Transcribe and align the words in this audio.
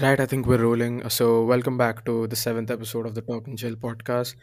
Right, 0.00 0.20
I 0.20 0.26
think 0.26 0.46
we're 0.46 0.62
rolling. 0.62 1.08
So, 1.08 1.44
welcome 1.44 1.78
back 1.78 2.04
to 2.04 2.26
the 2.26 2.36
seventh 2.36 2.70
episode 2.70 3.06
of 3.06 3.14
the 3.14 3.22
Talk 3.22 3.46
and 3.46 3.58
Chill 3.58 3.76
podcast. 3.76 4.34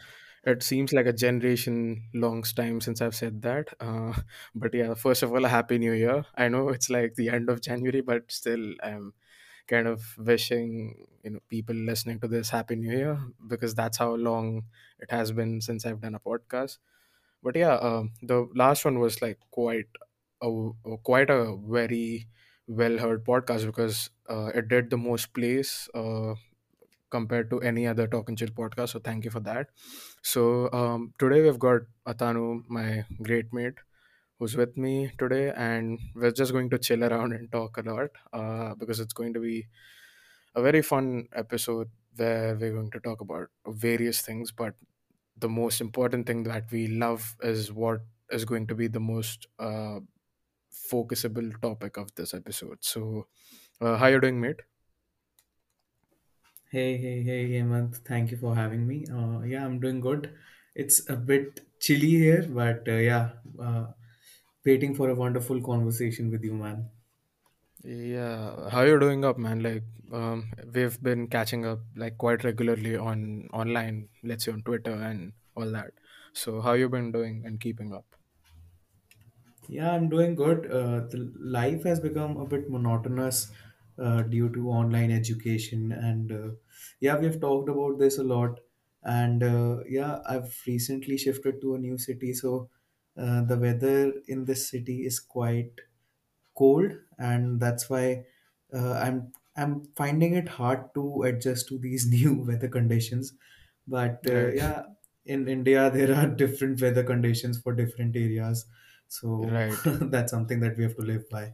It 0.45 0.63
seems 0.63 0.93
like 0.93 1.05
a 1.05 1.13
generation 1.13 2.09
long 2.13 2.41
time 2.43 2.81
since 2.81 3.01
I've 3.01 3.15
said 3.15 3.41
that. 3.43 3.67
Uh, 3.79 4.13
but 4.55 4.73
yeah, 4.73 4.93
first 4.95 5.21
of 5.23 5.31
all, 5.31 5.45
a 5.45 5.49
happy 5.49 5.77
new 5.77 5.93
year. 5.93 6.25
I 6.35 6.47
know 6.49 6.69
it's 6.69 6.89
like 6.89 7.13
the 7.15 7.29
end 7.29 7.49
of 7.49 7.61
January, 7.61 8.01
but 8.01 8.31
still, 8.31 8.73
I'm 8.83 9.13
kind 9.67 9.87
of 9.87 10.03
wishing 10.17 11.05
you 11.23 11.31
know 11.31 11.39
people 11.49 11.75
listening 11.75 12.19
to 12.21 12.27
this 12.27 12.49
happy 12.49 12.75
new 12.75 12.95
year 12.97 13.19
because 13.47 13.75
that's 13.75 13.97
how 13.97 14.13
long 14.15 14.63
it 14.99 15.11
has 15.11 15.31
been 15.31 15.61
since 15.61 15.85
I've 15.85 16.01
done 16.01 16.15
a 16.15 16.19
podcast. 16.19 16.79
But 17.43 17.55
yeah, 17.55 17.75
um, 17.75 18.11
the 18.21 18.47
last 18.55 18.85
one 18.85 18.99
was 18.99 19.21
like 19.21 19.39
quite 19.51 19.89
a 20.41 20.49
a- 20.49 20.97
quite 21.03 21.29
a 21.29 21.55
very 21.57 22.27
well 22.67 22.97
heard 22.97 23.25
podcast 23.25 23.65
because 23.65 24.09
uh, 24.29 24.51
it 24.55 24.67
did 24.67 24.89
the 24.89 24.97
most 24.97 25.33
plays 25.33 25.89
uh, 25.93 26.33
compared 27.09 27.49
to 27.51 27.61
any 27.61 27.87
other 27.87 28.07
talk 28.07 28.29
and 28.29 28.37
chill 28.37 28.49
podcast. 28.49 28.89
So 28.89 28.99
thank 28.99 29.25
you 29.25 29.31
for 29.31 29.39
that. 29.41 29.67
So 30.23 30.71
um, 30.73 31.13
today 31.19 31.41
we've 31.41 31.59
got 31.59 31.81
Atanu, 32.07 32.63
my 32.69 33.05
great 33.21 33.53
mate, 33.53 33.75
who's 34.39 34.55
with 34.57 34.77
me 34.77 35.11
today, 35.19 35.51
and 35.55 35.99
we're 36.15 36.31
just 36.31 36.53
going 36.53 36.69
to 36.71 36.79
chill 36.79 37.03
around 37.03 37.33
and 37.33 37.51
talk 37.51 37.77
a 37.77 37.81
lot 37.81 38.09
uh, 38.33 38.75
because 38.75 38.99
it's 38.99 39.13
going 39.13 39.33
to 39.33 39.39
be 39.39 39.67
a 40.55 40.61
very 40.61 40.81
fun 40.81 41.27
episode 41.33 41.89
where 42.15 42.55
we're 42.55 42.73
going 42.73 42.91
to 42.91 42.99
talk 42.99 43.21
about 43.21 43.47
various 43.67 44.21
things, 44.21 44.51
but 44.51 44.75
the 45.37 45.49
most 45.49 45.81
important 45.81 46.27
thing 46.27 46.43
that 46.43 46.71
we 46.71 46.87
love 46.87 47.35
is 47.41 47.71
what 47.71 48.01
is 48.31 48.45
going 48.45 48.67
to 48.67 48.75
be 48.75 48.87
the 48.87 48.99
most 48.99 49.47
uh, 49.59 49.99
focusable 50.93 51.49
topic 51.61 51.97
of 51.97 52.13
this 52.15 52.33
episode. 52.33 52.83
So, 52.93 53.27
uh, 53.81 53.97
how 53.97 54.07
you 54.07 54.21
doing, 54.21 54.39
mate? 54.41 54.61
Hey, 56.71 56.97
hey, 56.97 57.23
hey, 57.23 57.49
Hemant. 57.51 57.95
Thank 58.05 58.31
you 58.31 58.35
for 58.37 58.53
having 58.53 58.85
me. 58.85 59.05
Uh, 59.07 59.39
yeah, 59.43 59.63
I'm 59.65 59.79
doing 59.79 60.01
good. 60.01 60.35
It's 60.75 61.07
a 61.09 61.15
bit 61.15 61.61
chilly 61.79 62.09
here, 62.09 62.45
but 62.49 62.85
uh, 62.87 62.95
yeah, 63.09 63.33
uh, 63.57 63.93
waiting 64.65 64.93
for 64.95 65.09
a 65.09 65.15
wonderful 65.15 65.61
conversation 65.61 66.29
with 66.31 66.43
you, 66.43 66.53
man. 66.53 66.89
Yeah, 67.83 68.69
how 68.69 68.81
you 68.83 68.99
doing 68.99 69.23
up, 69.25 69.37
man? 69.37 69.61
Like, 69.61 69.83
um, 70.11 70.51
we've 70.73 71.01
been 71.01 71.27
catching 71.27 71.65
up 71.65 71.79
like 71.95 72.17
quite 72.17 72.43
regularly 72.43 72.95
on 72.97 73.49
online, 73.53 74.09
let's 74.23 74.45
say 74.45 74.51
on 74.51 74.63
Twitter 74.63 74.93
and 74.93 75.33
all 75.55 75.69
that. 75.71 75.93
So, 76.33 76.61
how 76.61 76.73
you 76.73 76.89
been 76.89 77.11
doing 77.11 77.43
and 77.45 77.59
keeping 77.59 77.93
up? 77.93 78.15
Yeah, 79.67 79.91
I'm 79.91 80.09
doing 80.09 80.35
good. 80.35 80.65
Uh, 80.71 81.01
the 81.07 81.31
life 81.39 81.83
has 81.83 81.99
become 81.99 82.37
a 82.37 82.45
bit 82.45 82.69
monotonous 82.69 83.51
uh, 83.97 84.21
due 84.23 84.49
to 84.53 84.69
online 84.69 85.11
education, 85.11 85.91
and 85.91 86.31
uh, 86.31 86.49
yeah, 86.99 87.17
we've 87.17 87.39
talked 87.39 87.69
about 87.69 87.99
this 87.99 88.17
a 88.17 88.23
lot. 88.23 88.59
And 89.03 89.43
uh, 89.43 89.83
yeah, 89.87 90.19
I've 90.25 90.61
recently 90.67 91.17
shifted 91.17 91.61
to 91.61 91.75
a 91.75 91.79
new 91.79 91.97
city, 91.97 92.33
so 92.33 92.69
uh, 93.17 93.43
the 93.43 93.57
weather 93.57 94.13
in 94.27 94.45
this 94.45 94.69
city 94.69 95.05
is 95.05 95.19
quite 95.19 95.79
cold 96.55 96.91
and 97.17 97.59
that's 97.59 97.89
why 97.89 98.25
uh, 98.73 98.93
i'm 98.93 99.31
i'm 99.55 99.83
finding 99.95 100.33
it 100.33 100.47
hard 100.47 100.93
to 100.93 101.23
adjust 101.23 101.67
to 101.67 101.77
these 101.77 102.07
new 102.17 102.43
weather 102.43 102.67
conditions 102.67 103.33
but 103.87 104.23
uh, 104.29 104.33
Right, 104.33 104.53
yeah 104.53 104.83
in 105.25 105.47
india 105.47 105.89
there 105.89 106.13
are 106.15 106.27
different 106.43 106.81
weather 106.81 107.03
conditions 107.03 107.59
for 107.59 107.73
different 107.73 108.15
areas 108.15 108.65
so 109.19 109.29
right. 109.39 109.79
that's 110.13 110.31
something 110.31 110.59
that 110.61 110.77
we 110.77 110.83
have 110.83 110.95
to 110.95 111.01
live 111.03 111.29
by 111.29 111.53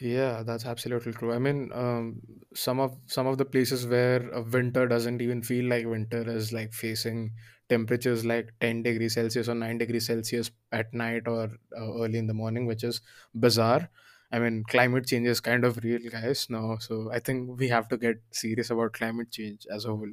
Yeah, 0.00 0.44
that's 0.44 0.64
absolutely 0.64 1.12
true. 1.12 1.32
I 1.32 1.38
mean, 1.40 1.72
um, 1.72 2.22
some 2.54 2.78
of 2.78 3.00
some 3.06 3.26
of 3.26 3.36
the 3.36 3.44
places 3.44 3.84
where 3.84 4.30
a 4.30 4.42
winter 4.42 4.86
doesn't 4.86 5.20
even 5.20 5.42
feel 5.42 5.64
like 5.68 5.86
winter 5.86 6.22
is 6.30 6.52
like 6.52 6.72
facing 6.72 7.34
temperatures 7.68 8.24
like 8.24 8.52
10 8.60 8.84
degrees 8.84 9.14
Celsius 9.14 9.48
or 9.48 9.56
9 9.56 9.76
degrees 9.78 10.06
Celsius 10.06 10.52
at 10.70 10.94
night 10.94 11.26
or 11.26 11.44
uh, 11.76 11.94
early 12.00 12.18
in 12.18 12.28
the 12.28 12.34
morning, 12.34 12.66
which 12.66 12.84
is 12.84 13.00
bizarre. 13.34 13.90
I 14.30 14.38
mean, 14.38 14.62
climate 14.62 15.06
change 15.06 15.26
is 15.26 15.40
kind 15.40 15.64
of 15.64 15.78
real, 15.82 16.08
guys, 16.10 16.48
now. 16.48 16.76
So 16.78 17.10
I 17.10 17.18
think 17.18 17.58
we 17.58 17.66
have 17.68 17.88
to 17.88 17.96
get 17.96 18.22
serious 18.30 18.70
about 18.70 18.92
climate 18.92 19.32
change 19.32 19.66
as 19.68 19.84
a 19.84 19.88
whole. 19.88 20.12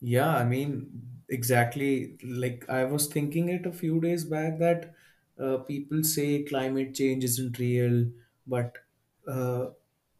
Yeah, 0.00 0.36
I 0.36 0.44
mean, 0.44 1.22
exactly. 1.28 2.18
Like 2.24 2.68
I 2.68 2.84
was 2.84 3.06
thinking 3.06 3.48
it 3.48 3.66
a 3.66 3.72
few 3.72 4.00
days 4.00 4.24
back 4.24 4.58
that 4.58 4.94
uh, 5.38 5.58
people 5.58 6.04
say 6.04 6.42
climate 6.44 6.94
change 6.94 7.24
isn't 7.24 7.58
real, 7.58 8.10
but 8.46 8.78
uh, 9.26 9.70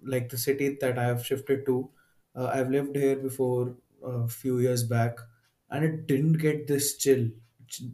like 0.02 0.28
the 0.28 0.38
city 0.38 0.76
that 0.80 0.98
I 0.98 1.04
have 1.04 1.24
shifted 1.24 1.66
to, 1.66 1.90
uh, 2.34 2.46
I've 2.46 2.70
lived 2.70 2.96
here 2.96 3.16
before 3.16 3.76
a 4.02 4.28
few 4.28 4.58
years 4.58 4.84
back, 4.84 5.18
and 5.70 5.84
it 5.84 6.06
didn't 6.06 6.34
get 6.34 6.66
this 6.66 6.96
chill, 6.96 7.30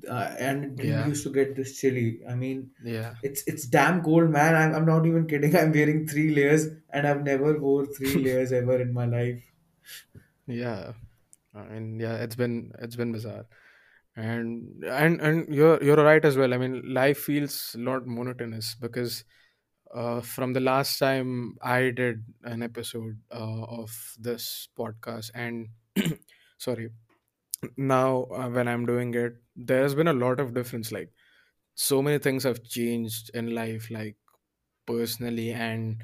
uh, 0.09 0.35
and 0.39 0.65
it 0.65 0.77
didn't 0.77 0.99
Yeah, 0.99 1.11
used 1.11 1.25
to 1.25 1.31
get 1.31 1.57
this 1.57 1.79
chilly. 1.81 2.21
I 2.27 2.35
mean, 2.35 2.73
yeah, 2.79 3.15
it's 3.23 3.43
it's 3.47 3.67
damn 3.67 4.03
cold, 4.03 4.31
man. 4.31 4.55
I'm, 4.55 4.75
I'm 4.75 4.87
not 4.87 5.07
even 5.07 5.27
kidding. 5.27 5.55
I'm 5.63 5.73
wearing 5.73 6.07
three 6.07 6.35
layers, 6.35 6.67
and 6.91 7.07
I've 7.07 7.23
never 7.23 7.59
wore 7.59 7.87
three 7.87 8.19
layers 8.25 8.53
ever 8.53 8.81
in 8.81 8.93
my 8.93 9.07
life. 9.07 9.53
yeah. 10.47 10.93
I 11.55 11.65
mean, 11.69 12.01
yeah, 12.01 12.17
it's 12.17 12.37
been 12.37 12.73
it's 12.79 12.97
been 12.97 13.13
bizarre. 13.13 13.47
And 14.19 14.85
and 14.85 15.21
and 15.21 15.55
you're 15.55 15.83
you're 15.83 16.03
right 16.05 16.25
as 16.25 16.37
well. 16.37 16.55
I 16.55 16.59
mean 16.59 16.83
life 16.95 17.19
feels 17.19 17.75
a 17.77 17.81
lot 17.81 18.07
monotonous 18.07 18.75
because 18.75 19.25
uh, 19.95 20.21
from 20.21 20.53
the 20.53 20.61
last 20.61 20.99
time 20.99 21.57
i 21.63 21.91
did 21.91 22.25
an 22.45 22.63
episode 22.63 23.19
uh, 23.33 23.65
of 23.83 23.91
this 24.19 24.69
podcast 24.79 25.31
and 25.35 25.69
sorry 26.59 26.91
now 27.77 28.25
uh, 28.35 28.49
when 28.49 28.69
i'm 28.69 28.87
doing 28.87 29.15
it 29.15 29.35
there's 29.57 29.95
been 29.95 30.09
a 30.09 30.13
lot 30.13 30.41
of 30.41 30.55
difference. 30.55 30.93
Like 30.93 31.13
so 31.75 32.03
many 32.03 32.19
things 32.19 32.45
have 32.45 32.63
changed 32.65 33.31
in 33.35 33.55
life 33.55 33.91
like 33.91 34.17
personally 34.87 35.51
and 35.53 36.03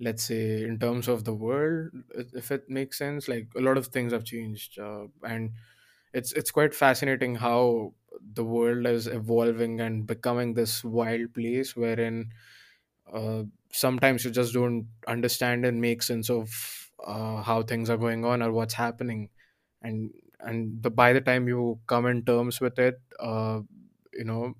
let's 0.00 0.24
say 0.24 0.62
in 0.64 0.78
terms 0.78 1.08
of 1.08 1.24
the 1.24 1.34
world 1.34 1.90
if 2.34 2.50
it 2.50 2.68
makes 2.70 2.98
sense. 2.98 3.28
Like 3.28 3.48
a 3.56 3.60
lot 3.60 3.78
of 3.78 3.88
things 3.88 4.12
have 4.12 4.24
changed 4.24 4.78
uh, 4.78 5.06
and 5.24 5.52
it's 6.12 6.32
it's 6.32 6.50
quite 6.50 6.74
fascinating 6.74 7.36
how 7.36 7.94
the 8.34 8.44
world 8.44 8.86
is 8.86 9.06
evolving 9.06 9.80
and 9.80 10.06
becoming 10.06 10.54
this 10.54 10.84
wild 10.84 11.32
place 11.34 11.76
wherein 11.76 12.32
uh, 13.12 13.44
sometimes 13.72 14.24
you 14.24 14.30
just 14.30 14.54
don't 14.54 14.88
understand 15.06 15.64
and 15.64 15.80
make 15.80 16.02
sense 16.02 16.30
of 16.30 16.90
uh, 17.04 17.42
how 17.42 17.62
things 17.62 17.90
are 17.90 17.96
going 17.96 18.24
on 18.24 18.42
or 18.42 18.52
what's 18.52 18.74
happening. 18.74 19.30
And 19.82 20.12
and 20.40 20.82
the 20.82 20.90
by 20.90 21.12
the 21.12 21.20
time 21.20 21.48
you 21.48 21.80
come 21.86 22.06
in 22.06 22.24
terms 22.24 22.60
with 22.60 22.78
it 22.78 23.00
uh, 23.20 23.60
you 24.12 24.24
know 24.24 24.54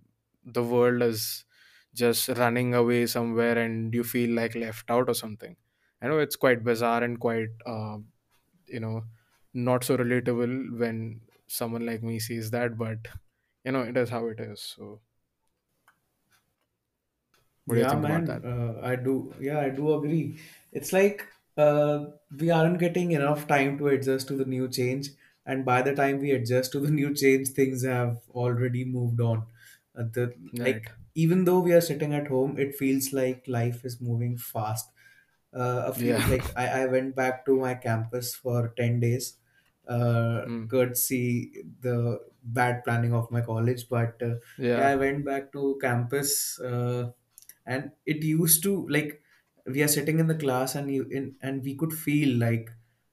the 0.44 0.62
world 0.62 1.02
is 1.02 1.44
just 1.94 2.28
running 2.30 2.74
away 2.74 3.06
somewhere 3.06 3.58
and 3.58 3.92
you 3.94 4.04
feel 4.04 4.34
like 4.34 4.54
left 4.54 4.90
out 4.90 5.08
or 5.08 5.14
something. 5.14 5.56
I 6.02 6.08
know 6.08 6.18
it's 6.18 6.36
quite 6.36 6.64
bizarre 6.64 7.02
and 7.04 7.18
quite 7.20 7.50
uh, 7.66 7.98
you 8.66 8.80
know 8.80 9.02
not 9.54 9.84
so 9.84 9.96
relatable 9.96 10.78
when 10.78 11.20
someone 11.50 11.86
like 11.86 12.02
me 12.02 12.18
sees 12.18 12.50
that 12.52 12.78
but 12.78 13.08
you 13.64 13.72
know 13.72 13.82
it 13.82 13.96
is 13.96 14.10
how 14.10 14.26
it 14.28 14.40
is 14.40 14.60
so 14.62 15.00
what 17.66 17.74
do 17.76 17.80
you 17.80 17.86
Yeah, 17.86 17.94
think 17.94 18.04
about 18.04 18.24
man, 18.24 18.26
that 18.26 18.42
uh, 18.44 18.80
I 18.82 18.96
do. 18.96 19.34
Yeah, 19.40 19.60
I 19.60 19.70
do 19.70 19.94
agree. 19.94 20.38
It's 20.72 20.92
like 20.92 21.26
uh, 21.56 22.06
we 22.36 22.50
aren't 22.50 22.80
getting 22.80 23.12
enough 23.12 23.46
time 23.46 23.78
to 23.78 23.88
adjust 23.88 24.28
to 24.28 24.36
the 24.36 24.44
new 24.44 24.68
change, 24.68 25.10
and 25.46 25.64
by 25.64 25.82
the 25.82 25.94
time 25.94 26.18
we 26.18 26.32
adjust 26.32 26.72
to 26.72 26.80
the 26.80 26.90
new 26.90 27.14
change, 27.14 27.48
things 27.50 27.84
have 27.84 28.18
already 28.30 28.84
moved 28.84 29.20
on. 29.20 29.46
Uh, 29.94 30.04
the 30.12 30.34
right 30.52 30.82
like, 30.82 30.90
even 31.14 31.44
though 31.44 31.60
we 31.60 31.72
are 31.72 31.80
sitting 31.80 32.12
at 32.14 32.26
home, 32.28 32.58
it 32.58 32.74
feels 32.74 33.12
like 33.12 33.46
life 33.46 33.84
is 33.84 34.00
moving 34.00 34.36
fast. 34.36 34.90
Uh, 35.52 35.82
a 35.86 35.92
few 35.92 36.16
yeah 36.16 36.28
like 36.28 36.52
I, 36.56 36.82
I 36.82 36.86
went 36.86 37.16
back 37.16 37.44
to 37.46 37.56
my 37.58 37.74
campus 37.74 38.34
for 38.34 38.68
ten 38.76 39.00
days, 39.00 39.36
uh, 39.90 40.44
mm. 40.46 40.70
courtesy 40.70 41.64
the 41.80 42.20
bad 42.42 42.84
planning 42.84 43.12
of 43.14 43.30
my 43.30 43.40
college. 43.42 43.88
But 43.88 44.22
uh, 44.22 44.36
yeah, 44.58 44.78
yeah 44.78 44.88
I 44.88 44.96
went 44.96 45.24
back 45.24 45.52
to 45.52 45.78
campus. 45.80 46.60
Uh, 46.60 47.12
and 47.66 47.92
it 48.06 48.22
used 48.24 48.62
to 48.62 48.86
like 48.88 49.22
we 49.66 49.82
are 49.82 49.88
sitting 49.88 50.18
in 50.18 50.26
the 50.26 50.34
class 50.34 50.74
and 50.74 50.92
you 50.92 51.04
in 51.10 51.36
and 51.42 51.62
we 51.62 51.74
could 51.76 51.92
feel 51.92 52.38
like 52.38 52.70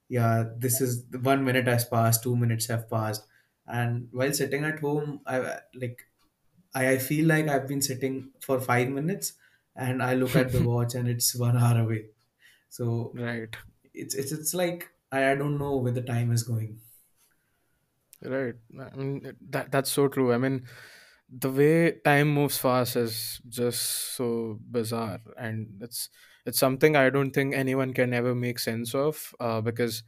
yeah 0.08 0.44
this 0.56 0.80
is 0.80 1.04
one 1.22 1.44
minute 1.44 1.66
has 1.66 1.84
passed 1.84 2.22
two 2.22 2.34
minutes 2.36 2.66
have 2.66 2.88
passed 2.90 3.26
and 3.66 4.08
while 4.12 4.32
sitting 4.32 4.64
at 4.64 4.80
home 4.80 5.20
i 5.26 5.58
like 5.74 6.06
i, 6.74 6.92
I 6.92 6.98
feel 6.98 7.26
like 7.26 7.48
i've 7.48 7.68
been 7.68 7.82
sitting 7.82 8.30
for 8.40 8.60
five 8.60 8.88
minutes 8.88 9.34
and 9.76 10.02
i 10.02 10.14
look 10.14 10.34
at 10.36 10.52
the 10.52 10.62
watch 10.70 10.94
and 10.94 11.08
it's 11.08 11.34
one 11.34 11.56
hour 11.56 11.78
away 11.80 12.06
so 12.68 13.12
right 13.14 13.54
it's 13.94 14.14
it's, 14.14 14.32
it's 14.32 14.54
like 14.54 14.90
I, 15.12 15.32
I 15.32 15.34
don't 15.34 15.58
know 15.58 15.76
where 15.76 15.92
the 15.92 16.00
time 16.02 16.32
is 16.32 16.42
going. 16.42 16.80
Right. 18.20 18.56
I 18.80 18.96
mean 18.96 19.36
that 19.50 19.70
that's 19.70 19.92
so 19.92 20.08
true. 20.08 20.32
I 20.32 20.38
mean 20.38 20.66
the 21.28 21.50
way 21.52 22.00
time 22.04 22.34
moves 22.34 22.58
fast 22.58 22.96
is 22.96 23.40
just 23.48 23.82
so 24.16 24.58
bizarre. 24.60 25.20
And 25.36 25.80
it's 25.82 26.10
it's 26.46 26.58
something 26.58 26.96
i 26.96 27.10
don't 27.10 27.32
think 27.32 27.54
anyone 27.54 27.92
can 27.92 28.14
ever 28.14 28.34
make 28.34 28.58
sense 28.58 28.94
of 28.94 29.34
uh, 29.40 29.60
because 29.60 30.02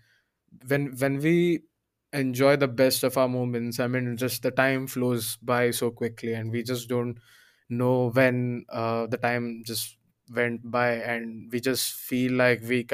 when 0.67 0.97
when 0.99 1.19
we 1.19 1.65
enjoy 2.13 2.57
the 2.57 2.69
best 2.69 3.05
of 3.05 3.19
our 3.19 3.29
moments 3.29 3.81
i 3.81 3.87
mean 3.87 4.17
just 4.17 4.43
the 4.43 4.51
time 4.51 4.87
flows 4.87 5.37
by 5.39 5.71
so 5.71 5.91
quickly 5.91 6.33
and 6.35 6.51
we 6.53 6.63
just 6.63 6.89
don't 6.89 7.19
know 7.69 8.11
when 8.11 8.65
uh, 8.71 9.07
the 9.09 9.19
time 9.19 9.63
just 9.67 9.99
went 10.31 10.69
by 10.71 10.93
and 10.95 11.53
we 11.53 11.61
just 11.61 11.95
feel 11.95 12.33
like 12.33 12.63
we 12.63 12.85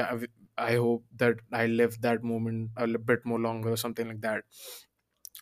i 0.57 0.75
hope 0.75 1.05
that 1.15 1.37
i 1.53 1.65
live 1.67 1.99
that 2.01 2.23
moment 2.23 2.71
a 2.77 2.87
little 2.87 3.01
bit 3.03 3.25
more 3.25 3.39
longer 3.39 3.69
or 3.71 3.77
something 3.77 4.07
like 4.07 4.21
that. 4.21 4.43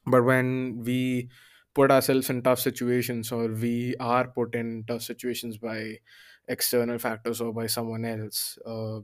But 0.06 0.24
when 0.24 0.84
we 0.84 1.30
put 1.74 1.92
ourselves 1.92 2.30
in 2.30 2.42
tough 2.42 2.60
situations 2.60 3.32
or 3.32 3.48
we 3.48 3.96
are 4.00 4.28
put 4.28 4.56
in 4.56 4.84
tough 4.88 5.02
situations 5.02 5.58
by 5.58 6.00
external 6.48 6.98
factors 7.00 7.42
or 7.42 7.52
by 7.54 7.68
someone 7.68 8.06
else 8.06 8.58
uh, 8.66 9.00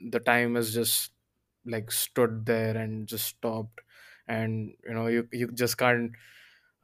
the 0.00 0.20
time 0.20 0.56
is 0.56 0.72
just 0.72 1.12
like 1.66 1.90
stood 1.90 2.46
there 2.46 2.76
and 2.76 3.08
just 3.08 3.26
stopped. 3.26 3.80
And 4.28 4.74
you 4.84 4.94
know 4.94 5.06
you 5.08 5.28
you 5.32 5.48
just 5.52 5.78
can't 5.78 6.12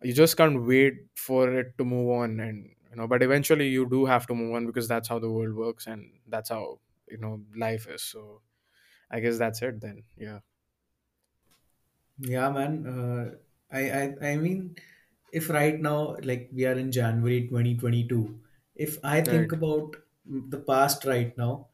you 0.03 0.15
just 0.15 0.37
can't 0.37 0.67
wait 0.67 0.95
for 1.17 1.53
it 1.55 1.79
to 1.79 1.85
move 1.85 2.11
on 2.11 2.41
and 2.41 2.75
you 2.91 2.97
know 2.97 3.09
but 3.09 3.23
eventually 3.23 3.69
you 3.69 3.89
do 3.91 4.07
have 4.07 4.27
to 4.29 4.35
move 4.35 4.55
on 4.55 4.67
because 4.67 4.89
that's 4.89 5.09
how 5.09 5.19
the 5.21 5.31
world 5.31 5.55
works 5.57 5.87
and 5.89 6.21
that's 6.29 6.51
how 6.51 6.81
you 7.11 7.19
know 7.19 7.43
life 7.57 7.89
is. 7.89 8.03
So 8.05 8.43
i 9.17 9.21
guess 9.21 9.39
that's 9.39 9.63
it 9.63 9.81
then 9.81 10.05
yeah 10.17 10.41
Yeah, 12.19 12.51
man. 12.51 12.87
Uh, 12.87 13.35
I, 13.71 13.81
I 13.91 14.03
I 14.33 14.37
mean, 14.37 14.77
if 15.33 15.51
right 15.51 15.81
now, 15.81 16.17
like 16.23 16.49
we 16.53 16.65
are 16.65 16.79
in 16.79 16.93
January 16.93 17.49
2022, 17.49 18.41
if 18.77 18.99
I 19.05 19.21
think 19.21 19.51
right 19.51 19.53
about 19.53 19.97
the 20.25 20.61
past 20.61 21.05
right 21.05 21.37
now, 21.37 21.69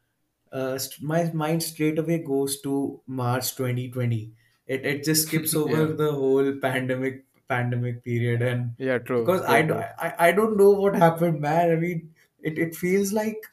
uh, 0.52 0.78
st- 0.78 1.02
my 1.02 1.31
mind 1.32 1.62
straight 1.62 1.98
away 1.98 2.19
goes 2.19 2.60
to 2.62 3.02
March 3.06 3.54
2020. 3.56 4.34
It 4.66 4.87
it 4.87 5.04
just 5.04 5.26
skips 5.28 5.54
over 5.54 5.87
yeah 5.87 5.92
the 5.92 6.12
whole 6.12 6.52
pandemic 6.58 7.26
pandemic 7.48 8.02
period, 8.04 8.40
and 8.42 8.76
yeah 8.78 8.98
true 8.98 9.25
because 9.25 9.42
I, 9.42 9.62
true 9.62 9.62
do, 9.62 9.75
true 9.75 9.87
I 10.08 10.14
I 10.28 10.32
don't 10.32 10.56
know 10.56 10.70
what 10.70 10.96
happened, 10.96 11.40
man. 11.40 11.70
I 11.70 11.76
mean, 11.76 12.14
it, 12.38 12.58
it 12.58 12.75
feels 12.75 13.12
like 13.12 13.44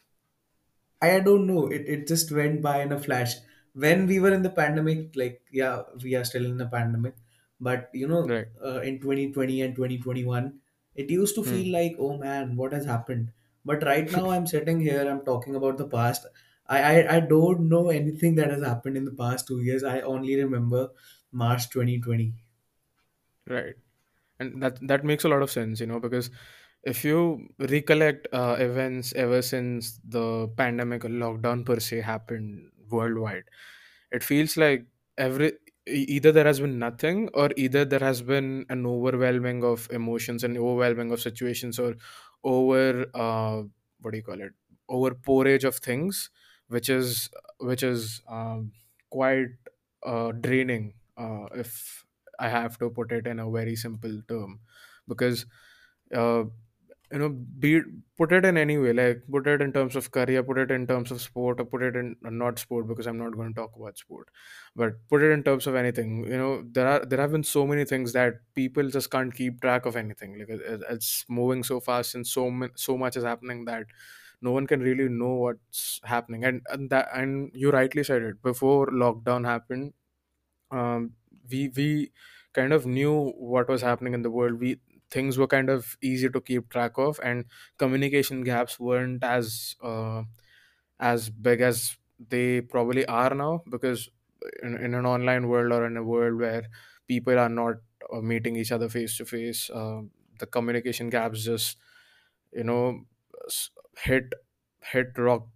I 1.02 1.20
don't 1.20 1.48
know. 1.48 1.68
It 1.68 1.82
it 1.94 2.08
just 2.08 2.32
went 2.32 2.62
by 2.62 2.82
in 2.82 2.92
a 2.92 3.00
flash. 3.00 3.34
When 3.84 4.08
we 4.08 4.20
were 4.20 4.34
in 4.34 4.42
the 4.44 4.50
pandemic, 4.50 5.16
like 5.16 5.42
yeah, 5.52 5.84
we 6.04 6.16
are 6.16 6.24
still 6.26 6.46
in 6.46 6.58
the 6.58 6.68
pandemic, 6.68 7.16
but 7.60 7.90
you 7.94 8.08
know, 8.08 8.24
right 8.24 8.48
uh, 8.64 8.82
in 8.82 9.00
2020 9.00 9.62
and 9.62 9.76
2021, 9.76 10.60
it 10.96 11.10
used 11.12 11.36
to 11.36 11.44
feel 11.44 11.72
like, 11.74 11.96
oh 12.00 12.18
man, 12.18 12.56
what 12.56 12.74
has 12.74 12.86
happened? 12.86 13.32
But 13.66 13.84
right 13.84 14.10
now, 14.12 14.30
I'm 14.32 14.48
sitting 14.48 14.80
here, 14.82 15.08
I'm 15.10 15.24
talking 15.26 15.56
about 15.56 15.78
the 15.78 15.88
past. 15.88 16.26
I, 16.68 16.80
I 16.92 17.16
I 17.18 17.20
don't 17.22 17.70
know 17.70 17.90
anything 17.90 18.36
that 18.36 18.50
has 18.52 18.64
happened 18.64 18.98
in 18.98 19.06
the 19.06 19.18
past 19.24 19.48
two 19.48 19.62
years. 19.62 19.84
I 19.84 20.02
only 20.02 20.36
remember 20.44 20.90
March 21.32 21.70
2020. 21.70 22.34
right 23.48 23.76
and 24.40 24.62
that 24.64 24.80
that 24.88 25.06
makes 25.06 25.26
a 25.26 25.30
lot 25.30 25.42
of 25.42 25.52
sense 25.52 25.80
you 25.80 25.88
know 25.88 26.00
because 26.00 26.30
if 26.84 27.06
you 27.06 27.50
recollect 27.60 28.28
uh, 28.34 28.56
events 28.60 29.14
ever 29.14 29.42
since 29.42 30.00
the 30.06 30.48
pandemic 30.58 31.06
or 31.06 31.10
lockdown 31.10 31.66
per 31.66 31.80
se 31.80 32.02
happened 32.02 32.72
worldwide. 32.92 33.46
It 34.12 34.24
feels 34.24 34.58
like 34.58 34.86
every 35.18 35.54
either 35.88 36.32
there 36.32 36.46
has 36.46 36.60
been 36.60 36.80
nothing 36.80 37.30
or 37.34 37.50
either 37.56 37.86
there 37.86 38.00
has 38.00 38.22
been 38.22 38.66
an 38.70 38.86
overwhelming 38.86 39.64
of 39.64 39.88
emotions 39.92 40.44
and 40.44 40.58
overwhelming 40.58 41.12
of 41.12 41.22
situations 41.22 41.80
or 41.80 41.96
over 42.44 43.06
uh, 43.14 43.64
what 44.02 44.12
do 44.12 44.18
you 44.18 44.24
call 44.24 44.42
it? 44.42 44.54
Over 44.90 45.12
porage 45.16 45.64
of 45.64 45.78
things 45.78 46.30
which 46.68 46.90
is 46.90 47.30
which 47.60 47.84
is 47.84 48.22
um, 48.28 48.74
quite 49.10 49.50
uh, 50.04 50.32
draining 50.32 50.94
uh, 51.18 51.46
if 51.56 52.06
i 52.40 52.48
have 52.48 52.78
to 52.78 52.88
put 52.92 53.12
it 53.12 53.26
in 53.26 53.40
a 53.40 53.50
very 53.50 53.76
simple 53.76 54.22
term. 54.28 54.60
Because 55.08 55.46
uh, 56.14 56.44
you 57.12 57.20
know 57.20 57.30
be 57.30 57.82
put 58.18 58.32
it 58.34 58.44
in 58.46 58.58
any 58.58 58.78
way 58.78 58.92
like 58.92 59.22
put 59.32 59.48
it 59.48 59.62
in 59.62 59.72
terms 59.72 59.96
of 59.96 60.12
career 60.12 60.44
put 60.44 60.58
it 60.58 60.72
in 60.72 60.86
terms 60.86 61.12
of 61.12 61.22
sport 61.22 61.60
or 61.62 61.66
put 61.66 61.82
it 61.82 61.96
in 61.96 62.16
uh, 62.26 62.30
not 62.30 62.60
sport 62.60 62.88
because 62.88 63.08
i'm 63.08 63.18
not 63.18 63.34
going 63.34 63.54
to 63.54 63.60
talk 63.60 63.76
about 63.78 63.98
sport 63.98 64.28
but 64.76 64.94
put 65.10 65.24
it 65.24 65.32
in 65.32 65.42
terms 65.44 65.68
of 65.68 65.76
anything 65.76 66.26
you 66.26 66.38
know 66.38 66.64
there 66.72 66.88
are 66.88 67.06
there 67.06 67.20
have 67.22 67.32
been 67.32 67.44
so 67.44 67.66
many 67.66 67.86
things 67.86 68.12
that 68.14 68.34
people 68.56 68.90
just 68.90 69.10
can't 69.10 69.34
keep 69.34 69.62
track 69.62 69.86
of 69.86 69.96
anything 69.96 70.38
like 70.38 70.50
it, 70.50 70.62
it- 70.62 70.84
it's 70.90 71.24
moving 71.30 71.64
so 71.64 71.80
fast 71.80 72.14
and 72.16 72.28
so 72.28 72.52
so 72.76 72.98
much 72.98 73.16
is 73.16 73.24
happening 73.24 73.64
that 73.66 73.86
no 74.42 74.52
one 74.52 74.68
can 74.68 74.82
really 74.82 75.10
know 75.10 75.34
what's 75.36 76.00
happening 76.04 76.44
and, 76.44 76.62
and 76.70 76.90
that 76.90 77.08
and 77.14 77.52
you 77.54 77.72
rightly 77.72 78.04
said 78.04 78.22
it 78.22 78.42
before 78.42 78.88
lockdown 78.88 79.46
happened 79.46 79.94
um, 80.72 81.14
we 81.50 81.70
we 81.76 82.12
kind 82.54 82.74
of 82.74 82.86
knew 82.86 83.32
what 83.38 83.68
was 83.70 83.82
happening 83.82 84.14
in 84.14 84.22
the 84.22 84.32
world 84.32 84.60
we 84.60 84.80
things 85.12 85.38
were 85.38 85.48
kind 85.48 85.70
of 85.70 85.98
easy 86.02 86.30
to 86.30 86.42
keep 86.42 86.70
track 86.70 86.98
of 86.98 87.20
and 87.24 87.46
communication 87.78 88.44
gaps 88.44 88.80
weren't 88.80 89.24
as 89.24 89.76
uh, 89.82 90.24
as 91.00 91.30
big 91.30 91.62
as 91.62 91.98
they 92.20 92.62
probably 92.62 93.06
are 93.08 93.34
now 93.36 93.64
because 93.70 94.10
in, 94.64 94.76
in 94.78 94.94
an 94.94 95.06
online 95.06 95.48
world 95.48 95.72
or 95.72 95.86
in 95.86 95.98
a 95.98 96.04
world 96.04 96.40
where 96.40 96.68
people 97.08 97.38
are 97.38 97.50
not 97.50 97.76
uh, 98.14 98.22
meeting 98.22 98.56
each 98.56 98.72
other 98.72 98.90
face 98.90 99.18
to 99.18 99.26
face 99.26 99.70
the 100.40 100.46
communication 100.48 101.10
gaps 101.10 101.44
just 101.44 101.78
you 102.54 102.64
know 102.64 103.06
hit 104.04 104.34
hit 104.92 105.18
rock 105.18 105.48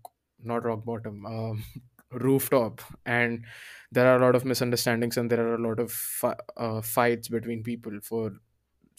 not 0.43 0.65
rock 0.65 0.83
bottom 0.85 1.25
um, 1.25 1.63
rooftop. 2.11 2.81
And 3.05 3.45
there 3.91 4.07
are 4.07 4.17
a 4.17 4.25
lot 4.25 4.35
of 4.35 4.43
misunderstandings 4.45 5.17
and 5.17 5.29
there 5.29 5.45
are 5.47 5.55
a 5.55 5.67
lot 5.67 5.79
of 5.79 5.91
fi- 5.91 6.35
uh, 6.57 6.81
fights 6.81 7.27
between 7.27 7.63
people 7.63 7.99
for 8.01 8.31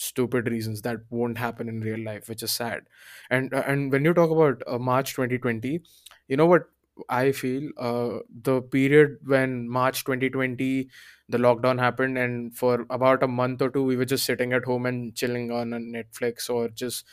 stupid 0.03 0.49
reasons 0.49 0.83
that 0.83 0.99
won't 1.11 1.39
happen 1.39 1.69
in 1.69 1.81
real 1.81 2.01
life 2.01 2.29
which 2.29 2.43
is 2.43 2.53
sad. 2.53 2.87
And 3.31 3.53
uh, 3.55 3.63
and 3.67 3.93
when 3.93 4.05
you 4.05 4.15
talk 4.15 4.31
about 4.31 4.63
uh, 4.67 4.79
march 4.79 5.15
2020 5.15 5.83
you 6.29 6.37
know 6.37 6.47
what 6.47 6.65
i 7.09 7.33
feel? 7.33 7.71
Uh, 7.79 8.19
the 8.43 8.61
period 8.63 9.19
when 9.25 9.69
march 9.69 10.05
2020 10.05 10.89
the 11.29 11.39
lockdown 11.39 11.79
happened 11.79 12.19
and 12.19 12.57
for 12.57 12.87
about 12.91 13.23
a 13.23 13.29
month 13.29 13.63
or 13.63 13.71
two 13.71 13.83
we 13.83 13.97
were 13.97 14.05
just 14.05 14.25
sitting 14.27 14.53
at 14.53 14.65
home 14.65 14.87
and 14.87 15.15
chilling 15.15 15.51
on 15.51 15.71
netflix 15.71 16.51
or 16.51 16.69
just 16.69 17.05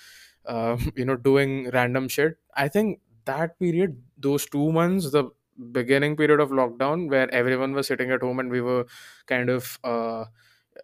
uh, 0.46 0.78
you 0.96 1.06
know 1.06 1.16
doing 1.16 1.70
random 1.72 2.08
shit. 2.08 2.38
I 2.56 2.68
think 2.68 3.00
that 3.26 3.60
period 3.60 4.02
those 4.18 4.46
two 4.46 4.72
months 4.72 5.12
the 5.12 5.26
beginning 5.72 6.16
period 6.16 6.40
of 6.40 6.50
lockdown 6.52 7.10
where 7.10 7.30
everyone 7.34 7.74
was 7.74 7.88
sitting 7.88 8.12
at 8.12 8.22
home 8.22 8.40
and 8.40 8.50
we 8.50 8.62
were 8.62 8.86
kind 9.28 9.50
of 9.50 9.78
uh, 9.84 10.26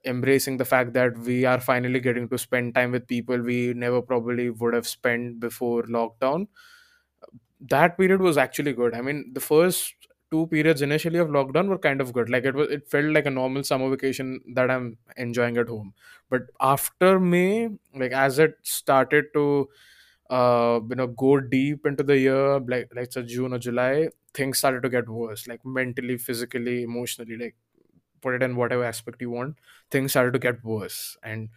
embracing 0.04 0.58
the 0.58 0.66
fact 0.66 0.94
that 0.94 1.18
we 1.20 1.46
are 1.46 1.60
finally 1.60 2.00
getting 2.00 2.28
to 2.30 2.38
spend 2.38 2.76
time 2.76 2.92
with 2.92 3.08
people 3.08 3.38
we 3.40 3.74
never 3.74 4.02
probably 4.02 4.50
would 4.50 4.74
have 4.74 4.88
spent 4.88 5.40
before 5.40 5.84
lockdown. 5.84 6.48
That 7.70 7.98
period 7.98 8.22
was 8.22 8.38
actually 8.38 8.74
good. 8.74 8.94
I 8.94 9.02
mean 9.02 9.32
the 9.34 9.40
first 9.40 9.94
two 10.32 10.48
periods 10.48 10.82
initially 10.82 11.20
of 11.20 11.30
lockdown 11.30 11.68
were 11.68 11.78
kind 11.78 12.02
of 12.02 12.12
good. 12.14 12.30
Like 12.30 12.44
it 12.46 12.54
was 12.54 12.70
it 12.70 12.88
felt 12.90 13.06
like 13.06 13.26
a 13.26 13.30
normal 13.32 13.64
summer 13.64 13.90
vacation 13.90 14.42
that 14.56 14.70
i'm 14.70 14.98
enjoying 15.18 15.58
at 15.58 15.70
home. 15.70 15.94
But 16.30 16.44
after 16.60 17.20
may 17.20 17.70
like 17.96 18.12
as 18.12 18.40
it 18.40 18.56
started 18.64 19.26
to 19.34 19.70
uh 20.30 20.80
you 20.90 20.96
know 20.96 21.08
go 21.08 21.40
deep 21.40 21.86
into 21.86 22.04
the 22.04 22.18
year 22.18 22.60
like 22.62 22.90
like 22.96 23.12
so 23.14 23.22
june 23.22 23.54
or 23.54 23.60
july 23.60 24.08
things 24.34 24.58
started 24.58 24.82
to 24.84 24.90
get 24.90 25.08
worse 25.08 25.48
like 25.48 25.64
mentally 25.66 26.18
physically 26.18 26.84
emotionally 26.84 27.38
like 27.38 27.56
put 28.26 28.36
it 28.40 28.44
in 28.48 28.56
whatever 28.56 28.84
aspect 28.92 29.22
you 29.28 29.32
want 29.32 29.58
things 29.92 30.12
started 30.16 30.34
to 30.34 30.40
get 30.48 30.64
worse 30.64 31.18
and 31.24 31.50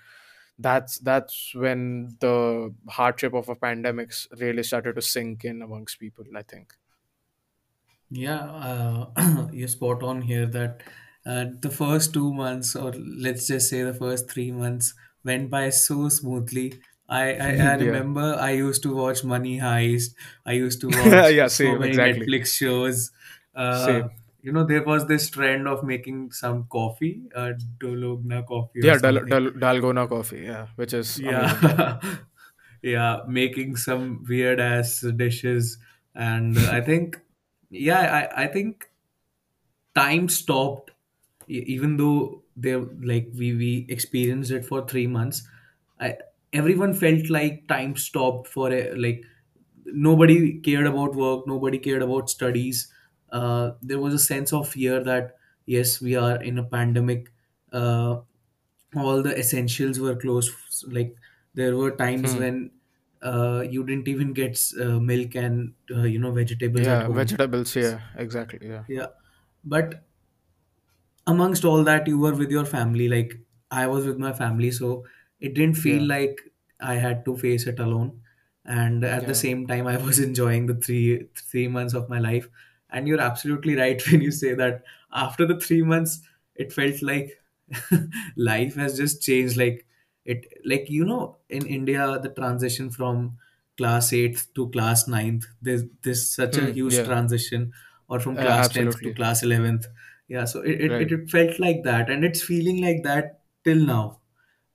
that's 0.58 0.98
that's 1.00 1.54
when 1.54 2.16
the 2.20 2.74
hardship 2.98 3.34
of 3.34 3.48
a 3.48 3.56
pandemic 3.56 4.12
really 4.38 4.62
started 4.62 4.94
to 4.96 5.02
sink 5.02 5.44
in 5.44 5.62
amongst 5.62 6.00
people 6.00 6.24
i 6.36 6.42
think 6.42 6.74
Yeah, 8.10 8.40
uh, 9.16 9.48
you're 9.52 9.68
spot 9.68 10.02
on 10.02 10.22
here 10.22 10.46
that 10.46 10.82
uh, 11.26 11.46
the 11.60 11.70
first 11.70 12.14
two 12.14 12.32
months, 12.32 12.74
or 12.74 12.92
let's 12.92 13.46
just 13.46 13.68
say 13.68 13.82
the 13.82 13.92
first 13.94 14.30
three 14.30 14.50
months, 14.50 14.94
went 15.24 15.50
by 15.50 15.70
so 15.70 16.08
smoothly. 16.08 16.80
I, 17.08 17.34
I, 17.34 17.50
I 17.72 17.74
yeah 17.78 18.00
remember 18.14 18.36
I 18.40 18.52
used 18.52 18.82
to 18.84 18.94
watch 18.94 19.24
Money 19.24 19.58
Heist. 19.58 20.14
I 20.46 20.52
used 20.52 20.80
to 20.82 20.90
watch 20.94 21.34
yeah 21.34 21.48
so 21.48 21.76
same 21.76 21.76
many 21.76 21.98
exactly 21.98 22.34
Netflix 22.38 22.56
shows. 22.56 23.10
Uh, 23.54 24.04
same 24.04 24.10
you 24.42 24.52
know, 24.52 24.64
there 24.64 24.82
was 24.84 25.06
this 25.06 25.30
trend 25.30 25.68
of 25.68 25.84
making 25.84 26.32
some 26.32 26.66
coffee, 26.68 27.22
uh, 27.34 27.52
Dologna 27.78 28.46
coffee 28.46 28.82
or 28.82 28.92
yeah 28.92 28.98
Dal- 28.98 29.24
something. 29.24 29.28
Dal- 29.32 29.52
dalgona 29.64 30.08
coffee 30.08 30.42
yeah 30.44 30.66
which 30.76 30.92
is 30.94 31.20
amazing. 31.24 31.68
Yeah, 31.70 32.00
yeah, 32.82 33.22
making 33.26 33.76
some 33.76 34.24
weird 34.28 34.60
ass 34.60 35.00
dishes, 35.16 35.78
and 36.14 36.66
I 36.68 36.80
think, 36.80 37.20
yeah, 37.70 38.28
I 38.32 38.44
I 38.44 38.46
think 38.48 38.88
time 39.94 40.28
stopped. 40.28 40.90
E- 41.48 41.64
even 41.74 41.96
though 41.96 42.42
they 42.56 42.76
like 42.76 43.28
we 43.36 43.54
we 43.54 43.86
experienced 43.88 44.50
it 44.50 44.64
for 44.66 44.86
three 44.86 45.06
months 45.06 45.48
I, 46.00 46.18
everyone 46.52 46.94
felt 46.94 47.30
like 47.30 47.66
time 47.68 47.96
stopped 47.96 48.48
for 48.48 48.72
a, 48.72 48.94
like 48.94 49.24
nobody 49.86 50.60
cared 50.60 50.86
about 50.86 51.14
work 51.14 51.46
nobody 51.46 51.78
cared 51.78 52.02
about 52.02 52.28
studies 52.30 52.92
uh, 53.30 53.72
there 53.82 53.98
was 53.98 54.14
a 54.14 54.18
sense 54.18 54.52
of 54.52 54.68
fear 54.68 55.02
that 55.04 55.36
yes 55.66 56.00
we 56.00 56.14
are 56.16 56.42
in 56.42 56.58
a 56.58 56.64
pandemic 56.64 57.32
uh, 57.72 58.20
all 58.96 59.22
the 59.22 59.36
essentials 59.38 60.00
were 60.00 60.16
closed 60.16 60.52
like 60.92 61.14
there 61.54 61.76
were 61.76 61.90
times 61.96 62.36
Hmm. 62.36 62.42
when 62.42 62.70
uh, 63.22 63.64
you 63.68 63.84
didn't 63.84 64.08
even 64.08 64.32
get 64.32 64.58
uh, 64.80 64.98
milk 65.00 65.34
and 65.34 65.74
uh, 65.90 66.02
you 66.02 66.18
know 66.18 66.32
vegetables 66.32 66.88
at 66.88 67.02
Yeah, 67.02 67.04
home 67.04 67.30
vegetables. 67.30 67.74
Yeah, 67.76 68.00
exactly. 68.16 68.66
Yeah, 68.68 68.84
yeah 68.86 69.08
but 69.64 70.04
amongst 71.26 71.64
all 71.64 71.84
that 71.84 72.06
you 72.06 72.18
were 72.18 72.34
with 72.34 72.50
your 72.50 72.64
family 72.64 73.08
like 73.08 73.34
i 73.70 73.86
was 73.86 74.06
with 74.06 74.18
my 74.18 74.32
family 74.32 74.70
so 74.70 75.04
it 75.40 75.54
didn't 75.54 75.76
feel 75.76 76.02
yeah, 76.02 76.08
like 76.14 76.40
i 76.80 76.94
had 76.94 77.24
to 77.24 77.36
face 77.36 77.66
it 77.66 77.78
alone 77.78 78.22
and 78.64 79.04
at 79.04 79.26
the 79.26 79.34
yeah. 79.34 79.42
same 79.42 79.66
time 79.66 79.86
i 79.86 79.96
was 79.96 80.18
enjoying 80.28 80.66
the 80.66 80.74
three 80.74 81.28
three 81.50 81.68
months 81.68 81.94
of 81.94 82.08
my 82.08 82.18
life 82.18 82.48
and 82.90 83.06
you're 83.08 83.20
absolutely 83.20 83.76
right 83.76 84.02
when 84.10 84.20
you 84.20 84.30
say 84.30 84.54
that 84.54 84.82
after 85.12 85.46
the 85.46 85.58
three 85.60 85.82
months 85.82 86.20
it 86.54 86.72
felt 86.72 87.02
like 87.02 87.40
life 88.36 88.74
has 88.74 88.96
just 88.96 89.22
changed 89.22 89.56
like 89.56 89.86
it 90.24 90.46
like 90.64 90.88
you 90.90 91.04
know 91.04 91.38
in 91.48 91.66
india 91.66 92.18
the 92.22 92.30
transition 92.30 92.90
from 92.90 93.36
class 93.76 94.12
8th 94.12 94.52
to 94.54 94.68
class 94.70 95.06
ninth, 95.06 95.46
there's 95.62 95.84
there's 96.02 96.28
such 96.34 96.58
a 96.58 96.64
Hmm. 96.64 96.72
huge 96.72 96.96
Yeah, 96.96 97.04
transition 97.04 97.72
or 98.08 98.18
from 98.18 98.36
uh, 98.36 98.40
class 98.40 98.68
10th 98.70 99.00
to 99.02 99.12
absolutely. 99.12 99.18
class 99.18 99.42
11th 99.42 99.86
yeah 100.28 100.44
so 100.44 100.60
it, 100.62 100.80
it, 100.80 101.00
Right. 101.00 101.12
it 101.12 101.30
felt 101.30 101.58
like 101.60 101.82
that 101.84 102.10
and 102.10 102.24
it's 102.24 102.42
feeling 102.42 102.82
like 102.82 103.02
that 103.04 103.42
till 103.64 103.76
now 103.86 104.20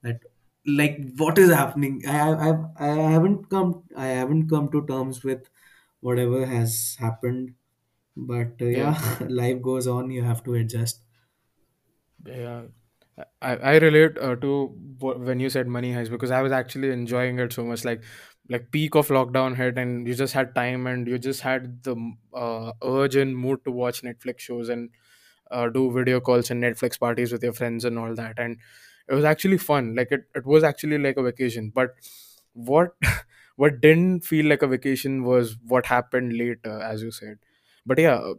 that 0.02 0.20
like 0.66 0.96
what 1.16 1.38
is 1.38 1.50
happening 1.52 2.02
i 2.06 2.20
i 2.48 2.50
i 2.88 2.88
haven't 3.14 3.48
come 3.50 3.70
i 3.96 4.06
haven't 4.06 4.48
come 4.48 4.70
to 4.70 4.86
terms 4.86 5.22
with 5.24 5.50
whatever 6.00 6.46
has 6.46 6.96
happened 7.00 7.54
but 8.16 8.60
uh, 8.60 8.66
Yeah. 8.72 8.94
yeah 9.04 9.18
life 9.28 9.62
goes 9.62 9.86
on 9.86 10.10
you 10.10 10.22
have 10.22 10.42
to 10.44 10.54
adjust 10.54 11.02
Yeah, 12.24 12.62
I, 13.42 13.56
I 13.56 13.76
relate 13.78 14.18
uh, 14.18 14.36
to 14.36 14.66
wh- 15.00 15.20
when 15.20 15.40
you 15.40 15.50
said 15.50 15.68
money 15.68 15.92
heist 15.92 16.10
because 16.10 16.30
I 16.30 16.42
was 16.42 16.52
actually 16.52 16.90
enjoying 16.90 17.38
it 17.38 17.52
so 17.52 17.64
much. 17.64 17.84
Like, 17.84 18.02
like 18.48 18.70
peak 18.70 18.94
of 18.94 19.08
lockdown 19.08 19.56
hit, 19.56 19.78
and 19.78 20.06
you 20.06 20.14
just 20.14 20.32
had 20.34 20.54
time, 20.54 20.86
and 20.86 21.06
you 21.06 21.18
just 21.18 21.40
had 21.42 21.82
the 21.82 21.96
uh, 22.34 22.72
urge 22.82 23.16
and 23.16 23.36
mood 23.36 23.64
to 23.64 23.70
watch 23.70 24.02
Netflix 24.02 24.40
shows 24.40 24.68
and 24.68 24.90
uh, 25.50 25.68
do 25.68 25.90
video 25.92 26.20
calls 26.20 26.50
and 26.50 26.62
Netflix 26.62 26.98
parties 26.98 27.32
with 27.32 27.42
your 27.42 27.52
friends 27.52 27.84
and 27.84 27.98
all 27.98 28.14
that. 28.14 28.38
And 28.38 28.58
it 29.08 29.14
was 29.14 29.24
actually 29.24 29.58
fun. 29.58 29.94
Like 29.94 30.12
it, 30.12 30.24
it 30.34 30.46
was 30.46 30.64
actually 30.64 30.98
like 30.98 31.16
a 31.16 31.22
vacation. 31.22 31.70
But 31.74 31.92
what 32.52 32.94
what 33.56 33.80
didn't 33.80 34.22
feel 34.22 34.46
like 34.46 34.62
a 34.62 34.66
vacation 34.68 35.24
was 35.24 35.56
what 35.66 35.86
happened 35.86 36.36
later, 36.36 36.80
as 36.80 37.02
you 37.02 37.10
said. 37.10 37.38
But 37.86 37.98
yeah, 37.98 38.32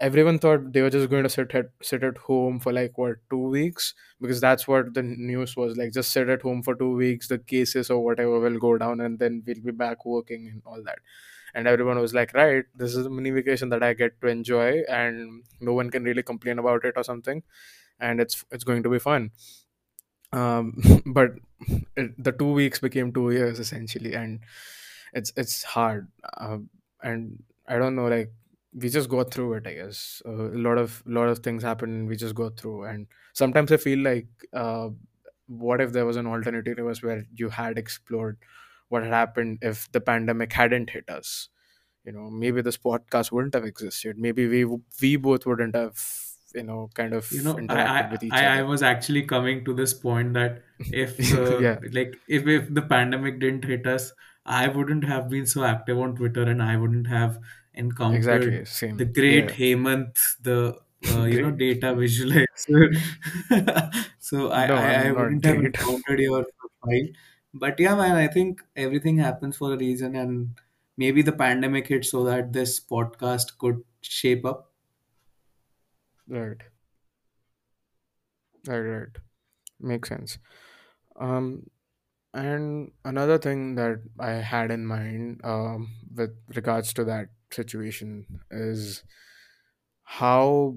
everyone 0.00 0.38
thought 0.38 0.72
they 0.72 0.82
were 0.82 0.90
just 0.90 1.10
going 1.10 1.22
to 1.24 1.28
sit 1.28 1.54
at 1.54 1.66
sit 1.82 2.02
at 2.02 2.18
home 2.18 2.58
for 2.60 2.72
like 2.72 2.96
what 2.98 3.16
two 3.30 3.48
weeks 3.48 3.94
because 4.20 4.40
that's 4.40 4.66
what 4.68 4.94
the 4.94 5.02
news 5.02 5.56
was 5.56 5.76
like. 5.76 5.92
Just 5.92 6.10
sit 6.12 6.28
at 6.28 6.42
home 6.42 6.62
for 6.62 6.74
two 6.74 6.92
weeks. 6.94 7.28
The 7.28 7.38
cases 7.38 7.90
or 7.90 8.02
whatever 8.04 8.40
will 8.40 8.58
go 8.58 8.76
down, 8.78 9.00
and 9.00 9.18
then 9.18 9.42
we'll 9.46 9.62
be 9.62 9.72
back 9.72 10.04
working 10.04 10.48
and 10.48 10.62
all 10.66 10.82
that 10.84 10.98
and 11.54 11.66
everyone 11.66 11.98
was 11.98 12.14
like 12.14 12.32
right 12.34 12.64
this 12.76 12.94
is 12.94 13.06
a 13.06 13.10
mini 13.10 13.30
vacation 13.30 13.70
that 13.70 13.82
i 13.82 13.92
get 13.94 14.20
to 14.20 14.28
enjoy 14.28 14.82
and 14.88 15.42
no 15.60 15.72
one 15.72 15.90
can 15.90 16.04
really 16.04 16.22
complain 16.22 16.58
about 16.58 16.84
it 16.84 16.94
or 16.96 17.02
something 17.02 17.42
and 18.00 18.20
it's 18.20 18.44
it's 18.50 18.64
going 18.64 18.82
to 18.82 18.90
be 18.90 18.98
fun 18.98 19.30
um 20.32 20.76
but 21.06 21.30
it, 21.96 22.12
the 22.22 22.32
two 22.32 22.52
weeks 22.52 22.78
became 22.78 23.12
two 23.12 23.30
years 23.30 23.58
essentially 23.58 24.14
and 24.14 24.40
it's 25.12 25.32
it's 25.36 25.62
hard 25.62 26.08
um, 26.38 26.68
and 27.02 27.42
i 27.66 27.78
don't 27.78 27.96
know 27.96 28.08
like 28.08 28.30
we 28.74 28.88
just 28.88 29.08
go 29.08 29.24
through 29.24 29.54
it 29.54 29.66
i 29.66 29.74
guess. 29.74 30.22
Uh, 30.26 30.50
a 30.50 30.60
lot 30.68 30.78
of 30.78 31.02
lot 31.06 31.28
of 31.28 31.40
things 31.40 31.62
happen 31.62 31.90
and 31.90 32.08
we 32.08 32.16
just 32.16 32.34
go 32.34 32.50
through. 32.50 32.84
And 32.84 33.06
sometimes 33.32 33.72
i 33.72 33.76
feel 33.76 33.98
like 34.00 34.28
uh 34.52 34.88
what 35.46 35.80
if 35.80 35.92
there 35.92 36.04
was 36.04 36.16
an 36.16 36.26
alternate 36.26 36.66
universe 36.66 37.02
where 37.02 37.24
you 37.34 37.48
had 37.48 37.78
explored 37.78 38.36
what 38.90 39.02
had 39.02 39.12
happened 39.12 39.58
if 39.62 39.90
the 39.92 40.00
pandemic 40.00 40.52
hadn't 40.52 40.90
hit 40.90 41.08
us? 41.08 41.48
You 42.04 42.12
know 42.12 42.30
maybe 42.30 42.62
this 42.62 42.78
podcast 42.78 43.32
wouldn't 43.32 43.54
have 43.54 43.64
existed. 43.64 44.18
Maybe 44.18 44.46
we 44.46 44.64
we 45.02 45.16
both 45.16 45.46
wouldn't 45.46 45.74
have 45.74 45.98
you 46.54 46.62
know 46.62 46.90
kind 46.94 47.12
of 47.12 47.30
you 47.30 47.42
know 47.42 47.52
i 47.52 47.60
interacted 47.60 48.08
i 48.08 48.10
with 48.12 48.22
each 48.22 48.32
i 48.32 48.44
I 48.44 48.52
other. 48.54 48.66
was 48.66 48.82
actually 48.82 49.22
coming 49.22 49.64
to 49.64 49.74
this 49.74 49.92
point 49.94 50.34
that 50.34 50.62
if 50.78 51.18
uh, 51.38 51.58
yeah 51.58 51.78
like 51.92 52.16
if 52.28 52.46
if 52.46 52.72
the 52.72 52.82
pandemic 52.82 53.38
didn't 53.38 53.64
hit 53.64 53.86
us 53.86 54.12
i 54.46 54.66
wouldn't 54.68 55.04
have 55.04 55.28
been 55.28 55.46
so 55.46 55.64
active 55.64 55.98
on 55.98 56.14
twitter 56.16 56.42
and 56.42 56.62
i 56.62 56.76
wouldn't 56.76 57.06
have 57.06 57.38
encountered 57.78 58.54
exactly 58.54 58.96
the 59.00 59.04
great 59.04 59.50
yeah. 59.50 59.56
Hemant 59.60 60.18
the 60.42 60.58
uh, 61.12 61.24
you 61.24 61.42
know 61.42 61.50
data 61.52 61.94
visualizer. 61.94 62.86
So 64.20 64.50
I, 64.52 64.66
no 64.66 64.74
I 64.76 64.94
i 65.08 65.12
wouldn't 65.12 65.44
have 65.46 65.56
encountered 65.56 66.20
your 66.28 66.44
profile. 66.58 67.08
But 67.54 67.80
yeah 67.80 67.94
man 68.00 68.16
i 68.16 68.26
think 68.28 68.62
everything 68.76 69.18
happens 69.18 69.56
for 69.56 69.72
a 69.74 69.78
reason 69.78 70.16
and 70.16 70.60
maybe 70.96 71.22
the 71.22 71.32
pandemic 71.32 71.88
hit 71.88 72.04
so 72.04 72.24
that 72.24 72.52
this 72.52 72.78
podcast 72.80 73.56
could 73.58 73.82
shape 74.02 74.44
up. 74.44 74.72
Right. 76.28 76.62
Right 78.66 78.78
right. 78.80 79.16
Makes 79.80 80.08
sense. 80.10 80.38
Um 81.16 81.70
and 82.34 82.92
another 83.04 83.38
thing 83.38 83.74
that 83.76 84.00
i 84.20 84.32
had 84.32 84.70
in 84.70 84.86
mind 84.86 85.40
um 85.44 85.88
with 86.14 86.36
regards 86.54 86.92
to 86.92 87.04
that 87.04 87.28
situation 87.50 88.40
is 88.50 89.02
how 90.04 90.76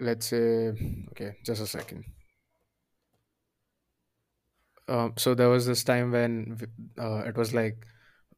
let's 0.00 0.26
say 0.26 0.68
okay 1.10 1.36
just 1.44 1.62
a 1.62 1.66
second. 1.66 2.04
Um, 4.88 5.14
so 5.16 5.34
there 5.34 5.48
was 5.48 5.66
this 5.66 5.84
time 5.84 6.10
when 6.10 6.58
uh, 6.98 7.22
it 7.26 7.36
was 7.36 7.54
like 7.54 7.86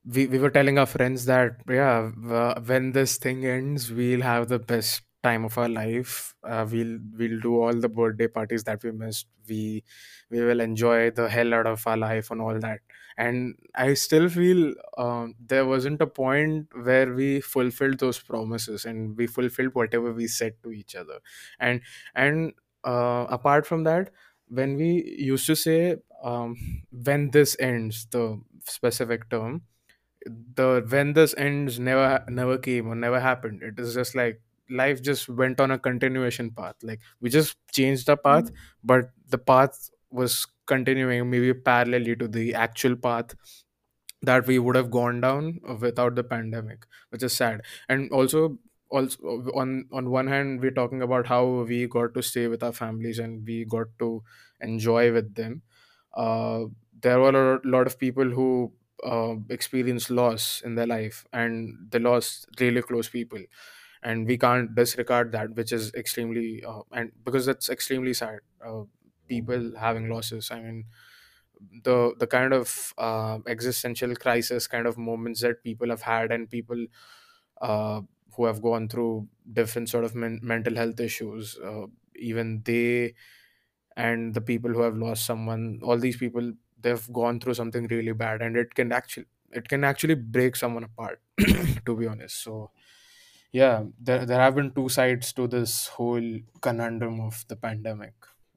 we, 0.05 0.27
we 0.27 0.39
were 0.39 0.51
telling 0.51 0.79
our 0.79 0.87
friends 0.87 1.25
that 1.27 1.57
yeah 1.69 2.11
w- 2.23 2.63
when 2.67 2.93
this 2.93 3.17
thing 3.19 3.45
ends 3.47 3.91
we'll 3.93 4.21
have 4.23 4.49
the 4.49 4.59
best 4.59 5.03
time 5.23 5.45
of 5.45 5.57
our 5.59 5.69
life. 5.69 6.35
Uh, 6.45 6.67
we'll 6.71 6.99
we'll 7.19 7.41
do 7.41 7.61
all 7.63 7.73
the 7.75 7.89
birthday 7.89 8.29
parties 8.29 8.65
that 8.65 8.83
we 8.85 8.93
missed. 8.93 9.27
We 9.49 9.85
we 10.31 10.41
will 10.43 10.61
enjoy 10.61 11.11
the 11.11 11.29
hell 11.31 11.55
out 11.55 11.67
of 11.67 11.87
our 11.87 11.97
life 11.97 12.31
and 12.31 12.41
all 12.43 12.59
that 12.61 12.81
and 13.17 13.55
i 13.75 13.95
still 13.95 14.29
feel 14.29 14.75
um, 14.99 15.35
there 15.47 15.67
wasn't 15.67 16.01
a 16.01 16.07
point 16.07 16.67
where 16.83 17.13
we 17.15 17.41
fulfilled 17.41 17.99
those 17.99 18.19
promises 18.19 18.85
and 18.85 19.17
we 19.17 19.27
fulfilled 19.27 19.75
whatever 19.75 20.13
we 20.13 20.27
said 20.27 20.55
to 20.63 20.71
each 20.73 20.95
other. 20.95 21.19
And 21.61 21.81
and 22.15 22.53
uh, 22.85 23.27
apart 23.29 23.67
from 23.67 23.85
that 23.85 24.11
when 24.49 24.77
we 24.77 25.15
used 25.19 25.47
to 25.47 25.57
say 25.57 25.97
um, 26.23 26.57
when 26.91 27.31
this 27.31 27.57
ends 27.61 28.07
the 28.11 28.41
specific 28.67 29.29
term 29.31 29.63
the 30.27 30.85
when 30.89 31.13
this 31.13 31.35
ends 31.37 31.79
never 31.79 32.25
never 32.29 32.59
came 32.59 32.89
or 32.89 32.95
never 32.95 33.21
happened. 33.21 33.63
It 33.63 33.79
is 33.79 33.95
just 33.95 34.15
like 34.15 34.41
life 34.71 35.03
just 35.03 35.29
went 35.29 35.61
on 35.61 35.71
a 35.71 35.79
continuation 35.79 36.51
path. 36.51 36.77
Like 36.83 37.01
we 37.21 37.29
just 37.31 37.57
changed 37.73 38.07
the 38.07 38.17
path 38.17 38.51
but 38.83 39.11
the 39.29 39.39
path 39.39 39.91
was 40.11 40.47
continuing 40.67 41.31
maybe 41.31 41.53
parallelly 41.53 42.19
to 42.19 42.29
the 42.29 42.55
actual 42.55 42.97
path 42.97 43.35
that 44.23 44.47
we 44.47 44.59
would 44.59 44.77
have 44.77 44.91
gone 44.91 45.21
down 45.21 45.61
without 45.81 46.15
the 46.15 46.25
pandemic 46.25 46.87
which 47.11 47.23
is 47.23 47.33
sad. 47.37 47.63
And 47.89 48.11
also 48.13 48.59
also 48.91 49.19
on 49.55 49.87
on 49.93 50.11
one 50.11 50.27
hand 50.29 50.61
we're 50.61 50.71
talking 50.79 51.03
about 51.03 51.27
how 51.27 51.45
we 51.69 51.87
got 51.89 52.15
to 52.15 52.23
stay 52.23 52.47
with 52.49 52.63
our 52.63 52.73
families 52.73 53.19
and 53.19 53.47
we 53.47 53.65
got 53.65 53.87
to 53.99 54.23
enjoy 54.61 55.13
with 55.13 55.35
them. 55.35 55.63
Uh, 56.15 56.65
there 57.01 57.21
were 57.21 57.57
a 57.57 57.61
lot 57.65 57.87
of 57.87 57.99
people 57.99 58.25
who 58.25 58.73
uh, 59.05 59.35
experienced 59.51 60.11
loss 60.11 60.63
in 60.65 60.75
their 60.77 60.87
life 60.87 61.27
and 61.33 61.77
they 61.91 61.99
lost 61.99 62.47
really 62.61 62.81
close 62.83 63.09
people. 63.09 63.41
And 64.03 64.27
we 64.27 64.37
can't 64.39 64.75
disregard 64.75 65.33
that 65.33 65.55
which 65.55 65.73
is 65.73 65.93
extremely 65.95 66.63
uh, 66.65 66.83
and 66.93 67.13
because 67.25 67.49
it's 67.49 67.69
extremely 67.71 68.13
sad 68.15 68.41
uh, 68.65 68.83
people 69.29 69.77
having 69.79 70.09
losses. 70.09 70.51
I 70.51 70.61
mean 70.61 70.87
the 71.83 72.15
the 72.19 72.27
kind 72.27 72.53
of 72.53 72.93
uh, 72.99 73.39
existential 73.47 74.15
crisis 74.17 74.67
kind 74.67 74.87
of 74.87 74.99
moments 74.99 75.41
that 75.43 75.63
people 75.63 75.89
have 75.89 76.03
had 76.03 76.33
and 76.33 76.51
people 76.51 76.87
uh, 77.61 78.03
who 78.37 78.45
have 78.47 78.61
gone 78.63 78.89
through 78.89 79.29
different 79.53 79.89
sort 79.89 80.05
of 80.05 80.15
men- 80.15 80.41
mental 80.43 80.75
health 80.77 81.01
issues 81.01 81.59
uh, 81.59 81.87
even 82.17 82.63
they 82.65 83.15
and 83.97 84.35
the 84.35 84.41
people 84.41 84.73
who 84.73 84.83
have 84.83 84.97
lost 84.97 85.27
someone 85.27 85.81
all 85.83 85.99
these 85.99 86.17
people 86.17 86.53
they've 86.81 87.13
gone 87.13 87.41
through 87.41 87.55
something 87.55 87.87
really 87.89 88.13
bad 88.13 88.43
and 88.43 88.57
it 88.57 88.75
can 88.75 88.93
actually 88.93 89.27
it 89.53 89.69
can 89.69 89.85
actually 89.85 90.15
break 90.17 90.57
someone 90.57 90.85
apart 90.85 91.21
to 91.87 91.97
be 91.97 92.07
honest. 92.07 92.43
So 92.43 92.73
yeah 93.53 93.85
there, 94.01 94.27
there 94.27 94.41
have 94.41 94.55
been 94.57 94.73
two 94.75 94.89
sides 94.89 95.33
to 95.35 95.47
this 95.49 95.89
whole 95.89 96.41
conundrum 96.61 97.21
of 97.21 97.45
the 97.49 97.57
pandemic 97.57 98.15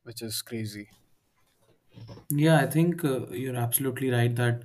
which 0.07 0.23
is 0.23 0.41
crazy. 0.41 0.89
Yeah, 2.29 2.57
I 2.59 2.67
think 2.67 3.03
uh, 3.03 3.27
you're 3.29 3.55
absolutely 3.55 4.09
right 4.09 4.35
that 4.35 4.63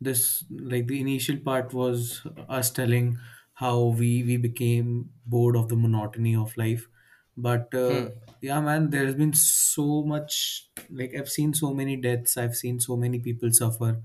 this 0.00 0.44
like 0.50 0.86
the 0.88 1.00
initial 1.00 1.38
part 1.38 1.72
was 1.72 2.26
us 2.48 2.70
telling 2.70 3.18
how 3.54 3.84
we 4.00 4.22
we 4.24 4.36
became 4.36 5.10
bored 5.24 5.56
of 5.56 5.68
the 5.68 5.76
monotony 5.76 6.34
of 6.34 6.56
life. 6.56 6.88
But 7.36 7.72
uh, 7.74 8.02
Hmm. 8.02 8.08
yeah 8.40 8.60
man 8.60 8.90
there 8.90 9.06
has 9.06 9.14
been 9.14 9.32
so 9.32 10.02
much 10.02 10.68
like 10.90 11.14
i've 11.18 11.30
seen 11.30 11.54
so 11.54 11.72
many 11.72 11.96
deaths 11.96 12.36
i've 12.36 12.54
seen 12.54 12.78
so 12.78 12.96
many 12.96 13.18
people 13.18 13.50
suffer. 13.50 14.02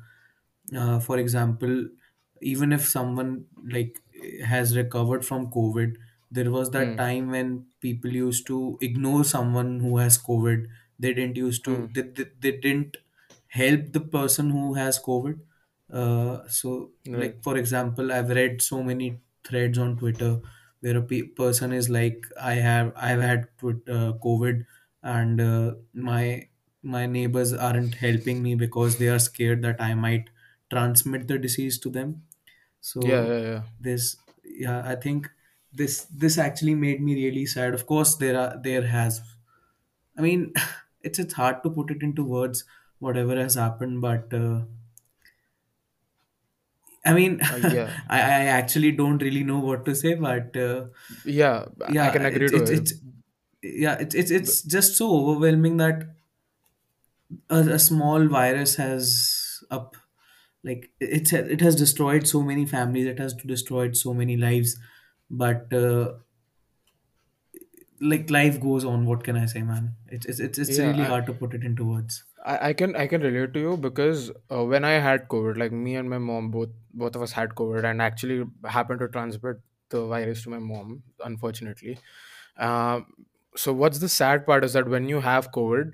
Uh, 0.76 1.00
for 1.00 1.18
example 1.18 1.90
even 2.42 2.72
if 2.72 2.88
someone 2.88 3.46
like 3.72 4.02
has 4.46 4.76
recovered 4.78 5.26
from 5.26 5.50
covid 5.52 5.96
there 6.32 6.52
was 6.52 6.72
that 6.72 6.96
Hmm. 6.96 6.98
time 6.98 7.30
when 7.32 7.68
people 7.80 8.12
used 8.12 8.46
to 8.48 8.78
ignore 8.82 9.24
someone 9.24 9.80
who 9.80 9.98
has 9.98 10.18
covid 10.18 10.68
they 11.00 11.14
didn't 11.14 11.38
used 11.38 11.64
to 11.66 11.88
they, 11.94 12.02
they, 12.04 12.26
they 12.40 12.52
didn't 12.58 12.98
help 13.48 13.92
the 13.94 14.00
person 14.18 14.50
who 14.52 14.74
has 14.76 15.00
covid 15.00 15.40
uh, 15.92 16.48
so 16.48 16.92
Right. 17.06 17.22
like 17.22 17.42
for 17.44 17.58
example 17.58 18.12
i've 18.12 18.30
read 18.30 18.62
so 18.62 18.84
many 18.84 19.22
threads 19.44 19.78
on 19.78 19.98
twitter 19.98 20.40
where 20.82 20.98
a 20.98 21.02
pe- 21.02 21.24
person 21.42 21.74
is 21.74 21.90
like 21.90 22.26
i 22.40 22.54
have 22.54 22.94
i've 22.96 23.22
had 23.22 23.48
twi- 23.58 23.86
uh, 23.98 24.14
covid 24.26 24.66
and 25.04 25.42
uh, 25.42 25.74
my 25.94 26.48
my 26.82 27.06
neighbors 27.06 27.54
aren't 27.54 27.96
helping 27.96 28.42
me 28.44 28.56
because 28.56 28.98
they 28.98 29.10
are 29.10 29.20
scared 29.20 29.62
that 29.64 29.82
i 29.82 29.94
might 29.94 30.30
transmit 30.70 31.28
the 31.28 31.38
disease 31.40 31.80
to 31.80 31.90
them 31.90 32.24
Yeah. 33.02 33.26
so 33.26 33.28
Yeah. 33.28 33.40
Yeah. 33.40 33.64
this 33.80 34.16
yeah 34.44 34.82
i 34.86 34.96
think 34.96 35.30
this 35.72 36.06
this 36.06 36.38
actually 36.38 36.76
made 36.76 37.02
me 37.02 37.16
really 37.16 37.46
sad 37.46 37.74
of 37.74 37.86
course 37.86 38.16
there 38.18 38.38
are 38.40 38.60
there 38.64 38.86
has 38.88 39.22
i 40.18 40.22
mean 40.22 40.54
it's 41.04 41.20
it's 41.20 41.34
hard 41.34 41.64
to 41.64 41.70
put 41.70 41.92
it 41.92 42.04
into 42.04 42.24
words 42.24 42.64
whatever 43.00 43.36
has 43.38 43.56
happened 43.56 44.02
but 44.02 44.34
uh, 44.34 44.62
i 47.06 47.14
mean 47.14 47.40
Uh, 47.50 47.56
yeah. 47.58 47.98
I, 48.10 48.20
I 48.20 48.44
actually 48.60 48.92
don't 48.92 49.22
really 49.22 49.44
know 49.44 49.60
what 49.60 49.86
to 49.86 49.96
say 49.96 50.16
but 50.16 50.56
uh, 50.58 50.88
Yeah. 51.24 51.66
I 52.02 52.10
yeah 52.10 52.10
can 52.10 52.26
agree 52.26 52.50
it's 52.50 52.52
to 52.52 52.62
it's 52.62 52.70
it. 52.70 52.90
it's 52.90 52.94
yeah 53.64 53.98
it's 54.00 54.16
it's 54.16 54.32
B- 54.32 54.32
it's 54.32 54.62
just 54.64 54.96
so 54.96 55.12
overwhelming 55.12 55.78
that 55.78 56.04
a, 57.50 57.60
a 57.60 57.80
small 57.80 58.28
virus 58.28 58.76
has 58.76 59.64
up 59.72 59.96
like 60.64 60.92
it's 61.00 61.32
it 61.34 61.62
has 61.62 61.76
destroyed 61.76 62.28
so 62.28 62.42
many 62.42 62.66
families 62.66 63.06
it 63.06 63.20
has 63.20 63.34
destroyed 63.34 63.96
so 63.96 64.14
many 64.14 64.36
lives 64.38 64.78
but 65.30 65.72
uh, 65.74 66.14
like 68.02 68.30
life 68.30 68.60
goes 68.62 68.86
on 68.86 69.06
what 69.06 69.24
can 69.24 69.36
i 69.36 69.46
say 69.46 69.62
man 69.62 69.96
it's 70.08 70.26
it's 70.26 70.40
it's, 70.40 70.58
it's 70.58 70.78
really 70.80 70.94
Yeah. 71.00 71.06
hard 71.14 71.26
to 71.26 71.34
put 71.34 71.54
it 71.54 71.64
into 71.64 71.86
words 71.86 72.24
I, 72.46 72.70
I 72.70 72.74
can 72.74 72.96
I 72.96 73.06
can 73.08 73.22
relate 73.22 73.54
to 73.56 73.60
you 73.60 73.76
because 73.76 74.32
uh, 74.50 74.64
when 74.64 74.86
I 74.86 74.92
had 74.92 75.28
COVID, 75.28 75.58
like 75.58 75.74
me 75.74 75.96
and 76.02 76.10
my 76.10 76.20
mom 76.20 76.52
both 76.52 76.70
both 76.94 77.18
of 77.18 77.22
us 77.22 77.34
had 77.34 77.50
COVID 77.50 77.84
and 77.90 78.02
actually 78.02 78.46
happened 78.76 79.02
to 79.02 79.10
transmit 79.10 79.58
the 79.90 80.06
virus 80.06 80.44
to 80.44 80.50
my 80.50 80.60
mom, 80.60 81.04
unfortunately. 81.26 81.98
Um, 82.58 83.26
so 83.58 83.74
what's 83.74 84.00
the 84.00 84.08
sad 84.08 84.46
part 84.46 84.64
is 84.64 84.72
that 84.72 84.88
when 84.88 85.10
you 85.10 85.20
have 85.20 85.52
COVID, 85.52 85.92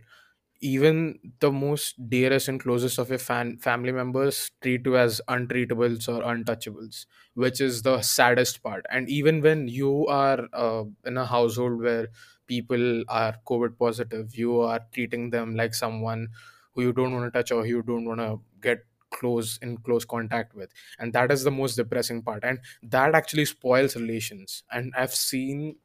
even 0.65 1.19
the 1.39 1.51
most 1.51 2.09
dearest 2.09 2.47
and 2.47 2.59
closest 2.61 2.99
of 2.99 3.09
your 3.09 3.19
fan 3.19 3.57
family 3.59 3.91
members 3.91 4.51
treat 4.61 4.85
you 4.85 4.97
as 4.97 5.21
untreatables 5.29 6.07
or 6.09 6.21
untouchables, 6.23 7.05
which 7.35 7.61
is 7.61 7.81
the 7.83 8.01
saddest 8.01 8.63
part. 8.63 8.85
And 8.89 9.09
even 9.09 9.41
when 9.41 9.67
you 9.67 10.07
are 10.07 10.47
uh, 10.53 10.83
in 11.05 11.17
a 11.17 11.25
household 11.25 11.81
where 11.81 12.07
people 12.47 13.03
are 13.07 13.35
COVID 13.47 13.77
positive, 13.77 14.35
you 14.35 14.59
are 14.61 14.81
treating 14.93 15.29
them 15.29 15.55
like 15.55 15.73
someone 15.73 16.29
who 16.73 16.81
you 16.83 16.93
don't 16.93 17.13
want 17.13 17.31
to 17.31 17.37
touch 17.37 17.51
or 17.51 17.63
who 17.63 17.69
you 17.69 17.81
don't 17.83 18.05
want 18.05 18.19
to 18.19 18.39
get 18.61 18.85
close 19.11 19.57
in 19.61 19.77
close 19.77 20.03
contact 20.05 20.53
with. 20.55 20.71
And 20.99 21.13
that 21.13 21.31
is 21.31 21.43
the 21.43 21.51
most 21.51 21.75
depressing 21.75 22.21
part. 22.21 22.43
And 22.43 22.59
that 22.83 23.15
actually 23.15 23.45
spoils 23.45 23.95
relations. 23.95 24.63
And 24.71 24.93
i've 24.97 25.15
seen 25.15 25.77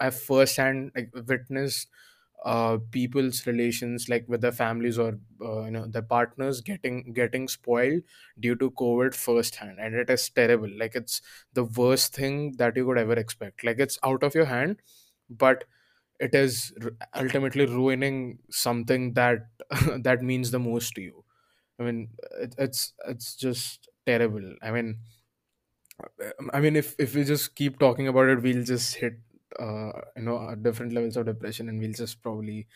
i've 0.00 0.18
firsthand 0.18 0.92
like, 0.94 1.10
witnessed 1.26 1.88
uh, 2.44 2.78
people's 2.92 3.46
relations 3.46 4.08
like 4.08 4.24
with 4.28 4.40
their 4.40 4.52
families 4.52 4.98
or 4.98 5.18
uh, 5.42 5.64
you 5.64 5.70
know 5.70 5.86
their 5.86 6.02
partners 6.02 6.60
getting 6.60 7.12
getting 7.12 7.48
spoiled 7.48 8.02
due 8.38 8.54
to 8.56 8.70
covid 8.72 9.14
firsthand. 9.14 9.78
And 9.80 9.94
it 9.94 10.08
is 10.10 10.28
terrible. 10.30 10.70
Like 10.70 10.94
it's 10.94 11.20
the 11.52 11.64
worst 11.64 12.14
thing 12.14 12.52
that 12.58 12.76
you 12.76 12.86
could 12.86 12.98
ever 12.98 13.14
expect. 13.14 13.64
Like 13.64 13.78
it's 13.78 13.98
out 14.04 14.22
of 14.22 14.34
your 14.34 14.46
hand 14.46 14.80
but 15.30 15.64
it 16.20 16.34
is 16.34 16.72
r- 16.82 16.92
ultimately 17.14 17.66
ruining 17.66 18.38
something 18.50 19.14
that 19.14 19.48
that 20.02 20.22
means 20.22 20.50
the 20.50 20.58
most 20.58 20.94
to 20.94 21.02
you. 21.02 21.24
I 21.78 21.84
mean 21.84 22.10
it, 22.40 22.54
it's 22.58 22.94
it's 23.06 23.36
just 23.36 23.88
terrible. 24.06 24.56
I 24.62 24.70
mean 24.70 25.00
I 26.52 26.60
mean, 26.60 26.76
if 26.76 26.94
if 26.98 27.14
we 27.14 27.24
just 27.24 27.54
keep 27.56 27.78
talking 27.78 28.06
about 28.08 28.28
it, 28.28 28.42
we'll 28.42 28.62
just 28.64 28.96
hit 28.96 29.14
uh, 29.58 29.92
you 30.16 30.22
know 30.22 30.36
uh, 30.38 30.54
different 30.54 30.92
levels 30.92 31.16
of 31.16 31.26
depression, 31.26 31.68
and 31.68 31.80
we'll 31.80 31.92
just 31.92 32.22
probably 32.22 32.66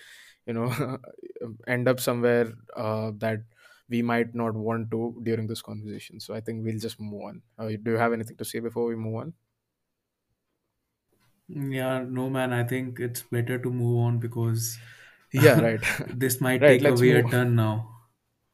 you 0.46 0.54
know 0.54 0.98
end 1.66 1.88
up 1.88 2.00
somewhere 2.00 2.52
uh, 2.76 3.12
that 3.18 3.40
we 3.88 4.02
might 4.02 4.34
not 4.34 4.54
want 4.54 4.90
to 4.90 5.20
during 5.22 5.46
this 5.46 5.62
conversation. 5.62 6.20
So 6.20 6.34
I 6.34 6.40
think 6.40 6.64
we'll 6.64 6.78
just 6.78 7.00
move 7.00 7.22
on. 7.22 7.42
Uh, 7.58 7.68
do 7.82 7.92
you 7.92 7.98
have 7.98 8.12
anything 8.12 8.36
to 8.38 8.44
say 8.44 8.60
before 8.60 8.86
we 8.86 8.96
move 8.96 9.16
on? 9.16 9.34
yeah 11.48 12.02
no 12.18 12.28
man 12.30 12.52
i 12.52 12.62
think 12.64 12.98
it's 13.00 13.22
better 13.22 13.58
to 13.58 13.70
move 13.70 13.98
on 13.98 14.18
because 14.18 14.78
Yeah, 15.32 15.60
right, 15.60 15.80
this 16.12 16.40
might 16.40 16.66
right. 16.66 16.80
take 16.80 16.84
a 16.84 16.92
Let's 16.92 17.04
move. 17.04 17.04
weird 17.04 17.30
turn 17.30 17.54
now 17.54 17.91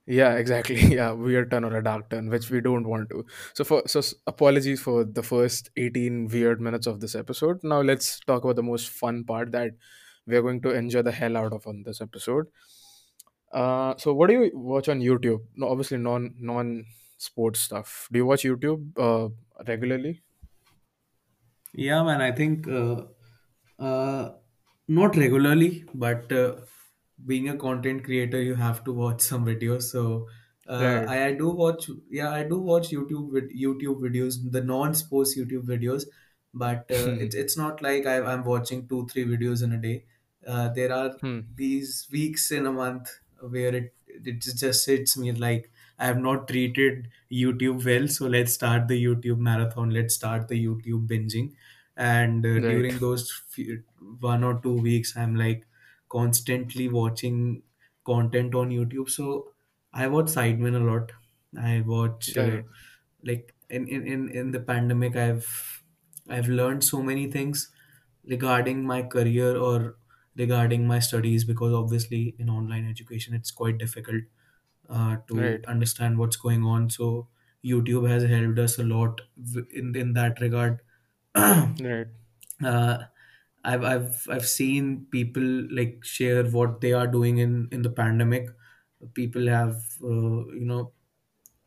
Yeah, 0.08 0.36
exactly. 0.36 0.76
Yeah, 0.96 1.12
weird 1.12 1.50
turn 1.50 1.64
or 1.64 1.76
a 1.76 1.84
dark 1.84 2.08
turn, 2.10 2.30
which 2.30 2.50
we 2.50 2.60
don't 2.62 2.88
want 2.88 3.10
to. 3.10 3.26
So 3.52 3.64
for 3.64 3.82
so 3.86 4.00
apologies 4.26 4.80
for 4.80 5.04
the 5.04 5.22
first 5.22 5.70
18 5.76 6.28
weird 6.28 6.60
minutes 6.62 6.86
of 6.86 7.00
this 7.00 7.14
episode. 7.14 7.62
Now 7.62 7.82
let's 7.82 8.18
talk 8.20 8.42
about 8.44 8.56
the 8.56 8.62
most 8.62 8.88
fun 8.88 9.24
part 9.24 9.52
that 9.52 9.72
we're 10.26 10.42
going 10.42 10.62
to 10.62 10.70
enjoy 10.70 11.02
the 11.02 11.12
hell 11.12 11.36
out 11.36 11.52
of 11.52 11.66
on 11.66 11.82
this 11.82 12.00
episode. 12.00 12.46
Uh, 13.52 13.94
so 13.98 14.14
what 14.14 14.28
do 14.28 14.34
you 14.34 14.50
watch 14.54 14.88
on 14.88 15.00
YouTube? 15.00 15.40
No, 15.56 15.68
obviously 15.68 15.98
non 15.98 16.34
non 16.38 16.86
sports 17.18 17.60
stuff. 17.60 18.08
Do 18.10 18.18
you 18.18 18.26
watch 18.26 18.44
YouTube 18.44 18.92
uh, 18.98 19.28
regularly? 19.66 20.22
Yeah, 21.74 22.02
man, 22.02 22.20
I 22.20 22.32
think 22.32 22.66
uh, 22.68 23.02
uh, 23.78 24.34
not 24.88 25.16
regularly, 25.16 25.84
but 25.94 26.32
uh, 26.32 26.56
being 27.26 27.48
a 27.48 27.56
content 27.56 28.04
creator, 28.04 28.40
you 28.42 28.54
have 28.54 28.84
to 28.84 28.92
watch 28.92 29.20
some 29.20 29.44
videos. 29.44 29.82
So 29.84 30.28
uh, 30.66 31.02
Right. 31.02 31.06
I, 31.06 31.26
I 31.26 31.32
do 31.34 31.50
watch, 31.50 31.90
yeah, 32.10 32.30
I 32.30 32.44
do 32.44 32.58
watch 32.60 32.90
YouTube 32.90 33.32
vid- 33.32 33.50
YouTube 33.50 34.00
videos, 34.00 34.36
the 34.50 34.60
non-sports 34.62 35.36
YouTube 35.36 35.64
videos, 35.64 36.04
but 36.54 36.90
uh, 36.90 37.14
it's 37.18 37.34
it's 37.34 37.56
not 37.56 37.82
like 37.82 38.06
I, 38.06 38.20
I'm 38.22 38.44
watching 38.44 38.88
two 38.88 39.06
three 39.06 39.24
videos 39.24 39.62
in 39.62 39.72
a 39.72 39.78
day. 39.78 40.06
Uh, 40.46 40.68
there 40.72 40.92
are 40.92 41.16
Hmm. 41.20 41.40
these 41.54 42.08
weeks 42.12 42.50
in 42.50 42.66
a 42.66 42.72
month 42.72 43.10
where 43.40 43.74
it 43.74 43.94
it 44.06 44.40
just 44.42 44.86
hits 44.86 45.16
me 45.16 45.32
like 45.32 45.70
I 45.98 46.06
have 46.06 46.18
not 46.18 46.48
treated 46.48 47.08
YouTube 47.30 47.84
well, 47.84 48.08
so 48.08 48.26
let's 48.26 48.52
start 48.54 48.88
the 48.88 49.02
YouTube 49.04 49.38
marathon. 49.38 49.90
Let's 49.90 50.14
start 50.14 50.48
the 50.48 50.64
YouTube 50.66 51.06
binging 51.08 51.54
and 51.96 52.44
uh, 52.46 52.60
Right. 52.60 52.60
during 52.60 52.98
those 52.98 53.30
few, 53.32 53.82
one 54.20 54.44
or 54.44 54.60
two 54.60 54.72
weeks 54.80 55.16
i'm 55.16 55.34
like 55.34 55.66
constantly 56.08 56.88
watching 56.88 57.62
content 58.04 58.54
on 58.54 58.70
youtube 58.70 59.10
so 59.10 59.52
i 59.92 60.06
watch 60.06 60.26
sidemen 60.26 60.76
a 60.76 60.84
lot 60.90 61.12
i 61.58 61.80
watch 61.80 62.36
uh, 62.36 62.58
Right. 62.58 62.64
like 63.22 63.54
in, 63.68 63.86
in 63.88 64.06
in 64.06 64.28
in 64.30 64.50
the 64.52 64.60
pandemic 64.60 65.16
i've 65.16 65.82
i've 66.28 66.48
learned 66.48 66.84
so 66.84 67.02
many 67.02 67.30
things 67.30 67.70
regarding 68.24 68.84
my 68.84 69.02
career 69.02 69.56
or 69.56 69.96
regarding 70.36 70.86
my 70.86 70.98
studies 70.98 71.44
because 71.44 71.72
obviously 71.72 72.34
in 72.38 72.48
online 72.48 72.88
education 72.88 73.34
it's 73.34 73.50
quite 73.50 73.78
difficult 73.78 74.22
uh, 74.88 75.16
to 75.28 75.36
Right. 75.36 75.66
understand 75.66 76.18
what's 76.18 76.36
going 76.36 76.64
on 76.64 76.88
so 76.90 77.28
youtube 77.64 78.08
has 78.08 78.22
helped 78.24 78.58
us 78.58 78.78
a 78.78 78.84
lot 78.84 79.20
w- 79.52 79.66
in 79.72 79.94
in 79.96 80.12
that 80.14 80.40
regard 80.40 80.80
Right. 81.80 82.08
uh, 82.64 83.04
I've 83.72 83.84
I've 83.92 84.26
I've 84.34 84.46
seen 84.48 85.06
people 85.16 85.48
like 85.78 86.04
share 86.04 86.44
what 86.56 86.80
they 86.80 86.92
are 87.00 87.06
doing 87.06 87.38
in 87.38 87.68
in 87.72 87.82
the 87.82 87.90
pandemic. 87.90 88.48
People 89.14 89.46
have 89.48 89.76
uh, 90.02 90.40
you 90.60 90.66
know 90.70 90.92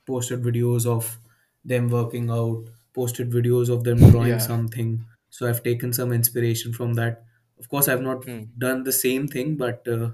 posted 0.06 0.42
videos 0.42 0.86
of 0.86 1.20
them 1.64 1.90
working 1.90 2.30
out, 2.30 2.66
posted 2.94 3.32
videos 3.32 3.70
of 3.70 3.84
them 3.84 4.04
drawing 4.10 4.40
Yeah. 4.40 4.40
something. 4.40 5.06
So 5.30 5.48
I've 5.50 5.64
taken 5.64 5.94
some 5.94 6.12
inspiration 6.12 6.74
from 6.74 6.94
that. 6.96 7.26
Of 7.60 7.70
course, 7.70 7.88
I've 7.88 8.02
not 8.02 8.26
Hmm. 8.26 8.44
done 8.58 8.84
the 8.84 8.92
same 8.92 9.28
thing, 9.28 9.56
but 9.58 9.88
uh, 9.88 10.12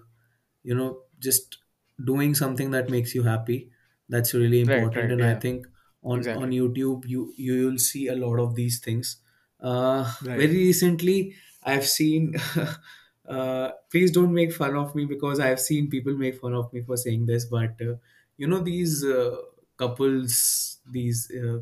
you 0.64 0.76
know, 0.76 1.04
just 1.20 1.58
doing 2.04 2.36
something 2.36 2.72
that 2.72 2.90
makes 2.90 3.16
you 3.16 3.24
happy. 3.24 3.72
That's 4.10 4.34
really 4.34 4.62
Right. 4.68 4.68
important, 4.70 5.12
Right. 5.12 5.12
and 5.12 5.24
I 5.24 5.36
Yeah. 5.36 5.40
think 5.40 5.68
on 6.04 6.30
on 6.34 6.52
Exactly. 6.52 6.52
YouTube 6.52 7.06
you 7.08 7.34
you 7.38 7.66
will 7.68 7.78
see 7.80 8.08
a 8.08 8.16
lot 8.16 8.40
of 8.40 8.56
these 8.56 8.80
things. 8.80 9.18
Uh, 9.60 10.14
Right. 10.22 10.44
very 10.44 10.56
recently, 10.70 11.36
I've 11.68 11.88
seen. 11.88 12.36
uh, 13.28 13.72
please 13.92 14.12
don't 14.12 14.34
make 14.34 14.54
fun 14.54 14.76
of 14.76 14.96
me 14.96 15.06
because 15.06 15.40
I've 15.40 15.60
seen 15.60 15.90
people 15.90 16.16
make 16.18 16.40
fun 16.40 16.54
of 16.54 16.72
me 16.74 16.82
for 16.82 16.98
saying 16.98 17.26
this, 17.28 17.46
but 17.46 17.82
uh, 17.82 17.96
you 18.38 18.48
know 18.48 18.60
these. 18.60 19.04
Uh, 19.06 19.38
couples 19.80 20.80
these 20.92 21.32
uh, 21.32 21.60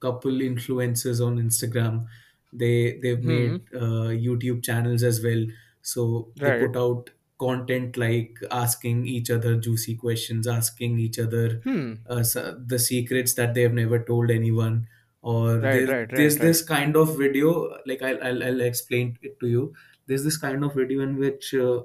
couple 0.00 0.32
influencers 0.32 1.24
on 1.26 1.38
Instagram. 1.38 2.06
They 2.52 2.98
they've 3.02 3.22
Hmm. 3.22 3.28
made 3.28 3.62
uh, 3.74 4.10
YouTube 4.26 4.64
channels 4.64 5.02
as 5.02 5.22
well. 5.22 5.46
So 5.82 6.32
they 6.40 6.50
Right. 6.50 6.60
put 6.64 6.76
out 6.76 7.10
content 7.38 7.96
like 7.96 8.38
asking 8.50 9.06
each 9.06 9.30
other 9.30 9.56
juicy 9.56 9.94
questions, 9.96 10.46
asking 10.48 10.98
each 10.98 11.18
other 11.18 11.62
Hmm. 11.62 11.92
uh, 12.10 12.16
s- 12.16 12.36
the 12.66 12.78
secrets 12.78 13.34
that 13.34 13.54
they 13.54 13.62
have 13.62 13.74
never 13.74 14.02
told 14.02 14.30
anyone. 14.30 14.88
Or 15.22 15.58
Right. 15.60 15.86
there, 15.86 15.86
Right. 15.86 16.10
there's 16.14 16.34
Right. 16.36 16.40
Right. 16.40 16.48
this 16.48 16.62
kind 16.62 16.96
of 16.96 17.16
video, 17.18 17.78
like 17.86 18.02
I'll, 18.02 18.22
I'll, 18.22 18.42
I'll 18.44 18.60
explain 18.60 19.18
it 19.22 19.38
to 19.40 19.48
you. 19.48 19.74
There's 20.06 20.24
this 20.24 20.36
kind 20.36 20.64
of 20.64 20.74
video 20.74 21.00
in 21.02 21.16
which, 21.18 21.54
uh, 21.54 21.82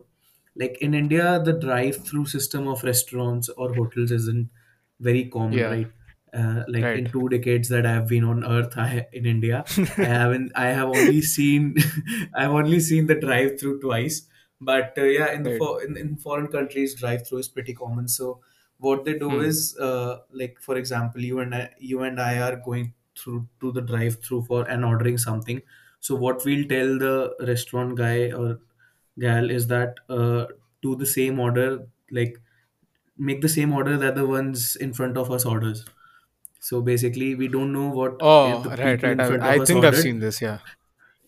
like 0.55 0.77
in 0.81 0.93
India, 0.93 1.41
the 1.43 1.53
drive-through 1.53 2.25
system 2.27 2.67
of 2.67 2.83
restaurants 2.83 3.49
or 3.49 3.73
hotels 3.73 4.11
isn't 4.11 4.49
very 4.99 5.25
common, 5.25 5.59
Yeah. 5.59 5.69
right? 5.69 5.91
uh, 6.33 6.63
like 6.67 6.83
Right. 6.83 6.97
in 6.97 7.11
two 7.11 7.29
decades 7.29 7.69
that 7.69 7.85
I 7.85 7.91
have 7.93 8.07
been 8.07 8.23
on 8.23 8.43
Earth 8.43 8.75
I, 8.75 9.05
in 9.13 9.27
India, 9.27 9.63
I 9.99 10.05
haven't. 10.05 10.51
I 10.55 10.69
have 10.69 10.87
only 10.89 11.21
seen. 11.21 11.75
I've 12.33 12.49
only 12.51 12.79
seen 12.79 13.05
the 13.05 13.13
drive-through 13.15 13.81
twice. 13.81 14.27
But 14.59 14.97
uh, 14.97 15.03
yeah, 15.03 15.31
in 15.31 15.43
the 15.43 15.51
right. 15.51 15.57
for, 15.59 15.83
in, 15.83 15.95
in 15.95 16.15
foreign 16.17 16.47
countries, 16.47 16.95
drive-through 16.95 17.37
is 17.39 17.47
pretty 17.49 17.75
common. 17.75 18.07
So 18.07 18.41
what 18.79 19.05
they 19.05 19.13
do 19.19 19.29
Hmm. 19.29 19.41
is, 19.41 19.77
uh, 19.77 20.21
like 20.31 20.59
for 20.59 20.75
example, 20.75 21.21
you 21.21 21.39
and 21.39 21.53
I, 21.53 21.69
you 21.77 22.01
and 22.01 22.19
I 22.19 22.39
are 22.39 22.55
going 22.55 22.93
through 23.17 23.47
to 23.61 23.71
the 23.71 23.81
drive-through 23.81 24.43
for 24.43 24.67
and 24.69 24.83
ordering 24.85 25.17
something. 25.17 25.61
So 25.99 26.15
what 26.15 26.43
we'll 26.45 26.67
tell 26.67 26.97
the 26.99 27.35
restaurant 27.47 27.95
guy 27.97 28.31
or 28.31 28.59
gal 29.19 29.49
is 29.49 29.67
that 29.67 29.95
uh, 30.09 30.47
do 30.81 30.95
the 30.95 31.05
same 31.05 31.39
order, 31.39 31.87
like 32.11 32.39
make 33.17 33.41
the 33.41 33.49
same 33.49 33.73
order 33.73 33.97
that 33.97 34.15
the 34.15 34.25
ones 34.27 34.75
in 34.75 34.93
front 34.93 35.17
of 35.17 35.31
us 35.31 35.45
orders 35.45 35.85
so 36.59 36.81
basically, 36.81 37.35
we 37.35 37.49
don't 37.49 37.73
know 37.73 37.89
what 37.89 38.17
Oh. 38.21 38.63
Right. 38.63 39.01
Right. 39.03 39.19
I. 39.19 39.55
I 39.55 39.65
think 39.65 39.83
I've 39.83 39.97
seen 39.97 40.19
this. 40.19 40.41
Yeah. 40.41 40.59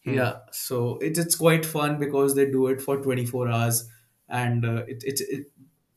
Hmm. 0.05 0.13
Yeah, 0.13 0.39
so 0.51 0.97
it's 0.99 1.19
it's 1.19 1.35
quite 1.35 1.65
fun 1.65 1.99
because 1.99 2.35
they 2.35 2.45
do 2.49 2.67
it 2.67 2.79
for 2.81 2.97
24 3.01 3.49
hours, 3.49 3.89
and 4.29 4.63
uh, 4.63 4.83
it, 4.87 5.03
it 5.03 5.19
it 5.21 5.51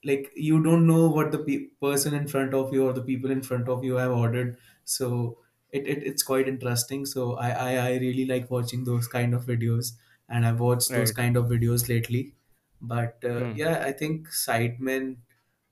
like 0.05 0.33
you 0.35 0.63
don't 0.63 0.87
know 0.87 1.09
what 1.09 1.31
the 1.31 1.39
pe- 1.39 1.67
person 1.81 2.15
in 2.15 2.27
front 2.27 2.55
of 2.55 2.73
you 2.73 2.87
or 2.87 2.93
the 2.95 3.03
people 3.03 3.31
in 3.31 3.43
front 3.43 3.69
of 3.69 3.85
you 3.85 3.97
have 3.97 4.11
ordered. 4.11 4.57
So 4.85 5.39
it, 5.71 5.87
it 5.87 6.03
it's 6.05 6.23
quite 6.23 6.49
interesting. 6.49 7.07
So 7.07 7.37
I, 7.37 7.51
I 7.51 7.73
I 7.89 7.91
really 7.99 8.27
like 8.27 8.51
watching 8.51 8.85
those 8.85 9.09
kind 9.09 9.35
of 9.35 9.45
videos, 9.47 9.93
and 10.29 10.47
I've 10.47 10.61
watched 10.61 10.95
those 10.95 11.11
Right. 11.11 11.19
kind 11.21 11.37
of 11.37 11.47
videos 11.47 11.89
lately. 11.89 12.35
But 12.81 13.23
uh, 13.25 13.45
Hmm. 13.45 13.63
yeah, 13.63 13.83
I 13.85 13.93
think 13.93 14.29
Sidemen 14.29 15.17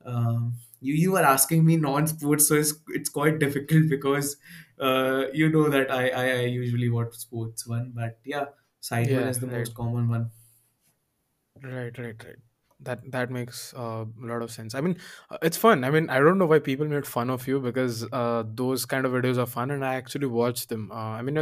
um, 0.04 0.58
you 0.80 0.94
you 0.94 1.12
were 1.12 1.22
asking 1.24 1.64
me 1.64 1.76
non-sports, 1.76 2.48
so 2.48 2.54
it's 2.54 2.74
it's 2.88 3.08
quite 3.08 3.38
difficult 3.38 3.88
because 3.90 4.36
uh, 4.80 5.26
you 5.32 5.50
know 5.50 5.68
that 5.70 5.90
I, 5.90 6.08
I 6.10 6.24
I 6.30 6.40
usually 6.42 6.88
watch 6.90 7.14
sports 7.14 7.66
one, 7.66 7.92
but 7.94 8.18
yeah, 8.24 8.46
Sidemen 8.82 9.26
Yeah. 9.26 9.28
is 9.28 9.40
the 9.40 9.46
Right. 9.46 9.58
most 9.58 9.74
common 9.74 10.08
one. 10.08 10.30
Right, 11.62 11.96
right, 11.98 12.24
right. 12.24 12.38
That 12.80 13.10
that 13.10 13.30
makes 13.30 13.72
uh, 13.74 14.04
a 14.22 14.26
lot 14.26 14.42
of 14.42 14.50
sense. 14.50 14.74
I 14.74 14.80
mean, 14.82 14.98
uh, 15.30 15.38
it's 15.42 15.56
fun. 15.56 15.82
I 15.82 15.90
mean, 15.90 16.10
I 16.10 16.18
don't 16.18 16.36
know 16.38 16.46
why 16.46 16.58
people 16.58 16.86
made 16.86 17.06
fun 17.06 17.30
of 17.30 17.46
you 17.48 17.58
because 17.58 18.06
uh, 18.12 18.44
those 18.46 18.84
kind 18.84 19.06
of 19.06 19.12
videos 19.12 19.38
are 19.38 19.46
fun, 19.46 19.70
and 19.70 19.84
I 19.84 19.94
actually 19.94 20.26
watch 20.26 20.66
them. 20.66 20.92
Uh, 20.92 20.94
I 21.18 21.22
mean, 21.22 21.38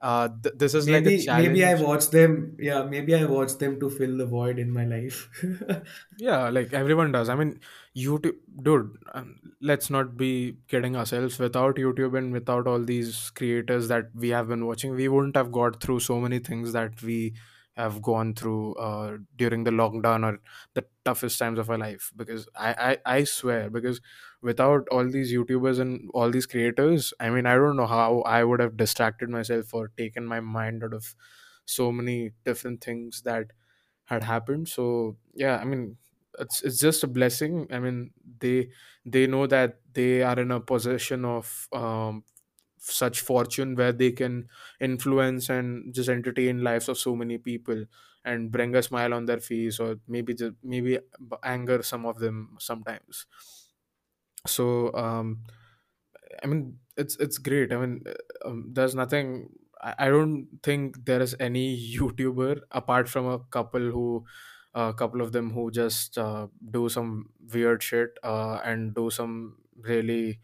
uh, 0.00 0.28
th- 0.42 0.54
this 0.56 0.74
is 0.74 0.88
like 0.88 1.04
a 1.06 1.10
Maybe 1.10 1.26
maybe 1.30 1.64
I 1.64 1.74
challenge. 1.74 1.80
watch 1.80 2.08
them. 2.08 2.56
Yeah, 2.58 2.84
maybe 2.84 3.14
I 3.14 3.24
watch 3.26 3.58
them 3.58 3.78
to 3.80 3.90
fill 3.90 4.16
the 4.16 4.24
void 4.26 4.58
in 4.58 4.70
my 4.70 4.84
life. 4.86 5.28
Yeah, 6.16 6.48
like 6.50 6.72
everyone 6.72 7.12
does. 7.12 7.28
I 7.28 7.34
mean, 7.34 7.60
YouTube, 7.96 8.36
dude. 8.62 8.96
Um, 9.14 9.36
let's 9.60 9.90
not 9.90 10.16
be 10.16 10.56
kidding 10.68 10.96
ourselves. 10.96 11.38
Without 11.38 11.76
YouTube 11.76 12.16
and 12.16 12.32
without 12.32 12.66
all 12.66 12.80
these 12.82 13.30
creators 13.34 13.88
that 13.88 14.10
we 14.14 14.30
have 14.30 14.48
been 14.48 14.66
watching, 14.66 14.94
we 14.94 15.08
wouldn't 15.08 15.36
have 15.36 15.52
got 15.52 15.80
through 15.82 16.00
so 16.00 16.20
many 16.20 16.38
things 16.38 16.72
that 16.72 17.00
we 17.02 17.34
have 17.80 18.02
gone 18.02 18.34
through 18.34 18.74
uh, 18.76 19.18
during 19.36 19.64
the 19.64 19.70
lockdown 19.70 20.24
or 20.24 20.40
the 20.74 20.84
toughest 21.04 21.38
times 21.38 21.58
of 21.58 21.70
our 21.70 21.78
life. 21.78 22.12
Because 22.16 22.48
I, 22.54 22.98
I, 23.06 23.18
I 23.18 23.24
swear, 23.24 23.70
because 23.70 24.00
without 24.42 24.86
all 24.90 25.08
these 25.10 25.32
YouTubers 25.32 25.80
and 25.80 26.10
all 26.14 26.30
these 26.30 26.46
creators, 26.46 27.12
I 27.20 27.30
mean, 27.30 27.46
I 27.46 27.54
don't 27.54 27.76
know 27.76 27.86
how 27.86 28.20
I 28.22 28.44
would 28.44 28.60
have 28.60 28.76
distracted 28.76 29.28
myself 29.30 29.74
or 29.74 29.88
taken 29.96 30.26
my 30.26 30.40
mind 30.40 30.84
out 30.84 30.94
of 30.94 31.14
so 31.64 31.92
many 31.92 32.32
different 32.44 32.82
things 32.82 33.22
that 33.22 33.52
had 34.04 34.24
happened 34.24 34.68
so 34.68 35.16
yeah 35.34 35.56
i 35.58 35.64
mean 35.64 35.96
it's 36.38 36.62
it's 36.62 36.78
just 36.78 37.04
a 37.04 37.06
blessing 37.06 37.66
i 37.70 37.78
mean 37.78 38.12
they 38.40 38.68
they 39.04 39.26
know 39.26 39.46
that 39.46 39.80
they 39.92 40.22
are 40.22 40.38
in 40.38 40.50
a 40.50 40.60
position 40.60 41.24
of 41.24 41.68
um, 41.72 42.24
such 42.80 43.20
fortune 43.20 43.74
where 43.76 43.92
they 43.92 44.10
can 44.12 44.48
influence 44.80 45.48
and 45.50 45.94
just 45.94 46.08
entertain 46.08 46.62
lives 46.62 46.88
of 46.88 46.98
so 46.98 47.14
many 47.14 47.38
people 47.38 47.84
and 48.24 48.50
bring 48.52 48.74
a 48.74 48.82
smile 48.82 49.14
on 49.14 49.26
their 49.26 49.40
face 49.40 49.78
or 49.80 49.96
maybe 50.06 50.34
just 50.34 50.54
maybe 50.62 50.98
anger 51.42 51.82
some 51.82 52.06
of 52.06 52.18
them 52.18 52.56
sometimes 52.58 53.26
so 54.46 54.92
um 54.94 55.42
I 56.42 56.46
mean, 56.46 56.78
it's 56.96 57.16
it's 57.16 57.38
great. 57.38 57.72
I 57.72 57.76
mean, 57.78 58.04
uh, 58.06 58.48
um, 58.48 58.70
there's 58.72 58.94
nothing. 58.94 59.50
I, 59.80 59.94
I 59.98 60.08
don't 60.08 60.48
think 60.62 61.04
there 61.04 61.20
is 61.20 61.36
any 61.40 61.76
YouTuber 61.96 62.60
apart 62.70 63.08
from 63.08 63.26
a 63.26 63.38
couple 63.38 63.80
who, 63.90 64.24
a 64.74 64.94
couple 64.94 65.20
of 65.20 65.32
them 65.32 65.50
who 65.52 65.70
just 65.70 66.16
uh, 66.18 66.48
do 66.70 66.88
some 66.88 67.30
weird 67.52 67.82
shit 67.82 68.18
uh, 68.22 68.60
and 68.64 68.94
do 68.94 69.10
some 69.10 69.58
really 69.76 70.40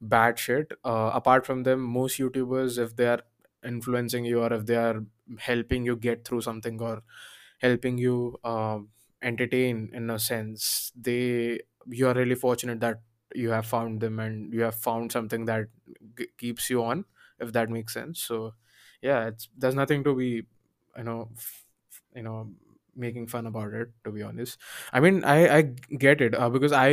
bad 0.00 0.38
shit. 0.38 0.72
Uh, 0.84 1.10
apart 1.14 1.46
from 1.46 1.62
them, 1.64 1.80
most 1.82 2.18
YouTubers, 2.18 2.78
if 2.78 2.96
they 2.96 3.06
are 3.06 3.22
influencing 3.64 4.24
you 4.24 4.40
or 4.42 4.52
if 4.52 4.66
they 4.66 4.76
are 4.76 5.04
helping 5.38 5.84
you 5.84 5.96
get 5.96 6.24
through 6.24 6.40
something 6.40 6.80
or 6.80 7.02
helping 7.58 7.98
you 7.98 8.38
um 8.44 8.88
entertain 9.22 9.90
in 9.92 10.08
a 10.10 10.18
sense, 10.18 10.92
they 10.96 11.60
you 11.86 12.06
are 12.08 12.14
really 12.14 12.34
fortunate 12.34 12.80
that 12.80 13.00
you 13.34 13.50
have 13.50 13.66
found 13.66 14.00
them 14.00 14.18
and 14.18 14.52
you 14.52 14.62
have 14.62 14.74
found 14.74 15.12
something 15.12 15.44
that 15.44 15.66
g- 16.18 16.28
keeps 16.38 16.68
you 16.70 16.82
on 16.84 17.04
if 17.38 17.52
that 17.52 17.70
makes 17.70 17.94
sense 17.94 18.20
so 18.20 18.54
yeah 19.02 19.26
it's 19.28 19.48
there's 19.56 19.74
nothing 19.74 20.02
to 20.04 20.14
be 20.14 20.42
you 20.96 21.04
know 21.04 21.30
f- 21.36 21.64
you 22.14 22.22
know 22.22 22.52
making 22.94 23.26
fun 23.26 23.46
about 23.46 23.72
it 23.74 23.88
to 24.04 24.10
be 24.12 24.22
honest. 24.22 24.58
I 24.92 25.00
mean 25.00 25.24
i 25.24 25.58
i 25.58 25.62
get 25.62 26.20
it 26.20 26.34
uh, 26.34 26.50
because 26.50 26.72
i 26.72 26.88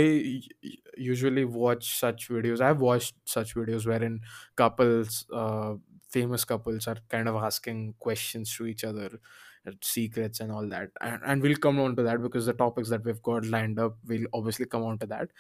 usually 0.97 1.45
watch 1.45 1.97
such 1.99 2.29
videos. 2.29 2.62
I've 2.62 2.81
watched 2.81 3.15
such 3.25 3.55
videos 3.55 3.86
wherein 3.86 4.21
couples 4.55 5.25
uh 5.31 5.75
famous 6.10 6.45
couples 6.45 6.88
are 6.88 6.97
kind 7.10 7.27
of 7.27 7.36
asking 7.36 7.93
questions 7.99 8.55
to 8.55 8.65
each 8.65 8.83
other 8.83 9.19
uh, 9.67 9.71
secrets 9.81 10.39
and 10.39 10.51
all 10.51 10.67
that. 10.69 10.89
And, 11.01 11.21
and 11.25 11.41
we'll 11.41 11.57
come 11.57 11.79
on 11.79 11.95
to 11.97 12.03
that 12.03 12.21
because 12.21 12.45
the 12.45 12.53
topics 12.53 12.89
that 12.89 13.03
we've 13.03 13.21
got 13.21 13.45
lined 13.45 13.77
up 13.77 13.97
will 14.05 14.25
obviously 14.33 14.65
come 14.67 14.83
on 14.83 14.97
to 14.99 15.07
that. 15.07 15.31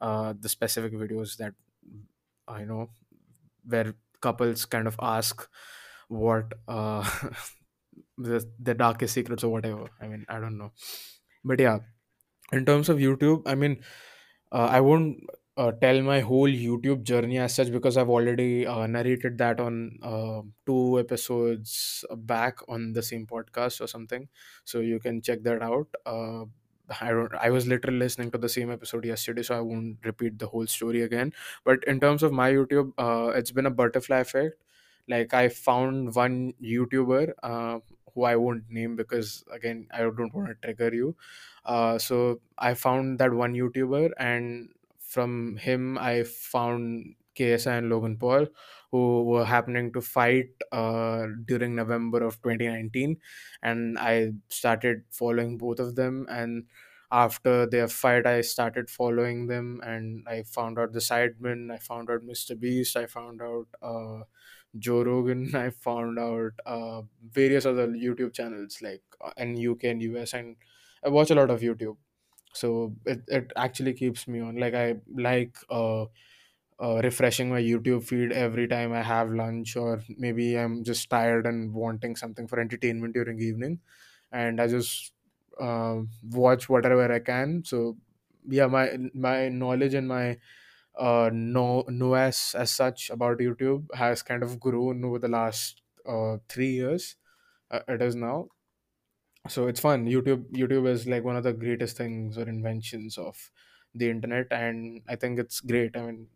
Uh, 0.00 0.34
the 0.38 0.48
specific 0.48 0.92
videos 0.92 1.36
that 1.38 1.54
I 2.48 2.64
know 2.64 2.90
where 3.64 3.94
couples 4.20 4.64
kind 4.66 4.86
of 4.88 4.96
ask 5.00 5.48
what 6.08 6.52
uh, 6.68 7.08
the 8.18 8.44
the 8.58 8.74
darkest 8.74 9.14
secrets 9.14 9.44
or 9.44 9.50
whatever. 9.52 9.88
I 10.00 10.08
mean, 10.08 10.24
I 10.28 10.40
don't 10.40 10.58
know, 10.58 10.72
but 11.44 11.60
yeah, 11.60 11.78
in 12.52 12.64
terms 12.66 12.88
of 12.88 12.98
youtube 12.98 13.42
i 13.46 13.54
mean 13.54 13.74
uh, 14.52 14.68
i 14.70 14.80
won't 14.80 15.18
uh, 15.56 15.72
tell 15.82 16.00
my 16.02 16.20
whole 16.20 16.48
youtube 16.48 17.02
journey 17.02 17.38
as 17.38 17.54
such 17.54 17.70
because 17.72 17.96
i've 17.96 18.08
already 18.10 18.66
uh, 18.66 18.86
narrated 18.86 19.38
that 19.38 19.60
on 19.60 19.98
uh, 20.02 20.40
two 20.66 20.98
episodes 21.00 22.04
back 22.32 22.58
on 22.68 22.92
the 22.92 23.02
same 23.02 23.26
podcast 23.26 23.80
or 23.80 23.86
something 23.86 24.28
so 24.64 24.80
you 24.80 24.98
can 25.00 25.20
check 25.22 25.42
that 25.42 25.62
out 25.62 25.88
uh, 26.06 26.44
I 27.00 27.08
don't. 27.10 27.34
I 27.36 27.48
was 27.50 27.66
literally 27.66 27.98
listening 27.98 28.30
to 28.32 28.38
the 28.38 28.48
same 28.48 28.70
episode 28.70 29.04
yesterday, 29.06 29.42
so 29.42 29.56
I 29.56 29.60
won't 29.60 29.98
repeat 30.04 30.38
the 30.38 30.46
whole 30.48 30.66
story 30.66 31.00
again. 31.02 31.32
But 31.64 31.84
in 31.84 32.00
terms 32.00 32.22
of 32.22 32.32
my 32.32 32.52
YouTube, 32.52 32.92
uh, 32.98 33.28
it's 33.34 33.50
been 33.50 33.64
a 33.66 33.70
butterfly 33.70 34.18
effect. 34.18 34.56
Like 35.08 35.34
I 35.34 35.48
found 35.48 36.14
one 36.14 36.54
YouTuber 36.62 37.32
uh, 37.42 37.80
who 38.14 38.22
I 38.24 38.36
won't 38.36 38.68
name 38.70 38.96
because 38.96 39.44
again 39.50 39.88
I 39.92 39.98
don't 40.00 40.32
want 40.34 40.48
to 40.48 40.54
trigger 40.62 40.94
you 40.94 41.16
uh, 41.64 41.98
so 41.98 42.40
I 42.58 42.74
found 42.74 43.18
that 43.20 43.32
one 43.32 43.54
YouTuber, 43.54 44.10
and 44.18 44.70
from 44.98 45.56
him 45.56 45.98
I 45.98 46.24
found 46.24 47.14
KSI 47.34 47.78
and 47.78 47.88
Logan 47.88 48.16
Paul, 48.18 48.46
who 48.90 49.24
were 49.24 49.44
happening 49.44 49.92
to 49.92 50.00
fight 50.00 50.50
uh, 50.70 51.26
during 51.46 51.74
November 51.74 52.22
of 52.24 52.40
2019, 52.42 53.18
and 53.62 53.98
I 53.98 54.32
started 54.50 55.04
following 55.10 55.58
both 55.58 55.78
of 55.80 55.94
them. 55.94 56.26
And 56.28 56.66
after 57.10 57.66
their 57.66 57.88
fight, 57.88 58.26
I 58.26 58.40
started 58.40 58.90
following 58.90 59.46
them, 59.46 59.80
and 59.84 60.26
I 60.28 60.42
found 60.42 60.78
out 60.78 60.92
the 60.92 61.00
Sidemen, 61.00 61.72
I 61.72 61.78
found 61.78 62.10
out 62.10 62.22
Mr. 62.22 62.54
Beast, 62.54 62.96
I 62.96 63.06
found 63.06 63.40
out. 63.42 63.66
Uh, 63.80 64.24
Joe 64.78 65.02
Rogan, 65.02 65.54
I 65.54 65.70
found 65.70 66.18
out 66.18 66.52
uh, 66.66 67.02
various 67.30 67.66
other 67.66 67.88
YouTube 67.88 68.32
channels 68.32 68.80
like 68.82 69.02
uh, 69.20 69.32
in 69.36 69.56
UK 69.56 69.90
and 69.90 70.02
US, 70.02 70.32
and 70.34 70.56
I 71.04 71.08
watch 71.08 71.30
a 71.30 71.34
lot 71.34 71.50
of 71.50 71.60
YouTube, 71.60 71.96
so 72.54 72.96
it, 73.06 73.22
it 73.28 73.52
actually 73.56 73.94
keeps 73.94 74.28
me 74.28 74.40
on. 74.40 74.56
Like 74.56 74.74
I 74.74 74.96
like 75.14 75.56
uh, 75.70 76.06
uh, 76.80 77.00
refreshing 77.02 77.50
my 77.50 77.60
youtube 77.60 78.02
feed 78.04 78.32
every 78.32 78.66
time 78.66 78.92
i 78.92 79.02
have 79.02 79.30
lunch 79.30 79.76
or 79.76 80.02
maybe 80.16 80.58
i'm 80.58 80.82
just 80.82 81.08
tired 81.10 81.46
and 81.46 81.72
wanting 81.72 82.16
something 82.16 82.46
for 82.48 82.58
entertainment 82.60 83.14
during 83.14 83.38
evening. 83.40 83.80
And 84.32 84.60
i 84.60 84.66
just 84.66 85.12
uh, 85.60 86.00
watch 86.30 86.68
whatever 86.68 87.12
i 87.12 87.18
can. 87.20 87.64
So 87.64 87.96
yeah 88.48 88.66
my 88.66 88.96
my 89.14 89.48
knowledge 89.48 89.94
and 89.94 90.08
my 90.08 90.38
uh 90.98 91.30
no 91.32 92.14
as 92.14 92.54
as 92.58 92.70
such 92.70 93.10
about 93.10 93.38
youtube 93.38 93.86
has 93.94 94.22
kind 94.22 94.42
of 94.42 94.60
grown 94.60 95.04
over 95.04 95.18
the 95.18 95.28
last 95.28 95.82
uh 96.06 96.36
three 96.48 96.72
years 96.72 97.16
uh, 97.70 97.80
it 97.88 98.02
is 98.02 98.14
now. 98.16 98.48
So 99.48 99.66
it's 99.66 99.80
fun. 99.80 100.06
Youtube 100.06 100.50
youtube 100.52 100.86
is 100.88 101.06
like 101.06 101.24
one 101.24 101.36
of 101.36 101.42
the 101.44 101.52
greatest 101.52 101.96
things 101.96 102.38
or 102.38 102.48
inventions 102.48 103.18
of 103.18 103.50
the 103.94 104.08
internet 104.08 104.46
and 104.50 105.02
i 105.08 105.16
think 105.16 105.38
it's 105.38 105.60
great. 105.60 105.96
I 105.96 106.06
mean 106.06 106.28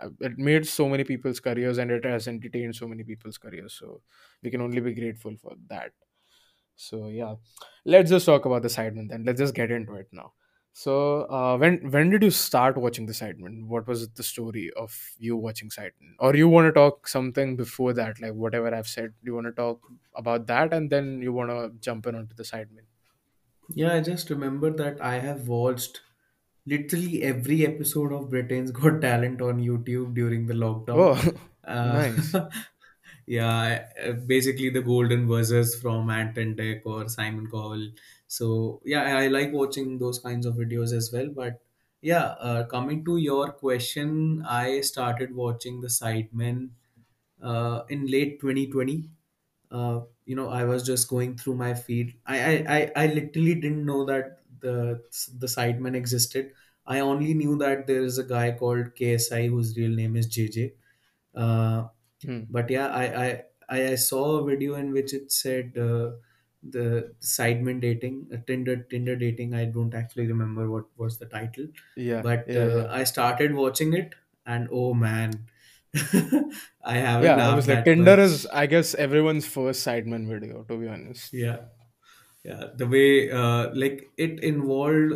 uh, 0.00 0.10
it 0.20 0.38
made 0.38 0.66
so 0.66 0.88
many 0.88 1.04
people's 1.04 1.40
careers 1.40 1.78
and 1.78 1.90
it 1.90 2.04
has 2.04 2.28
entertained 2.28 2.76
so 2.76 2.88
many 2.88 3.04
people's 3.04 3.38
careers. 3.38 3.74
So 3.74 4.02
we 4.42 4.50
can 4.50 4.60
only 4.62 4.80
be 4.80 4.94
grateful 4.94 5.36
for 5.36 5.54
that. 5.68 5.92
So 6.76 7.08
yeah, 7.08 7.36
let's 7.84 8.10
just 8.10 8.26
talk 8.26 8.44
about 8.46 8.62
the 8.62 8.68
Sidemen 8.68 9.08
then. 9.10 9.24
Let's 9.24 9.40
just 9.40 9.54
get 9.54 9.70
into 9.70 9.94
it 9.96 10.08
now. 10.12 10.34
So 10.78 10.94
uh, 11.36 11.56
when 11.56 11.90
when 11.90 12.10
did 12.10 12.22
you 12.22 12.30
start 12.30 12.76
watching 12.76 13.06
the 13.06 13.14
Sidemen? 13.18 13.66
What 13.66 13.86
was 13.88 14.08
the 14.10 14.22
story 14.22 14.70
of 14.76 14.94
you 15.18 15.34
watching 15.34 15.70
Sidemen? 15.70 16.10
Or 16.18 16.36
you 16.36 16.48
want 16.54 16.66
to 16.68 16.72
talk 16.78 17.08
something 17.08 17.56
before 17.56 17.94
that, 17.94 18.20
like 18.20 18.34
whatever 18.34 18.74
I've 18.74 18.86
said? 18.86 19.14
You 19.22 19.34
want 19.34 19.46
to 19.46 19.52
talk 19.52 19.80
about 20.14 20.46
that, 20.48 20.74
and 20.74 20.90
then 20.90 21.22
you 21.22 21.32
want 21.32 21.48
to 21.54 21.70
jump 21.80 22.06
in 22.06 22.14
onto 22.14 22.34
the 22.34 22.42
Sidemen? 22.42 22.84
Yeah, 23.70 23.94
I 23.94 24.02
just 24.02 24.28
remember 24.28 24.70
that 24.82 25.00
I 25.00 25.14
have 25.18 25.48
watched 25.48 26.02
literally 26.66 27.22
every 27.22 27.66
episode 27.66 28.12
of 28.12 28.28
Britain's 28.28 28.70
Got 28.70 29.00
Talent 29.00 29.40
on 29.40 29.62
YouTube 29.70 30.14
during 30.14 30.46
the 30.46 30.54
lockdown. 30.66 31.04
Oh, 31.08 31.32
Uh, 31.66 31.92
nice. 31.94 32.34
yeah, 33.26 33.86
uh, 34.06 34.12
basically 34.12 34.70
the 34.70 34.82
Golden 34.82 35.26
Buzzers 35.26 35.74
from 35.80 36.10
Ant 36.10 36.38
and 36.38 36.56
Dec 36.56 36.82
or 36.84 37.08
Simon 37.08 37.48
Cowell. 37.50 37.88
So 38.28 38.82
yeah, 38.84 39.18
I 39.18 39.28
like 39.28 39.52
watching 39.52 39.98
those 39.98 40.18
kinds 40.18 40.46
of 40.46 40.54
videos 40.56 40.92
as 40.92 41.12
well. 41.12 41.28
But 41.28 41.62
yeah, 42.00 42.36
uh, 42.40 42.66
coming 42.66 43.04
to 43.04 43.16
your 43.16 43.52
question, 43.52 44.44
I 44.46 44.80
started 44.82 45.34
watching 45.34 45.80
the 45.80 45.88
Sidemen 45.88 46.70
uh, 47.42 47.82
in 47.88 48.06
late 48.06 48.40
2020 48.40 49.10
uh, 49.70 50.00
you 50.24 50.34
know 50.36 50.48
i 50.48 50.64
was 50.64 50.82
just 50.86 51.08
going 51.08 51.36
through 51.36 51.54
my 51.54 51.74
feed 51.74 52.18
I, 52.26 52.38
I 52.38 52.76
i 52.78 52.92
i 53.04 53.06
literally 53.12 53.54
didn't 53.54 53.84
know 53.84 54.04
that 54.06 54.42
the 54.60 55.02
the 55.38 55.46
sidemen 55.46 55.94
existed 55.96 56.52
i 56.86 57.00
only 57.00 57.34
knew 57.34 57.56
that 57.58 57.86
there 57.86 58.02
is 58.02 58.18
a 58.18 58.24
guy 58.24 58.52
called 58.52 58.94
ksi 58.94 59.48
whose 59.48 59.76
real 59.76 59.90
name 59.90 60.16
is 60.16 60.28
jj 60.28 60.72
uh, 61.34 61.88
Hmm. 62.24 62.46
but 62.48 62.70
yeah 62.70 62.88
I, 62.88 63.04
I 63.26 63.42
i 63.68 63.88
i 63.92 63.94
saw 63.96 64.38
a 64.38 64.44
video 64.46 64.74
in 64.74 64.92
which 64.92 65.14
it 65.14 65.32
said 65.32 65.76
uh, 65.78 66.12
the 66.70 67.14
sidemen 67.20 67.80
dating 67.80 68.28
uh, 68.32 68.36
tinder 68.46 68.76
tinder 68.90 69.16
dating 69.16 69.54
i 69.54 69.64
don't 69.64 69.94
actually 69.94 70.26
remember 70.26 70.70
what 70.70 70.84
was 70.96 71.18
the 71.18 71.26
title 71.26 71.66
Yeah, 71.96 72.22
but 72.22 72.46
yeah, 72.48 72.58
uh, 72.58 72.76
yeah, 72.76 72.86
i 72.90 73.04
started 73.04 73.54
watching 73.54 73.94
it 73.94 74.14
and 74.44 74.68
oh 74.70 74.94
man 74.94 75.46
i 76.84 76.96
haven't 76.96 77.24
yeah. 77.24 77.36
laughed 77.36 77.68
Obviously, 77.68 77.74
that 77.74 77.84
Tinder 77.84 78.16
much 78.16 78.18
is, 78.18 78.46
I 78.46 78.66
guess, 78.66 78.94
everyone's 78.94 79.46
first 79.46 79.86
Sidemen 79.86 80.28
video. 80.28 80.62
To 80.64 80.76
be 80.76 80.88
honest. 80.88 81.32
yeah 81.32 81.66
yeah 82.44 82.66
the 82.76 82.86
way 82.86 83.30
uh, 83.30 83.70
like 83.74 84.10
it 84.16 84.40
involved 84.42 85.14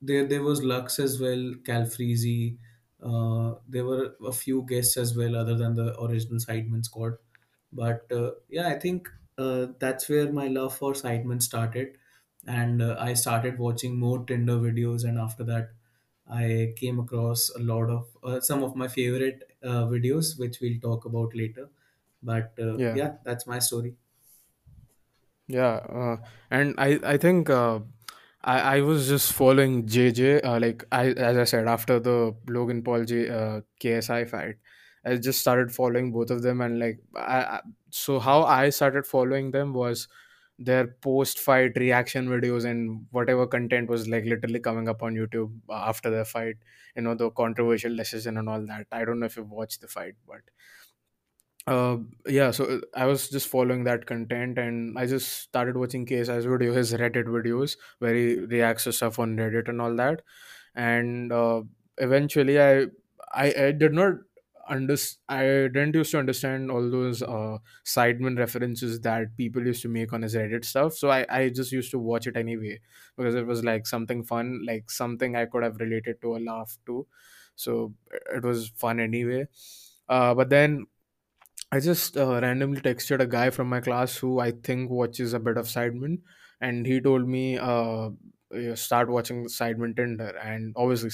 there 0.00 0.26
there 0.26 0.42
was 0.42 0.62
lux 0.62 0.98
as 0.98 1.20
well 1.20 1.54
calfreezy 1.68 2.58
uh, 3.02 3.54
there 3.68 3.84
were 3.84 4.16
a 4.26 4.32
few 4.32 4.64
guests 4.68 4.96
as 4.96 5.16
well 5.16 5.36
other 5.36 5.56
than 5.56 5.74
the 5.74 5.88
original 6.02 6.38
sidemen 6.38 6.84
squad 6.84 7.14
but 7.72 8.10
uh, 8.12 8.30
yeah 8.48 8.68
i 8.68 8.78
think 8.78 9.08
uh, 9.38 9.66
that's 9.78 10.08
where 10.08 10.32
my 10.32 10.48
love 10.48 10.76
for 10.76 10.92
sidemen 10.92 11.42
started 11.42 11.98
and 12.46 12.82
uh, 12.82 12.96
i 12.98 13.12
started 13.14 13.58
watching 13.58 13.98
more 13.98 14.24
tinder 14.24 14.56
videos 14.56 15.04
and 15.04 15.18
after 15.18 15.44
that 15.44 15.70
i 16.28 16.72
came 16.76 16.98
across 16.98 17.50
a 17.50 17.58
lot 17.58 17.90
of 17.90 18.16
uh, 18.24 18.40
some 18.40 18.62
of 18.62 18.74
my 18.76 18.88
favorite 18.88 19.52
uh, 19.62 19.84
videos 19.94 20.38
which 20.38 20.60
we'll 20.60 20.80
talk 20.80 21.04
about 21.04 21.34
later 21.34 21.68
but 22.22 22.54
uh, 22.60 22.78
Yeah. 22.78 23.00
yeah 23.00 23.16
that's 23.24 23.46
my 23.46 23.58
story 23.58 23.96
Yeah, 25.48 25.76
uh, 25.86 26.16
and 26.50 26.74
I 26.78 26.98
I 27.04 27.16
think 27.18 27.48
uh, 27.50 27.80
I 28.42 28.78
I 28.78 28.80
was 28.80 29.06
just 29.08 29.32
following 29.32 29.86
JJ. 29.86 30.40
Uh, 30.40 30.58
like 30.58 30.84
I 30.90 31.10
as 31.12 31.36
I 31.36 31.44
said 31.44 31.68
after 31.68 32.00
the 32.00 32.34
Logan 32.48 32.82
Paul 32.82 33.04
J 33.04 33.28
uh, 33.30 33.60
KSI 33.78 34.24
fight, 34.24 34.56
I 35.06 35.16
just 35.16 35.40
started 35.40 35.72
following 35.72 36.12
both 36.12 36.30
of 36.30 36.42
them, 36.42 36.60
and 36.60 36.78
like 36.80 37.00
I, 37.16 37.38
I 37.56 37.60
so 37.90 38.18
how 38.18 38.42
I 38.44 38.70
started 38.70 39.06
following 39.06 39.50
them 39.52 39.72
was 39.72 40.08
their 40.58 40.86
post 41.06 41.38
fight 41.38 41.72
reaction 41.76 42.28
videos 42.28 42.64
and 42.64 43.06
whatever 43.10 43.46
content 43.46 43.90
was 43.90 44.08
like 44.08 44.24
literally 44.24 44.58
coming 44.60 44.88
up 44.88 45.02
on 45.02 45.14
YouTube 45.14 45.52
after 45.70 46.10
the 46.10 46.24
fight. 46.24 46.56
You 46.96 47.02
know 47.02 47.14
the 47.14 47.30
controversial 47.30 47.94
decision 47.96 48.36
and 48.38 48.48
all 48.48 48.66
that. 48.66 48.86
I 48.92 49.04
don't 49.04 49.20
know 49.20 49.26
if 49.26 49.36
you 49.36 49.44
watched 49.44 49.80
the 49.82 49.88
fight, 49.88 50.14
but 50.26 50.40
uh, 51.66 51.98
yeah, 52.26 52.52
so 52.52 52.64
uh, 52.64 52.80
I 52.94 53.06
was 53.06 53.28
just 53.28 53.48
following 53.48 53.84
that 53.84 54.06
content 54.06 54.56
and 54.58 54.96
I 54.96 55.06
just 55.06 55.32
started 55.42 55.76
watching 55.76 56.06
KSI's 56.06 56.44
video, 56.44 56.72
his 56.72 56.92
Reddit 56.92 57.24
videos 57.24 57.76
where 57.98 58.14
he 58.14 58.36
reacts 58.38 58.84
to 58.84 58.92
stuff 58.92 59.18
on 59.18 59.36
Reddit 59.36 59.68
and 59.68 59.80
all 59.80 59.94
that. 59.96 60.22
And 60.76 61.32
uh, 61.32 61.62
eventually, 61.98 62.60
I, 62.60 62.86
I 63.34 63.52
I 63.66 63.72
did 63.72 63.92
not 63.94 64.14
understand. 64.68 65.20
I 65.28 65.42
didn't 65.68 65.94
used 65.94 66.10
to 66.12 66.18
understand 66.18 66.70
all 66.70 66.90
those 66.90 67.22
uh, 67.22 67.58
Sidemen 67.84 68.38
references 68.38 69.00
that 69.00 69.36
people 69.36 69.66
used 69.66 69.82
to 69.82 69.88
make 69.88 70.12
on 70.12 70.22
his 70.22 70.34
Reddit 70.34 70.64
stuff. 70.64 70.94
So 70.94 71.10
I 71.10 71.26
I 71.28 71.48
just 71.50 71.72
used 71.72 71.90
to 71.92 71.98
watch 71.98 72.26
it 72.26 72.36
anyway 72.36 72.80
because 73.16 73.34
it 73.34 73.46
was 73.46 73.64
like 73.64 73.86
something 73.86 74.24
fun, 74.24 74.64
like 74.66 74.90
something 74.90 75.36
I 75.36 75.46
could 75.46 75.62
have 75.62 75.76
related 75.80 76.20
to 76.22 76.28
or 76.32 76.40
laughed 76.40 76.78
to. 76.86 77.06
So 77.54 77.94
it 78.34 78.44
was 78.44 78.68
fun 78.68 79.00
anyway. 79.00 79.46
Uh, 80.08 80.34
but 80.34 80.50
then 80.50 80.86
I 81.72 81.80
just 81.80 82.16
uh, 82.16 82.40
randomly 82.40 82.80
texted 82.80 83.20
a 83.20 83.26
guy 83.26 83.50
from 83.50 83.68
my 83.68 83.80
class 83.80 84.16
who 84.16 84.38
I 84.38 84.52
think 84.52 84.90
watches 84.90 85.32
a 85.32 85.40
bit 85.40 85.56
of 85.56 85.66
Sidemen, 85.66 86.22
and 86.60 86.86
he 86.86 87.00
told 87.00 87.28
me 87.28 87.58
uh, 87.58 88.10
yeah, 88.52 88.74
start 88.74 89.08
watching 89.08 89.44
Sidemen 89.46 89.96
Tinder. 89.96 90.36
And 90.38 90.72
obviously, 90.76 91.10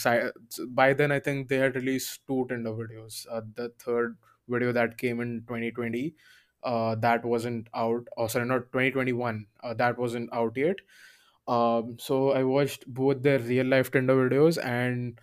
by 0.69 0.93
then 0.93 1.13
I 1.13 1.21
think 1.21 1.49
they 1.49 1.57
had 1.57 1.77
released 1.77 2.21
two 2.27 2.47
Tinder 2.49 2.71
videos. 2.73 3.27
Uh, 3.31 3.43
the 3.55 3.71
third 3.79 4.17
video 4.49 4.73
that 4.73 4.99
came 4.99 5.21
in 5.21 5.45
2020, 5.47 6.15
uh, 6.63 6.95
that 6.97 7.25
wasn't 7.25 7.69
out. 7.75 8.07
Oh, 8.17 8.27
sorry, 8.27 8.47
not 8.47 8.73
2021. 8.73 9.47
Uh, 9.63 9.75
that 9.75 9.99
wasn't 9.99 10.33
out 10.33 10.57
yet. 10.57 10.77
Um, 11.49 11.97
so 11.99 12.31
I 12.33 12.45
watched 12.45 12.87
both 12.87 13.23
their 13.23 13.39
real 13.41 13.67
life 13.67 13.91
Tinder 13.91 14.15
videos 14.29 14.63
and 14.65 15.19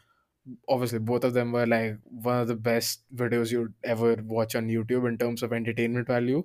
obviously 0.67 0.99
both 0.99 1.23
of 1.23 1.33
them 1.33 1.51
were 1.51 1.65
like 1.65 1.97
one 2.03 2.39
of 2.41 2.47
the 2.47 2.55
best 2.55 3.03
videos 3.13 3.51
you'd 3.51 3.73
ever 3.83 4.15
watch 4.23 4.55
on 4.55 4.67
youtube 4.67 5.07
in 5.07 5.17
terms 5.17 5.43
of 5.43 5.53
entertainment 5.53 6.07
value 6.07 6.43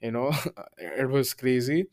you 0.00 0.10
know 0.10 0.32
it 0.78 1.08
was 1.08 1.34
crazy 1.34 1.86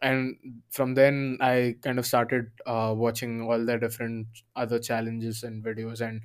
and 0.00 0.36
from 0.70 0.94
then 0.94 1.38
i 1.40 1.74
kind 1.82 1.98
of 1.98 2.06
started 2.06 2.50
uh, 2.66 2.92
watching 2.96 3.42
all 3.42 3.64
the 3.64 3.78
different 3.78 4.26
other 4.54 4.78
challenges 4.78 5.42
and 5.42 5.64
videos 5.64 6.00
and 6.06 6.20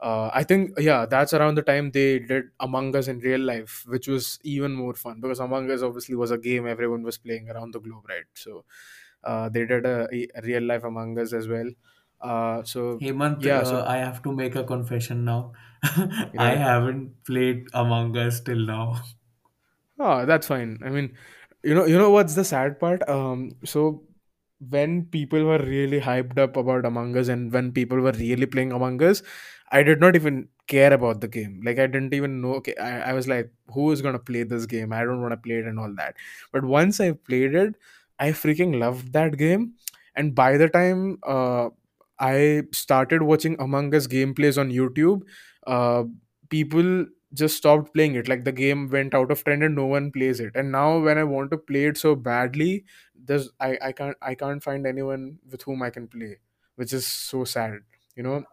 uh, 0.00 0.30
i 0.34 0.42
think 0.42 0.70
yeah 0.78 1.06
that's 1.06 1.32
around 1.32 1.54
the 1.54 1.62
time 1.62 1.90
they 1.92 2.18
did 2.18 2.46
among 2.60 2.94
us 2.96 3.08
in 3.08 3.18
real 3.20 3.40
life 3.40 3.84
which 3.88 4.08
was 4.08 4.38
even 4.42 4.72
more 4.74 4.94
fun 4.94 5.20
because 5.20 5.38
among 5.40 5.70
us 5.70 5.82
obviously 5.82 6.14
was 6.14 6.30
a 6.30 6.38
game 6.38 6.66
everyone 6.66 7.02
was 7.02 7.18
playing 7.18 7.48
around 7.50 7.72
the 7.72 7.80
globe 7.80 8.08
right 8.08 8.26
so 8.34 8.64
uh, 9.24 9.48
they 9.48 9.64
did 9.64 9.86
a, 9.86 10.08
a 10.36 10.42
real 10.42 10.62
life 10.62 10.84
among 10.84 11.18
us 11.18 11.32
as 11.32 11.48
well 11.48 11.70
uh, 12.20 12.62
so 12.64 13.00
Hemant, 13.00 13.44
yeah 13.44 13.62
uh, 13.62 13.64
so 13.64 13.84
I 13.84 13.98
have 13.98 14.20
to 14.24 14.32
make 14.32 14.56
a 14.56 14.64
confession 14.64 15.24
now. 15.24 15.52
I 16.36 16.56
yeah 16.56 16.56
haven't 16.56 17.22
played 17.24 17.68
Among 17.72 18.16
Us 18.16 18.40
till 18.40 18.66
now. 18.66 19.00
Oh, 19.98 20.26
that's 20.26 20.48
fine. 20.48 20.78
I 20.84 20.90
mean, 20.90 21.16
you 21.64 21.74
know, 21.74 21.84
you 21.86 21.98
know 21.98 22.10
what's 22.10 22.34
the 22.34 22.44
sad 22.44 22.78
part? 22.80 23.06
Um, 23.08 23.52
so 23.64 24.02
when 24.70 25.04
people 25.06 25.44
were 25.44 25.58
really 25.58 26.00
hyped 26.00 26.38
up 26.38 26.56
about 26.56 26.84
Among 26.86 27.16
Us 27.16 27.28
and 27.28 27.52
when 27.52 27.72
people 27.72 28.00
were 28.00 28.12
really 28.12 28.46
playing 28.46 28.72
Among 28.72 29.02
Us, 29.02 29.22
I 29.70 29.82
did 29.82 30.00
not 30.00 30.14
even 30.16 30.48
care 30.66 30.92
about 30.92 31.20
the 31.20 31.28
game. 31.28 31.60
Like 31.64 31.78
I 31.78 31.86
didn't 31.86 32.14
even 32.14 32.40
know. 32.40 32.54
Okay, 32.54 32.74
I, 32.76 33.10
I 33.10 33.12
was 33.12 33.28
like, 33.28 33.50
who 33.72 33.90
is 33.92 34.02
gonna 34.02 34.18
play 34.18 34.42
this 34.44 34.66
game? 34.66 34.92
I 34.92 35.04
don't 35.04 35.20
want 35.20 35.32
to 35.32 35.36
play 35.36 35.56
it 35.56 35.66
and 35.66 35.78
all 35.78 35.92
that. 35.96 36.14
But 36.52 36.64
once 36.64 37.00
I 37.00 37.12
played 37.12 37.54
it, 37.54 37.74
I 38.18 38.30
freaking 38.30 38.78
loved 38.78 39.12
that 39.12 39.36
game. 39.36 39.74
And 40.16 40.34
by 40.34 40.56
the 40.56 40.68
time 40.68 41.18
uh, 41.26 41.70
I 42.18 42.62
started 42.72 43.22
watching 43.22 43.56
Among 43.58 43.94
Us 43.94 44.06
gameplays 44.06 44.58
on 44.58 44.70
YouTube, 44.70 45.22
uh, 45.66 46.04
people 46.48 47.06
just 47.34 47.56
stopped 47.56 47.92
playing 47.94 48.14
it. 48.14 48.28
Like 48.28 48.44
the 48.44 48.52
game 48.52 48.88
went 48.90 49.14
out 49.14 49.30
of 49.30 49.44
trend 49.44 49.62
and 49.62 49.74
no 49.74 49.86
one 49.86 50.10
plays 50.12 50.40
it. 50.40 50.52
And 50.54 50.72
now 50.72 50.98
when 51.00 51.18
i 51.18 51.24
want 51.24 51.50
to 51.50 51.58
play 51.58 51.84
it 51.86 51.96
so 51.98 52.14
badly 52.14 52.84
there's 53.14 53.50
i, 53.60 53.78
I 53.82 53.92
can't 53.92 54.16
i 54.22 54.34
can't 54.34 54.62
find 54.62 54.86
anyone 54.86 55.38
with 55.50 55.62
whom 55.62 55.82
i 55.82 55.90
can 55.90 56.08
play 56.08 56.38
which 56.76 56.92
is 56.92 57.06
so 57.06 57.44
sad 57.44 57.78
you 58.16 58.22
know 58.22 58.44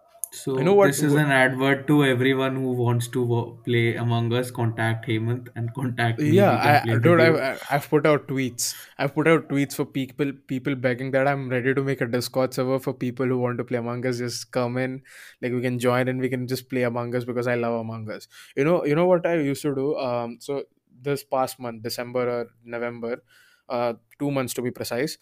You 0.56 0.64
know 0.64 0.74
So 0.74 0.76
what? 0.76 0.88
this 0.88 1.02
is 1.04 1.14
an 1.14 1.30
advert 1.30 1.88
to 1.88 2.06
everyone 2.06 2.56
who 2.56 2.72
wants 2.72 3.08
to 3.10 3.22
wo- 3.22 3.58
play 3.66 3.96
Among 3.96 4.32
Us. 4.34 4.50
Contact 4.50 5.06
Hemant 5.08 5.50
and 5.56 5.74
contact 5.74 6.26
me. 6.30 6.44
We 6.44 6.58
can 6.58 6.80
Yeah, 6.80 6.82
play 6.82 6.96
I 6.96 7.00
dude. 7.00 7.20
I've 7.20 7.66
I've 7.70 7.90
put 7.90 8.06
out 8.06 8.28
tweets. 8.28 8.74
I've 8.98 9.14
put 9.14 9.28
out 9.28 9.50
tweets 9.50 9.76
for 9.76 9.86
people 9.86 10.32
people 10.48 10.76
begging 10.76 11.12
that 11.12 11.28
I'm 11.28 11.50
ready 11.50 11.74
to 11.74 11.84
make 11.84 12.00
a 12.02 12.08
Discord 12.08 12.54
server 12.54 12.80
for 12.80 12.94
people 12.94 13.26
who 13.26 13.40
want 13.40 13.58
to 13.58 13.66
play 13.66 13.78
Among 13.78 14.06
Us. 14.06 14.20
Just 14.20 14.52
come 14.52 14.78
in, 14.78 15.02
like 15.42 15.52
we 15.52 15.62
can 15.62 15.80
join 15.80 16.08
and 16.08 16.22
we 16.22 16.30
can 16.30 16.48
just 16.48 16.70
play 16.70 16.84
Among 16.84 17.14
Us 17.16 17.26
because 17.26 17.48
I 17.48 17.56
love 17.56 17.80
Among 17.82 18.10
Us. 18.10 18.28
You 18.56 18.64
know, 18.64 18.86
you 18.86 18.96
know 18.96 19.08
what 19.08 19.26
I 19.26 19.36
used 19.36 19.62
to 19.64 19.76
do. 19.76 19.98
Um, 19.98 20.38
so 20.40 20.64
this 21.10 21.24
past 21.26 21.60
month, 21.60 21.84
December 21.84 22.30
or 22.38 22.48
November, 22.64 23.22
uh, 23.70 23.94
two 24.18 24.32
months 24.32 24.54
to 24.54 24.62
be 24.62 24.72
precise. 24.72 25.18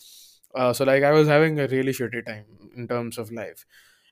Uh, 0.54 0.72
so 0.74 0.84
like 0.86 1.04
I 1.04 1.12
was 1.12 1.28
having 1.28 1.60
a 1.60 1.68
really 1.68 1.94
shitty 1.94 2.26
time 2.26 2.46
in 2.76 2.88
terms 2.88 3.18
of 3.18 3.32
life, 3.32 3.66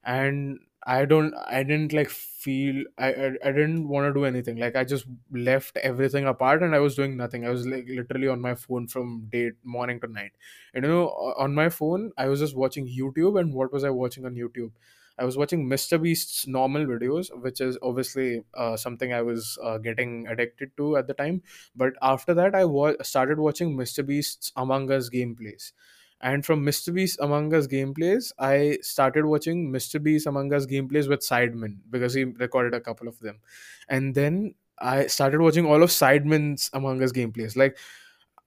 and 0.04 0.60
I 0.90 1.04
don't 1.06 1.34
I 1.36 1.64
didn't 1.64 1.92
like 1.92 2.10
feel 2.10 2.86
I 2.98 3.08
I, 3.14 3.26
I 3.44 3.52
didn't 3.52 3.90
want 3.90 4.08
to 4.08 4.14
do 4.14 4.24
anything. 4.26 4.58
Like 4.58 4.76
I 4.78 4.86
just 4.86 5.06
left 5.32 5.76
everything 5.78 6.26
apart 6.26 6.64
and 6.64 6.74
I 6.74 6.80
was 6.80 6.96
doing 6.96 7.18
nothing. 7.18 7.46
I 7.46 7.50
was 7.50 7.68
like 7.68 7.88
literally 7.90 8.30
on 8.30 8.40
my 8.40 8.56
phone 8.56 8.88
from 8.88 9.28
day 9.30 9.52
morning 9.64 10.00
to 10.02 10.08
night. 10.08 10.32
And 10.74 10.86
you 10.86 10.90
know, 10.92 11.10
on 11.38 11.54
my 11.54 11.68
phone, 11.70 12.12
I 12.18 12.28
was 12.28 12.40
just 12.40 12.56
watching 12.56 12.88
YouTube. 12.88 13.38
And 13.40 13.54
what 13.54 13.74
was 13.74 13.84
I 13.84 13.90
watching 13.90 14.26
on 14.26 14.36
YouTube? 14.36 14.72
I 15.20 15.26
was 15.26 15.36
watching 15.36 15.68
Mr. 15.68 15.98
Beast's 15.98 16.48
normal 16.48 16.86
videos, 16.86 17.30
which 17.42 17.60
is 17.60 17.78
obviously 17.82 18.44
uh, 18.54 18.78
something 18.78 19.12
I 19.14 19.24
was 19.24 19.58
uh, 19.64 19.80
getting 19.80 20.28
addicted 20.28 20.78
to 20.78 20.96
at 20.98 21.08
the 21.08 21.16
time. 21.16 21.42
But 21.76 21.94
after 22.02 22.34
that, 22.36 22.54
I 22.56 22.66
wa- 22.66 22.94
started 23.02 23.40
watching 23.40 23.76
Mr. 23.76 24.04
Beast's 24.04 24.52
Among 24.56 24.92
Us 24.92 25.10
gameplays. 25.10 25.72
And 26.20 26.46
from 26.46 26.66
Mr. 26.66 26.94
Beast 26.94 27.20
Among 27.22 27.54
Us 27.54 27.68
gameplays, 27.68 28.32
I 28.40 28.80
started 28.82 29.26
watching 29.26 29.72
Mr. 29.72 30.02
Beast 30.02 30.26
Among 30.26 30.52
Us 30.54 30.66
gameplays 30.66 31.08
with 31.08 31.22
Sidemen 31.22 31.78
because 31.90 32.14
he 32.14 32.24
recorded 32.24 32.74
a 32.74 32.82
couple 32.82 33.08
of 33.08 33.20
them. 33.20 33.40
And 33.88 34.16
then 34.16 34.56
I 34.80 35.08
started 35.08 35.42
watching 35.42 35.66
all 35.66 35.84
of 35.84 35.92
Sidemen's 35.92 36.70
Among 36.74 37.04
Us 37.04 37.12
gameplays. 37.12 37.56
Like 37.56 37.78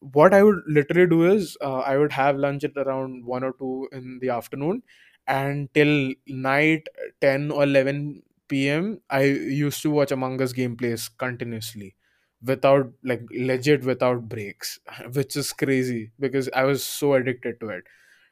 what 0.00 0.32
I 0.34 0.42
would 0.42 0.62
literally 0.66 1.08
do 1.08 1.24
is 1.32 1.56
uh, 1.60 1.80
I 1.80 1.96
would 1.96 2.12
have 2.12 2.36
lunch 2.36 2.64
at 2.64 2.76
around 2.76 3.24
one 3.24 3.44
or 3.44 3.52
two 3.58 3.88
in 3.92 4.18
the 4.20 4.30
afternoon, 4.30 4.82
and 5.26 5.72
till 5.74 6.14
night 6.26 6.88
ten 7.20 7.50
or 7.50 7.64
eleven 7.64 8.22
p.m. 8.48 9.00
I 9.10 9.22
used 9.24 9.82
to 9.82 9.90
watch 9.90 10.10
Among 10.10 10.40
Us 10.42 10.52
gameplays 10.52 11.10
continuously, 11.18 11.94
without 12.42 12.92
like 13.04 13.22
legit 13.30 13.84
without 13.84 14.28
breaks, 14.28 14.78
which 15.14 15.36
is 15.36 15.52
crazy 15.52 16.12
because 16.18 16.48
I 16.54 16.64
was 16.64 16.84
so 16.84 17.14
addicted 17.14 17.60
to 17.60 17.68
it, 17.70 17.84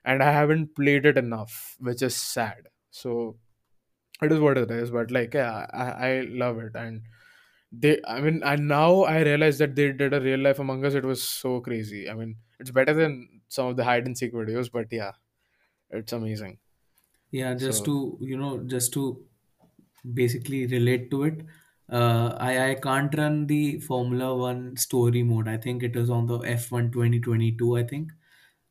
and 0.04 0.22
I 0.22 0.32
haven't 0.32 0.74
played 0.76 1.06
it 1.06 1.18
enough, 1.18 1.76
which 1.80 2.02
is 2.02 2.16
sad. 2.16 2.68
So 2.90 3.38
it 4.22 4.32
is 4.32 4.40
what 4.40 4.58
it 4.58 4.70
is, 4.70 4.90
but 4.90 5.10
like 5.10 5.34
yeah, 5.34 5.66
I, 5.72 6.08
I 6.08 6.20
love 6.22 6.58
it 6.58 6.74
and 6.74 7.02
they, 7.72 8.00
I 8.06 8.20
mean, 8.20 8.42
and 8.44 8.68
now 8.68 9.02
I 9.02 9.22
realize 9.22 9.58
that 9.58 9.76
they 9.76 9.92
did 9.92 10.14
a 10.14 10.20
real 10.20 10.40
life 10.40 10.58
Among 10.58 10.84
Us. 10.86 10.94
It 10.94 11.04
was 11.04 11.22
so 11.22 11.60
crazy. 11.60 12.08
I 12.10 12.14
mean, 12.14 12.36
it's 12.60 12.70
better 12.70 12.94
than 12.94 13.42
some 13.48 13.68
of 13.68 13.76
the 13.76 13.84
hide 13.84 14.06
and 14.06 14.16
seek 14.16 14.32
videos, 14.32 14.72
but 14.72 14.88
yeah, 14.92 15.12
it's 15.90 16.12
amazing. 16.12 16.58
Yeah, 17.30 17.54
just 17.54 17.84
So, 17.84 17.86
to 17.86 18.18
you 18.20 18.36
know, 18.38 18.62
just 18.64 18.92
to 18.94 19.26
basically 20.14 20.66
relate 20.66 21.10
to 21.12 21.24
it. 21.24 21.46
Uh, 21.90 22.36
I 22.38 22.70
I 22.70 22.74
can't 22.74 23.14
run 23.16 23.46
the 23.46 23.80
Formula 23.80 24.36
One 24.36 24.76
story 24.76 25.22
mode. 25.22 25.48
I 25.48 25.56
think 25.56 25.82
it 25.82 25.96
is 25.96 26.10
on 26.10 26.26
the 26.26 26.38
F1 26.38 26.92
2022. 26.92 27.76
I 27.76 27.82
think 27.82 28.12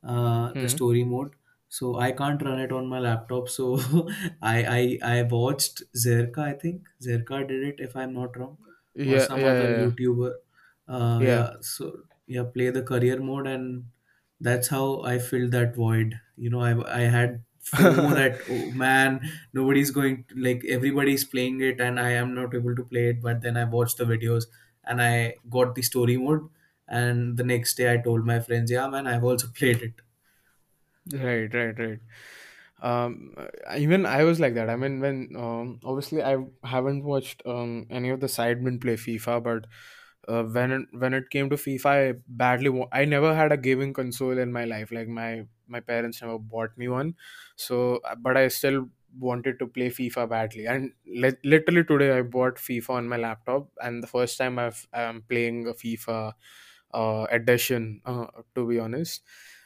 uh, 0.04 0.54
the 0.54 0.62
hmm. 0.62 0.68
story 0.68 1.04
mode. 1.04 1.32
So 1.70 2.00
I 2.00 2.12
can't 2.12 2.42
run 2.42 2.60
it 2.60 2.72
on 2.72 2.88
my 2.88 3.00
laptop. 3.00 3.50
So 3.50 3.80
I 4.42 4.58
I 4.78 5.00
I 5.16 5.24
watched 5.24 5.82
Zerkaa. 5.96 6.46
I 6.50 6.54
think 6.54 6.88
Zerkaa 7.02 7.48
did 7.48 7.64
it 7.64 7.80
if 7.80 7.96
I'm 7.96 8.14
not 8.14 8.38
wrong, 8.38 8.58
or 8.96 9.04
yeah, 9.04 9.26
some 9.26 9.40
yeah, 9.40 9.48
other 9.48 9.72
yeah, 9.72 9.78
yeah. 9.78 9.86
YouTuber. 9.88 10.32
Uh, 10.88 11.20
yeah. 11.22 11.28
yeah. 11.28 11.50
So 11.62 11.92
yeah, 12.28 12.44
play 12.44 12.70
the 12.70 12.84
career 12.84 13.20
mode, 13.20 13.48
and 13.48 13.86
that's 14.40 14.68
how 14.68 15.02
I 15.02 15.18
filled 15.18 15.52
that 15.52 15.76
void. 15.76 16.20
You 16.36 16.52
know, 16.52 16.62
I 16.62 17.02
I 17.02 17.02
had 17.18 17.44
FOMO 17.72 18.14
that 18.16 18.42
oh 18.50 18.72
man, 18.72 19.22
nobody's 19.54 19.92
going 19.92 20.24
to, 20.26 20.36
like 20.36 20.64
everybody's 20.66 21.24
playing 21.26 21.62
it, 21.62 21.80
and 21.82 22.00
I 22.00 22.12
am 22.12 22.34
not 22.34 22.54
able 22.56 22.76
to 22.76 22.84
play 22.84 23.10
it. 23.10 23.22
But 23.22 23.42
then 23.42 23.58
I 23.58 23.66
watched 23.66 23.98
the 23.98 24.06
videos, 24.06 24.46
and 24.84 25.02
I 25.02 25.36
got 25.50 25.76
the 25.76 25.82
story 25.82 26.18
mode. 26.18 26.50
And 26.88 27.38
the 27.38 27.44
next 27.44 27.76
day, 27.76 27.92
I 27.94 27.98
told 27.98 28.26
my 28.26 28.40
friends, 28.40 28.72
"Yeah, 28.72 28.88
man, 28.88 29.08
I've 29.08 29.24
also 29.24 29.48
played 29.60 29.82
it." 29.82 30.02
Right, 31.14 31.54
right, 31.54 31.78
right. 31.80 32.00
Um, 32.82 33.34
even 33.78 34.06
I 34.06 34.24
was 34.24 34.40
like 34.40 34.56
that. 34.56 34.70
I 34.70 34.76
mean, 34.76 35.00
when 35.00 35.30
um, 35.38 35.80
obviously 35.84 36.22
I 36.24 36.38
haven't 36.64 37.04
watched 37.04 37.42
um 37.46 37.88
any 37.90 38.10
of 38.10 38.20
the 38.20 38.28
sidemen 38.28 38.82
play 38.82 38.96
FIFA, 38.96 39.44
but 39.44 39.66
uh, 40.28 40.44
when 40.44 40.72
it, 40.72 40.88
when 40.92 41.14
it 41.14 41.30
came 41.30 41.50
to 41.50 41.56
FIFA, 41.56 41.86
I 42.18 42.20
badly 42.28 42.70
wa- 42.70 42.90
I 42.92 43.06
never 43.06 43.34
had 43.36 43.52
a 43.54 43.58
gaming 43.58 43.94
console 43.94 44.38
in 44.38 44.52
my 44.52 44.66
life. 44.66 44.92
Like 44.92 45.08
my 45.08 45.48
my 45.68 45.80
parents 45.80 46.22
never 46.22 46.38
bought 46.40 46.78
me 46.78 46.88
one, 46.88 47.16
so 47.56 47.98
uh, 48.06 48.16
but 48.16 48.38
I 48.38 48.48
still 48.50 48.90
wanted 49.20 49.60
to 49.60 49.68
play 49.68 49.90
FIFA 49.90 50.30
badly. 50.30 50.66
And 50.68 50.94
li- 51.06 51.42
literally 51.44 51.84
today, 51.84 52.18
I 52.18 52.22
bought 52.22 52.56
FIFA 52.58 52.90
on 52.92 53.08
my 53.08 53.18
laptop, 53.18 53.70
and 53.82 54.02
the 54.04 54.08
first 54.08 54.38
time 54.38 54.60
I've 54.60 54.88
I'm 54.94 55.22
playing 55.24 55.68
a 55.68 55.74
FIFA 55.74 56.34
uh, 56.94 57.28
edition. 57.32 58.02
Uh, 58.06 58.28
to 58.56 58.68
be 58.68 58.80
honest 58.80 59.22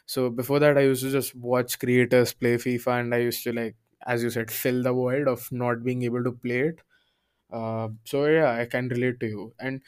so 0.06 0.30
before 0.30 0.60
that, 0.60 0.78
I 0.78 0.82
used 0.82 1.04
to 1.04 1.12
just 1.12 1.36
watch 1.36 1.80
creators 1.80 2.34
play 2.34 2.56
FIFA, 2.56 3.00
and 3.02 3.16
I 3.16 3.20
used 3.20 3.44
to 3.46 3.54
like, 3.54 3.76
as 4.06 4.24
you 4.24 4.30
said, 4.30 4.52
fill 4.52 4.84
the 4.84 4.92
void 4.92 5.28
of 5.28 5.50
not 5.54 5.84
being 5.86 6.04
able 6.04 6.24
to 6.24 6.34
play 6.34 6.60
it. 6.62 6.82
Uh, 7.52 7.90
so 8.06 8.26
yeah, 8.26 8.52
I 8.52 8.66
can 8.66 8.90
relate 8.90 9.20
to 9.22 9.28
you. 9.28 9.54
And 9.60 9.82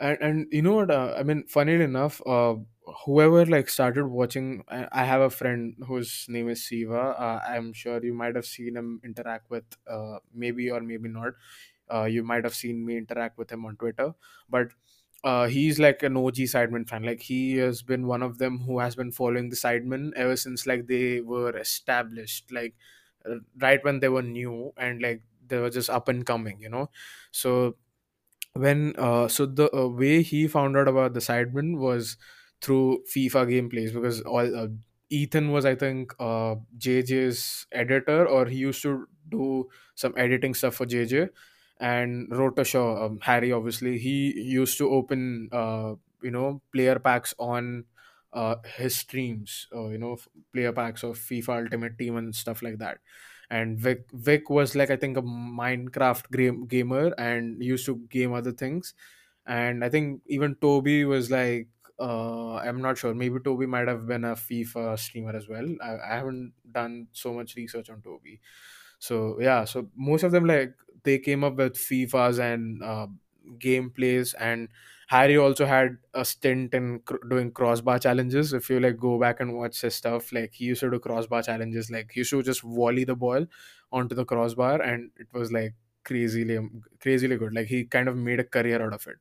and, 0.00 0.18
and 0.20 0.46
you 0.52 0.62
know 0.62 0.74
what? 0.76 0.90
Uh, 0.90 1.14
I 1.16 1.22
mean, 1.22 1.44
funny 1.46 1.74
enough, 1.74 2.20
uh, 2.26 2.56
whoever 3.04 3.44
like 3.46 3.68
started 3.68 4.06
watching, 4.06 4.64
I, 4.68 4.88
I 4.92 5.04
have 5.04 5.20
a 5.20 5.30
friend 5.30 5.76
whose 5.86 6.26
name 6.28 6.48
is 6.48 6.64
Siva. 6.64 6.98
Uh, 7.18 7.40
I'm 7.46 7.72
sure 7.72 8.02
you 8.04 8.14
might 8.14 8.36
have 8.36 8.46
seen 8.46 8.76
him 8.76 9.00
interact 9.04 9.50
with, 9.50 9.64
uh, 9.86 10.18
maybe 10.32 10.70
or 10.70 10.80
maybe 10.80 11.08
not. 11.08 11.32
Uh, 11.92 12.04
you 12.04 12.22
might 12.24 12.44
have 12.44 12.54
seen 12.54 12.84
me 12.84 12.96
interact 12.98 13.38
with 13.38 13.50
him 13.50 13.64
on 13.66 13.76
Twitter, 13.76 14.14
but 14.50 14.72
uh, 15.24 15.46
he's 15.48 15.78
like 15.78 16.02
an 16.02 16.16
OG 16.16 16.44
Sidemen 16.44 16.88
fan. 16.88 17.02
Like 17.04 17.20
he 17.22 17.56
has 17.56 17.82
been 17.82 18.06
one 18.06 18.22
of 18.22 18.38
them 18.38 18.60
who 18.60 18.78
has 18.80 18.96
been 18.96 19.12
following 19.12 19.50
the 19.50 19.56
Sidemen 19.56 20.12
ever 20.16 20.36
since 20.36 20.66
like 20.66 20.86
they 20.86 21.20
were 21.20 21.56
established, 21.56 22.52
like 22.52 22.74
right 23.58 23.82
when 23.84 24.00
they 24.00 24.08
were 24.08 24.22
new 24.22 24.72
and 24.76 25.02
like 25.02 25.22
they 25.46 25.58
were 25.58 25.70
just 25.70 25.90
up 25.90 26.08
and 26.08 26.26
coming, 26.26 26.60
you 26.60 26.68
know. 26.68 26.90
So 27.30 27.76
when 28.56 28.94
uh, 28.98 29.28
so 29.28 29.46
the 29.46 29.74
uh, 29.76 29.88
way 29.88 30.22
he 30.22 30.46
found 30.48 30.76
out 30.76 30.88
about 30.88 31.14
the 31.14 31.20
Sidemen 31.20 31.78
was 31.78 32.16
through 32.60 33.02
FIFA 33.14 33.46
gameplays 33.50 33.92
because 33.92 34.20
all 34.22 34.56
uh, 34.56 34.68
Ethan 35.10 35.52
was 35.52 35.64
I 35.64 35.74
think 35.74 36.14
uh, 36.18 36.56
JJ's 36.78 37.66
editor 37.72 38.26
or 38.26 38.46
he 38.46 38.56
used 38.56 38.82
to 38.82 39.06
do 39.28 39.68
some 39.94 40.14
editing 40.16 40.54
stuff 40.54 40.76
for 40.76 40.86
JJ 40.86 41.28
and 41.78 42.30
Rotoshaw 42.30 43.04
um, 43.04 43.18
Harry 43.22 43.52
obviously 43.52 43.98
he 43.98 44.32
used 44.40 44.78
to 44.78 44.90
open 44.90 45.48
uh, 45.52 45.94
you 46.22 46.30
know 46.30 46.62
player 46.72 46.98
packs 46.98 47.34
on 47.38 47.84
uh, 48.32 48.56
his 48.76 48.96
streams 48.96 49.68
uh, 49.74 49.88
you 49.88 49.98
know 49.98 50.16
player 50.52 50.72
packs 50.72 51.02
of 51.02 51.18
FIFA 51.18 51.64
Ultimate 51.64 51.98
Team 51.98 52.16
and 52.16 52.34
stuff 52.34 52.62
like 52.62 52.78
that 52.78 52.98
and 53.50 53.78
Vic 53.78 54.06
Vic 54.12 54.50
was 54.50 54.74
like 54.76 54.90
I 54.90 54.96
think 54.96 55.16
a 55.16 55.22
Minecraft 55.22 56.30
game, 56.30 56.66
gamer 56.66 57.14
and 57.18 57.62
used 57.62 57.86
to 57.86 57.96
game 58.10 58.32
other 58.32 58.52
things. 58.52 58.94
And 59.46 59.84
I 59.84 59.88
think 59.88 60.22
even 60.26 60.56
Toby 60.56 61.04
was 61.04 61.30
like 61.30 61.68
uh, 61.98 62.56
I'm 62.56 62.82
not 62.82 62.98
sure 62.98 63.14
maybe 63.14 63.38
Toby 63.40 63.66
might 63.66 63.88
have 63.88 64.06
been 64.06 64.24
a 64.24 64.34
FIFA 64.34 64.98
streamer 64.98 65.34
as 65.36 65.48
well. 65.48 65.66
I, 65.82 65.96
I 65.98 66.16
haven't 66.16 66.52
done 66.70 67.08
so 67.12 67.32
much 67.32 67.56
research 67.56 67.88
on 67.90 68.02
Toby. 68.02 68.40
So 68.98 69.40
yeah 69.40 69.64
so 69.64 69.90
most 69.94 70.22
of 70.22 70.32
them 70.32 70.46
like 70.46 70.74
they 71.04 71.18
came 71.18 71.44
up 71.44 71.56
with 71.56 71.74
FIFAs 71.74 72.38
and 72.40 72.82
uh, 72.82 73.06
gameplays 73.58 74.34
and 74.38 74.68
Harry 75.06 75.36
also 75.36 75.66
had 75.66 75.98
a 76.14 76.24
stint 76.24 76.74
in 76.74 77.00
cr- 77.00 77.24
doing 77.30 77.52
crossbar 77.52 77.98
challenges. 77.98 78.52
If 78.52 78.68
you 78.70 78.80
like 78.80 78.96
go 78.98 79.18
back 79.20 79.40
and 79.40 79.54
watch 79.54 79.80
his 79.82 79.94
stuff, 79.94 80.32
like 80.32 80.52
he 80.54 80.64
used 80.66 80.80
to 80.80 80.90
do 80.90 80.98
crossbar 80.98 81.42
challenges. 81.42 81.90
Like 81.90 82.10
he 82.12 82.20
used 82.20 82.30
to 82.30 82.42
just 82.42 82.62
volley 82.62 83.04
the 83.04 83.14
ball 83.14 83.46
onto 83.92 84.14
the 84.16 84.24
crossbar, 84.24 84.80
and 84.82 85.10
it 85.16 85.28
was 85.32 85.52
like 85.52 85.74
crazily, 86.04 86.58
crazily 87.00 87.36
good. 87.36 87.54
Like 87.54 87.68
he 87.68 87.84
kind 87.84 88.08
of 88.08 88.16
made 88.16 88.40
a 88.40 88.44
career 88.44 88.82
out 88.82 88.92
of 88.94 89.06
it. 89.06 89.18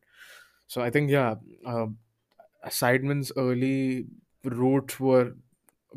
So 0.68 0.82
I 0.82 0.90
think 0.90 1.12
yeah, 1.12 1.36
uh, 1.66 1.88
Sidemen's 2.70 3.32
early 3.38 4.08
roots 4.44 5.00
were 5.00 5.34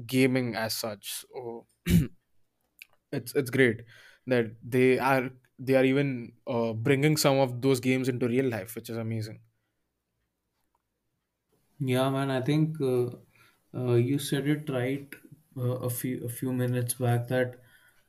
gaming 0.06 0.56
as 0.56 0.74
such. 0.74 1.24
So 1.32 1.66
it's 3.12 3.34
it's 3.34 3.50
great 3.50 3.82
that 4.26 4.46
they 4.62 4.98
are 4.98 5.30
they 5.58 5.74
are 5.74 5.84
even 5.84 6.32
uh, 6.46 6.72
bringing 6.72 7.16
some 7.16 7.38
of 7.38 7.60
those 7.62 7.80
games 7.80 8.08
into 8.08 8.28
real 8.28 8.46
life, 8.46 8.74
which 8.76 8.90
is 8.90 8.96
amazing. 8.96 9.40
Yeah, 11.80 12.10
man. 12.10 12.30
I 12.30 12.40
think 12.40 12.80
uh, 12.80 13.10
uh, 13.74 13.94
you 13.94 14.18
said 14.18 14.48
it 14.48 14.68
right 14.68 15.12
uh, 15.56 15.78
a 15.88 15.90
few 15.90 16.24
a 16.24 16.28
few 16.28 16.52
minutes 16.52 16.94
back 16.94 17.28
that 17.28 17.60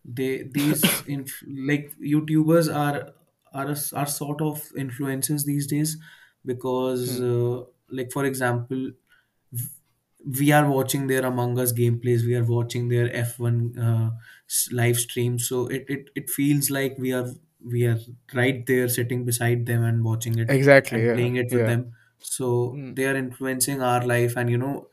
they 0.03 0.43
these 0.43 1.01
inf- 1.07 1.43
like 1.47 1.93
youtubers 1.99 2.74
are 2.74 3.13
are 3.53 3.67
a- 3.70 3.95
are 3.99 4.07
sort 4.07 4.41
of 4.41 4.61
influencers 4.86 5.45
these 5.45 5.67
days 5.67 5.97
because 6.45 7.05
Hmm. 7.05 7.22
uh, 7.22 7.63
like 7.89 8.11
for 8.11 8.26
example 8.26 8.91
we 10.26 10.51
are 10.51 10.70
watching 10.70 11.07
their 11.07 11.26
Among 11.26 11.57
Us 11.59 11.72
gameplays, 11.74 12.26
we 12.26 12.36
are 12.36 12.43
watching 12.43 12.89
their 12.89 13.13
F1 13.15 13.78
uh, 13.80 14.11
s- 14.49 14.70
live 14.72 14.97
stream. 14.97 15.39
So 15.39 15.67
it, 15.67 15.86
it 15.88 16.09
it 16.15 16.30
feels 16.30 16.70
like 16.70 16.97
we 16.97 17.13
are 17.13 17.28
we 17.63 17.86
are 17.86 17.97
right 18.34 18.65
there 18.65 18.88
sitting 18.89 19.24
beside 19.26 19.65
them 19.65 19.84
and 19.84 20.03
watching 20.03 20.38
it 20.38 20.49
Exactly. 20.49 20.99
and 20.99 21.05
Yeah. 21.05 21.13
playing 21.13 21.36
it 21.38 21.51
with 21.51 21.59
Yeah. 21.59 21.65
them. 21.65 21.93
So 22.20 22.47
Hmm. 22.72 22.93
they 22.93 23.05
are 23.07 23.15
influencing 23.15 23.82
our 23.82 24.05
life 24.05 24.36
and 24.38 24.49
you 24.49 24.57
know 24.57 24.89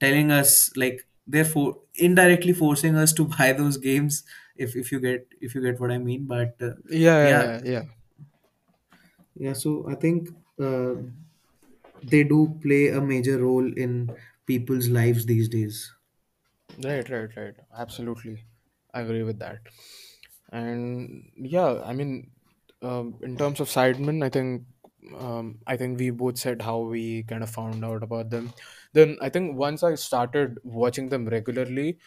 telling 0.00 0.30
us 0.30 0.74
like 0.76 1.06
they're 1.26 1.44
for 1.44 1.80
indirectly 1.94 2.52
forcing 2.52 2.96
us 2.96 3.12
to 3.14 3.24
buy 3.38 3.52
those 3.52 3.76
games 3.78 4.24
if 4.56 4.76
if 4.76 4.92
you 4.92 5.00
get 5.00 5.28
if 5.40 5.54
you 5.54 5.62
get 5.62 5.80
what 5.80 5.90
I 5.90 5.98
mean. 5.98 6.26
But 6.26 6.56
uh, 6.62 6.74
Yeah. 6.88 7.28
yeah, 7.28 7.52
Yeah. 7.60 7.60
Yeah. 7.64 7.84
yeah. 9.34 9.52
So 9.52 9.88
I 9.88 9.94
think 9.94 10.28
uh, 10.60 10.94
they 12.02 12.24
do 12.24 12.58
play 12.60 12.88
a 12.88 13.00
major 13.00 13.38
role 13.38 13.72
in 13.78 14.16
people's 14.46 14.88
lives 14.88 15.26
these 15.26 15.48
days. 15.48 15.92
Right, 16.82 17.08
right, 17.08 17.34
right. 17.36 17.56
Absolutely. 17.76 18.44
I 18.94 19.00
agree 19.02 19.22
with 19.22 19.38
that. 19.40 19.60
And 20.50 21.30
yeah, 21.36 21.82
I 21.84 21.92
mean, 21.92 22.30
um, 22.82 23.18
in 23.22 23.36
terms 23.36 23.60
of 23.60 23.68
Sidemen, 23.68 24.24
I 24.24 24.28
think 24.28 24.64
um, 25.16 25.60
I 25.66 25.76
think 25.76 25.98
we 25.98 26.10
both 26.10 26.38
said 26.38 26.62
how 26.62 26.80
we 26.80 27.22
kind 27.24 27.42
of 27.42 27.50
found 27.50 27.84
out 27.84 28.02
about 28.02 28.30
them. 28.30 28.52
Then 28.92 29.16
I 29.20 29.28
think 29.28 29.56
once 29.56 29.82
I 29.82 29.94
started 29.94 30.58
watching 30.64 31.08
them 31.08 31.26
regularly, 31.26 31.98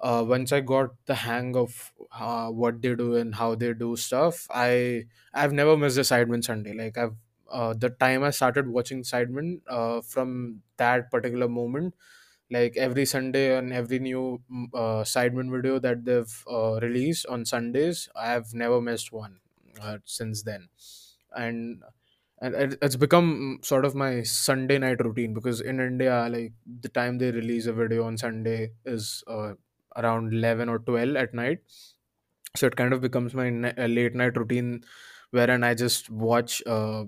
uh, 0.00 0.24
once 0.26 0.50
I 0.52 0.60
got 0.60 0.90
the 1.06 1.14
hang 1.14 1.56
of 1.56 1.92
uh, 2.12 2.48
what 2.50 2.80
they 2.82 2.94
do 2.94 3.16
and 3.16 3.34
how 3.34 3.54
they 3.54 3.72
do 3.74 3.96
stuff, 3.96 4.46
I 4.50 5.06
I've 5.34 5.52
never 5.52 5.76
missed 5.76 5.98
a 5.98 6.02
Sidemen 6.02 6.42
Sunday. 6.44 6.72
Like 6.72 6.96
I've 6.98 7.16
uh, 7.50 7.74
the 7.74 7.90
time 7.90 8.22
I 8.22 8.30
started 8.30 8.68
watching 8.68 9.02
Sidemen, 9.02 9.60
uh, 9.66 10.00
from 10.02 10.62
that 10.76 11.10
particular 11.10 11.48
moment 11.48 11.94
like 12.50 12.76
every 12.76 13.06
sunday 13.06 13.56
and 13.56 13.72
every 13.72 13.98
new 13.98 14.42
mm, 14.50 14.66
uh, 14.74 15.02
sidemen 15.04 15.50
video 15.50 15.78
that 15.78 16.04
they've 16.04 16.44
uh, 16.50 16.78
released 16.82 17.26
on 17.26 17.44
sundays 17.44 18.08
i 18.16 18.26
have 18.30 18.52
never 18.54 18.80
missed 18.80 19.12
one 19.12 19.40
uh, 19.80 19.98
since 20.04 20.42
then 20.42 20.68
and 21.36 21.82
and 22.40 22.78
it's 22.80 22.96
become 22.96 23.58
sort 23.62 23.84
of 23.84 23.94
my 23.94 24.22
sunday 24.22 24.78
night 24.78 25.02
routine 25.04 25.34
because 25.34 25.60
in 25.60 25.80
india 25.80 26.26
like 26.30 26.52
the 26.80 26.88
time 26.88 27.18
they 27.18 27.30
release 27.30 27.66
a 27.66 27.72
video 27.72 28.04
on 28.04 28.16
sunday 28.16 28.72
is 28.84 29.22
uh, 29.26 29.52
around 29.96 30.32
11 30.32 30.68
or 30.68 30.78
12 30.78 31.16
at 31.16 31.34
night. 31.34 31.58
So 32.56 32.66
it 32.66 32.76
kind 32.76 32.92
of 32.92 33.00
becomes 33.00 33.34
my 33.34 33.48
uh, 33.72 33.86
late 33.86 34.14
night 34.14 34.36
routine 34.36 34.84
wherein 35.30 35.62
i 35.64 35.74
just 35.74 36.10
watch 36.10 36.62
uh, 36.66 37.04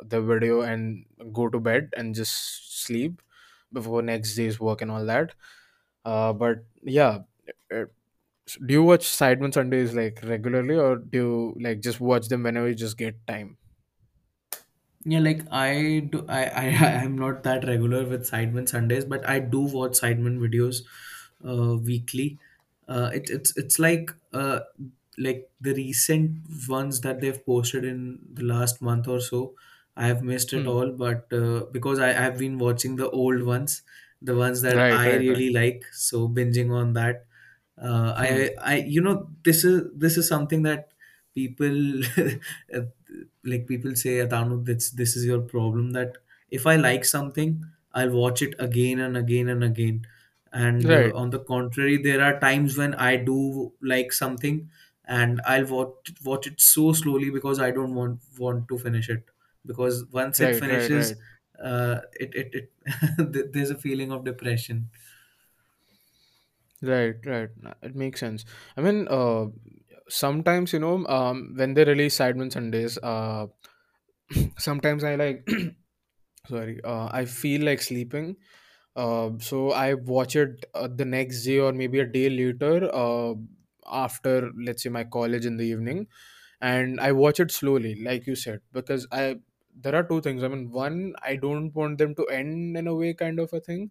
the 0.00 0.20
video 0.22 0.62
and 0.62 1.04
go 1.32 1.48
to 1.48 1.60
bed 1.60 1.90
and 1.96 2.14
just 2.14 2.84
sleep 2.84 3.20
before 3.72 4.02
next 4.02 4.34
day's 4.36 4.58
work 4.60 4.80
and 4.82 4.90
all 4.90 5.04
that. 5.06 5.34
Uh, 6.04 6.32
but 6.32 6.64
yeah 6.82 7.18
uh, 7.74 7.84
do 8.66 8.74
you 8.74 8.82
watch 8.82 9.06
sidemen 9.06 9.52
sundays 9.52 9.94
like 9.94 10.20
regularly 10.24 10.76
or 10.76 10.96
do 10.96 11.18
you 11.18 11.56
like 11.60 11.80
just 11.80 12.00
watch 12.00 12.28
them 12.28 12.42
whenever 12.44 12.68
you 12.68 12.74
just 12.74 12.96
get 12.98 13.26
time 13.26 13.58
Yeah, 15.04 15.20
like 15.20 15.42
I 15.50 16.08
do. 16.10 16.24
I 16.28 16.44
I 16.44 16.66
I'm 17.02 17.16
not 17.16 17.42
that 17.44 17.64
regular 17.66 18.04
with 18.04 18.28
Sidemen 18.30 18.68
Sundays, 18.68 19.04
but 19.04 19.28
I 19.28 19.38
do 19.38 19.60
watch 19.60 20.00
Sidemen 20.00 20.38
videos, 20.38 20.82
uh, 21.46 21.76
weekly. 21.76 22.38
Uh, 22.88 23.10
it, 23.14 23.30
it's 23.30 23.56
it's 23.56 23.78
like 23.78 24.12
uh 24.32 24.60
like 25.18 25.50
the 25.60 25.74
recent 25.74 26.38
ones 26.68 27.00
that 27.02 27.20
they've 27.20 27.44
posted 27.44 27.84
in 27.84 28.18
the 28.32 28.44
last 28.44 28.80
month 28.82 29.08
or 29.08 29.20
so. 29.20 29.54
I 29.96 30.06
have 30.06 30.22
missed 30.22 30.52
it 30.52 30.62
hmm. 30.62 30.68
all, 30.68 30.92
but 30.92 31.32
uh, 31.32 31.66
because 31.72 31.98
I 31.98 32.12
have 32.12 32.38
been 32.38 32.58
watching 32.58 32.96
the 32.96 33.10
old 33.10 33.42
ones, 33.42 33.82
the 34.22 34.36
ones 34.36 34.62
that 34.62 34.76
right 34.76 34.92
I 34.92 35.06
right 35.06 35.12
right 35.12 35.20
really 35.20 35.50
like, 35.50 35.84
so 35.92 36.28
binging 36.28 36.72
on 36.72 36.92
that. 36.94 37.24
Uh, 37.80 38.14
I 38.16 38.28
hmm. 38.28 38.60
I 38.60 38.76
you 38.78 39.00
know 39.00 39.28
this 39.44 39.64
is 39.64 39.82
this 39.94 40.16
is 40.16 40.28
something 40.28 40.62
that 40.62 40.92
people 41.34 42.00
like 43.44 43.66
people 43.66 43.94
say 43.96 44.16
Atanu 44.26 44.64
this 44.64 44.90
this 44.90 45.16
is 45.16 45.24
your 45.24 45.40
problem 45.40 45.92
that 45.92 46.18
if 46.50 46.66
I 46.66 46.76
like 46.76 47.04
something 47.04 47.64
I'll 47.92 48.10
watch 48.10 48.42
it 48.42 48.54
again 48.58 49.00
and 49.00 49.16
again 49.16 49.48
and 49.48 49.64
again. 49.64 50.06
And 50.52 50.84
uh, 50.86 50.88
right. 50.88 51.12
on 51.12 51.30
the 51.30 51.40
contrary 51.40 51.96
there 51.98 52.22
are 52.22 52.38
times 52.40 52.76
when 52.76 52.94
I 52.94 53.16
do 53.16 53.72
like 53.82 54.12
something 54.12 54.70
and 55.04 55.40
I'll 55.46 55.66
watch 55.66 56.12
watch 56.24 56.46
it 56.46 56.60
so 56.60 56.92
slowly 56.92 57.30
because 57.30 57.58
I 57.60 57.70
don't 57.70 57.94
want 57.94 58.20
want 58.38 58.68
to 58.68 58.78
finish 58.78 59.08
it. 59.08 59.24
Because 59.66 60.04
once 60.06 60.40
it 60.40 60.44
right 60.44 60.52
right 60.52 60.60
finishes 60.60 61.14
right. 61.14 61.70
uh, 61.70 62.00
it 62.14 62.34
it, 62.34 62.54
it 62.54 63.52
there's 63.52 63.70
a 63.70 63.74
feeling 63.76 64.12
of 64.12 64.24
depression. 64.24 64.90
Right 66.80 67.16
right. 67.26 67.50
It 67.82 67.96
makes 67.96 68.20
sense. 68.20 68.44
I 68.76 68.80
mean 68.80 69.08
uh 69.08 69.46
sometimes 70.08 70.72
you 70.72 70.78
know 70.78 71.06
um 71.06 71.54
when 71.56 71.74
they 71.74 71.84
release 71.84 72.18
sidemen 72.18 72.50
sundays 72.52 72.98
uh 73.02 73.46
sometimes 74.58 75.04
i 75.04 75.14
like 75.16 75.48
sorry 76.48 76.80
uh, 76.84 77.08
i 77.12 77.24
feel 77.24 77.62
like 77.64 77.82
sleeping. 77.82 78.36
Uh, 78.96 79.30
so 79.38 79.72
i 79.72 79.94
watch 79.94 80.36
it 80.36 80.64
uh, 80.74 80.88
the 80.88 81.04
next 81.04 81.44
day 81.44 81.58
or 81.60 81.72
maybe 81.72 82.00
a 82.00 82.06
day 82.06 82.28
later 82.30 82.90
uh, 82.94 83.34
after 83.92 84.50
let's 84.58 84.82
say 84.82 84.90
my 84.90 85.04
college 85.04 85.46
in 85.46 85.56
the 85.56 85.64
evening. 85.66 86.08
And 86.60 87.00
i 87.00 87.12
watch 87.12 87.40
it 87.40 87.50
slowly 87.52 87.94
like 88.04 88.26
you 88.26 88.36
said 88.36 88.60
because 88.72 89.06
i 89.12 89.36
there 89.74 89.94
are 89.94 90.02
two 90.04 90.20
things. 90.20 90.42
I 90.44 90.48
mean 90.48 90.70
one 90.72 91.14
i 91.22 91.36
don't 91.36 91.74
want 91.74 91.98
them 91.98 92.14
to 92.16 92.26
end 92.26 92.76
in 92.76 92.86
a 92.88 92.94
way 92.94 93.14
kind 93.14 93.38
of 93.40 93.52
a 93.52 93.60
thing. 93.60 93.90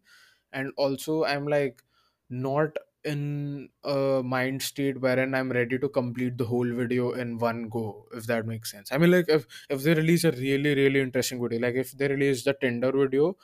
And 0.53 0.73
also 0.77 1.23
i'm 1.25 1.47
like 1.47 1.83
not 2.29 2.77
in 3.11 3.69
a 3.83 4.21
mind 4.33 4.61
state 4.61 4.99
wherein 5.01 5.33
i'm 5.35 5.51
ready 5.51 5.77
to 5.79 5.89
complete 5.89 6.37
the 6.37 6.45
whole 6.45 6.71
video 6.81 7.11
in 7.13 7.37
one 7.37 7.69
go 7.69 8.07
if 8.13 8.25
that 8.27 8.45
makes 8.45 8.71
sense. 8.71 8.91
I 8.91 8.97
mean 8.97 9.11
like 9.11 9.29
if 9.29 9.47
if 9.69 9.83
they 9.83 9.93
release 9.93 10.23
a 10.25 10.31
really 10.31 10.75
really 10.75 10.99
interesting 11.01 11.41
video 11.41 11.59
like 11.59 11.75
if 11.75 11.91
they 11.93 12.07
release 12.07 12.43
the 12.43 12.53
tinder 12.53 12.91
video 12.91 13.37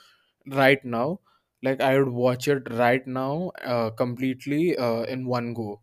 right 0.46 0.84
now 0.84 1.20
like 1.62 1.80
i 1.80 1.98
would 1.98 2.08
watch 2.08 2.48
it 2.48 2.70
right 2.72 3.06
now 3.06 3.50
uh, 3.64 3.90
completely 3.90 4.76
uh, 4.76 5.02
in 5.04 5.26
one 5.26 5.54
go. 5.54 5.80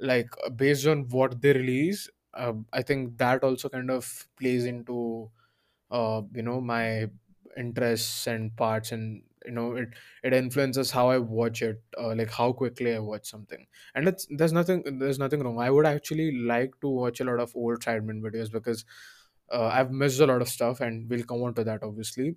Like 0.00 0.30
based 0.56 0.86
on 0.86 1.08
what 1.08 1.40
they 1.40 1.52
release 1.52 2.10
uh, 2.34 2.54
i 2.72 2.82
think 2.82 3.16
that 3.18 3.44
also 3.44 3.68
kind 3.68 3.90
of 3.90 4.28
plays 4.36 4.64
into 4.66 5.30
uh, 5.90 6.22
you 6.34 6.42
know 6.42 6.60
my 6.60 7.08
interests 7.56 8.26
and 8.26 8.56
parts 8.56 8.92
and 8.92 9.22
you 9.44 9.52
know 9.52 9.76
it 9.76 9.88
it 10.22 10.32
influences 10.32 10.90
how 10.90 11.08
i 11.10 11.18
watch 11.18 11.62
it 11.62 11.82
uh, 11.98 12.14
like 12.14 12.30
how 12.30 12.52
quickly 12.52 12.94
i 12.94 12.98
watch 12.98 13.26
something. 13.26 13.66
And 13.94 14.08
it's 14.08 14.26
there's 14.30 14.52
nothing 14.52 14.98
there's 14.98 15.18
nothing 15.18 15.42
wrong. 15.42 15.58
I 15.60 15.70
would 15.70 15.86
actually 15.86 16.32
like 16.38 16.72
to 16.80 16.88
watch 16.88 17.20
a 17.20 17.24
lot 17.24 17.40
of 17.40 17.54
old 17.56 17.80
sidemen 17.80 18.22
videos 18.22 18.50
because 18.50 18.84
uh, 19.52 19.66
i've 19.66 19.90
missed 19.90 20.20
a 20.20 20.26
lot 20.26 20.40
of 20.42 20.48
stuff 20.48 20.80
and 20.80 21.08
we'll 21.10 21.24
come 21.24 21.42
on 21.42 21.54
to 21.54 21.64
that 21.64 21.82
obviously. 21.82 22.36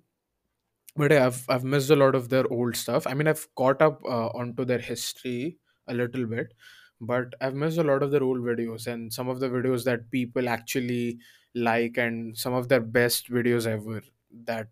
But 0.96 1.12
yeah, 1.12 1.26
I've 1.26 1.44
I've 1.48 1.64
missed 1.64 1.90
a 1.90 1.96
lot 1.96 2.14
of 2.14 2.28
their 2.28 2.46
old 2.52 2.76
stuff. 2.76 3.06
I 3.06 3.14
mean, 3.14 3.28
I've 3.28 3.46
caught 3.54 3.80
up 3.82 4.02
uh, 4.04 4.28
onto 4.28 4.64
their 4.64 4.78
history 4.78 5.58
a 5.86 5.94
little 5.94 6.26
bit, 6.26 6.52
but 7.00 7.34
I've 7.40 7.54
missed 7.54 7.78
a 7.78 7.84
lot 7.84 8.02
of 8.02 8.10
their 8.10 8.22
old 8.22 8.38
videos 8.38 8.86
and 8.86 9.12
some 9.12 9.28
of 9.28 9.40
the 9.40 9.48
videos 9.48 9.84
that 9.84 10.10
people 10.10 10.48
actually 10.48 11.18
like 11.54 11.96
and 11.98 12.36
some 12.36 12.52
of 12.54 12.68
their 12.68 12.80
best 12.80 13.30
videos 13.30 13.66
ever 13.66 14.02
that 14.44 14.68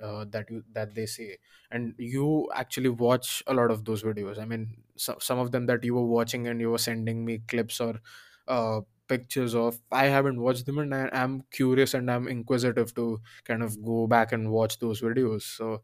uh, 0.00 0.24
that 0.30 0.50
you 0.50 0.64
that 0.72 0.94
they 0.94 1.06
say. 1.06 1.38
And 1.70 1.94
you 1.98 2.50
actually 2.54 2.88
watch 2.88 3.42
a 3.46 3.54
lot 3.54 3.70
of 3.70 3.84
those 3.84 4.02
videos. 4.02 4.38
I 4.38 4.44
mean 4.44 4.82
so, 4.96 5.16
some 5.20 5.38
of 5.38 5.52
them 5.52 5.66
that 5.66 5.84
you 5.84 5.94
were 5.94 6.06
watching 6.06 6.46
and 6.48 6.60
you 6.60 6.70
were 6.70 6.78
sending 6.78 7.24
me 7.24 7.38
clips 7.48 7.80
or 7.80 8.00
uh, 8.48 8.80
pictures 9.08 9.56
of 9.56 9.80
i 9.90 10.04
haven't 10.06 10.40
watched 10.40 10.66
them 10.66 10.78
and 10.78 10.94
I, 10.94 11.08
i'm 11.12 11.42
curious 11.50 11.94
and 11.94 12.08
i'm 12.08 12.28
inquisitive 12.28 12.94
to 12.94 13.20
kind 13.42 13.60
of 13.60 13.82
go 13.84 14.06
back 14.06 14.30
and 14.30 14.52
watch 14.52 14.78
those 14.78 15.00
videos. 15.02 15.42
So 15.42 15.82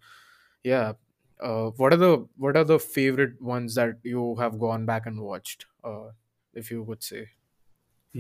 yeah 0.62 0.95
uh, 1.41 1.71
what 1.71 1.93
are 1.93 1.97
the 1.97 2.27
what 2.37 2.57
are 2.57 2.64
the 2.64 2.79
favorite 2.79 3.41
ones 3.43 3.75
that 3.75 3.99
you 4.03 4.37
have 4.37 4.59
gone 4.59 4.87
back 4.87 5.07
and 5.07 5.21
watched 5.21 5.67
uh, 5.85 6.11
if 6.55 6.71
you 6.71 6.83
would 6.83 7.03
say 7.03 7.29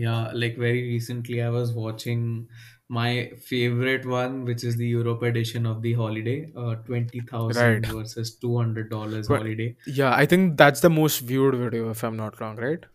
Yeah, 0.00 0.30
like 0.32 0.56
very 0.56 0.82
recently, 0.82 1.42
I 1.42 1.48
was 1.48 1.72
watching 1.72 2.48
my 2.88 3.30
favorite 3.44 4.06
one, 4.06 4.44
which 4.44 4.62
is 4.64 4.76
the 4.76 4.86
Europe 4.86 5.22
edition 5.22 5.66
of 5.66 5.82
the 5.82 5.94
holiday, 5.94 6.52
uh, 6.56 6.74
right 6.74 6.86
20,000 6.86 7.86
versus 7.86 8.36
$200 8.36 9.26
Tw- 9.26 9.28
holiday. 9.28 9.76
yeah 9.86 10.14
i 10.14 10.26
think 10.26 10.56
that's 10.56 10.80
the 10.80 10.90
most 10.90 11.20
viewed 11.20 11.54
video 11.64 11.90
if 11.90 12.04
i'm 12.04 12.16
not 12.16 12.40
wrong 12.40 12.56
right 12.56 12.86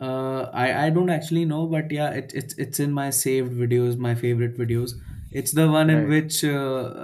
Uh, 0.00 0.48
I, 0.52 0.86
I 0.86 0.90
don't 0.90 1.10
actually 1.10 1.44
know, 1.44 1.66
but 1.66 1.90
yeah, 1.90 2.10
it, 2.10 2.32
it's 2.34 2.54
it's 2.54 2.78
in 2.78 2.92
my 2.92 3.10
saved 3.10 3.52
videos, 3.52 3.98
my 3.98 4.14
favorite 4.14 4.56
videos. 4.56 4.92
It's 5.32 5.52
the 5.52 5.68
one 5.68 5.90
in 5.90 5.98
right 6.00 6.08
which 6.08 6.44
uh, 6.44 6.48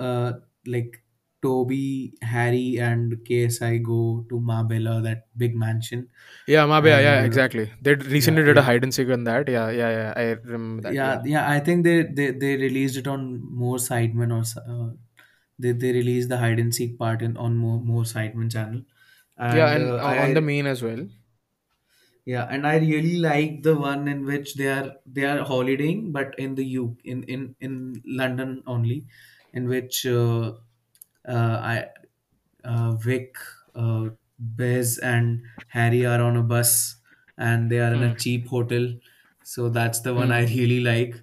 uh, 0.06 0.32
like 0.66 1.02
Toby, 1.44 2.14
Harry, 2.22 2.78
and 2.88 3.18
KSI 3.26 3.78
go 3.78 4.26
to 4.30 4.40
Marbella, 4.40 5.00
that 5.02 5.28
big 5.44 5.56
mansion, 5.64 6.08
Yeah, 6.46 6.66
maybe. 6.66 6.88
Yeah, 6.90 7.22
and 7.22 7.24
uh, 7.24 7.24
exactly. 7.24 7.72
They 7.80 7.94
d- 7.96 8.06
yeah, 8.18 8.36
recently 8.36 8.42
did 8.44 8.58
a 8.58 8.62
hide 8.62 8.82
and 8.82 8.92
seek 8.94 9.08
on 9.08 9.24
that. 9.24 9.48
Yeah, 9.48 9.70
yeah, 9.70 9.90
yeah. 9.90 10.12
I 10.16 10.22
remember 10.32 10.82
that. 10.82 11.02
yeah, 11.02 11.20
Yeah, 11.22 11.22
yeah. 11.24 11.48
I 11.50 11.60
think 11.60 11.84
they 11.84 12.02
they, 12.02 12.30
they 12.32 12.56
released 12.56 12.96
it 12.96 13.06
on 13.06 13.40
More 13.54 13.76
Sidemen 13.78 14.30
or 14.32 14.44
uh, 14.70 14.94
they 15.58 15.72
they 15.72 15.92
released 15.92 16.28
the 16.28 16.38
hide 16.38 16.58
and 16.58 16.74
seek 16.74 16.98
part 16.98 17.22
in 17.22 17.36
on 17.36 17.56
More 17.56 17.80
More 17.80 18.02
Sidemen 18.04 18.50
channel, 18.52 18.82
yeah, 19.50 19.68
and 19.74 19.74
and 19.74 19.90
uh, 19.90 20.00
uh, 20.00 20.02
I, 20.02 20.16
on 20.16 20.34
the 20.34 20.40
main 20.40 20.66
as 20.66 20.82
well. 20.82 21.06
Yeah, 22.24 22.44
and 22.44 22.66
I 22.66 22.78
really 22.78 23.18
like 23.18 23.62
the 23.62 23.76
one 23.76 24.08
in 24.08 24.24
which 24.24 24.54
they 24.54 24.68
are 24.68 24.96
they 25.04 25.24
are 25.24 25.44
holidaying, 25.44 26.12
but 26.12 26.38
in 26.38 26.54
the 26.54 26.64
U 26.64 26.96
in 27.04 27.22
in 27.24 27.54
in 27.60 28.02
London 28.06 28.62
only, 28.66 29.06
in 29.52 29.68
which 29.68 30.06
uh, 30.06 30.52
I 31.32 31.88
uh, 32.64 32.92
Vic, 32.92 33.36
uh, 33.74 34.10
Bez, 34.38 34.98
and 34.98 35.44
Harry 35.68 36.04
are 36.06 36.20
on 36.20 36.36
a 36.36 36.42
bus, 36.42 36.96
and 37.36 37.70
they 37.70 37.78
are 37.80 37.92
in 37.92 38.02
Hmm. 38.02 38.12
a 38.12 38.16
cheap 38.16 38.46
hotel. 38.48 38.94
So 39.42 39.68
that's 39.68 40.00
the 40.00 40.14
one 40.14 40.32
I 40.32 40.42
Hmm. 40.42 40.46
really 40.46 40.80
like. 40.80 41.14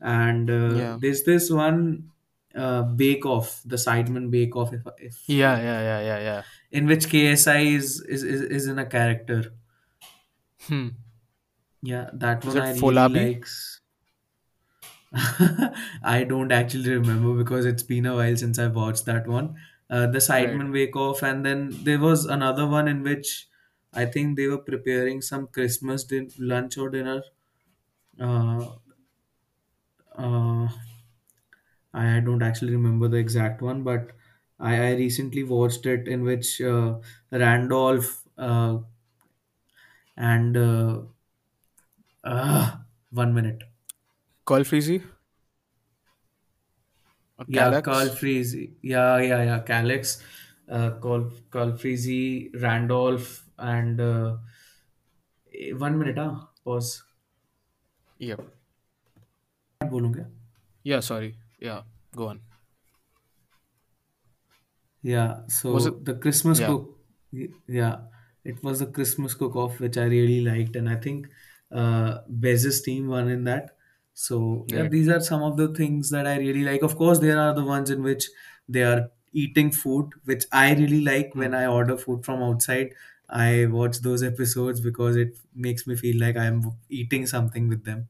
And 0.00 0.50
uh, 0.50 0.82
Yeah. 0.82 0.98
there's 1.00 1.24
this 1.24 1.50
one 1.50 2.12
uh, 2.54 2.82
Bake 2.82 3.24
Off, 3.26 3.62
the 3.64 3.76
Sidemen 3.76 4.30
Bake 4.30 4.56
Off, 4.56 4.72
if 4.72 4.82
if 4.98 5.18
Yeah, 5.26 5.56
yeah, 5.60 5.80
yeah, 5.80 6.00
yeah, 6.00 6.18
yeah. 6.18 6.44
in 6.70 6.86
which 6.86 7.08
KSI 7.08 7.60
is 7.60 8.00
is 8.02 8.22
is, 8.24 8.40
is 8.42 8.66
in 8.66 8.78
a 8.78 8.86
character. 8.86 9.52
Hmm. 10.68 10.88
Yeah, 11.82 12.10
that 12.14 12.44
Is 12.44 12.54
one 12.54 12.56
it 12.56 12.66
I 12.66 12.72
really 12.72 13.08
Folabi? 13.08 13.08
likes. 13.08 13.79
I 16.02 16.24
don't 16.28 16.52
actually 16.52 16.90
remember 16.90 17.34
because 17.36 17.66
it's 17.66 17.82
been 17.82 18.06
a 18.06 18.14
while 18.14 18.36
since 18.36 18.58
I 18.58 18.68
watched 18.68 19.04
that 19.06 19.26
one. 19.26 19.56
Uh, 19.88 20.06
the 20.06 20.18
Right. 20.38 20.60
Sidemen 20.60 20.72
Bake 20.72 20.94
Off, 20.94 21.22
and 21.22 21.44
then 21.44 21.70
there 21.84 21.98
was 21.98 22.26
another 22.26 22.66
one 22.66 22.86
in 22.86 23.02
which 23.02 23.48
I 23.92 24.04
think 24.06 24.36
they 24.36 24.46
were 24.46 24.58
preparing 24.58 25.20
some 25.20 25.48
Christmas 25.48 26.04
din- 26.04 26.30
lunch 26.38 26.78
or 26.78 26.90
dinner. 26.90 27.22
Uh, 28.20 28.66
uh, 30.16 30.68
I 31.94 32.16
I 32.16 32.20
don't 32.20 32.42
actually 32.42 32.72
remember 32.72 33.06
the 33.08 33.18
exact 33.18 33.62
one, 33.62 33.82
but 33.84 34.10
I, 34.58 34.88
I 34.88 34.94
recently 34.96 35.44
watched 35.44 35.86
it 35.86 36.08
in 36.08 36.22
which 36.24 36.60
uh, 36.60 36.98
Randolph 37.30 38.26
uh, 38.36 38.78
and 40.16 40.56
uh, 40.56 41.02
uh, 42.24 42.76
one 43.10 43.34
minute. 43.34 43.62
Calfreezy? 44.50 45.00
Yeah, 47.46 47.80
Calfreezy. 47.80 48.72
Yeah, 48.82 49.18
yeah, 49.18 49.42
yeah. 49.44 49.60
Calyx, 49.60 50.22
uh, 50.68 50.90
Carl, 51.02 51.30
Calfreezy, 51.50 52.50
Randolph, 52.60 53.44
and 53.58 54.00
uh, 54.00 54.36
eh, 55.54 55.72
one 55.72 55.98
minute, 55.98 56.18
huh? 56.18 56.34
Pause. 56.64 57.04
Yep. 58.18 58.40
yeah 60.82 61.00
sorry 61.00 61.36
yeah 61.58 61.82
go 62.14 62.28
on 62.28 62.40
yeah 65.02 65.36
so 65.48 65.72
was 65.72 65.86
it? 65.86 66.04
the 66.04 66.14
christmas 66.14 66.60
yeah. 66.60 66.66
cook 66.66 66.98
yeah 67.66 67.96
it 68.44 68.62
was 68.62 68.80
the 68.80 68.86
christmas 68.86 69.32
cook 69.32 69.56
off 69.56 69.80
which 69.80 69.96
i 69.96 70.04
really 70.04 70.42
liked 70.42 70.76
and 70.76 70.88
i 70.88 70.96
think 70.96 71.28
uh 71.72 72.18
bez's 72.28 72.82
team 72.82 73.08
won 73.08 73.28
in 73.28 73.44
that 73.44 73.70
so 74.14 74.64
yeah, 74.68 74.84
Right. 74.84 74.94
these 74.94 75.08
are 75.08 75.20
some 75.20 75.42
of 75.42 75.56
the 75.56 75.68
things 75.74 76.10
that 76.10 76.26
I 76.26 76.38
really 76.38 76.62
like. 76.64 76.82
Of 76.82 76.96
course, 76.96 77.18
there 77.20 77.38
are 77.40 77.54
the 77.54 77.64
ones 77.64 77.90
in 77.90 78.02
which 78.02 78.28
they 78.68 78.82
are 78.82 79.10
eating 79.32 79.70
food, 79.72 80.10
which 80.24 80.44
I 80.52 80.74
really 80.74 81.00
like 81.02 81.34
Hmm. 81.34 81.42
when 81.42 81.54
I 81.54 81.66
order 81.66 81.96
food 81.96 82.24
from 82.24 82.42
outside. 82.42 82.94
I 83.28 83.66
watch 83.66 83.98
those 84.00 84.22
episodes 84.22 84.80
because 84.80 85.16
it 85.16 85.38
makes 85.54 85.86
me 85.86 85.96
feel 85.96 86.20
like 86.20 86.36
I'm 86.36 86.72
eating 86.88 87.26
something 87.26 87.68
with 87.68 87.84
them. 87.84 88.08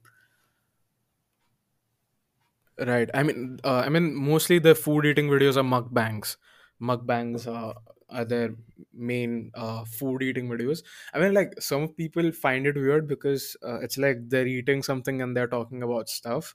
Right. 2.79 3.11
I 3.13 3.23
mean, 3.23 3.59
uh, 3.63 3.83
I 3.85 3.91
mean, 3.91 4.15
mostly 4.15 4.59
the 4.59 4.75
food 4.75 5.05
eating 5.05 5.29
videos 5.29 5.57
are 5.57 5.63
mukbangs. 5.63 6.37
Mukbangs 6.81 7.47
uh, 7.47 7.75
are 8.11 8.25
their 8.25 8.55
main 8.93 9.51
uh, 9.55 9.85
food 9.85 10.23
eating 10.23 10.49
videos. 10.49 10.83
I 11.15 11.21
mean, 11.21 11.35
like 11.35 11.61
some 11.61 11.89
people 11.89 12.33
find 12.33 12.67
it 12.67 12.77
weird 12.77 13.07
because 13.09 13.57
uh, 13.65 13.81
it's 13.81 13.99
like 13.99 14.29
they're 14.29 14.47
eating 14.47 14.83
something 14.83 15.23
and 15.23 15.37
they're 15.37 15.49
talking 15.49 15.83
about 15.83 16.09
stuff, 16.09 16.55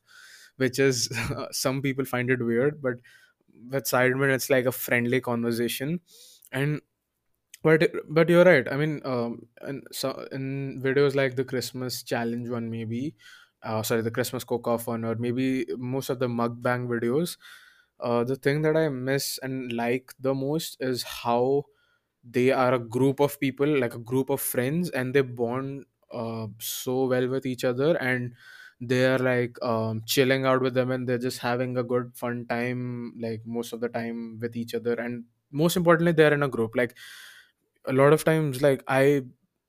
which 0.57 0.79
is 0.79 1.09
some 1.51 1.81
people 1.81 2.05
find 2.05 2.29
it 2.29 2.43
weird. 2.43 2.81
But 2.81 2.95
with 3.69 3.85
Sidemen, 3.85 4.33
it's 4.33 4.49
like 4.49 4.65
a 4.65 4.71
friendly 4.71 5.21
conversation, 5.21 6.01
and 6.51 6.81
but 7.63 7.91
but 8.07 8.29
you're 8.29 8.45
right. 8.45 8.71
I 8.71 8.77
mean, 8.77 9.01
um, 9.05 9.47
and 9.61 9.83
so 9.91 10.27
in 10.31 10.81
videos 10.83 11.15
like 11.15 11.35
the 11.35 11.43
Christmas 11.43 12.03
challenge 12.03 12.49
one, 12.49 12.69
maybe, 12.69 13.15
uh, 13.63 13.81
sorry, 13.83 14.01
the 14.01 14.11
Christmas 14.11 14.43
cook-off 14.43 14.87
one, 14.87 15.03
or 15.03 15.15
maybe 15.15 15.65
most 15.77 16.09
of 16.09 16.19
the 16.19 16.27
mukbang 16.27 16.87
videos, 16.87 17.37
uh, 17.99 18.23
the 18.23 18.35
thing 18.35 18.61
that 18.63 18.77
I 18.77 18.89
miss 18.89 19.39
and 19.41 19.71
like 19.73 20.13
the 20.19 20.33
most 20.33 20.77
is 20.79 21.03
how 21.03 21.65
they 22.23 22.51
are 22.51 22.73
a 22.73 22.79
group 22.79 23.19
of 23.19 23.39
people, 23.39 23.67
like 23.67 23.95
a 23.95 23.99
group 23.99 24.29
of 24.29 24.41
friends, 24.41 24.89
and 24.89 25.13
they 25.13 25.21
bond 25.21 25.85
uh, 26.11 26.47
so 26.59 27.05
well 27.05 27.27
with 27.27 27.45
each 27.45 27.63
other, 27.63 27.95
and 27.97 28.33
they 28.81 29.05
are 29.05 29.19
like 29.19 29.61
um, 29.63 30.01
chilling 30.05 30.45
out 30.45 30.61
with 30.61 30.73
them, 30.73 30.91
and 30.91 31.07
they're 31.07 31.17
just 31.19 31.39
having 31.39 31.77
a 31.77 31.83
good 31.83 32.15
fun 32.15 32.45
time, 32.47 33.13
like 33.19 33.45
most 33.45 33.73
of 33.73 33.79
the 33.81 33.89
time 33.89 34.39
with 34.39 34.55
each 34.55 34.73
other, 34.75 34.93
and 34.93 35.25
most 35.51 35.77
importantly, 35.77 36.11
they're 36.13 36.33
in 36.33 36.43
a 36.43 36.49
group. 36.49 36.75
Like 36.75 36.97
a 37.85 37.93
lot 37.93 38.13
of 38.13 38.23
times, 38.23 38.61
like 38.61 38.83
I 38.87 39.23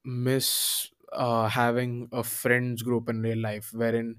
miss 0.04 0.90
uh, 1.12 1.48
having 1.48 2.08
a 2.12 2.22
friends 2.24 2.82
group 2.82 3.08
in 3.08 3.20
real 3.22 3.38
life, 3.38 3.72
wherein 3.72 4.16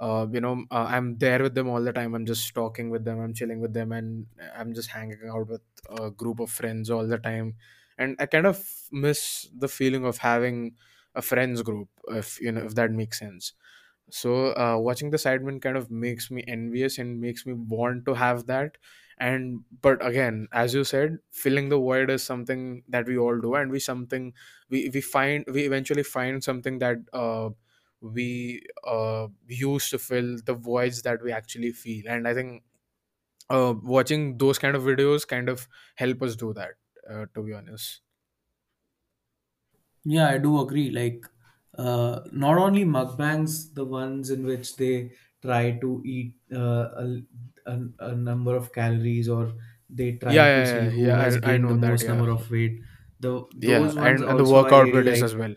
uh, 0.00 0.26
you 0.30 0.40
know 0.40 0.64
uh, 0.70 0.86
i'm 0.88 1.18
there 1.18 1.42
with 1.42 1.54
them 1.54 1.68
all 1.68 1.82
the 1.82 1.92
time. 1.92 2.14
I'm 2.14 2.26
just 2.26 2.52
talking 2.54 2.90
with 2.90 3.04
them 3.04 3.20
i'm 3.20 3.34
chilling 3.34 3.60
with 3.60 3.72
them 3.74 3.92
and 3.92 4.26
i'm 4.56 4.74
just 4.74 4.90
hanging 4.90 5.20
out 5.30 5.48
with 5.48 5.62
a 5.88 6.10
group 6.10 6.40
of 6.40 6.50
friends 6.50 6.90
all 6.90 7.06
the 7.06 7.18
time. 7.18 7.56
And 7.98 8.16
i 8.18 8.26
kind 8.26 8.46
of 8.46 8.64
miss 8.90 9.48
the 9.56 9.68
feeling 9.68 10.04
of 10.04 10.18
having 10.18 10.76
a 11.14 11.22
friends 11.22 11.62
group 11.62 11.88
if 12.08 12.40
you 12.40 12.50
know 12.52 12.62
if 12.62 12.74
that 12.74 12.90
makes 12.90 13.18
sense. 13.18 13.52
So 14.10 14.54
uh, 14.56 14.76
watching 14.78 15.10
the 15.10 15.16
sidemen 15.16 15.60
kind 15.62 15.76
of 15.76 15.90
makes 15.90 16.30
me 16.30 16.44
envious 16.46 16.98
and 16.98 17.20
makes 17.20 17.46
me 17.46 17.54
want 17.54 18.04
to 18.06 18.14
have 18.14 18.46
that. 18.46 18.76
And 19.18 19.64
but 19.80 20.04
again 20.04 20.48
as 20.50 20.74
you 20.74 20.82
said 20.82 21.18
filling 21.30 21.68
the 21.68 21.78
void 21.78 22.10
is 22.10 22.24
something 22.24 22.82
that 22.88 23.06
we 23.06 23.16
all 23.16 23.40
do 23.40 23.54
and 23.54 23.70
we 23.70 23.78
something 23.78 24.32
we 24.68 24.90
we 24.92 25.00
find 25.00 25.44
we 25.46 25.62
eventually 25.66 26.02
find 26.02 26.42
something 26.42 26.80
that 26.80 26.98
uh, 27.12 27.50
we 28.04 28.62
uh, 28.86 29.26
use 29.48 29.90
to 29.90 29.98
fill 29.98 30.38
the 30.44 30.54
voids 30.54 31.02
that 31.02 31.22
we 31.22 31.32
actually 31.32 31.72
feel 31.72 32.08
and 32.08 32.28
i 32.28 32.34
think 32.34 32.62
uh, 33.50 33.74
watching 33.82 34.38
those 34.38 34.58
kind 34.58 34.76
of 34.76 34.82
videos 34.82 35.26
kind 35.28 35.48
of 35.48 35.68
help 35.96 36.22
us 36.22 36.36
do 36.36 36.52
that 36.54 36.74
uh, 37.10 37.26
to 37.34 37.42
be 37.42 37.52
honest 37.54 38.02
Yeah, 40.04 40.28
I 40.28 40.38
do 40.38 40.60
agree. 40.60 40.90
Like, 40.90 41.24
uh, 41.76 42.20
not 42.32 42.58
only 42.58 42.84
mukbangs, 42.84 43.74
the 43.74 43.84
ones 43.84 44.30
in 44.30 44.44
which 44.44 44.76
they 44.76 45.12
try 45.42 45.72
to 45.78 46.02
eat 46.04 46.36
uh, 46.52 46.88
a, 47.04 47.22
a, 47.66 47.80
a 48.00 48.14
number 48.14 48.54
of 48.56 48.72
calories 48.72 49.28
or 49.28 49.54
they 49.88 50.16
try 50.16 50.36
yeah 50.36 50.46
to 50.46 50.64
yeah 50.64 50.64
see 50.64 50.88
yeah, 50.88 50.90
who 50.90 51.14
has 51.16 51.36
yeah 51.36 51.40
I, 51.42 51.54
I 51.54 51.56
gained 51.56 51.68
the 51.68 51.74
know 51.74 51.76
that 51.78 52.00
most 52.00 52.08
yeah 52.08 52.08
number 52.08 52.30
of 52.30 52.50
weight. 52.50 52.80
The 53.20 53.44
yeah 53.60 53.78
those 53.78 53.96
ones 53.96 54.20
and 54.20 54.24
and 54.24 54.38
the 54.38 54.44
also 54.44 54.64
I 54.64 54.72
workout 54.74 54.90
really 54.90 55.00
videos 55.00 55.22
like. 55.22 55.28
as 55.28 55.34
well 55.36 55.54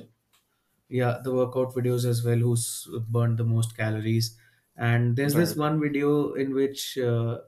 Yeah, 0.89 1.19
the 1.23 1.33
workout 1.33 1.73
videos 1.73 2.05
as 2.05 2.23
well, 2.23 2.37
who's 2.37 2.87
burned 3.09 3.37
the 3.37 3.43
most 3.43 3.75
calories. 3.75 4.37
And 4.75 5.15
there's 5.15 5.35
this 5.35 5.55
right 5.55 5.55
one 5.55 5.79
video 5.81 6.33
in 6.33 6.53
which 6.53 6.97
uh, 6.97 7.39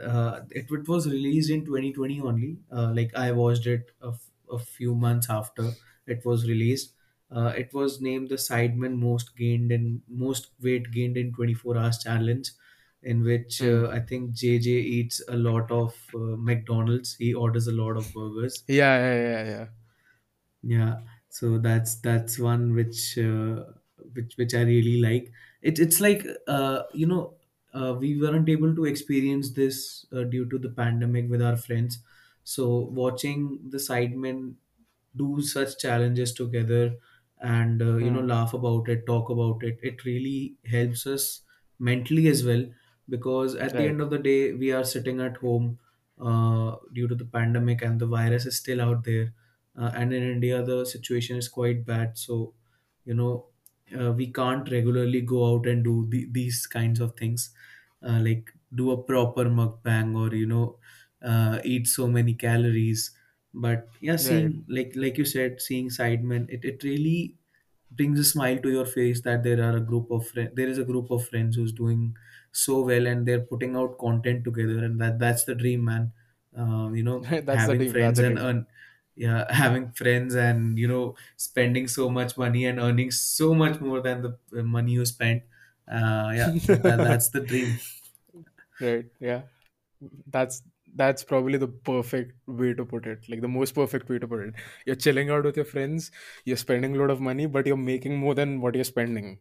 uh, 0.00 0.42
it, 0.50 0.66
it 0.70 0.88
was 0.88 1.06
released 1.06 1.50
in 1.50 1.64
2020 1.64 2.20
only. 2.20 2.58
Uh, 2.70 2.92
like 2.94 3.14
I 3.14 3.32
watched 3.32 3.66
it 3.66 3.90
a, 4.02 4.08
f- 4.08 4.30
a 4.50 4.58
few 4.58 4.94
months 4.94 5.28
after 5.30 5.72
it 6.06 6.24
was 6.24 6.46
released. 6.48 6.92
Uh, 7.30 7.52
it 7.56 7.72
was 7.74 8.00
named 8.00 8.28
the 8.28 8.36
Sidemen 8.36 8.96
most 8.98 9.36
gained 9.36 9.72
in 9.72 10.02
most 10.08 10.50
weight 10.60 10.90
gained 10.92 11.16
in 11.16 11.32
24 11.32 11.76
hours 11.76 11.98
challenge, 11.98 12.50
in 13.02 13.22
which 13.24 13.58
hmm. 13.58 13.84
uh, 13.84 13.88
I 13.88 14.00
think 14.00 14.32
JJ 14.32 14.70
eats 14.70 15.20
a 15.28 15.36
lot 15.36 15.70
of 15.72 15.96
uh, 16.14 16.18
McDonald's. 16.50 17.16
He 17.16 17.34
orders 17.34 17.66
a 17.66 17.72
lot 17.72 17.96
of 17.96 18.12
burgers 18.12 18.62
yeah 18.68 18.96
yeah 18.98 19.20
yeah 19.20 19.44
yeah 19.50 19.66
yeah, 20.62 21.00
so 21.36 21.58
that's 21.58 21.96
that's 22.06 22.38
one 22.38 22.74
which 22.74 23.18
uh, 23.18 23.64
which 24.14 24.36
which 24.36 24.54
I 24.54 24.62
really 24.62 25.00
like. 25.00 25.32
It, 25.62 25.78
it's 25.78 26.00
like 26.00 26.26
uh, 26.46 26.82
you 26.92 27.06
know 27.06 27.34
uh, 27.74 27.94
we 27.98 28.18
weren't 28.20 28.48
able 28.48 28.74
to 28.74 28.84
experience 28.84 29.52
this 29.52 30.06
uh, 30.12 30.24
due 30.24 30.48
to 30.48 30.58
the 30.58 30.70
pandemic 30.70 31.28
with 31.28 31.42
our 31.42 31.56
friends. 31.56 31.98
So 32.44 32.78
watching 33.02 33.70
the 33.70 33.78
sidemen 33.78 34.54
do 35.16 35.40
such 35.42 35.78
challenges 35.78 36.32
together 36.32 36.96
and 37.40 37.82
uh, 37.82 37.96
you 37.96 38.10
know 38.10 38.22
hmm. 38.22 38.28
laugh 38.28 38.54
about 38.54 38.88
it, 38.88 39.06
talk 39.06 39.30
about 39.30 39.62
it, 39.62 39.78
it 39.82 40.04
really 40.04 40.56
helps 40.66 41.06
us 41.06 41.42
mentally 41.78 42.26
as 42.28 42.44
well 42.44 42.64
because 43.08 43.54
at 43.54 43.76
the 43.76 43.84
right 43.84 43.88
end 43.88 44.00
of 44.00 44.10
the 44.10 44.18
day 44.18 44.52
we 44.54 44.72
are 44.72 44.84
sitting 44.84 45.20
at 45.20 45.36
home 45.38 45.78
uh, 46.20 46.76
due 46.92 47.06
to 47.06 47.14
the 47.14 47.24
pandemic 47.24 47.82
and 47.82 48.00
the 48.00 48.06
virus 48.06 48.46
is 48.46 48.56
still 48.56 48.80
out 48.80 49.04
there 49.04 49.32
uh, 49.78 49.90
and 49.94 50.12
in 50.12 50.22
india 50.22 50.62
the 50.62 50.84
situation 50.86 51.36
is 51.36 51.48
quite 51.48 51.84
bad. 51.86 52.16
So 52.18 52.54
you 53.04 53.14
know 53.14 53.46
uh, 53.98 54.12
we 54.12 54.32
can't 54.32 54.70
regularly 54.70 55.20
go 55.20 55.54
out 55.54 55.66
and 55.66 55.84
do 55.84 56.06
the, 56.08 56.26
these 56.30 56.66
kinds 56.66 57.00
of 57.00 57.16
things. 57.16 57.50
Uh, 58.02 58.20
like 58.20 58.52
do 58.74 58.90
a 58.90 59.02
proper 59.02 59.44
mukbang 59.46 60.14
or 60.16 60.34
you 60.34 60.46
know 60.46 60.78
uh, 61.22 61.60
eat 61.64 61.86
so 61.86 62.06
many 62.06 62.34
calories. 62.34 63.10
But 63.54 63.88
yeah 64.00 64.16
right. 64.18 64.18
seeing 64.18 64.64
like 64.68 64.92
like 64.96 65.16
you 65.18 65.24
said 65.24 65.60
seeing 65.60 65.88
sidemen 65.88 66.48
it, 66.50 66.64
it 66.64 66.82
really 66.82 67.36
brings 67.90 68.18
a 68.18 68.24
smile 68.24 68.58
to 68.58 68.68
your 68.70 68.84
face 68.84 69.22
that 69.22 69.42
there 69.42 69.62
are 69.62 69.76
a 69.76 69.80
group 69.80 70.10
of 70.10 70.26
friends 70.28 70.50
there 70.54 70.68
is 70.68 70.78
a 70.78 70.84
group 70.84 71.10
of 71.10 71.26
friends 71.28 71.56
who's 71.56 71.72
doing 71.72 72.16
so 72.52 72.82
well 72.82 73.06
and 73.06 73.26
they're 73.26 73.40
putting 73.52 73.76
out 73.76 73.98
content 73.98 74.44
together. 74.44 74.84
And 74.84 75.00
that 75.00 75.18
that's 75.18 75.44
the 75.44 75.54
dream 75.54 75.84
man. 75.84 76.12
Um, 76.54 76.94
you 76.94 77.02
know 77.02 77.20
that's 77.48 77.66
the 77.66 77.74
having 77.74 77.74
dream. 77.74 77.96
That's 77.98 78.16
friends 78.16 78.18
the 78.18 78.22
and 78.22 78.38
dream. 78.38 78.38
earn 78.38 78.66
yeah 79.16 79.50
having 79.52 79.90
friends 79.92 80.34
and 80.34 80.78
you 80.78 80.88
know 80.88 81.16
spending 81.36 81.88
so 81.88 82.08
much 82.10 82.36
money 82.38 82.66
and 82.66 82.78
earning 82.78 83.10
so 83.10 83.54
much 83.54 83.80
more 83.80 84.00
than 84.00 84.22
the 84.22 84.62
money 84.62 84.92
you 84.92 85.04
spent. 85.06 85.42
Uh, 85.88 86.32
yeah 86.34 86.50
that 86.82 87.00
that's 87.02 87.30
the 87.30 87.40
dream. 87.40 87.78
Right 88.80 89.06
yeah. 89.20 89.42
That's 90.26 90.62
that's 90.96 91.22
probably 91.22 91.58
the 91.58 91.68
perfect 91.68 92.32
way 92.46 92.72
to 92.72 92.84
put 92.84 93.06
it 93.06 93.24
like 93.28 93.40
the 93.42 93.48
most 93.48 93.74
perfect 93.74 94.08
way 94.08 94.18
to 94.18 94.26
put 94.26 94.40
it. 94.40 94.54
You're 94.86 94.96
chilling 94.96 95.30
out 95.30 95.44
with 95.44 95.56
your 95.56 95.64
friends 95.64 96.10
you're 96.44 96.56
spending 96.56 96.96
a 96.96 96.98
lot 96.98 97.10
of 97.10 97.20
money 97.20 97.46
but 97.46 97.66
you're 97.66 97.76
making 97.76 98.16
more 98.16 98.34
than 98.34 98.60
what 98.60 98.74
you're 98.74 98.84
spending 98.84 99.38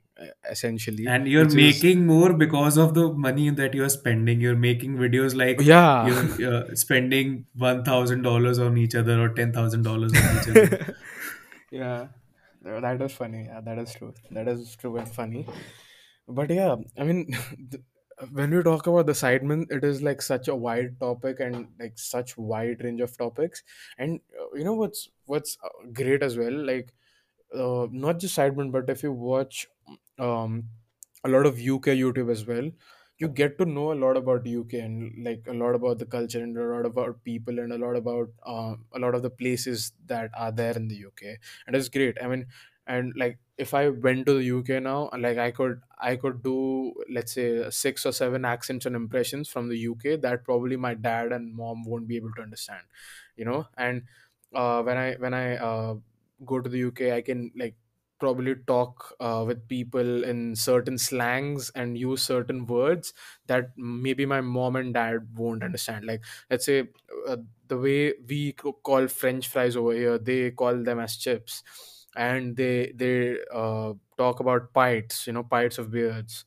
essentially. 0.50 1.08
And 1.08 1.28
you're 1.28 1.46
which 1.46 1.56
is 1.56 1.56
making 1.56 2.06
more 2.06 2.34
because 2.34 2.78
of 2.78 2.94
the 2.94 3.12
money 3.14 3.50
that 3.50 3.74
you're 3.74 3.90
spending. 3.90 4.42
You're 4.42 4.56
making 4.56 4.98
videos 4.98 5.36
like 5.36 5.62
yeah. 5.62 6.36
you're 6.38 6.54
uh, 6.54 6.76
spending 6.76 7.46
$1000 7.58 8.66
on 8.66 8.78
each 8.78 8.96
other 8.96 9.22
or 9.22 9.30
$10000 9.30 9.88
on 9.88 10.06
each 10.06 10.50
other. 10.50 10.96
Yeah. 11.72 12.08
That 12.62 13.02
is 13.02 13.12
funny. 13.12 13.46
Yeah 13.46 13.62
that 13.62 13.78
is 13.80 13.94
true. 13.94 14.14
That 14.32 14.48
is 14.48 14.76
true 14.76 14.98
and 14.98 15.08
funny. 15.08 15.46
But 16.28 16.50
yeah 16.50 16.76
i 16.98 17.04
mean 17.04 17.38
when 18.32 18.52
we 18.56 18.64
talk 18.64 18.88
about 18.88 19.06
the 19.06 19.12
sidemen 19.14 19.66
it 19.70 19.84
is 19.84 20.02
like 20.02 20.22
such 20.22 20.48
a 20.48 20.56
wide 20.56 21.00
topic 21.00 21.40
and 21.40 21.68
like 21.80 21.98
such 21.98 22.38
wide 22.38 22.84
range 22.84 23.02
of 23.02 23.18
topics. 23.18 23.64
And 23.98 24.22
uh, 24.40 24.54
you 24.54 24.64
know 24.64 24.74
what's 24.74 25.10
what's 25.26 25.58
uh, 25.64 25.70
great 25.94 26.24
as 26.24 26.38
well 26.38 26.54
like 26.54 26.94
uh, 27.54 27.88
not 27.92 28.20
just 28.20 28.38
sidemen 28.38 28.72
but 28.72 28.90
if 28.90 29.04
you 29.04 29.12
watch 29.12 29.68
um 30.20 30.70
a 31.24 31.30
lot 31.30 31.46
of 31.46 31.60
uk 31.60 31.86
youtube 31.86 32.32
as 32.32 32.46
well 32.46 32.72
you 33.18 33.28
get 33.28 33.58
to 33.58 33.66
know 33.66 33.92
a 33.94 34.00
lot 34.04 34.18
about 34.18 34.48
uk 34.48 34.74
and 34.74 35.24
like 35.24 35.46
a 35.48 35.54
lot 35.54 35.76
about 35.76 35.98
the 36.00 36.06
culture 36.06 36.42
and 36.44 36.58
a 36.58 36.64
lot 36.64 36.86
about 36.86 37.24
people 37.24 37.60
and 37.60 37.72
a 37.74 37.78
lot 37.78 37.96
about 37.96 38.30
um, 38.46 38.86
a 38.94 39.00
lot 39.00 39.16
of 39.16 39.22
the 39.24 39.30
places 39.30 39.94
that 40.06 40.30
are 40.36 40.52
there 40.52 40.76
in 40.76 40.88
the 40.88 41.06
uk 41.06 41.22
and 41.68 41.76
it's 41.76 41.90
great. 41.90 42.18
I 42.22 42.28
mean 42.28 42.48
and 42.88 43.14
like 43.16 43.40
if 43.58 43.74
i 43.74 43.88
went 43.90 44.26
to 44.26 44.34
the 44.38 44.44
uk 44.52 44.70
now 44.80 45.10
like 45.18 45.38
i 45.38 45.50
could 45.52 45.82
i 46.00 46.16
could 46.16 46.42
do 46.44 46.94
let's 47.10 47.34
say 47.34 47.70
six 47.70 48.06
or 48.06 48.12
seven 48.12 48.44
accents 48.46 48.86
and 48.86 48.96
impressions 48.96 49.50
from 49.50 49.70
the 49.70 49.78
uk 49.88 50.04
that 50.22 50.44
probably 50.44 50.76
my 50.76 50.94
dad 50.94 51.32
and 51.32 51.54
mom 51.54 51.84
won't 51.86 52.08
be 52.08 52.16
able 52.18 52.32
to 52.34 52.42
understand 52.42 52.84
you 53.36 53.46
know? 53.46 53.68
And 53.78 54.04
uh, 54.54 54.82
when 54.84 54.98
i 54.98 55.16
when 55.16 55.34
i 55.34 55.58
uh, 55.58 55.96
go 56.46 56.62
to 56.62 56.70
the 56.70 56.84
uk 56.86 57.02
i 57.02 57.22
can 57.22 57.52
like 57.56 57.76
probably 58.18 58.56
talk 58.56 59.14
uh, 59.20 59.44
with 59.46 59.68
people 59.68 60.24
in 60.24 60.56
certain 60.56 60.98
slangs 60.98 61.70
and 61.76 61.98
use 61.98 62.22
certain 62.22 62.66
words 62.66 63.14
that 63.48 63.72
maybe 63.78 64.26
my 64.26 64.40
mom 64.40 64.78
and 64.78 64.94
dad 64.94 65.28
won't 65.38 65.62
understand. 65.62 66.06
Like 66.06 66.24
let's 66.50 66.66
say 66.66 66.88
uh, 67.28 67.36
the 67.68 67.78
way 67.78 68.14
we 68.26 68.54
call 68.54 69.08
french 69.10 69.50
fries 69.50 69.76
over 69.76 69.92
here 69.92 70.18
they 70.18 70.52
call 70.52 70.82
them 70.82 70.98
as 71.00 71.18
chips 71.18 71.62
and 72.16 72.56
they 72.58 72.92
they 72.96 73.38
uh, 73.54 73.94
talk 74.18 74.40
about 74.40 74.74
pints 74.74 75.28
you 75.28 75.34
know 75.34 75.44
pints 75.44 75.78
of 75.78 75.92
beers 75.92 76.46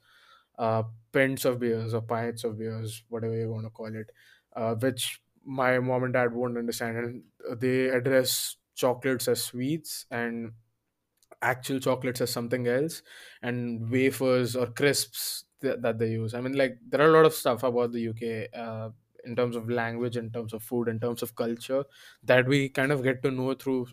uh, 0.59 0.83
pints 1.13 1.45
of 1.45 1.59
beers 1.61 1.95
or 1.95 2.03
pints 2.03 2.45
of 2.45 2.59
beers 2.59 3.05
whatever 3.09 3.35
you 3.37 3.51
want 3.51 3.65
to 3.67 3.71
call 3.71 3.95
it 3.95 4.11
uh, 4.57 4.75
which 4.77 5.21
my 5.45 5.79
mom 5.79 6.05
and 6.05 6.13
dad 6.13 6.35
won't 6.35 6.59
understand. 6.59 6.99
And 6.99 7.61
they 7.61 7.89
address 7.89 8.57
chocolates 8.75 9.29
as 9.29 9.43
sweets 9.43 10.05
and 10.11 10.53
actual 11.43 11.79
chocolates 11.81 12.21
as 12.21 12.31
something 12.33 12.67
else 12.67 13.03
and 13.43 13.91
wafers 13.91 14.57
or 14.57 14.67
crisps 14.67 15.45
th- 15.61 15.79
that 15.81 15.99
they 15.99 16.11
use. 16.11 16.35
I 16.35 16.41
mean 16.41 16.55
like 16.55 16.79
there 16.87 17.01
are 17.01 17.09
a 17.11 17.13
lot 17.17 17.27
of 17.27 17.35
stuff 17.35 17.63
about 17.63 17.93
the 17.93 18.09
uk 18.09 18.23
uh, 18.55 18.91
in 19.25 19.37
terms 19.37 19.57
of 19.57 19.71
language 19.71 20.17
in 20.17 20.31
terms 20.33 20.53
of 20.53 20.63
food 20.63 20.89
in 20.89 20.99
terms 21.01 21.23
of 21.23 21.35
culture 21.37 21.85
that 22.25 22.47
we 22.47 22.69
kind 22.69 22.93
of 22.93 23.03
get 23.03 23.23
to 23.23 23.31
know 23.31 23.55
through 23.55 23.89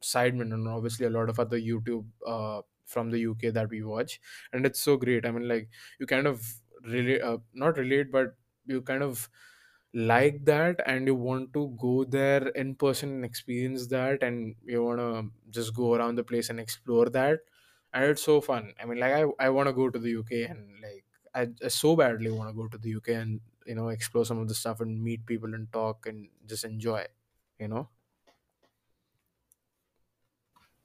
sidemen 0.00 0.52
and 0.54 0.66
obviously 0.68 1.06
a 1.06 1.10
lot 1.10 1.28
of 1.28 1.38
other 1.38 1.58
youtube 1.58 2.06
uh, 2.26 2.62
from 2.84 3.10
the 3.10 3.26
uk 3.26 3.40
that 3.40 3.68
we 3.70 3.82
watch. 3.82 4.20
And 4.52 4.66
it's 4.66 4.80
so 4.80 4.96
great. 4.96 5.24
I 5.24 5.30
mean 5.30 5.46
like 5.48 5.68
you 5.98 6.06
kind 6.06 6.26
of 6.26 6.44
relate 6.84 7.20
uh, 7.22 7.38
not 7.54 7.76
relate 7.76 8.10
but 8.10 8.36
you 8.66 8.82
kind 8.82 9.02
of 9.02 9.28
like 9.92 10.44
that 10.44 10.80
and 10.86 11.06
you 11.06 11.14
want 11.14 11.52
to 11.52 11.76
go 11.80 12.04
there 12.04 12.48
in 12.48 12.74
person 12.76 13.10
and 13.10 13.24
experience 13.24 13.88
that 13.88 14.22
and 14.22 14.54
you 14.64 14.82
want 14.84 15.00
to 15.00 15.30
just 15.50 15.74
go 15.74 15.94
around 15.94 16.14
the 16.16 16.22
place 16.24 16.48
and 16.48 16.60
explore 16.60 17.06
that. 17.10 17.40
And 17.92 18.04
it's 18.04 18.22
so 18.22 18.40
fun. 18.40 18.74
I 18.80 18.84
mean 18.86 18.98
like 19.00 19.12
i, 19.12 19.24
I 19.46 19.50
want 19.50 19.68
to 19.68 19.72
go 19.72 19.90
to 19.90 19.98
the 19.98 20.16
uk 20.16 20.30
and 20.30 20.80
like 20.80 21.04
I, 21.34 21.48
I 21.64 21.68
so 21.68 21.96
badly 21.96 22.30
want 22.30 22.50
to 22.50 22.54
go 22.54 22.68
to 22.68 22.78
the 22.78 22.94
uk 22.96 23.08
and 23.08 23.40
you 23.66 23.74
know 23.74 23.88
explore 23.88 24.24
some 24.24 24.38
of 24.38 24.48
the 24.48 24.54
stuff 24.54 24.80
and 24.80 25.02
meet 25.02 25.26
people 25.26 25.54
and 25.54 25.72
talk 25.72 26.06
and 26.06 26.28
just 26.46 26.64
enjoy 26.64 27.06
you 27.58 27.68
know 27.68 27.88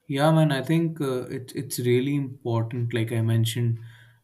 Yeah, 0.07 0.31
man, 0.31 0.51
I 0.51 0.61
think 0.61 1.01
uh, 1.01 1.23
it, 1.27 1.51
it's 1.55 1.79
really 1.79 2.15
important. 2.15 2.93
Like 2.93 3.11
I 3.11 3.21
mentioned, 3.21 3.79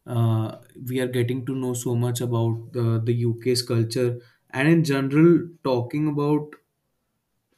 uh, 0.06 0.58
we 0.88 1.00
are 1.00 1.06
getting 1.08 1.44
to 1.46 1.54
know 1.54 1.74
so 1.74 1.94
much 1.96 2.20
about 2.20 2.72
the, 2.72 3.00
the 3.04 3.14
UK's 3.14 3.62
culture 3.62 4.20
and 4.50 4.68
in 4.68 4.84
general, 4.84 5.48
talking 5.64 6.08
about, 6.08 6.54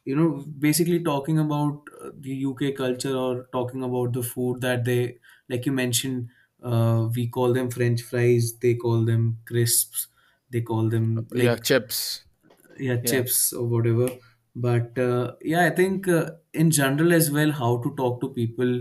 you 0.05 0.15
know, 0.15 0.45
basically 0.59 1.03
talking 1.03 1.39
about 1.39 1.83
uh, 2.01 2.11
the 2.19 2.35
UK 2.47 2.73
culture 2.73 3.17
or 3.17 3.45
talking 3.53 3.83
about 3.83 4.13
the 4.13 4.23
food 4.23 4.61
that 4.61 4.85
they, 4.85 5.19
like 5.49 5.65
you 5.67 5.73
mentioned, 5.73 6.29
uh, 6.63 7.09
we 7.15 7.29
call 7.29 7.53
them 7.53 7.71
French 7.71 8.03
fries, 8.03 8.59
they 8.59 8.75
call 8.75 9.05
them 9.05 9.39
crisps, 9.47 10.09
they 10.51 10.61
call 10.61 10.89
them 10.89 11.27
yeah 11.35 11.57
like 11.57 11.61
chips 11.61 12.25
yeah 12.79 12.97
yeah 13.03 13.21
chips 13.21 13.53
or 13.53 13.67
whatever 13.67 14.09
but 14.55 14.99
uh, 14.99 15.33
yeah 15.43 15.67
i 15.67 15.71
think 15.71 16.09
uh, 16.09 16.31
in 16.53 16.71
general 16.71 17.13
as 17.13 17.31
well 17.31 17.51
how 17.51 17.77
to 17.79 17.95
talk 17.97 18.21
to 18.21 18.29
people 18.29 18.81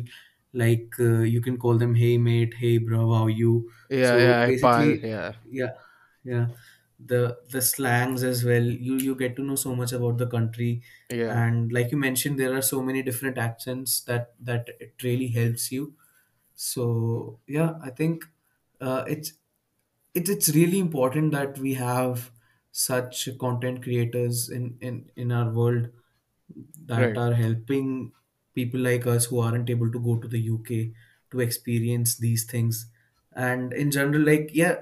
like 0.54 0.94
uh, 1.00 1.22
you 1.22 1.42
can 1.42 1.58
call 1.58 1.78
them 1.78 1.96
hey 1.96 2.18
mate 2.18 2.54
hey 2.54 2.78
bro 2.78 3.12
how 3.12 3.24
are 3.24 3.30
you? 3.30 3.70
Yeah 3.90 4.06
so 4.06 4.18
yeah 4.18 4.46
pal 4.62 4.80
basically 4.82 5.10
yeah. 5.10 5.34
yeah 5.50 5.72
yeah. 6.24 6.48
The 7.06 7.38
the 7.50 7.62
slangs 7.62 8.24
as 8.24 8.46
well 8.46 8.64
you 8.64 8.98
you 8.98 9.16
get 9.16 9.36
to 9.36 9.44
know 9.44 9.56
so 9.56 9.76
much 9.76 9.92
about 9.92 10.18
the 10.18 10.28
country. 10.28 10.84
Yeah. 11.10 11.38
And 11.38 11.72
like 11.74 11.92
you 11.92 11.98
mentioned 11.98 12.40
there 12.40 12.56
are 12.56 12.62
so 12.62 12.82
many 12.82 13.02
different 13.02 13.38
accents 13.38 14.02
that 14.02 14.36
that 14.40 14.70
it 14.80 14.94
really 15.04 15.28
helps 15.28 15.72
you. 15.72 15.96
So 16.56 17.40
yeah 17.48 17.74
i 17.84 17.90
think 17.90 18.24
uh, 18.80 19.04
it's 19.08 19.34
it's 20.14 20.30
it's 20.30 20.50
really 20.50 20.80
important 20.80 21.32
that 21.32 21.58
we 21.58 21.74
have 21.74 22.32
such 22.74 23.30
content 23.40 23.84
creators 23.84 24.50
in 24.50 24.76
in 24.82 25.06
in 25.16 25.32
our 25.32 25.50
world 25.50 25.90
that 26.86 27.02
right. 27.02 27.18
are 27.18 27.34
helping 27.34 28.12
people 28.56 28.80
like 28.80 29.06
us 29.08 29.26
who 29.26 29.40
aren't 29.40 29.70
able 29.70 29.92
to 29.92 30.00
go 30.00 30.18
to 30.18 30.28
the 30.28 30.40
UK 30.40 30.92
to 31.32 31.40
experience 31.40 32.18
these 32.18 32.46
things. 32.46 32.88
And 33.36 33.74
in 33.74 33.92
general 33.92 34.22
like 34.22 34.50
yeah 34.54 34.78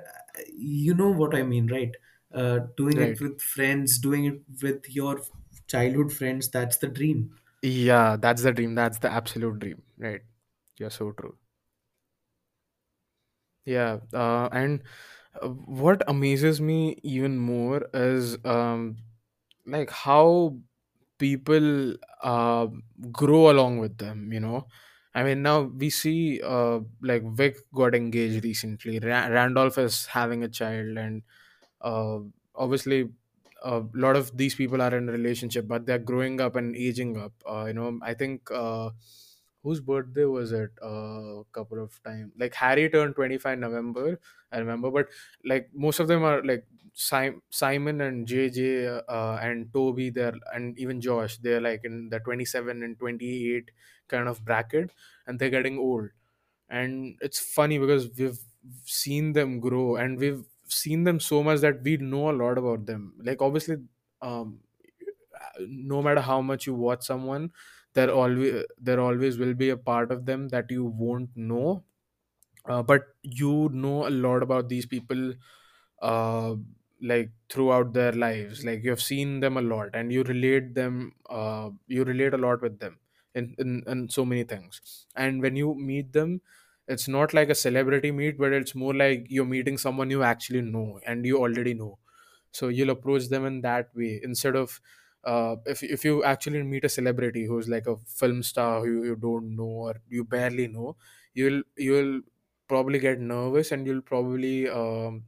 you 0.56 0.94
know 0.94 1.10
what 1.10 1.36
I 1.36 1.44
mean 1.44 1.68
right? 1.68 1.96
Uh, 2.34 2.60
doing 2.78 2.98
it 2.98 3.02
right. 3.02 3.22
with 3.22 3.42
friends 3.42 3.98
doing 4.00 4.26
it 4.26 4.42
with 4.62 4.90
your 4.90 5.22
childhood 5.68 6.14
friends 6.14 6.50
that's 6.50 6.78
the 6.78 6.88
dream. 6.88 7.36
Yeah 7.62 8.16
that's 8.16 8.44
the 8.44 8.54
dream. 8.54 8.74
That's 8.74 9.00
the 9.00 9.12
absolute 9.12 9.60
dream 9.60 9.82
right? 9.98 10.22
You're 10.78 10.90
so 10.90 11.12
true. 11.12 11.36
Yeah, 13.66 13.98
uh, 14.14 14.50
and 14.52 14.82
what 15.66 16.04
amazes 16.08 16.60
me 16.62 17.00
even 17.04 17.38
more 17.38 17.88
is 17.94 18.38
um, 18.46 18.98
like 19.66 19.90
how 19.90 20.58
people 21.18 21.96
uh, 22.24 22.68
grow 23.12 23.52
along 23.52 23.80
with 23.80 23.98
them. 23.98 24.32
You 24.34 24.40
know, 24.42 24.68
I 25.16 25.24
mean, 25.24 25.42
now 25.42 25.62
we 25.64 25.90
see 25.90 26.42
uh, 26.42 26.80
like 27.02 27.24
Vic 27.34 27.58
got 27.74 27.96
engaged 27.96 28.44
recently. 28.44 29.00
Ra- 29.00 29.28
Randolph 29.28 29.78
is 29.78 30.08
having 30.08 30.44
a 30.44 30.50
child, 30.50 30.98
and 30.98 31.24
uh, 31.82 32.20
obviously 32.56 33.10
a 33.64 33.84
lot 33.94 34.16
of 34.16 34.36
these 34.38 34.56
people 34.56 34.82
are 34.82 34.96
in 34.96 35.10
a 35.10 35.12
relationship, 35.12 35.68
but 35.68 35.86
they're 35.86 36.00
growing 36.00 36.42
up 36.42 36.56
and 36.56 36.76
aging 36.76 37.18
up. 37.18 37.34
Uh, 37.50 37.66
you 37.66 37.74
know, 37.74 38.00
I 38.04 38.14
think. 38.14 38.50
Uh, 38.52 38.92
whose 39.64 39.80
birthday 39.80 40.26
was 40.26 40.52
it? 40.52 40.72
A 40.82 41.44
couple 41.52 41.82
of 41.84 42.02
times 42.04 42.34
like 42.38 42.54
harry 42.54 42.90
turned 42.90 43.16
25 43.16 43.58
november 43.60 44.20
i 44.52 44.58
remember 44.58 44.90
but 44.92 45.08
like 45.46 45.70
most 45.74 46.00
of 46.00 46.08
them 46.08 46.24
are 46.24 46.44
like 46.44 46.66
Sim- 46.94 47.42
simon 47.50 48.02
and 48.02 48.28
jj 48.28 49.02
uh, 49.08 49.38
and 49.42 49.72
toby 49.74 50.10
they're 50.10 50.34
and 50.54 50.78
even 50.78 51.00
josh 51.00 51.38
they're 51.38 51.62
like 51.62 51.86
in 51.86 52.10
the 52.10 52.20
27 52.20 52.84
and 52.84 53.00
28 53.00 53.72
kind 54.08 54.28
of 54.28 54.44
bracket 54.44 54.92
and 55.26 55.40
they're 55.40 55.50
getting 55.50 55.78
old. 55.78 56.10
And 56.70 57.18
it's 57.22 57.40
funny 57.40 57.80
because 57.80 58.10
we've 58.18 58.40
seen 58.86 59.34
them 59.34 59.60
grow 59.60 59.96
and 59.98 60.18
we've 60.18 60.46
seen 60.68 61.04
them 61.04 61.20
so 61.20 61.44
much 61.44 61.60
that 61.62 61.82
we 61.84 61.98
know 61.98 62.30
a 62.30 62.34
lot 62.34 62.58
about 62.58 62.86
them. 62.86 63.16
Like 63.24 63.42
obviously 63.42 63.78
um 64.22 64.62
no 65.60 66.02
matter 66.02 66.22
how 66.22 66.42
much 66.42 66.68
you 66.68 66.74
watch 66.74 67.04
someone 67.04 67.52
there 67.94 68.12
always 68.12 68.66
there 68.78 69.00
always 69.00 69.38
will 69.38 69.54
be 69.54 69.70
a 69.70 69.78
part 69.78 70.12
of 70.12 70.26
them 70.26 70.50
that 70.50 70.72
you 70.72 70.86
won't 70.86 71.36
know. 71.36 71.84
Uh, 72.66 72.84
but 72.84 73.08
you 73.24 73.70
know 73.74 74.08
a 74.08 74.12
lot 74.12 74.44
about 74.44 74.70
these 74.70 74.86
people 74.86 75.34
uh, 76.02 76.56
like 77.02 77.32
throughout 77.50 77.94
their 77.94 78.12
lives. 78.12 78.64
Like 78.66 78.84
you 78.84 78.92
have 78.92 79.02
seen 79.02 79.40
them 79.40 79.58
a 79.58 79.62
lot 79.62 79.90
and 79.94 80.12
you 80.12 80.24
relate 80.24 80.76
them 80.76 81.14
uh, 81.30 81.72
you 81.88 82.04
relate 82.04 82.34
a 82.34 82.38
lot 82.38 82.62
with 82.62 82.80
them 82.80 83.00
in, 83.36 83.56
in 83.58 83.84
in 83.88 84.10
so 84.10 84.26
many 84.26 84.44
things. 84.44 85.08
And 85.16 85.42
when 85.42 85.56
you 85.56 85.74
meet 85.76 86.14
them 86.14 86.42
it's 86.88 87.08
not 87.08 87.34
like 87.34 87.50
a 87.50 87.56
celebrity 87.56 88.12
meet 88.12 88.38
but 88.38 88.52
it's 88.54 88.76
more 88.76 88.94
like 88.94 89.26
you're 89.30 89.46
meeting 89.46 89.78
someone 89.78 90.10
you 90.10 90.24
actually 90.24 90.62
know 90.62 91.00
and 91.06 91.26
you 91.26 91.40
already 91.40 91.74
know. 91.74 92.00
So 92.52 92.68
you'll 92.68 92.90
approach 92.92 93.30
them 93.30 93.46
in 93.46 93.62
that 93.62 93.96
way 93.96 94.20
instead 94.24 94.56
of 94.56 94.82
uh, 95.24 95.56
if, 95.66 95.84
if 95.84 96.04
you 96.04 96.24
actually 96.24 96.64
meet 96.64 96.84
a 96.86 96.90
celebrity 96.90 97.46
who's 97.46 97.68
like 97.70 97.88
a 97.88 97.98
film 97.98 98.44
star 98.44 98.82
who 98.82 99.04
you 99.04 99.16
don't 99.16 99.56
know 99.56 99.64
or 99.90 99.96
you 100.08 100.24
barely 100.24 100.68
know 100.68 100.96
you'll 101.34 101.62
you'll 101.78 102.22
probably 102.68 103.00
get 103.00 103.20
nervous 103.20 103.72
and 103.72 103.86
you'll 103.86 104.02
probably 104.02 104.70
um, 104.70 105.26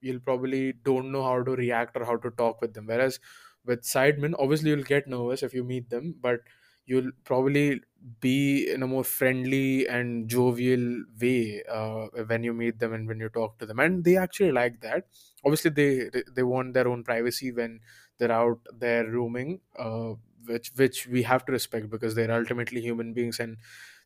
you'll 0.00 0.20
probably 0.20 0.72
don't 0.72 1.10
know 1.12 1.22
how 1.22 1.42
to 1.42 1.52
react 1.52 1.96
or 1.96 2.04
how 2.04 2.16
to 2.16 2.30
talk 2.30 2.60
with 2.60 2.74
them. 2.74 2.86
Whereas 2.86 3.18
with 3.64 3.82
sidemen 3.82 4.34
obviously 4.38 4.70
you'll 4.70 4.84
get 4.84 5.08
nervous 5.08 5.42
if 5.42 5.52
you 5.52 5.64
meet 5.64 5.90
them 5.90 6.14
but 6.20 6.40
you'll 6.84 7.10
probably 7.24 7.80
be 8.20 8.70
in 8.70 8.82
a 8.82 8.86
more 8.86 9.02
friendly 9.02 9.88
and 9.88 10.28
jovial 10.28 11.02
way 11.20 11.62
uh, 11.68 12.06
when 12.26 12.44
you 12.44 12.52
meet 12.52 12.78
them 12.78 12.92
and 12.92 13.08
when 13.08 13.18
you 13.18 13.28
talk 13.28 13.58
to 13.58 13.66
them. 13.66 13.80
And 13.80 14.04
they 14.04 14.16
actually 14.16 14.52
like 14.52 14.80
that. 14.82 15.08
Obviously 15.44 15.70
they 15.72 16.10
they 16.32 16.44
want 16.44 16.74
their 16.74 16.86
own 16.86 17.02
privacy 17.02 17.50
when 17.50 17.80
they're 18.18 18.32
out 18.32 18.60
there 18.74 19.06
roaming 19.10 19.60
uh, 19.78 20.14
which 20.46 20.72
which 20.76 21.06
we 21.06 21.22
have 21.22 21.44
to 21.46 21.52
respect 21.52 21.90
because 21.90 22.14
they're 22.14 22.32
ultimately 22.32 22.80
human 22.80 23.12
beings 23.12 23.40
and 23.40 23.56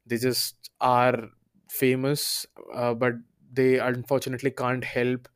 they 0.07 0.17
just 0.19 0.71
are 0.81 1.29
famous 1.69 2.47
uh, 2.75 2.95
but 2.95 3.15
they 3.53 3.79
unfortunately 3.79 4.51
can't 4.51 4.85
help 4.85 5.29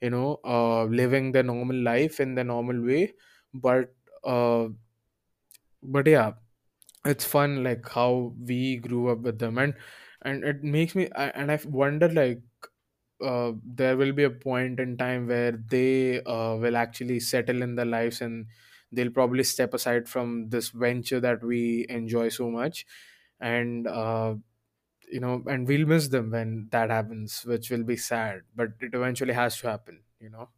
you 0.00 0.10
know 0.10 0.38
uh, 0.44 0.84
living 0.84 1.32
their 1.32 1.42
normal 1.42 1.76
life 1.76 2.20
in 2.20 2.34
the 2.34 2.44
normal 2.44 2.80
way. 2.84 3.14
But 3.54 3.94
uh, 4.24 4.68
but 5.82 6.06
yeah 6.06 6.32
it's 7.06 7.24
fun 7.24 7.64
like 7.64 7.88
how 7.90 8.34
we 8.40 8.78
grew 8.78 9.08
up 9.10 9.20
with 9.20 9.38
them. 9.38 9.58
And 9.58 9.74
and 10.22 10.44
it 10.44 10.64
makes 10.64 10.94
me 10.94 11.08
and 11.16 11.52
i 11.52 11.58
wonder 11.66 12.08
like 12.08 12.40
uh, 13.22 13.52
there 13.64 13.96
will 13.96 14.12
be 14.12 14.24
a 14.24 14.30
point 14.30 14.80
in 14.80 14.96
time 14.96 15.26
where 15.28 15.52
they 15.52 16.22
uh, 16.24 16.56
will 16.56 16.76
actually 16.76 17.20
settle 17.20 17.62
in 17.62 17.74
their 17.74 17.84
lives 17.86 18.20
and 18.20 18.46
they'll 18.92 19.10
probably 19.10 19.44
step 19.44 19.74
aside 19.74 20.08
from 20.08 20.48
this 20.50 20.70
venture 20.70 21.20
that 21.20 21.42
we 21.42 21.86
enjoy 21.88 22.28
so 22.28 22.50
much 22.50 22.86
and 23.40 23.86
uh, 23.86 24.34
you 25.08 25.20
know 25.20 25.42
and 25.46 25.68
we'll 25.68 25.86
miss 25.86 26.08
them 26.08 26.30
when 26.30 26.68
that 26.70 26.90
happens 26.90 27.44
which 27.44 27.70
will 27.70 27.84
be 27.84 27.96
sad 27.96 28.42
but 28.54 28.70
it 28.80 28.94
eventually 28.94 29.34
has 29.34 29.58
to 29.58 29.68
happen 29.68 30.04
you 30.20 30.30
know 30.30 30.48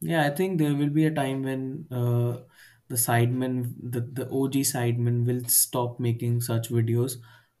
Yeah, 0.00 0.26
I 0.26 0.30
think 0.30 0.58
there 0.58 0.74
will 0.74 0.90
be 0.90 1.06
a 1.06 1.14
time 1.14 1.42
when 1.42 1.86
uh, 1.90 2.42
the 2.88 2.96
sidemen, 2.96 3.74
the, 3.80 4.00
the 4.00 4.28
OG 4.28 4.62
sidemen, 4.62 5.24
will 5.26 5.44
stop 5.48 6.00
making 6.00 6.40
such 6.40 6.68
videos. 6.70 7.16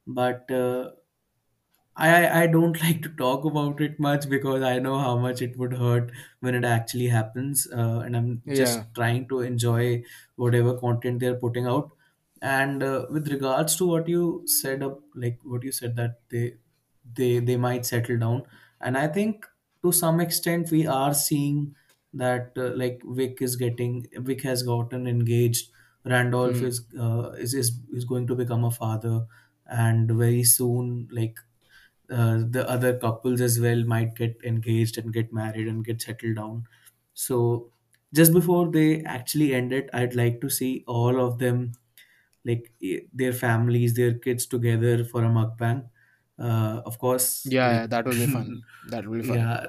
But 0.06 0.50
uh, 0.50 0.92
I 1.96 2.42
I 2.42 2.46
don't 2.46 2.80
like 2.86 3.02
to 3.02 3.08
talk 3.10 3.44
about 3.44 3.80
it 3.80 3.98
much 4.00 4.28
because 4.28 4.62
I 4.62 4.78
know 4.78 4.98
how 4.98 5.16
much 5.18 5.42
it 5.42 5.56
would 5.58 5.74
hurt 5.74 6.12
when 6.40 6.54
it 6.54 6.64
actually 6.64 7.08
happens, 7.08 7.66
uh, 7.72 8.00
and 8.04 8.16
I'm 8.16 8.42
yeah 8.44 8.52
just 8.52 8.94
trying 8.94 9.28
to 9.28 9.40
enjoy 9.40 10.04
whatever 10.36 10.78
content 10.78 11.20
they're 11.20 11.36
putting 11.46 11.66
out. 11.66 11.90
And 12.40 12.82
uh, 12.82 13.06
with 13.10 13.28
regards 13.30 13.76
to 13.76 13.86
what 13.86 14.08
you 14.08 14.42
said, 14.46 14.82
up 14.82 15.00
like 15.14 15.38
what 15.44 15.62
you 15.62 15.72
said 15.72 15.96
that 15.96 16.20
they 16.30 16.56
they 17.18 17.38
they 17.40 17.56
might 17.56 17.86
settle 17.86 18.18
down, 18.18 18.42
and 18.80 18.96
I 18.96 19.06
think 19.08 19.46
to 19.82 19.92
some 19.92 20.20
extent 20.20 20.70
we 20.70 20.86
are 20.86 21.14
seeing 21.14 21.74
that 22.14 22.52
uh, 22.56 22.70
like 22.76 23.02
Vic 23.04 23.40
is 23.42 23.56
getting 23.56 24.06
Vic 24.14 24.42
has 24.42 24.62
gotten 24.62 25.06
engaged. 25.06 25.70
Randolph 26.04 26.60
Hmm. 26.60 26.66
is 26.70 26.84
uh, 26.98 27.30
is 27.38 27.54
is 27.54 27.78
is 27.92 28.04
going 28.04 28.26
to 28.28 28.34
become 28.34 28.64
a 28.64 28.70
father, 28.70 29.26
and 29.66 30.10
very 30.10 30.42
soon 30.42 31.08
like 31.12 31.38
uh, 32.12 32.38
the 32.48 32.68
other 32.68 32.98
couples 32.98 33.40
as 33.40 33.58
well 33.60 33.84
might 33.84 34.14
get 34.14 34.36
engaged 34.44 34.98
and 34.98 35.12
get 35.12 35.32
married 35.32 35.68
and 35.68 35.84
get 35.84 36.02
settled 36.02 36.36
down. 36.36 36.66
So 37.14 37.72
just 38.14 38.32
before 38.32 38.70
they 38.70 39.02
actually 39.04 39.54
end 39.54 39.72
it, 39.72 39.90
I'd 39.92 40.14
like 40.14 40.40
to 40.42 40.50
see 40.50 40.84
all 40.86 41.20
of 41.20 41.38
them, 41.38 41.72
like 42.44 42.72
eh, 42.82 43.00
their 43.12 43.32
families, 43.32 43.94
their 43.94 44.14
kids 44.14 44.46
together 44.46 45.04
for 45.04 45.24
a 45.24 45.28
mukbang. 45.28 45.90
Uh, 46.38 46.82
of 46.86 46.98
course, 46.98 47.56
yeah 47.64 47.70
yeah, 47.70 47.86
that 47.86 48.04
will 48.06 48.16
be 48.16 48.26
fun 48.26 48.62
that 48.84 49.06
will 49.06 49.18
be 49.18 49.22
fun 49.22 49.42
yeah, 49.44 49.66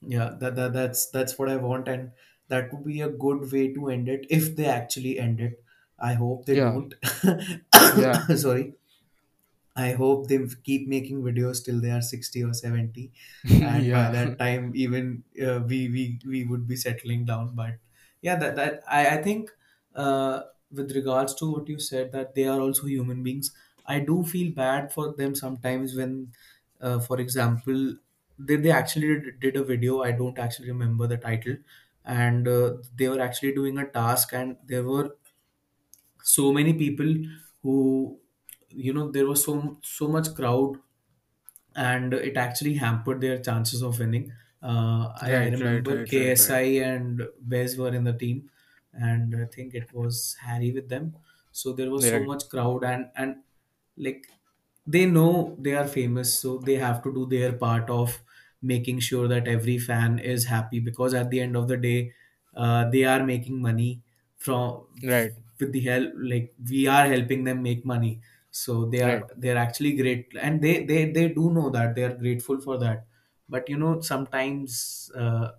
yeah, 0.00 0.36
that, 0.40 0.56
that 0.56 0.72
that's 0.72 1.10
that's 1.10 1.38
what 1.38 1.48
I 1.48 1.56
want, 1.56 1.88
and 1.88 2.12
that 2.48 2.72
would 2.72 2.84
be 2.84 3.00
a 3.00 3.08
good 3.10 3.50
way 3.52 3.72
to 3.74 3.88
end 3.88 4.08
it 4.08 4.26
if 4.30 4.56
they 4.56 4.66
actually 4.66 5.18
end 5.18 5.40
it. 5.40 5.62
I 5.98 6.14
hope 6.14 6.46
they 6.46 6.56
yeah 6.56 6.72
don't. 6.72 6.94
yeah 7.92 8.26
Sorry 8.36 8.74
I 9.76 9.92
hope 9.92 10.28
they 10.28 10.38
keep 10.64 10.88
making 10.88 11.22
videos 11.22 11.64
till 11.64 11.80
they 11.80 11.90
are 11.90 12.02
60 12.02 12.42
or 12.42 12.54
70 12.54 13.12
and 13.62 13.92
by 13.92 14.08
yeah. 14.08 14.08
that 14.08 14.38
time 14.38 14.72
even 14.74 15.24
uh, 15.42 15.60
we, 15.66 15.88
we 15.90 16.20
we 16.26 16.44
would 16.44 16.66
be 16.66 16.76
settling 16.76 17.24
down. 17.26 17.54
But 17.54 17.74
yeah 18.22 18.36
that, 18.36 18.56
that 18.56 18.82
I, 18.88 19.18
I 19.18 19.22
think 19.22 19.50
uh, 19.94 20.42
with 20.70 20.92
regards 20.94 21.34
to 21.36 21.50
what 21.52 21.68
you 21.68 21.78
said 21.78 22.12
that 22.12 22.34
they 22.34 22.46
are 22.46 22.60
also 22.60 22.86
human 22.86 23.22
beings 23.22 23.54
I 23.86 24.00
do 24.00 24.24
feel 24.24 24.52
bad 24.52 24.92
for 24.92 25.14
them 25.14 25.34
sometimes 25.34 25.94
when 25.94 26.32
uh, 26.80 26.98
for 27.00 27.20
example 27.20 27.96
they, 28.38 28.56
they 28.56 28.70
actually 28.70 29.20
did, 29.20 29.40
did 29.40 29.56
a 29.56 29.64
video. 29.64 30.02
I 30.02 30.12
don't 30.12 30.38
actually 30.38 30.68
remember 30.68 31.06
the 31.06 31.16
title. 31.16 31.56
And 32.04 32.46
uh, 32.46 32.76
they 32.94 33.08
were 33.08 33.18
actually 33.20 33.54
doing 33.54 33.78
a 33.78 33.86
task 33.88 34.32
and 34.34 34.58
there 34.66 34.84
were 34.84 35.16
so 36.22 36.52
many 36.52 36.72
people 36.74 37.10
who 37.62 38.20
you 38.76 38.92
know 38.92 39.10
there 39.10 39.26
was 39.26 39.44
so 39.44 39.78
so 39.82 40.08
much 40.08 40.34
crowd 40.34 40.80
and 41.74 42.14
it 42.14 42.36
actually 42.36 42.74
hampered 42.74 43.20
their 43.20 43.38
chances 43.38 43.82
of 43.82 43.98
winning. 43.98 44.32
Uh, 44.62 45.12
I, 45.20 45.34
I 45.34 45.44
right 45.44 45.60
right 45.60 45.86
remember 45.86 45.96
right 45.96 46.12
right 46.14 46.38
right. 46.38 46.58
ksi 46.58 46.82
and 46.82 47.22
bez 47.40 47.76
were 47.76 47.94
in 47.94 48.04
the 48.04 48.12
team 48.14 48.50
and 48.92 49.36
i 49.36 49.44
think 49.44 49.74
it 49.74 49.92
was 49.92 50.36
harry 50.40 50.72
with 50.72 50.88
them. 50.88 51.16
So 51.52 51.72
there 51.72 51.90
was 51.90 52.08
so 52.08 52.18
right. 52.18 52.24
much 52.24 52.48
crowd 52.48 52.84
and 52.84 53.10
and 53.16 53.42
like 53.96 54.26
they 54.86 55.04
know 55.06 55.56
they 55.58 55.74
are 55.74 55.86
famous 55.86 56.38
so 56.38 56.58
they 56.58 56.74
have 56.76 57.02
to 57.04 57.12
do 57.14 57.26
their 57.26 57.52
part 57.52 57.88
of 57.90 58.20
making 58.62 59.00
sure 59.00 59.28
that 59.28 59.48
every 59.48 59.78
fan 59.78 60.18
is 60.18 60.44
happy 60.46 60.80
because 60.80 61.14
at 61.14 61.30
the 61.30 61.40
end 61.40 61.56
of 61.56 61.68
the 61.68 61.76
day 61.76 62.12
uh, 62.54 62.88
they 62.90 63.04
are 63.04 63.24
making 63.24 63.60
money 63.60 64.02
from 64.36 64.86
right. 65.02 65.32
with 65.58 65.72
the 65.72 65.80
help 65.80 66.12
like 66.16 66.54
we 66.70 66.86
are 66.86 67.06
helping 67.06 67.44
them 67.44 67.62
make 67.62 67.84
money 67.84 68.20
so 68.56 68.86
they 68.86 69.02
are 69.02 69.16
right. 69.16 69.30
they're 69.36 69.56
actually 69.56 69.94
great 69.96 70.32
and 70.40 70.62
they 70.62 70.84
they 70.84 71.10
they 71.12 71.28
do 71.28 71.50
know 71.52 71.70
that 71.70 71.94
they 71.94 72.04
are 72.04 72.16
grateful 72.16 72.60
for 72.60 72.78
that. 72.78 73.06
But 73.48 73.68
you 73.68 73.76
know 73.78 74.00
sometimes 74.00 75.10
uh, 75.16 75.52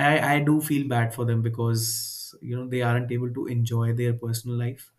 i 0.00 0.08
i 0.34 0.40
do 0.48 0.54
feel 0.68 0.86
bad 0.92 1.14
for 1.14 1.24
them 1.30 1.42
because 1.46 2.34
you 2.40 2.56
know 2.56 2.66
they 2.74 2.82
aren't 2.82 3.12
able 3.18 3.32
to 3.38 3.46
enjoy 3.46 3.92
their 3.92 4.14
personal 4.24 4.56
life. 4.56 4.90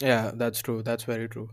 Yeah 0.00 0.30
that's 0.34 0.60
true. 0.60 0.82
That's 0.82 1.04
very 1.04 1.28
true 1.28 1.50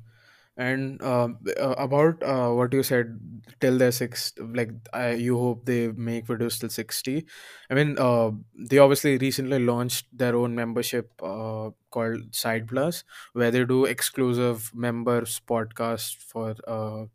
and 0.56 1.01
uh, 1.01 1.30
uh, 1.60 1.76
about 1.78 2.22
uh, 2.22 2.49
what 2.51 2.72
you 2.74 2.84
said 2.84 3.20
till 3.60 3.78
they're 3.78 3.91
six 3.91 4.34
like 4.39 4.72
I, 4.93 5.12
you 5.14 5.38
hope 5.38 5.66
they 5.66 5.88
make 5.88 6.28
videos 6.28 6.60
till 6.60 6.70
60 6.70 7.26
i 7.70 7.74
mean 7.74 7.97
uh, 7.97 8.32
they 8.70 8.78
obviously 8.78 9.18
recently 9.18 9.60
launched 9.60 10.06
their 10.16 10.36
own 10.36 10.54
membership 10.56 11.12
uh, 11.24 11.72
called 11.89 12.36
side 12.36 12.68
plus 12.68 13.04
where 13.34 13.49
they 13.51 13.66
do 13.66 13.86
exclusive 13.86 14.72
members 14.76 15.41
podcast 15.47 16.18
for 16.18 16.56
uh, 16.68 17.06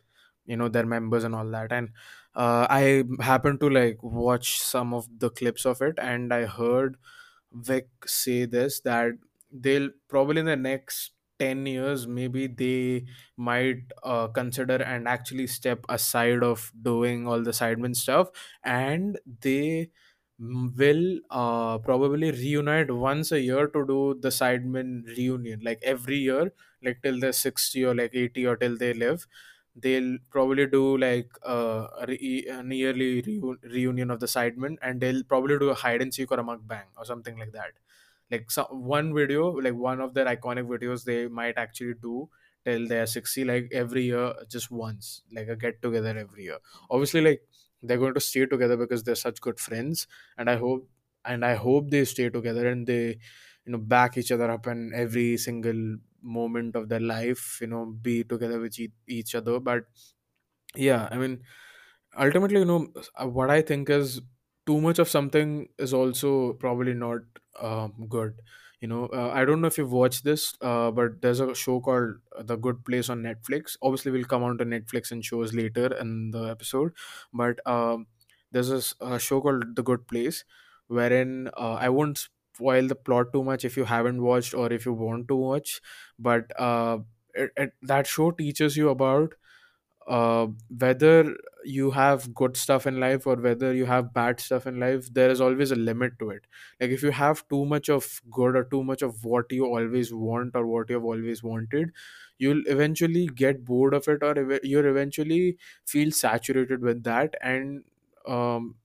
you 0.46 0.56
know 0.56 0.68
their 0.68 0.86
members 0.86 1.24
and 1.24 1.34
all 1.34 1.48
that. 1.50 1.72
And 1.72 1.90
uh, 2.34 2.66
i 2.70 3.04
happened 3.20 3.60
to 3.60 3.68
like 3.70 4.02
watch 4.02 4.60
some 4.60 4.94
of 4.94 5.08
the 5.18 5.30
clips 5.30 5.64
of 5.66 5.80
it 5.82 5.98
and 5.98 6.32
i 6.32 6.46
heard 6.46 6.96
vic 7.52 7.88
say 8.06 8.44
this 8.44 8.80
that 8.80 9.12
they'll 9.52 9.90
probably 10.08 10.40
in 10.40 10.46
the 10.46 10.56
next 10.56 11.12
10 11.38 11.66
years 11.66 12.06
maybe 12.06 12.46
they 12.46 13.04
might 13.36 13.82
uh, 14.02 14.28
consider 14.28 14.76
and 14.82 15.06
actually 15.08 15.46
step 15.46 15.84
aside 15.88 16.42
of 16.42 16.72
doing 16.82 17.26
all 17.26 17.42
the 17.42 17.50
sidemen 17.52 17.94
stuff. 17.96 18.28
And 18.64 19.18
they 19.40 19.90
will 20.38 21.18
uh, 21.30 21.78
probably 21.78 22.30
reunite 22.30 22.90
once 22.90 23.32
a 23.32 23.40
year 23.40 23.66
to 23.68 23.86
do 23.86 24.18
the 24.20 24.28
sidemen 24.28 25.04
reunion. 25.16 25.60
Like 25.62 25.80
every 25.82 26.18
year 26.18 26.52
like 26.82 27.02
till 27.02 27.18
they're 27.18 27.32
60 27.32 27.84
or 27.84 27.94
like 27.94 28.14
80 28.14 28.46
or 28.46 28.56
till 28.56 28.76
they 28.76 28.92
live 28.94 29.26
they'll 29.80 30.18
probably 30.30 30.66
do 30.66 30.96
like 30.98 31.30
uh, 31.46 31.86
a, 32.00 32.06
re- 32.08 32.44
yearly 32.70 33.22
reu- 33.22 33.62
reunion 33.62 34.10
of 34.10 34.18
the 34.20 34.26
sidemen. 34.26 34.76
And 34.82 35.00
they'll 35.00 35.22
probably 35.24 35.58
do 35.58 35.70
a 35.70 35.74
hide 35.74 36.02
and 36.02 36.12
seek 36.12 36.32
or 36.32 36.40
a 36.40 36.44
mukbang 36.44 36.86
or 36.96 37.04
something 37.04 37.38
like 37.38 37.52
that 37.52 37.72
like 38.30 38.50
so, 38.50 38.64
one 38.70 39.14
video 39.14 39.50
like 39.50 39.74
one 39.74 40.00
of 40.00 40.14
their 40.14 40.26
iconic 40.26 40.66
videos 40.66 41.04
they 41.04 41.28
might 41.28 41.56
actually 41.58 41.94
do 41.94 42.28
till 42.64 42.86
they're 42.86 43.06
60 43.06 43.44
like 43.44 43.68
every 43.72 44.04
year 44.04 44.34
just 44.48 44.70
once 44.70 45.22
like 45.32 45.48
a 45.48 45.56
get 45.56 45.80
together 45.82 46.16
every 46.16 46.44
year. 46.44 46.58
Obviously 46.90 47.20
like 47.20 47.42
they're 47.82 47.98
going 47.98 48.14
to 48.14 48.20
stay 48.20 48.46
together 48.46 48.76
because 48.76 49.04
they're 49.04 49.14
such 49.14 49.40
good 49.40 49.60
friends 49.60 50.08
and 50.36 50.50
i 50.50 50.56
hope 50.56 50.88
and 51.24 51.44
i 51.44 51.54
hope 51.54 51.90
they 51.90 52.04
stay 52.04 52.28
together 52.28 52.66
and 52.68 52.88
they 52.88 53.18
you 53.64 53.72
know 53.72 53.78
back 53.78 54.16
each 54.18 54.32
other 54.32 54.50
up 54.50 54.66
and 54.66 54.92
every 54.94 55.36
single 55.36 55.96
moment 56.20 56.74
of 56.74 56.88
their 56.88 57.00
life 57.00 57.58
you 57.60 57.66
know 57.68 57.86
be 57.86 58.24
together 58.24 58.58
with 58.58 58.76
each 59.06 59.34
other. 59.34 59.60
But 59.60 59.84
yeah 60.74 61.08
i 61.10 61.16
mean 61.16 61.42
ultimately 62.18 62.60
you 62.60 62.64
know 62.64 62.92
uh, 63.16 63.26
what 63.26 63.50
i 63.50 63.62
think 63.62 63.90
is 63.90 64.20
too 64.68 64.80
much 64.80 64.98
of 64.98 65.08
something 65.08 65.68
is 65.78 65.94
also 65.94 66.52
probably 66.54 66.94
not 66.94 67.20
um, 67.60 68.06
good 68.08 68.40
you 68.80 68.88
know 68.88 69.06
uh, 69.06 69.30
i 69.34 69.44
don't 69.44 69.60
know 69.60 69.66
if 69.72 69.78
you've 69.78 69.92
watched 70.00 70.24
this 70.24 70.54
uh, 70.62 70.90
but 70.90 71.20
there's 71.22 71.40
a 71.40 71.54
show 71.54 71.80
called 71.80 72.14
the 72.50 72.56
good 72.56 72.84
place 72.84 73.08
on 73.10 73.22
netflix. 73.22 73.76
Obviously 73.82 74.12
we'll 74.12 74.24
come 74.34 74.42
on 74.42 74.58
to 74.58 74.64
netflix 74.64 75.10
and 75.10 75.24
shows 75.24 75.54
later 75.54 75.86
in 75.96 76.30
the 76.30 76.44
episode 76.44 76.92
but 77.32 77.64
um, 77.66 78.06
there's 78.52 78.94
a 79.00 79.18
show 79.18 79.40
called 79.40 79.76
the 79.76 79.82
good 79.82 80.06
place 80.06 80.44
wherein 80.88 81.50
uh, 81.56 81.74
i 81.74 81.88
won't 81.88 82.18
spoil 82.54 82.86
the 82.86 82.94
plot 82.94 83.32
too 83.32 83.42
much 83.44 83.64
if 83.64 83.76
you 83.76 83.84
haven't 83.84 84.22
watched 84.22 84.54
or 84.54 84.72
if 84.72 84.86
you 84.86 84.92
want 84.92 85.28
to 85.28 85.36
watch 85.36 85.80
but 86.18 86.52
uh, 86.60 86.98
it, 87.34 87.50
it, 87.56 87.72
that 87.82 88.06
show 88.06 88.30
teaches 88.30 88.76
you 88.76 88.88
about 88.88 89.34
uh, 90.08 90.46
whether 90.76 91.36
you 91.64 91.90
have 91.90 92.34
good 92.34 92.56
stuff 92.56 92.86
in 92.86 92.98
life 93.00 93.26
or 93.26 93.36
whether 93.36 93.74
you 93.74 93.84
have 93.86 94.12
bad 94.14 94.40
stuff 94.40 94.66
in 94.66 94.80
life, 94.80 95.12
there 95.12 95.30
is 95.30 95.40
always 95.40 95.70
a 95.70 95.76
limit 95.76 96.18
to 96.18 96.30
it. 96.30 96.46
Like 96.80 96.90
if 96.90 97.02
you 97.02 97.10
have 97.10 97.46
too 97.48 97.64
much 97.66 97.90
of 97.90 98.22
good 98.30 98.56
or 98.56 98.64
too 98.64 98.82
much 98.84 99.02
of 99.02 99.24
what 99.24 99.52
you 99.52 99.66
always 99.66 100.12
want 100.14 100.56
or 100.56 100.66
what 100.66 100.90
you've 100.90 101.04
always 101.04 101.42
wanted, 101.42 101.92
you'll 102.38 102.62
eventually 102.66 103.26
get 103.26 103.64
bored 103.64 103.94
of 103.94 104.08
it 104.08 104.22
or 104.22 104.38
ev- 104.38 104.60
you'll 104.64 104.86
eventually 104.86 105.58
feel 105.84 106.10
saturated 106.10 106.80
with 106.82 107.02
that 107.04 107.34
and 107.42 107.84
um, 108.26 108.76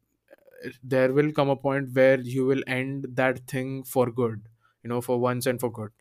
there 0.84 1.11
will 1.13 1.32
come 1.32 1.49
a 1.49 1.55
point 1.55 1.93
where 1.93 2.19
you 2.19 2.45
will 2.45 2.63
end 2.67 3.07
that 3.13 3.39
thing 3.47 3.84
for 3.84 4.09
good 4.11 4.47
you 4.84 4.89
know 4.89 5.01
for 5.01 5.19
once 5.19 5.45
and 5.45 5.59
for 5.59 5.71
good 5.71 5.91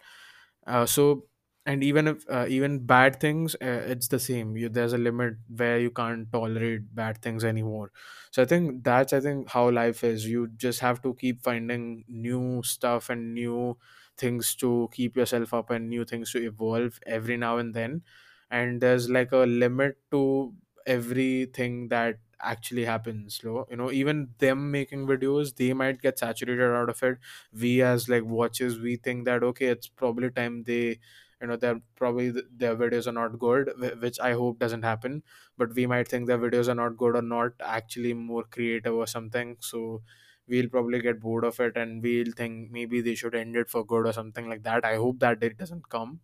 uh, 0.67 0.87
so 0.87 1.27
and 1.65 1.85
even 1.85 2.09
if 2.09 2.25
uh, 2.29 2.47
even 2.49 2.81
bad 2.87 3.21
things 3.21 3.55
uh, 3.57 3.85
it's 3.87 4.09
the 4.09 4.19
same. 4.19 4.57
You, 4.57 4.69
there's 4.69 4.93
a 4.93 4.99
limit 4.99 5.35
where 5.55 5.79
you 5.79 5.91
can't 5.91 6.31
tolerate 6.33 6.95
bad 6.95 7.23
things 7.23 7.45
anymore. 7.45 7.93
So 8.33 8.43
i 8.43 8.45
think 8.47 8.83
that's 8.85 9.13
i 9.13 9.21
think 9.21 9.49
how 9.51 9.71
life 9.71 10.03
is. 10.05 10.27
You 10.27 10.49
just 10.57 10.81
have 10.81 11.03
to 11.03 11.15
keep 11.15 11.43
finding 11.43 12.05
new 12.09 12.63
stuff 12.65 13.11
and 13.11 13.35
new 13.35 13.77
things 14.19 14.55
to 14.57 14.89
keep 14.93 15.17
yourself 15.17 15.55
up 15.55 15.71
and 15.71 15.89
new 15.89 16.05
things 16.05 16.33
to 16.33 16.45
evolve 16.45 16.99
every 17.07 17.37
now 17.37 17.59
and 17.59 17.75
then. 17.75 18.03
And 18.51 18.81
there's 18.81 19.09
like 19.09 19.33
a 19.33 19.39
limit 19.39 19.97
to 20.11 20.55
everything 20.87 21.89
that 21.89 22.19
actually 22.45 22.85
happens 22.85 23.39
so 23.41 23.65
you 23.71 23.77
know 23.77 23.93
even 23.93 24.29
them 24.39 24.73
making 24.73 25.07
videos 25.07 25.55
they 25.55 25.73
might 25.73 26.03
get 26.03 26.19
saturated 26.19 26.75
out 26.75 26.91
of 26.91 27.01
it. 27.05 27.19
We 27.53 27.83
as 27.83 28.09
like 28.09 28.25
watchers 28.25 28.81
we 28.81 28.97
think 28.97 29.27
that 29.27 29.45
okay 29.45 29.67
it's 29.67 29.87
probably 29.87 30.29
time 30.31 30.65
they 30.65 30.99
you 31.43 31.49
know 31.49 31.57
they're 31.57 31.81
probably 31.97 32.33
th- 32.33 32.47
their 32.65 32.77
videos 32.77 33.07
are 33.09 33.13
not 33.21 33.39
good 33.39 33.71
wh- 33.83 34.01
which 34.03 34.21
i 34.21 34.33
hope 34.33 34.59
doesn't 34.59 34.83
happen 34.85 35.23
but 35.59 35.75
we 35.75 35.87
might 35.87 36.09
think 36.09 36.27
their 36.27 36.39
videos 36.39 36.69
are 36.69 36.75
not 36.83 36.97
good 36.97 37.17
or 37.17 37.23
not 37.23 37.53
actually 37.61 38.15
more 38.15 38.45
creative 38.45 38.95
or 38.95 39.07
something 39.07 39.57
so 39.61 40.03
we'll 40.47 40.69
probably 40.69 41.01
get 41.01 41.21
bored 41.21 41.45
of 41.45 41.61
it 41.61 41.77
and 41.77 42.03
we'll 42.03 42.33
think 42.37 42.71
maybe 42.71 43.01
they 43.01 43.15
should 43.15 43.35
end 43.35 43.57
it 43.57 43.71
for 43.71 43.85
good 43.85 44.07
or 44.07 44.13
something 44.13 44.49
like 44.49 44.65
that. 44.65 44.85
I 44.85 44.97
hope 44.97 45.21
that 45.21 45.39
day 45.41 45.51
doesn't 45.51 45.89
come 45.89 46.21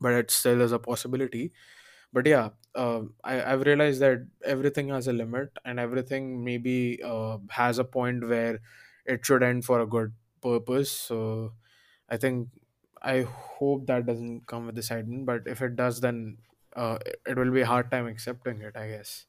but 0.00 0.12
it 0.12 0.30
still 0.30 0.60
is 0.60 0.72
a 0.72 0.78
possibility. 0.78 1.52
But 2.12 2.26
yeah 2.26 2.50
um, 2.76 3.14
I, 3.24 3.42
i've 3.52 3.62
realized 3.66 4.00
that 4.00 4.26
everything 4.44 4.88
has 4.90 5.08
a 5.08 5.12
limit 5.14 5.50
and 5.64 5.80
everything 5.80 6.44
maybe 6.44 7.00
uh, 7.04 7.38
has 7.50 7.78
a 7.78 7.84
point 7.84 8.26
where 8.28 8.60
it 9.06 9.26
should 9.26 9.42
end 9.42 9.64
for 9.64 9.80
a 9.80 9.86
good 9.86 10.14
purpose 10.42 10.90
so 10.92 11.54
i 12.08 12.16
think 12.16 12.50
i 13.04 13.22
hope 13.22 13.86
that 13.86 14.06
doesn't 14.06 14.46
come 14.46 14.66
with 14.66 14.74
the 14.74 14.80
sidemen 14.88 15.24
but 15.24 15.46
if 15.46 15.62
it 15.62 15.76
does 15.76 16.00
then 16.00 16.38
uh, 16.76 16.98
it 17.06 17.20
it 17.26 17.36
will 17.38 17.52
be 17.52 17.60
a 17.62 17.66
hard 17.74 17.90
time 17.90 18.06
accepting 18.06 18.60
it 18.62 18.76
i 18.76 18.88
guess. 18.88 19.26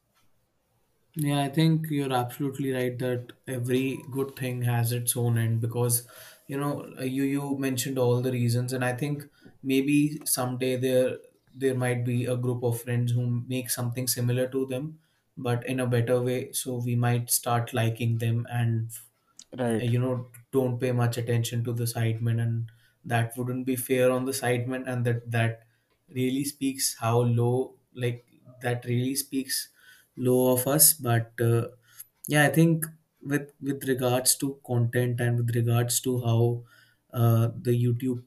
Yeah, 1.14 1.42
I 1.44 1.48
think 1.48 1.86
you're 1.90 2.12
absolutely 2.12 2.72
right 2.72 2.98
that 2.98 3.32
every 3.48 3.98
good 4.10 4.36
thing 4.36 4.62
has 4.62 4.92
its 4.92 5.16
own 5.16 5.38
end 5.38 5.60
because 5.60 6.06
you 6.46 6.58
know 6.58 6.86
you 7.00 7.22
you 7.24 7.56
mentioned 7.58 7.98
all 7.98 8.20
the 8.20 8.32
reasons 8.32 8.72
and 8.74 8.84
I 8.84 8.92
think 8.92 9.24
maybe 9.62 10.20
someday 10.26 10.76
there 10.76 11.18
there 11.54 11.74
might 11.74 12.04
be 12.04 12.26
a 12.26 12.36
group 12.36 12.62
of 12.62 12.82
friends 12.82 13.12
who 13.12 13.26
make 13.48 13.70
something 13.70 14.06
similar 14.06 14.46
to 14.48 14.66
them 14.66 15.00
but 15.38 15.66
in 15.66 15.80
a 15.80 15.86
better 15.86 16.20
way. 16.20 16.52
So 16.52 16.76
we 16.76 16.96
might 16.96 17.30
start 17.30 17.72
liking 17.72 18.18
them 18.18 18.46
and 18.50 18.90
uh, 19.58 19.64
right. 19.64 19.82
you 19.82 19.98
know 19.98 20.30
don't 20.52 20.78
pay 20.78 20.92
much 20.92 21.16
attention 21.16 21.64
to 21.64 21.72
the 21.72 21.84
sidemen 21.84 22.42
and 22.42 22.70
that 23.06 23.36
wouldn't 23.36 23.66
be 23.66 23.76
fair 23.76 24.10
on 24.10 24.24
the 24.24 24.32
sidemen 24.32 24.86
and 24.86 25.04
that 25.06 25.30
that 25.30 25.62
really 26.08 26.44
speaks 26.44 26.96
how 27.00 27.18
low 27.20 27.74
like 27.94 28.26
that 28.62 28.84
really 28.84 29.14
speaks 29.14 29.68
low 30.16 30.52
of 30.52 30.66
us 30.66 30.92
but 30.94 31.32
uh, 31.40 31.68
yeah 32.28 32.44
i 32.46 32.48
think 32.48 32.86
with 33.22 33.52
with 33.60 33.84
regards 33.88 34.36
to 34.36 34.58
content 34.66 35.20
and 35.20 35.36
with 35.38 35.54
regards 35.56 36.00
to 36.00 36.20
how 36.22 36.62
uh, 37.12 37.48
the 37.68 37.74
youtube 37.84 38.22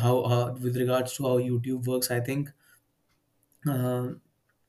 how 0.00 0.20
uh, 0.20 0.52
with 0.62 0.76
regards 0.76 1.14
to 1.16 1.22
how 1.24 1.38
youtube 1.38 1.86
works 1.86 2.10
i 2.10 2.20
think 2.20 2.50
uh, 3.68 4.12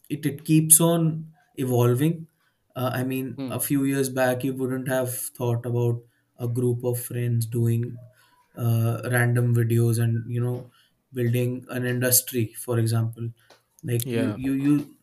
it, 0.09 0.25
it 0.25 0.45
keeps 0.45 0.79
on 0.81 1.33
evolving. 1.55 2.27
Uh, 2.75 2.91
I 2.93 3.03
mean, 3.03 3.33
hmm. 3.33 3.51
a 3.51 3.59
few 3.59 3.83
years 3.83 4.09
back, 4.09 4.43
you 4.43 4.53
wouldn't 4.53 4.87
have 4.87 5.13
thought 5.13 5.65
about 5.65 6.01
a 6.37 6.47
group 6.47 6.83
of 6.83 6.99
friends 6.99 7.45
doing 7.45 7.97
uh, 8.55 9.01
random 9.11 9.55
videos 9.55 9.99
and 10.01 10.29
you 10.31 10.41
know 10.41 10.71
building 11.13 11.65
an 11.69 11.85
industry, 11.85 12.53
for 12.53 12.79
example. 12.79 13.29
Like 13.83 14.13
you, 14.13 14.25
yeah 14.25 14.37
you, 14.37 14.53
you 14.53 14.95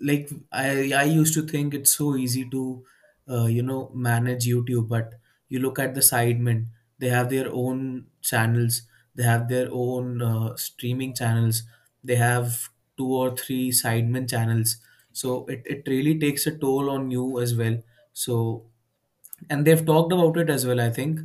like 0.00 0.30
I 0.52 0.92
I 0.92 1.04
used 1.04 1.34
to 1.34 1.42
think 1.42 1.74
it's 1.74 1.92
so 1.96 2.16
easy 2.16 2.48
to 2.50 2.84
uh, 3.28 3.46
you 3.46 3.62
know 3.62 3.90
manage 3.94 4.46
YouTube, 4.46 4.88
but 4.88 5.14
you 5.48 5.58
look 5.60 5.78
at 5.78 5.94
the 5.94 6.00
sidemen, 6.00 6.66
they 6.98 7.08
have 7.08 7.30
their 7.30 7.50
own 7.52 8.06
channels, 8.20 8.82
they 9.14 9.22
have 9.24 9.48
their 9.48 9.68
own 9.70 10.22
uh, 10.22 10.56
streaming 10.56 11.14
channels, 11.14 11.62
they 12.02 12.16
have 12.16 12.68
two 12.96 13.12
or 13.12 13.36
three 13.36 13.70
sidemen 13.70 14.28
channels. 14.28 14.76
So 15.12 15.46
it, 15.46 15.62
it 15.64 15.82
really 15.88 16.18
takes 16.18 16.46
a 16.46 16.56
toll 16.56 16.88
on 16.90 17.10
you 17.10 17.40
as 17.40 17.54
well. 17.56 17.82
So 18.12 18.66
and 19.48 19.66
they've 19.66 19.84
talked 19.84 20.12
about 20.12 20.36
it 20.38 20.50
as 20.50 20.66
well, 20.66 20.80
I 20.80 20.90
think, 20.90 21.20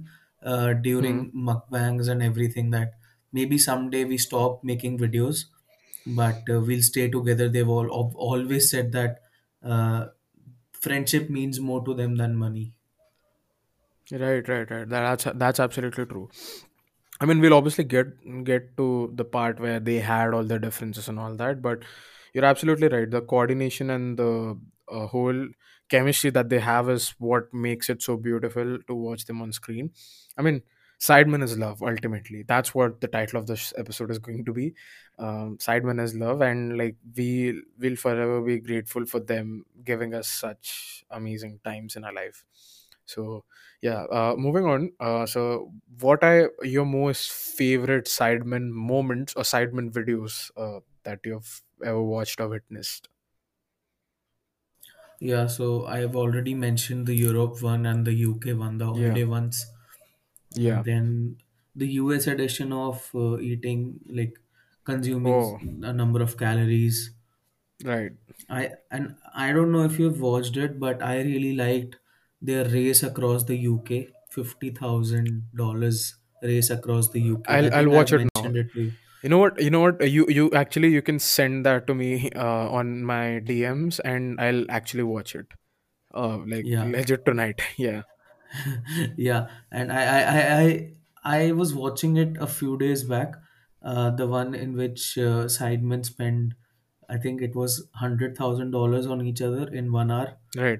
uh, 0.45 0.73
hmm. 0.73 0.81
during 0.81 1.31
mukbangs 1.31 2.07
and 2.07 2.23
everything 2.23 2.69
that 2.69 2.93
maybe 3.33 3.57
someday 3.57 4.05
we 4.05 4.17
stop 4.17 4.63
making 4.63 4.97
videos 4.97 5.45
but 6.05 6.43
uh, 6.49 6.59
we'll 6.59 6.81
stay 6.81 7.09
together. 7.09 7.49
They've 7.49 7.67
all 7.67 7.85
al- 7.85 8.13
always 8.15 8.69
said 8.69 8.91
that 8.91 9.21
uh, 9.63 10.07
friendship 10.73 11.29
means 11.29 11.59
more 11.59 11.83
to 11.83 11.93
them 11.93 12.15
than 12.17 12.35
money. 12.35 12.73
right 14.21 14.49
right 14.49 14.71
right 14.71 14.89
that's 14.89 15.27
that's 15.43 15.59
absolutely 15.63 16.05
true 16.09 16.29
I 17.21 17.25
mean, 17.25 17.39
we'll 17.39 17.53
obviously 17.53 17.85
get 17.85 18.09
get 18.43 18.75
to 18.77 19.09
the 19.15 19.23
part 19.23 19.59
where 19.65 19.79
they 19.79 19.99
had 19.99 20.33
all 20.33 20.43
the 20.43 20.59
differences 20.59 21.07
and 21.07 21.17
all 21.17 21.35
that, 21.35 21.61
but 21.61 21.85
you're 22.33 22.43
absolutely 22.49 22.89
right. 22.89 23.09
The 23.09 23.21
coordination 23.21 23.89
and 23.89 24.19
the 24.19 24.57
uh, 24.91 25.07
whole 25.07 25.47
chemistry 25.95 26.29
that 26.31 26.49
they 26.49 26.59
have 26.59 26.89
is 26.89 27.15
what 27.19 27.53
makes 27.53 27.89
it 27.89 28.01
so 28.01 28.17
beautiful 28.17 28.79
to 28.87 28.95
watch 28.95 29.25
them 29.25 29.41
on 29.41 29.51
screen. 29.51 29.91
I 30.37 30.41
mean, 30.41 30.61
Sidemen 30.99 31.43
is 31.43 31.57
love. 31.57 31.81
Ultimately, 31.83 32.43
that's 32.47 32.73
what 32.73 33.01
the 33.01 33.07
title 33.07 33.39
of 33.39 33.47
this 33.47 33.73
episode 33.77 34.11
is 34.11 34.19
going 34.19 34.45
to 34.45 34.53
be. 34.53 34.73
Um, 35.19 35.57
Sidemen 35.57 36.01
is 36.01 36.15
love, 36.15 36.41
and 36.41 36.77
like 36.77 36.95
we 37.15 37.61
will 37.79 37.95
forever 37.95 38.41
be 38.41 38.59
grateful 38.59 39.05
for 39.05 39.19
them 39.19 39.65
giving 39.83 40.13
us 40.13 40.27
such 40.27 41.03
amazing 41.11 41.59
times 41.65 41.95
in 41.95 42.03
our 42.05 42.13
life. 42.13 42.43
So 43.05 43.43
yeah, 43.81 44.03
uh, 44.05 44.35
moving 44.37 44.65
on. 44.65 44.91
Uh, 44.99 45.25
so 45.25 45.71
what 45.99 46.23
are 46.23 46.51
your 46.63 46.85
most 46.85 47.31
favorite 47.31 48.05
Sidemen 48.05 48.69
moments 48.69 49.33
or 49.35 49.43
Sidemen 49.43 49.91
videos 49.91 50.49
uh, 50.57 50.79
that 51.03 51.19
you've 51.23 51.61
ever 51.83 52.01
watched 52.01 52.39
or 52.39 52.47
witnessed? 52.47 53.09
Yeah, 55.19 55.47
so 55.47 55.85
I 55.85 55.99
have 55.99 56.15
already 56.15 56.53
mentioned 56.53 57.05
the 57.07 57.15
Europe 57.15 57.61
one 57.61 57.85
and 57.85 58.05
the 58.07 58.13
UK 58.13 58.53
one, 58.53 58.77
the 58.77 58.85
Yeah, 58.91 59.19
holiday 59.19 59.23
ones, 59.25 59.65
and 60.63 60.79
yeah. 60.79 60.85
then 60.85 61.37
the 61.75 61.87
US 61.93 62.27
edition 62.27 62.71
of 62.73 63.09
uh, 63.15 63.39
eating, 63.39 63.99
like 64.07 64.39
consuming 64.83 65.35
Oh, 65.35 65.59
a 65.83 65.93
number 65.93 66.21
of 66.21 66.37
calories. 66.37 67.11
right. 67.83 68.13
I 68.49 68.73
and 68.91 69.17
I 69.35 69.51
don't 69.53 69.71
know 69.71 69.83
if 69.83 69.99
you've 69.99 70.19
watched 70.19 70.57
it, 70.57 70.79
but 70.79 71.01
I 71.03 71.21
really 71.21 71.55
liked 71.55 71.99
their 72.41 72.65
race 72.67 73.03
across 73.03 73.43
the 73.43 73.55
UK, 73.57 74.07
fifty 74.31 74.71
thousand 74.71 75.49
dollars 75.55 76.15
race 76.41 76.69
across 76.71 77.09
the 77.11 77.21
UK. 77.21 77.59
I'll 77.59 77.67
I 77.67 77.69
I'll 77.73 77.89
think 77.89 77.93
I've 77.93 78.09
watch 78.09 78.13
it 78.13 78.27
now. 78.35 78.43
mentioned 78.45 78.57
it 78.57 78.73
to 78.73 78.81
you. 78.81 78.97
You 79.25 79.29
know 79.33 79.37
what? 79.41 79.59
You 79.65 79.71
know 79.73 79.81
what? 79.83 80.01
You 80.15 80.25
you 80.37 80.49
actually 80.63 80.89
you 80.95 81.01
can 81.11 81.19
send 81.27 81.65
that 81.67 81.87
to 81.91 81.95
me 81.99 82.09
uh, 82.47 82.65
on 82.79 82.91
my 83.11 83.21
DMs, 83.51 83.99
and 84.13 84.39
I'll 84.47 84.65
actually 84.79 85.05
watch 85.11 85.33
it. 85.39 85.55
Uh, 86.23 86.37
like 86.51 86.67
Yeah, 86.73 86.83
legit 86.97 87.25
tonight. 87.29 87.63
Yeah. 87.85 88.03
yeah, 89.17 89.47
and 89.71 89.91
I 89.91 90.03
I 90.17 90.21
I 90.33 90.59
I 90.59 91.37
I 91.47 91.51
was 91.61 91.73
watching 91.73 92.17
it 92.25 92.37
a 92.39 92.47
few 92.57 92.77
days 92.83 93.03
back. 93.15 93.33
Uh, 93.93 94.09
the 94.11 94.27
one 94.27 94.53
in 94.65 94.75
which 94.81 95.17
uh, 95.17 95.45
sidemen 95.55 96.05
spend, 96.05 96.53
I 97.09 97.17
think 97.17 97.41
it 97.41 97.55
was 97.55 97.87
hundred 98.03 98.37
thousand 98.37 98.71
dollars 98.77 99.07
on 99.15 99.25
each 99.31 99.41
other 99.41 99.67
in 99.81 99.91
one 99.91 100.11
hour. 100.11 100.37
Right. 100.55 100.79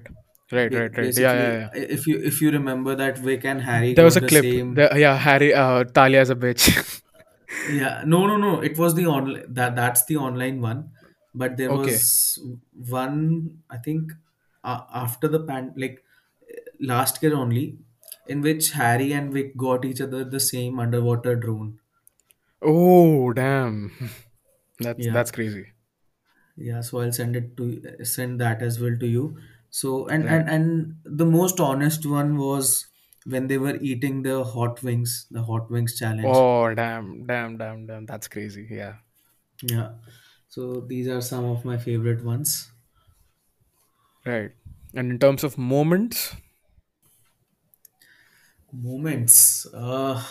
Right. 0.52 0.70
Ba- 0.70 0.78
Right. 0.78 0.96
Right. 0.98 1.18
Yeah. 1.18 1.32
Yeah. 1.34 1.68
basically, 1.68 1.82
Yeah. 1.82 1.96
if 1.98 2.06
you 2.12 2.20
if 2.32 2.40
you 2.46 2.50
remember 2.52 2.94
that 3.02 3.18
Vic 3.18 3.44
and 3.44 3.62
Harry 3.62 3.94
There 3.94 4.04
was 4.04 4.14
got 4.20 4.22
a 4.22 4.26
the 4.26 4.28
clip. 4.34 4.44
same. 4.44 5.00
Yeah, 5.06 5.16
Harry. 5.16 5.52
Uh, 5.64 5.84
Talia's 6.00 6.30
a 6.30 6.36
bitch. 6.36 7.02
Yeah, 7.62 8.02
no, 8.06 8.26
no, 8.26 8.36
no. 8.36 8.60
It 8.60 8.78
was 8.78 8.94
the 8.94 9.06
online 9.06 9.52
that 9.54 9.74
that's 9.76 10.04
the 10.04 10.16
online 10.16 10.60
one, 10.60 10.92
but 11.34 11.56
there 11.56 11.70
okay. 11.70 11.70
was 11.72 12.38
one 12.72 13.62
I 13.70 13.78
think 13.78 14.12
uh, 14.62 14.82
after 14.92 15.28
the 15.28 15.40
pan 15.44 15.74
like 15.76 16.04
last 16.80 17.22
year 17.22 17.34
only, 17.34 17.78
in 18.26 18.40
which 18.40 18.72
Harry 18.72 19.12
and 19.12 19.32
Vic 19.32 19.56
got 19.56 19.84
each 19.84 20.00
other 20.00 20.24
the 20.24 20.40
same 20.40 20.78
underwater 20.78 21.34
drone. 21.36 21.80
Oh 22.60 23.32
damn. 23.32 23.90
That's 24.80 25.06
Yeah, 25.06 25.08
that's 25.08 25.30
crazy. 25.30 25.72
yeah. 26.56 26.80
So 26.80 27.00
I'll 27.00 27.12
send 27.12 27.36
it 27.36 27.56
to 27.56 28.04
send 28.04 28.40
that 28.40 28.62
as 28.62 28.80
well 28.80 28.96
to 28.98 29.06
you. 29.06 29.38
So 29.70 30.06
and 30.08 30.26
Right. 30.26 30.28
and 30.28 30.48
and 30.48 30.96
the 31.04 31.26
most 31.26 31.60
honest 31.60 32.06
one 32.06 32.36
was 32.36 32.86
when 33.26 33.46
they 33.48 33.58
were 33.58 33.76
eating 33.76 34.22
the 34.22 34.44
hot 34.44 34.82
wings, 34.82 35.26
the 35.30 35.42
hot 35.42 35.70
wings 35.70 35.98
challenge. 35.98 36.26
Oh 36.26 36.72
damn, 36.74 37.26
damn, 37.26 37.56
damn, 37.58 37.86
damn. 37.86 38.06
That's 38.06 38.28
crazy. 38.28 38.66
Yeah. 38.70 38.96
Yeah. 39.62 39.92
So 40.48 40.80
these 40.80 41.08
are 41.08 41.20
some 41.20 41.44
of 41.44 41.64
my 41.64 41.76
favorite 41.76 42.24
ones. 42.24 42.70
Right. 44.24 44.52
And 44.94 45.10
in 45.10 45.18
terms 45.18 45.44
of 45.44 45.58
moments, 45.58 46.34
Moments. 48.72 49.66
Uh, 49.72 50.22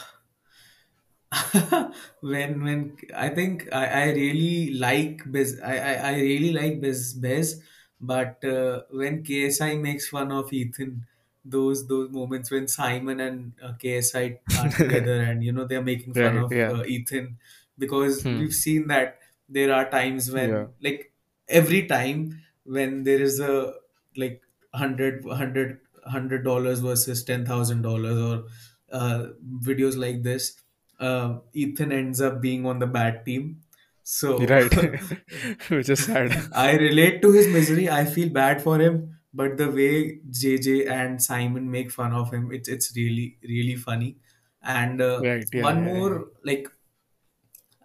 when 2.22 2.64
when 2.64 2.98
I 3.14 3.30
think 3.30 3.68
I, 3.74 3.86
I 3.86 4.06
really 4.12 4.74
like 4.74 5.24
Bez 5.26 5.60
I, 5.60 5.78
I, 5.78 5.94
I 6.12 6.14
really 6.16 6.54
like 6.54 6.80
Bez 6.82 7.14
Bez, 7.14 7.62
but 8.00 8.44
uh, 8.44 8.84
when 8.92 9.24
KSI 9.24 9.80
makes 9.80 10.08
fun 10.08 10.32
of 10.32 10.52
Ethan, 10.54 11.06
those 11.46 11.88
those 11.88 12.10
moments 12.12 12.52
when 12.52 12.68
Simon 12.68 13.20
and 13.20 13.54
uh, 13.64 13.74
KSI 13.80 14.40
are 14.58 14.70
together 14.78 15.22
and 15.22 15.44
you 15.44 15.52
know 15.52 15.66
they're 15.66 15.84
making 15.84 16.16
fun 16.16 16.38
of 16.38 16.52
Yeah. 16.52 16.72
uh, 16.72 16.84
Ethan 16.86 17.38
because 17.78 18.24
Hmm. 18.24 18.38
we've 18.38 18.54
seen 18.54 18.88
that 18.88 19.20
there 19.50 19.74
are 19.74 19.90
times 19.90 20.32
Yeah. 20.34 20.34
when 20.34 20.74
like 20.82 21.14
every 21.48 21.86
time 21.88 22.42
when 22.64 23.04
there 23.04 23.22
is 23.22 23.40
a 23.40 23.74
like 24.18 24.42
hundred 24.74 25.26
hundred 25.26 25.80
hundred 26.06 26.44
dollars 26.44 26.80
versus 26.80 27.24
ten 27.24 27.46
thousand 27.46 27.82
dollars 27.84 28.18
or 28.22 28.46
uh, 28.92 29.28
videos 29.62 29.98
like 29.98 30.24
this 30.24 30.58
uh, 31.00 31.40
Ethan 31.54 31.92
ends 31.92 32.22
up 32.22 32.42
being 32.42 32.66
on 32.66 32.80
the 32.80 32.88
bad 32.88 33.26
team. 33.26 33.62
So 34.04 34.46
Right. 34.46 34.72
Which 35.70 35.90
is 35.90 36.06
sad. 36.06 36.32
I 36.54 36.74
relate 36.78 37.22
to 37.24 37.32
his 37.32 37.48
misery. 37.48 37.90
I 37.90 38.06
feel 38.06 38.30
bad 38.30 38.62
for 38.62 38.80
him, 38.80 39.15
but 39.36 39.58
the 39.58 39.70
way 39.72 40.20
JJ 40.32 40.88
and 40.88 41.22
Simon 41.22 41.70
make 41.72 41.92
fun 41.92 42.14
of 42.14 42.34
him, 42.34 42.52
it's 42.52 42.70
it's 42.70 42.96
really 42.96 43.38
really 43.44 43.76
funny. 43.76 44.18
And 44.62 45.02
uh, 45.02 45.26
Right. 45.26 45.46
Yeah. 45.54 45.70
one 45.70 45.84
Yeah. 45.84 45.92
Yeah. 45.94 46.04
more 46.04 46.32
like 46.44 46.68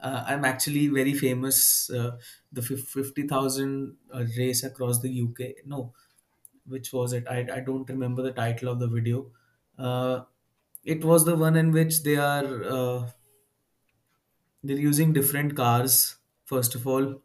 uh, 0.02 0.24
I'm 0.26 0.44
actually 0.44 0.88
very 0.88 1.14
famous. 1.14 1.90
Uh, 1.90 2.18
the 2.52 2.62
fifty 2.62 3.26
thousand 3.26 3.96
uh, 4.12 4.24
race 4.38 4.62
across 4.62 5.00
the 5.00 5.10
UK. 5.10 5.56
No, 5.66 5.94
which 6.66 6.92
was 6.92 7.12
it? 7.12 7.26
I 7.28 7.40
I 7.58 7.60
don't 7.60 7.88
remember 7.88 8.22
the 8.22 8.32
title 8.32 8.68
of 8.70 8.78
the 8.80 8.88
video. 8.88 9.32
Uh, 9.78 10.24
it 10.84 11.04
was 11.04 11.24
the 11.24 11.36
one 11.36 11.56
in 11.56 11.72
which 11.72 12.02
they 12.02 12.16
are. 12.16 12.64
Uh, 12.64 13.10
they're 14.62 14.76
using 14.78 15.12
different 15.12 15.56
cars 15.56 16.16
first 16.44 16.74
of 16.74 16.86
all 16.86 17.22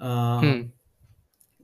uh, 0.00 0.40
Hmm. 0.40 0.70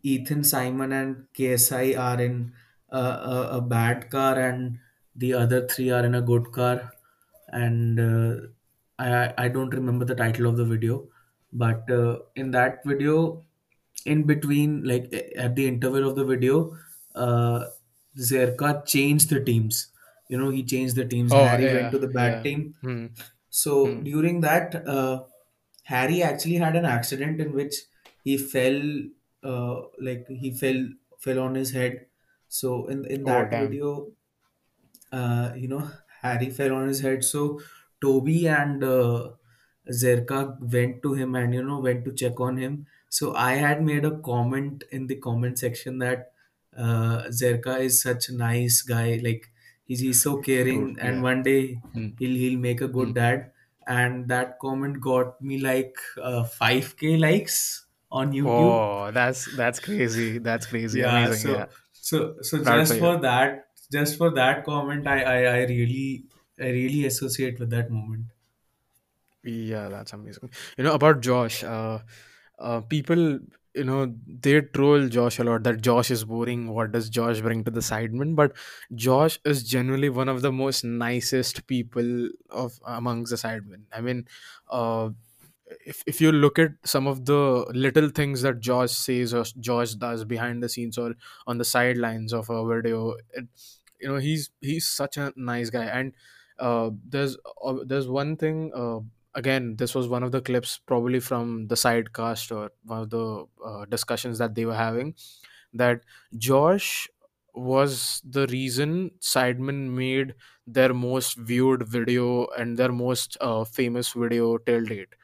Ethan 0.03 0.45
simon 0.45 0.93
and 0.93 1.27
ksi 1.35 1.99
are 1.99 2.21
in 2.21 2.53
a, 2.91 2.99
a, 2.99 3.49
a 3.59 3.61
bad 3.61 4.11
car 4.11 4.39
and 4.39 4.79
the 5.15 5.33
other 5.35 5.67
three 5.67 5.91
are 5.91 6.05
in 6.05 6.15
a 6.15 6.23
good 6.23 6.53
car 6.53 6.93
and 7.49 8.01
uh, 8.01 8.47
I, 8.99 9.33
I 9.39 9.49
don't 9.49 9.71
remember 9.75 10.05
the 10.05 10.15
title 10.15 10.47
of 10.47 10.57
the 10.57 10.65
video 10.65 11.09
but 11.53 11.91
uh, 11.91 12.19
in 12.35 12.51
that 12.53 12.85
video 12.85 13.45
in 14.05 14.25
between 14.25 14.85
like 14.85 15.13
at 15.37 15.55
the 15.57 15.67
interval 15.67 16.09
of 16.09 16.17
the 16.17 16.25
video 16.25 16.77
uh, 17.15 17.67
zerkaa 18.19 18.87
changed 18.87 19.31
the 19.31 19.41
teams 19.45 19.89
you 20.29 20.39
know 20.39 20.51
he 20.51 20.63
changed 20.65 20.97
the 20.97 21.05
teams 21.05 21.33
Oh 21.33 21.45
harry 21.45 21.69
went 21.75 21.93
to 21.93 21.99
the 21.99 22.09
bad 22.09 22.33
Yeah. 22.33 22.43
team 22.47 22.75
Hmm. 22.83 23.07
so 23.51 23.87
Hmm. 23.87 24.03
during 24.05 24.41
that, 24.41 24.75
uh, 24.87 25.25
Harry 25.85 26.23
actually 26.23 26.57
had 26.57 26.77
an 26.77 26.85
accident 26.85 27.41
in 27.41 27.53
which 27.53 27.75
he 28.25 28.37
fell, 28.39 28.81
uh, 29.43 29.83
like 29.99 30.27
he 30.29 30.51
fell 30.53 30.89
fell 31.19 31.41
on 31.41 31.55
his 31.55 31.73
head. 31.73 32.07
So 32.49 32.87
in 32.87 33.05
in 33.07 33.25
Oh 33.25 33.31
that 33.31 33.51
damn. 33.51 33.69
video, 33.69 34.13
uh, 35.11 35.53
you 35.57 35.69
know, 35.69 35.91
Harry 36.23 36.51
fell 36.51 36.75
on 36.75 36.89
his 36.89 37.01
head. 37.01 37.25
So 37.25 37.61
Toby 38.01 38.49
and 38.49 38.83
uh, 38.85 39.33
Zerkaa 39.91 40.59
went 40.73 41.03
to 41.03 41.15
him 41.15 41.35
and 41.35 41.55
you 41.55 41.63
know 41.63 41.81
went 41.81 42.05
to 42.05 42.13
check 42.13 42.41
on 42.41 42.57
him. 42.57 42.87
So 43.09 43.35
I 43.35 43.53
had 43.55 43.83
made 43.83 44.05
a 44.05 44.19
comment 44.19 44.85
in 44.91 45.07
the 45.07 45.17
comment 45.17 45.59
section 45.59 45.99
that 45.99 46.33
uh, 46.77 47.25
Zerkaa 47.29 47.81
is 47.81 48.01
such 48.03 48.29
a 48.29 48.35
nice 48.35 48.83
guy. 48.83 49.21
Like 49.23 49.51
he's 49.85 50.01
he's 50.01 50.23
so 50.23 50.39
caring, 50.39 50.97
and 51.01 51.23
Yeah. 51.23 51.23
one 51.23 51.43
day 51.43 51.83
Hmm. 51.93 52.09
he'll 52.19 52.37
he'll 52.45 52.59
make 52.59 52.81
a 52.81 52.89
Hmm. 52.97 52.99
good 52.99 53.15
dad. 53.15 53.53
And 53.87 54.29
that 54.29 54.61
comment 54.61 55.01
got 55.01 55.43
me 55.43 55.59
like 55.59 55.97
uh, 56.21 56.45
5k 56.45 57.17
likes 57.17 57.87
on 58.21 58.33
YouTube. 58.33 58.47
Oh, 58.47 59.11
that's 59.11 59.49
that's 59.57 59.81
crazy. 59.81 60.39
That's 60.39 60.67
crazy. 60.67 61.01
Yeah, 61.01 61.27
Amazing. 61.27 61.53
Yeah. 61.53 61.67
so 61.93 62.37
so 62.43 62.63
so 62.63 62.63
Proud 62.63 62.75
for 62.75 62.81
just 62.81 62.95
you. 62.95 63.01
for 63.01 63.17
that, 63.21 63.65
just 63.91 64.19
for 64.19 64.31
that 64.31 64.65
comment, 64.65 65.07
I 65.07 65.23
I, 65.23 65.39
I 65.55 65.59
really 65.73 66.25
I 66.61 66.69
really 66.79 67.07
associate 67.07 67.59
with 67.59 67.71
that 67.71 67.91
moment. 67.91 68.27
Yeah, 69.45 69.89
that's 69.89 70.13
amazing. 70.13 70.51
You 70.79 70.85
know 70.85 70.95
about 70.95 71.21
Josh. 71.21 71.65
Uh, 71.65 71.99
uh, 72.59 72.81
people, 72.83 73.41
you 73.75 73.85
know, 73.85 74.15
they 74.27 74.61
troll 74.61 75.09
Josh 75.09 75.39
a 75.41 75.45
lot. 75.45 75.65
That 75.65 75.81
Josh 75.81 76.11
is 76.13 76.25
boring. 76.25 76.69
What 76.69 76.93
does 76.93 77.11
Josh 77.11 77.41
bring 77.41 77.65
to 77.65 77.71
the 77.73 77.81
sidemen? 77.81 78.37
But 78.37 78.53
Josh 78.95 79.41
is 79.45 79.65
generally 79.65 80.11
one 80.11 80.29
of 80.29 80.43
the 80.43 80.53
most 80.53 80.85
nicest 80.85 81.67
people 81.67 82.29
of 82.51 82.79
amongst 82.87 83.31
the 83.31 83.37
sidemen. 83.37 83.83
I 83.93 84.01
mean, 84.01 84.27
uh, 84.71 85.11
if 85.85 86.03
if 86.07 86.21
you 86.21 86.33
look 86.33 86.59
at 86.59 86.73
some 86.85 87.07
of 87.07 87.25
the 87.27 87.67
little 87.75 88.09
things 88.09 88.43
that 88.43 88.61
Josh 88.61 88.93
says 88.93 89.35
or 89.35 89.45
Josh 89.61 89.93
does 89.95 90.25
behind 90.25 90.63
the 90.63 90.69
scenes 90.69 90.99
or 90.99 91.15
on 91.47 91.59
the 91.59 91.65
sidelines 91.65 92.33
of 92.33 92.51
a 92.51 92.67
video, 92.67 93.15
it, 93.33 93.47
you 94.01 94.09
know, 94.09 94.17
he's 94.17 94.51
he's 94.61 94.89
such 94.89 95.17
a 95.17 95.33
nice 95.37 95.71
guy. 95.71 95.85
And 95.85 96.15
uh, 96.59 96.91
there's 97.09 97.37
uh, 97.65 97.79
there's 97.85 98.09
one 98.09 98.37
thing. 98.37 98.73
Uh, 98.75 99.01
again, 99.35 99.77
this 99.77 99.95
was 99.95 100.09
one 100.09 100.23
of 100.23 100.33
the 100.33 100.41
clips 100.43 100.79
probably 100.79 101.21
from 101.21 101.69
the 101.69 101.75
sidecast 101.75 102.55
or 102.55 102.73
one 102.85 103.03
of 103.03 103.11
the 103.11 103.45
uh, 103.65 103.85
discussions 103.87 104.39
that 104.39 104.55
they 104.55 104.65
were 104.65 104.75
having. 104.75 105.15
That 105.73 106.03
Josh 106.37 107.09
was 107.55 108.23
the 108.25 108.47
reason 108.47 109.11
Sidemen 109.21 109.91
made 109.91 110.35
their 110.67 110.95
most 110.95 111.37
viewed 111.37 111.87
video 111.87 112.47
and 112.59 112.79
their 112.79 112.93
most 112.93 113.37
uh, 113.41 113.65
famous 113.65 114.13
video 114.13 114.57
till 114.59 114.85
date 114.85 115.15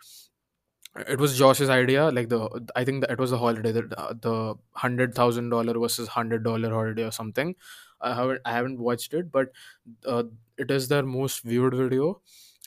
it 0.96 1.18
was 1.20 1.38
Josh's 1.38 1.68
idea. 1.68 2.10
Like 2.10 2.28
the, 2.28 2.68
I 2.74 2.84
think 2.84 3.02
that 3.02 3.10
it 3.10 3.18
was 3.18 3.30
the 3.30 3.38
holiday, 3.38 3.72
the, 3.72 3.82
the 4.20 4.54
hundred 4.72 5.14
thousand 5.14 5.50
dollar 5.50 5.78
versus 5.78 6.08
hundred 6.08 6.42
dollar 6.42 6.70
holiday 6.70 7.04
or 7.04 7.12
something. 7.12 7.54
I 8.00 8.14
haven't 8.14 8.40
I 8.44 8.52
haven't 8.52 8.78
watched 8.78 9.14
it, 9.14 9.30
but 9.30 9.52
uh, 10.06 10.24
it 10.56 10.70
is 10.70 10.88
their 10.88 11.02
most 11.04 11.42
viewed 11.42 11.74
video, 11.74 12.20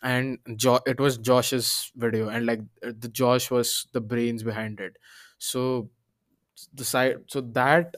and 0.03 0.39
jo- 0.55 0.81
it 0.85 0.99
was 0.99 1.17
Josh's 1.17 1.91
video, 1.95 2.29
and 2.29 2.45
like 2.45 2.61
the 2.81 3.09
Josh 3.09 3.49
was 3.51 3.87
the 3.93 4.01
brains 4.01 4.43
behind 4.43 4.79
it. 4.79 4.97
So 5.37 5.89
the 6.73 6.83
side 6.85 7.17
so 7.27 7.41
that 7.41 7.95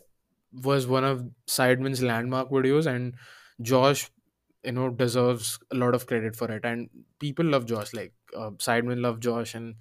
was 0.53 0.88
one 0.88 1.03
of 1.03 1.26
Sidemen's 1.47 2.01
landmark 2.03 2.49
videos, 2.49 2.86
and 2.86 3.15
Josh, 3.61 4.11
you 4.63 4.71
know, 4.74 4.89
deserves 4.89 5.59
a 5.71 5.76
lot 5.76 5.95
of 5.95 6.07
credit 6.07 6.36
for 6.36 6.51
it. 6.51 6.65
And 6.65 6.89
people 7.19 7.45
love 7.45 7.65
Josh, 7.65 7.93
like 7.93 8.13
uh, 8.36 8.51
Sidemen 8.51 9.01
love 9.01 9.19
Josh, 9.19 9.55
and 9.55 9.76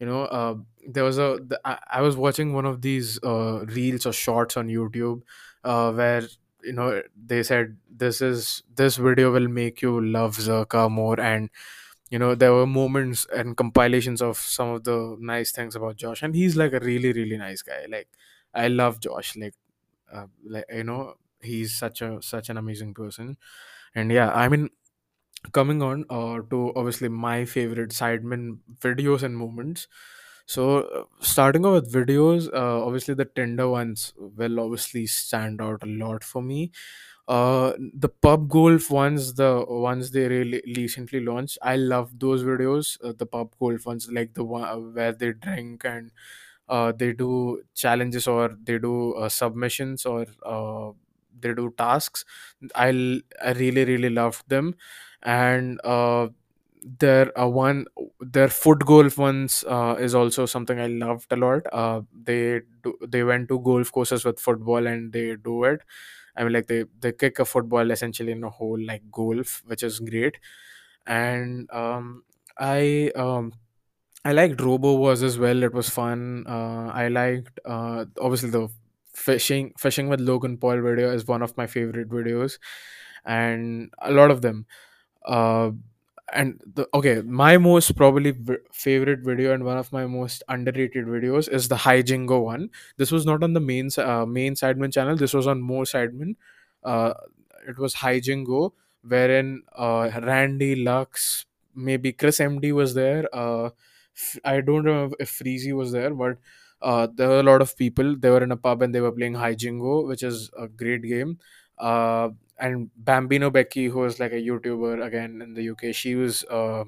you 0.00 0.06
know, 0.06 0.22
uh, 0.24 0.54
there 0.88 1.04
was 1.04 1.18
a 1.18 1.38
the, 1.46 1.60
I, 1.64 1.78
I 1.90 2.00
was 2.02 2.16
watching 2.16 2.52
one 2.52 2.66
of 2.66 2.82
these 2.82 3.18
uh, 3.22 3.64
reels 3.66 4.06
or 4.06 4.12
shorts 4.12 4.56
on 4.56 4.68
YouTube 4.68 5.22
uh, 5.64 5.92
where 5.92 6.22
you 6.62 6.72
know 6.72 7.02
they 7.26 7.42
said 7.42 7.76
this 7.90 8.20
is 8.20 8.62
this 8.74 8.96
video 8.96 9.30
will 9.32 9.48
make 9.48 9.82
you 9.82 10.00
love 10.04 10.36
Zerkaa 10.36 10.90
more, 10.90 11.20
and 11.20 11.50
you 12.10 12.18
know 12.18 12.34
there 12.34 12.52
were 12.52 12.66
moments 12.66 13.26
and 13.34 13.56
compilations 13.56 14.22
of 14.22 14.38
some 14.38 14.68
of 14.70 14.84
the 14.84 15.16
nice 15.20 15.52
things 15.52 15.74
about 15.76 15.96
Josh, 15.96 16.22
and 16.22 16.34
he's 16.34 16.56
like 16.56 16.72
a 16.72 16.80
really 16.80 17.12
really 17.12 17.36
nice 17.38 17.62
guy. 17.62 17.86
Like 17.88 18.08
I 18.54 18.68
love 18.68 19.00
Josh, 19.00 19.36
like 19.36 19.54
uh, 20.12 20.26
like 20.46 20.64
you 20.72 20.84
know 20.84 21.14
he's 21.42 21.74
such 21.76 22.02
a 22.02 22.20
such 22.22 22.48
an 22.48 22.56
amazing 22.56 22.94
person 22.94 23.36
and 23.94 24.10
yeah 24.10 24.30
i 24.32 24.48
mean 24.48 24.70
coming 25.52 25.82
on 25.82 26.04
uh, 26.10 26.40
to 26.50 26.72
obviously 26.76 27.08
my 27.08 27.44
favorite 27.44 27.90
sidemen 27.90 28.58
videos 28.80 29.22
and 29.22 29.36
moments 29.36 29.86
so 30.46 30.80
uh, 30.82 31.04
starting 31.20 31.64
off 31.64 31.74
with 31.74 31.92
videos 31.92 32.48
uh, 32.52 32.84
obviously 32.84 33.14
the 33.14 33.24
Tinder 33.24 33.68
ones 33.68 34.12
will 34.16 34.60
obviously 34.60 35.06
stand 35.06 35.60
out 35.60 35.82
a 35.82 35.86
lot 35.86 36.22
for 36.24 36.42
me. 36.42 36.70
Uh 37.26 37.72
the 37.94 38.08
pub 38.10 38.50
golf 38.50 38.90
ones 38.90 39.34
the 39.34 39.64
ones 39.68 40.10
they 40.10 40.28
really 40.28 40.62
recently 40.76 41.20
launched 41.20 41.56
i 41.62 41.74
love 41.76 42.10
those 42.18 42.44
videos. 42.44 42.98
Uh, 43.02 43.14
the 43.16 43.24
pub 43.26 43.54
golf 43.58 43.86
ones 43.86 44.08
like 44.12 44.34
the 44.34 44.44
one 44.44 44.92
where 44.94 45.12
they 45.12 45.32
drink 45.32 45.84
and 45.86 46.10
uh, 46.68 46.92
they 46.92 47.12
do 47.12 47.62
challenges 47.74 48.26
or 48.26 48.56
they 48.62 48.78
do 48.78 49.14
uh, 49.14 49.28
submissions 49.28 50.06
or 50.06 50.26
uh, 50.44 50.90
they 51.40 51.52
do 51.54 51.72
tasks. 51.76 52.24
I 52.74 53.20
i 53.44 53.52
really 53.52 53.84
really 53.84 54.10
loved 54.10 54.48
them 54.48 54.74
and 55.24 55.80
uh, 55.84 56.28
their 57.00 57.38
uh, 57.38 57.46
one 57.48 57.86
their 58.20 58.48
foot 58.48 58.84
golf 58.84 59.16
ones 59.18 59.64
uh, 59.68 59.96
is 59.98 60.14
also 60.14 60.44
something 60.46 60.78
i 60.80 60.86
loved 60.86 61.32
a 61.32 61.36
lot 61.36 61.62
uh, 61.72 62.00
they 62.24 62.60
do, 62.82 62.94
they 63.08 63.22
went 63.24 63.48
to 63.48 63.58
golf 63.60 63.90
courses 63.92 64.24
with 64.24 64.38
football 64.38 64.86
and 64.86 65.12
they 65.12 65.34
do 65.36 65.64
it 65.64 65.80
i 66.36 66.44
mean 66.44 66.52
like 66.52 66.66
they 66.66 66.84
they 67.00 67.12
kick 67.12 67.38
a 67.38 67.44
football 67.44 67.90
essentially 67.90 68.32
in 68.32 68.44
a 68.44 68.50
hole 68.50 68.78
like 68.86 69.02
golf 69.10 69.62
which 69.66 69.82
is 69.82 70.00
great 70.00 70.36
and 71.06 71.70
um 71.72 72.22
i 72.58 73.10
um 73.16 73.52
I 74.24 74.32
liked 74.32 74.60
Robo 74.60 74.96
Wars 74.96 75.22
as 75.22 75.38
well. 75.38 75.62
It 75.62 75.72
was 75.74 75.88
fun. 75.90 76.44
Uh, 76.48 76.90
I 76.94 77.08
liked 77.08 77.60
uh, 77.64 78.06
obviously 78.20 78.50
the 78.50 78.68
fishing 79.14 79.72
fishing 79.78 80.08
with 80.08 80.20
Logan 80.20 80.56
Paul 80.58 80.80
video 80.80 81.12
is 81.12 81.26
one 81.26 81.42
of 81.42 81.56
my 81.56 81.66
favorite 81.66 82.08
videos, 82.08 82.58
and 83.24 83.90
a 84.00 84.12
lot 84.12 84.30
of 84.30 84.42
them. 84.42 84.66
Uh, 85.24 85.70
and 86.32 86.60
the 86.74 86.88
okay, 86.94 87.20
my 87.22 87.58
most 87.58 87.96
probably 87.96 88.34
favorite 88.72 89.20
video 89.20 89.52
and 89.52 89.64
one 89.64 89.76
of 89.76 89.92
my 89.92 90.06
most 90.06 90.42
underrated 90.48 91.06
videos 91.06 91.48
is 91.52 91.68
the 91.68 91.76
Hijingo 91.76 92.42
one. 92.42 92.70
This 92.96 93.12
was 93.12 93.26
not 93.26 93.42
on 93.42 93.52
the 93.52 93.60
main 93.60 93.90
uh, 93.98 94.26
main 94.26 94.54
Sidemen 94.54 94.92
channel. 94.92 95.16
This 95.16 95.34
was 95.34 95.46
on 95.46 95.60
More 95.60 95.84
Sidemen. 95.84 96.36
Uh, 96.82 97.14
it 97.68 97.78
was 97.78 97.94
Hijingo 97.96 98.72
wherein 99.06 99.62
uh, 99.76 100.10
Randy 100.22 100.76
Lux, 100.76 101.44
maybe 101.74 102.12
Chris 102.12 102.40
MD 102.40 102.72
was 102.72 102.94
there. 102.94 103.28
Uh, 103.32 103.70
I 104.44 104.60
don't 104.60 104.84
remember 104.84 105.16
if 105.20 105.30
Freezy 105.38 105.72
was 105.72 105.92
there, 105.92 106.10
but 106.14 106.38
uh, 106.80 107.08
there 107.14 107.28
were 107.28 107.40
a 107.40 107.42
lot 107.42 107.62
of 107.62 107.76
people. 107.76 108.16
They 108.16 108.30
were 108.30 108.42
in 108.42 108.52
a 108.52 108.56
pub 108.56 108.82
and 108.82 108.94
they 108.94 109.00
were 109.00 109.12
playing 109.12 109.34
Hijingo 109.34 110.06
which 110.06 110.22
is 110.22 110.50
a 110.58 110.68
great 110.68 111.02
game. 111.02 111.38
Uh, 111.78 112.30
and 112.58 112.90
Bambino 112.96 113.50
Becky, 113.50 113.86
who 113.86 114.00
was 114.00 114.20
like 114.20 114.32
a 114.32 114.36
YouTuber 114.36 115.04
again 115.04 115.42
in 115.42 115.54
the 115.54 115.70
UK, 115.70 115.94
she 115.94 116.14
was 116.14 116.44
uh, 116.44 116.84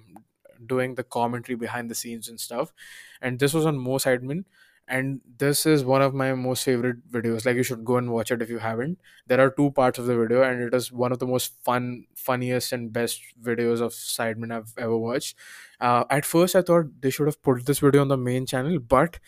doing 0.65 0.95
the 0.95 1.05
commentary 1.05 1.57
behind 1.57 1.91
the 1.91 1.95
scenes 1.95 2.29
and 2.29 2.41
stuff. 2.41 2.73
And 3.21 3.39
this 3.39 3.55
was 3.55 3.67
on 3.67 3.79
Mo 3.79 3.99
Sidemen. 3.99 4.45
And 4.89 5.21
this 5.39 5.67
is 5.67 5.85
one 5.85 6.01
of 6.01 6.15
my 6.15 6.33
most 6.35 6.63
favorite 6.63 7.11
videos. 7.11 7.45
Like 7.45 7.57
you 7.57 7.65
should 7.65 7.85
go 7.85 7.97
and 7.97 8.13
watch 8.13 8.31
it 8.31 8.41
if 8.41 8.49
you 8.49 8.59
haven't. 8.59 9.01
There 9.27 9.41
are 9.41 9.51
two 9.51 9.73
parts 9.73 9.99
of 9.99 10.07
the 10.07 10.17
video, 10.17 10.43
and 10.45 10.63
it 10.63 10.73
is 10.73 10.93
one 10.93 11.11
of 11.11 11.19
the 11.19 11.27
most 11.27 11.55
fun, 11.65 12.05
funniest, 12.15 12.73
and 12.73 12.93
best 12.93 13.21
videos 13.43 13.81
of 13.81 13.91
Sidemen 13.91 14.53
I've 14.55 14.73
ever 14.79 14.97
watched 14.97 15.37
uh, 15.81 16.05
at 16.11 16.25
first, 16.25 16.57
I 16.57 16.63
thought 16.63 16.87
they 17.01 17.11
should 17.11 17.27
have 17.27 17.43
put 17.43 17.67
this 17.67 17.81
video 17.81 18.01
on 18.01 18.09
the 18.09 18.17
main 18.17 18.47
channel, 18.47 18.79
but 18.79 19.19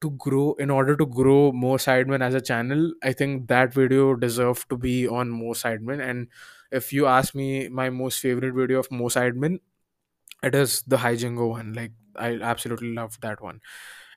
to 0.00 0.10
grow, 0.10 0.54
in 0.54 0.70
order 0.70 0.96
to 0.96 1.06
grow 1.06 1.52
more 1.52 1.78
Sidemen 1.78 2.20
as 2.22 2.34
a 2.34 2.40
channel, 2.40 2.92
I 3.02 3.12
think 3.12 3.48
that 3.48 3.72
video 3.72 4.14
deserved 4.14 4.68
to 4.70 4.76
be 4.76 5.08
on 5.08 5.30
more 5.30 5.54
Sidemen. 5.54 6.00
And 6.00 6.28
if 6.70 6.92
you 6.92 7.06
ask 7.06 7.34
me, 7.34 7.68
my 7.68 7.90
most 7.90 8.20
favorite 8.20 8.54
video 8.54 8.80
of 8.80 8.90
more 8.90 9.08
Sidemen, 9.08 9.60
it 10.42 10.54
is 10.54 10.82
the 10.86 10.98
Hijingo 10.98 11.48
one. 11.50 11.72
Like 11.72 11.92
I 12.16 12.38
absolutely 12.40 12.92
love 12.94 13.20
that 13.20 13.40
one. 13.40 13.60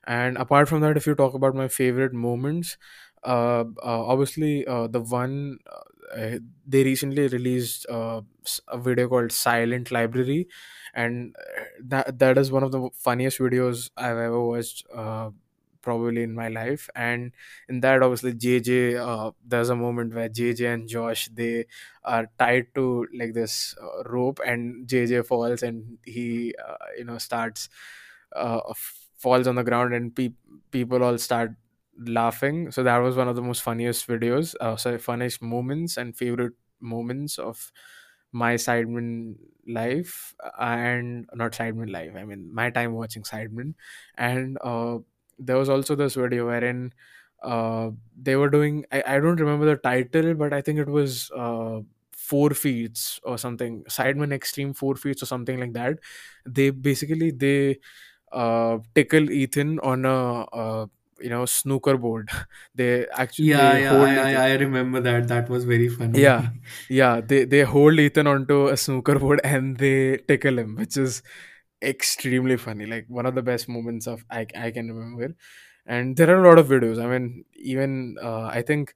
And 0.04 0.36
apart 0.36 0.68
from 0.68 0.80
that, 0.80 0.96
if 0.96 1.06
you 1.06 1.14
talk 1.14 1.34
about 1.34 1.54
my 1.54 1.68
favorite 1.68 2.12
moments, 2.12 2.76
uh, 3.24 3.64
uh 3.84 4.04
obviously 4.12 4.66
uh, 4.66 4.88
the 4.88 5.00
one 5.00 5.58
uh, 5.70 5.92
uh, 6.12 6.38
they 6.66 6.84
recently 6.84 7.28
released 7.28 7.86
uh, 7.88 8.20
a 8.68 8.78
video 8.78 9.08
called 9.08 9.32
Silent 9.32 9.90
Library, 9.90 10.48
and 10.94 11.34
uh, 11.38 11.62
that 11.84 12.18
that 12.18 12.38
is 12.38 12.50
one 12.52 12.62
of 12.62 12.72
the 12.72 12.90
funniest 12.94 13.38
videos 13.38 13.90
I've 13.96 14.18
ever 14.18 14.44
watched. 14.44 14.84
Uh, 14.94 15.30
probably 15.82 16.22
in 16.22 16.34
my 16.34 16.48
life. 16.48 16.88
And 16.94 17.32
in 17.68 17.80
that 17.80 18.02
obviously 18.02 18.34
jj 18.34 18.96
uh, 18.96 19.32
there's 19.44 19.68
a 19.70 19.76
moment 19.76 20.14
where 20.14 20.28
jj 20.28 20.72
and 20.72 20.88
josh 20.88 21.28
they 21.32 21.66
are 22.04 22.28
tied 22.38 22.74
to 22.74 23.06
like 23.14 23.34
this 23.34 23.74
uh, 23.82 24.02
rope 24.04 24.40
and 24.46 24.86
jj 24.86 25.24
falls 25.26 25.62
and 25.62 25.98
he 26.04 26.54
uh, 26.66 26.76
you 26.98 27.04
know 27.04 27.18
starts 27.18 27.68
uh, 28.34 28.60
falls 29.18 29.46
on 29.46 29.54
the 29.54 29.64
ground 29.64 29.94
and 29.94 30.14
pe- 30.14 30.34
people 30.70 31.02
all 31.02 31.18
start 31.18 31.52
laughing. 31.98 32.70
So 32.70 32.82
that 32.82 32.98
was 32.98 33.16
one 33.16 33.28
of 33.28 33.36
the 33.36 33.42
most 33.42 33.62
funniest 33.62 34.08
videos 34.08 34.54
uh, 34.60 34.76
so 34.76 34.96
funniest 34.98 35.42
moments 35.42 35.96
and 35.96 36.16
favorite 36.16 36.54
moments 36.80 37.38
of 37.38 37.70
my 38.32 38.54
sidemen 38.54 39.34
life 39.68 40.34
and 40.58 41.28
not 41.34 41.52
sidemen 41.52 41.90
life 41.92 42.12
i 42.16 42.24
mean 42.24 42.52
my 42.52 42.70
time 42.70 42.92
watching 42.94 43.22
sidemen. 43.22 43.74
And 44.16 44.58
uh, 44.62 44.98
there 45.38 45.56
was 45.58 45.68
also 45.68 45.94
this 45.94 46.14
video 46.14 46.46
wherein 46.46 46.92
uh, 47.42 47.90
they 48.20 48.36
were 48.36 48.50
doing 48.50 48.84
I, 48.92 49.02
I 49.06 49.20
don't 49.20 49.40
remember 49.40 49.66
the 49.66 49.76
title 49.76 50.34
but 50.34 50.52
i 50.52 50.60
think 50.60 50.78
it 50.78 50.88
was 50.88 51.30
uh, 51.36 51.80
four 52.12 52.50
feats 52.50 53.20
or 53.24 53.36
something 53.38 53.84
sidemen 53.84 54.32
extreme 54.32 54.72
four 54.74 54.94
feats 54.96 55.22
or 55.22 55.26
something 55.26 55.58
like 55.60 55.72
that. 55.74 55.98
They 56.46 56.70
basically 56.70 57.30
they 57.32 57.78
uh, 58.32 58.78
tickle 58.94 59.30
ethan 59.30 59.78
on 59.80 60.04
a 60.04 60.42
uh, 60.62 60.86
you 61.20 61.30
know 61.30 61.46
snooker 61.46 61.96
board. 61.96 62.30
They 62.74 63.06
actually 63.08 63.48
Yeah, 63.48 63.76
yeah, 63.78 63.94
I, 64.04 64.50
I 64.50 64.54
remember 64.56 65.00
that. 65.00 65.28
That 65.28 65.48
was 65.48 65.64
very 65.64 65.88
funny. 65.88 66.20
Yeah 66.20 66.50
yeah 66.88 67.20
they 67.20 67.44
they 67.44 67.62
hold 67.62 67.98
ethan 67.98 68.26
onto 68.26 68.68
a 68.68 68.76
snooker 68.76 69.18
board 69.18 69.40
and 69.44 69.78
they 69.78 70.18
tickle 70.28 70.58
him 70.58 70.76
which 70.76 70.96
is 70.96 71.22
extremely 71.82 72.56
funny 72.56 72.86
like 72.86 73.06
one 73.08 73.26
of 73.26 73.34
the 73.34 73.42
best 73.42 73.68
moments 73.68 74.06
of 74.06 74.24
i, 74.30 74.46
I 74.56 74.70
can 74.70 74.88
remember 74.92 75.34
and 75.86 76.16
there 76.16 76.30
are 76.36 76.44
a 76.44 76.48
lot 76.48 76.58
of 76.58 76.68
videos 76.68 77.02
i 77.02 77.06
mean 77.06 77.44
even 77.56 78.16
uh, 78.22 78.46
i 78.46 78.62
think 78.62 78.94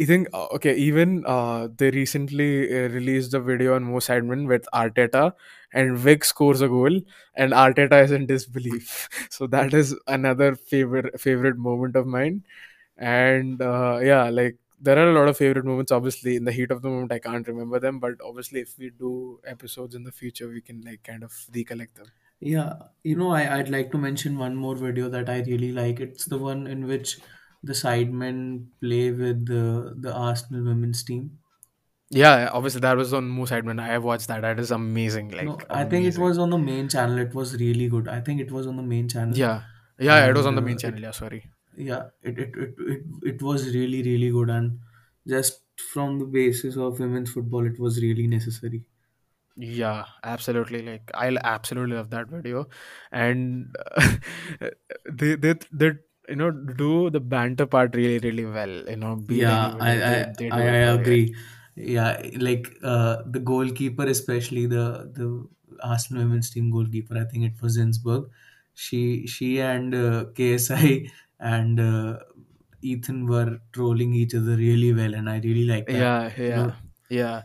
I 0.00 0.04
think 0.06 0.28
uh, 0.32 0.46
okay. 0.54 0.74
Even 0.76 1.24
uh, 1.26 1.68
they 1.76 1.90
recently 1.90 2.66
uh, 2.68 2.88
released 2.88 3.34
a 3.34 3.40
video 3.40 3.74
on 3.74 3.84
Mo 3.84 3.98
Sidemen 3.98 4.46
with 4.48 4.66
Arteta, 4.72 5.34
and 5.74 5.98
Vic 5.98 6.24
scores 6.24 6.62
a 6.62 6.68
goal, 6.68 7.00
and 7.34 7.52
Arteta 7.52 8.02
is 8.02 8.10
in 8.12 8.26
disbelief. 8.26 9.08
So 9.30 9.46
that 9.48 9.74
is 9.74 9.94
another 10.06 10.54
favorite 10.54 11.20
favorite 11.20 11.58
moment 11.58 11.96
of 11.96 12.06
mine. 12.06 12.42
And 12.96 13.60
uh, 13.62 14.00
yeah, 14.02 14.30
like 14.30 14.56
there 14.82 14.98
are 14.98 15.10
a 15.10 15.14
lot 15.14 15.28
of 15.28 15.36
favorite 15.36 15.64
moments. 15.64 15.92
Obviously, 15.92 16.36
in 16.36 16.44
the 16.44 16.52
heat 16.52 16.70
of 16.70 16.82
the 16.82 16.88
moment, 16.90 17.12
I 17.12 17.18
can't 17.20 17.46
remember 17.48 17.78
them, 17.80 18.00
but 18.00 18.14
obviously, 18.24 18.60
if 18.60 18.78
we 18.78 18.90
do 18.90 19.40
episodes 19.46 19.94
in 19.94 20.04
the 20.04 20.12
future, 20.12 20.48
we 20.48 20.60
can 20.60 20.82
like 20.82 21.02
kind 21.04 21.22
of 21.24 21.32
recollect 21.54 21.96
them. 21.96 22.06
Yeah, 22.40 22.74
you 23.04 23.16
know, 23.16 23.30
I, 23.30 23.58
I'd 23.58 23.68
like 23.70 23.90
to 23.92 23.98
mention 23.98 24.36
one 24.38 24.56
more 24.56 24.74
video 24.76 25.08
that 25.08 25.28
I 25.30 25.40
really 25.42 25.72
like. 25.72 26.00
It's 26.00 26.24
the 26.26 26.38
one 26.38 26.66
in 26.66 26.86
which 26.88 27.18
the 27.62 27.72
sidemen 27.72 28.66
play 28.80 29.10
with 29.12 29.46
the 29.46 29.94
the 29.98 30.12
Arsenal 30.12 30.64
women's 30.64 31.02
team. 31.04 31.38
Yeah, 32.10 32.50
obviously 32.52 32.80
that 32.82 32.96
was 32.96 33.12
on 33.14 33.28
Mo 33.28 33.44
Sidemen. 33.46 33.80
I 33.80 33.88
have 33.88 34.04
watched 34.04 34.28
that. 34.28 34.42
That 34.42 34.60
is 34.60 34.70
amazing, 34.70 35.28
No, 35.40 35.52
like 35.52 35.66
I 35.70 35.84
think 35.84 36.06
it 36.06 36.16
amazing. 36.16 36.22
was 36.22 36.38
on 36.38 36.50
the 36.50 36.58
main 36.58 36.88
channel. 36.88 37.18
It 37.18 37.34
was 37.34 37.54
really 37.56 37.88
good. 37.88 38.08
I 38.08 38.20
think 38.20 38.40
it 38.40 38.50
was 38.52 38.66
on 38.66 38.76
the 38.76 38.82
main 38.82 39.08
channel, 39.08 39.36
Yeah, 39.36 39.64
yeah, 39.98 40.26
it 40.28 40.34
was 40.36 40.46
on 40.46 40.54
the 40.54 40.62
uh, 40.62 40.64
main 40.64 40.78
channel. 40.78 41.00
Yeah, 41.00 41.10
sorry. 41.12 41.51
Yeah, 41.76 42.10
it, 42.22 42.38
it 42.38 42.56
it 42.56 42.74
it 42.78 43.02
it 43.34 43.42
was 43.42 43.66
really 43.74 44.02
really 44.02 44.30
good. 44.30 44.50
And 44.50 44.80
just 45.26 45.62
from 45.92 46.18
the 46.18 46.26
basis 46.26 46.76
of 46.76 47.00
women's 47.00 47.32
football, 47.32 47.66
it 47.66 47.78
was 47.78 48.00
really 48.02 48.26
necessary. 48.26 48.84
Yeah, 49.56 50.06
absolutely. 50.24 50.80
Like 50.82 51.10
I'll 51.14 51.38
absolutely 51.38 51.96
love 51.96 52.08
that 52.10 52.28
video, 52.28 52.68
and 53.10 53.74
they 55.12 55.34
they 55.36 55.54
they 55.70 55.92
you 56.28 56.36
know 56.36 56.50
do 56.50 57.10
the 57.10 57.20
banter 57.20 57.66
part 57.66 57.94
really 57.94 58.18
really 58.18 58.46
well. 58.46 58.88
You 58.88 58.96
know, 58.96 59.16
be 59.16 59.42
any 59.42 59.58
Yeah, 59.58 59.76
I 59.80 59.90
video, 59.90 60.00
they 60.00 60.24
I, 60.30 60.36
they 60.38 60.50
I 60.50 60.62
do 60.62 60.66
I 60.68 60.76
it 60.78 60.96
well. 60.96 60.98
Agree. 60.98 61.34
Yeah, 61.74 62.20
like 62.38 62.68
uh, 62.82 63.22
the 63.26 63.40
goalkeeper, 63.40 64.04
especially 64.06 64.66
the 64.66 65.10
the 65.18 65.48
Arsenal 65.82 66.24
women's 66.24 66.50
team 66.50 66.70
goalkeeper, 66.70 67.16
I 67.18 67.24
think 67.24 67.44
it 67.44 67.62
was 67.62 67.78
Zinsberg. 67.78 68.28
She 68.74 69.26
she 69.26 69.60
and 69.60 69.94
uh, 69.94 70.24
KSI 70.34 71.10
and 71.42 71.80
uh, 71.80 72.18
Ethan 72.82 73.26
were 73.26 73.58
trolling 73.72 74.14
each 74.14 74.34
other 74.34 74.56
really 74.56 74.92
well, 74.92 75.14
and 75.14 75.28
I 75.28 75.38
really 75.40 75.64
like 75.66 75.90
that. 75.90 75.96
yeah, 75.98 76.30
You 76.48 76.56
know, 76.56 76.72
yeah, 77.10 77.18
yeah. 77.18 77.42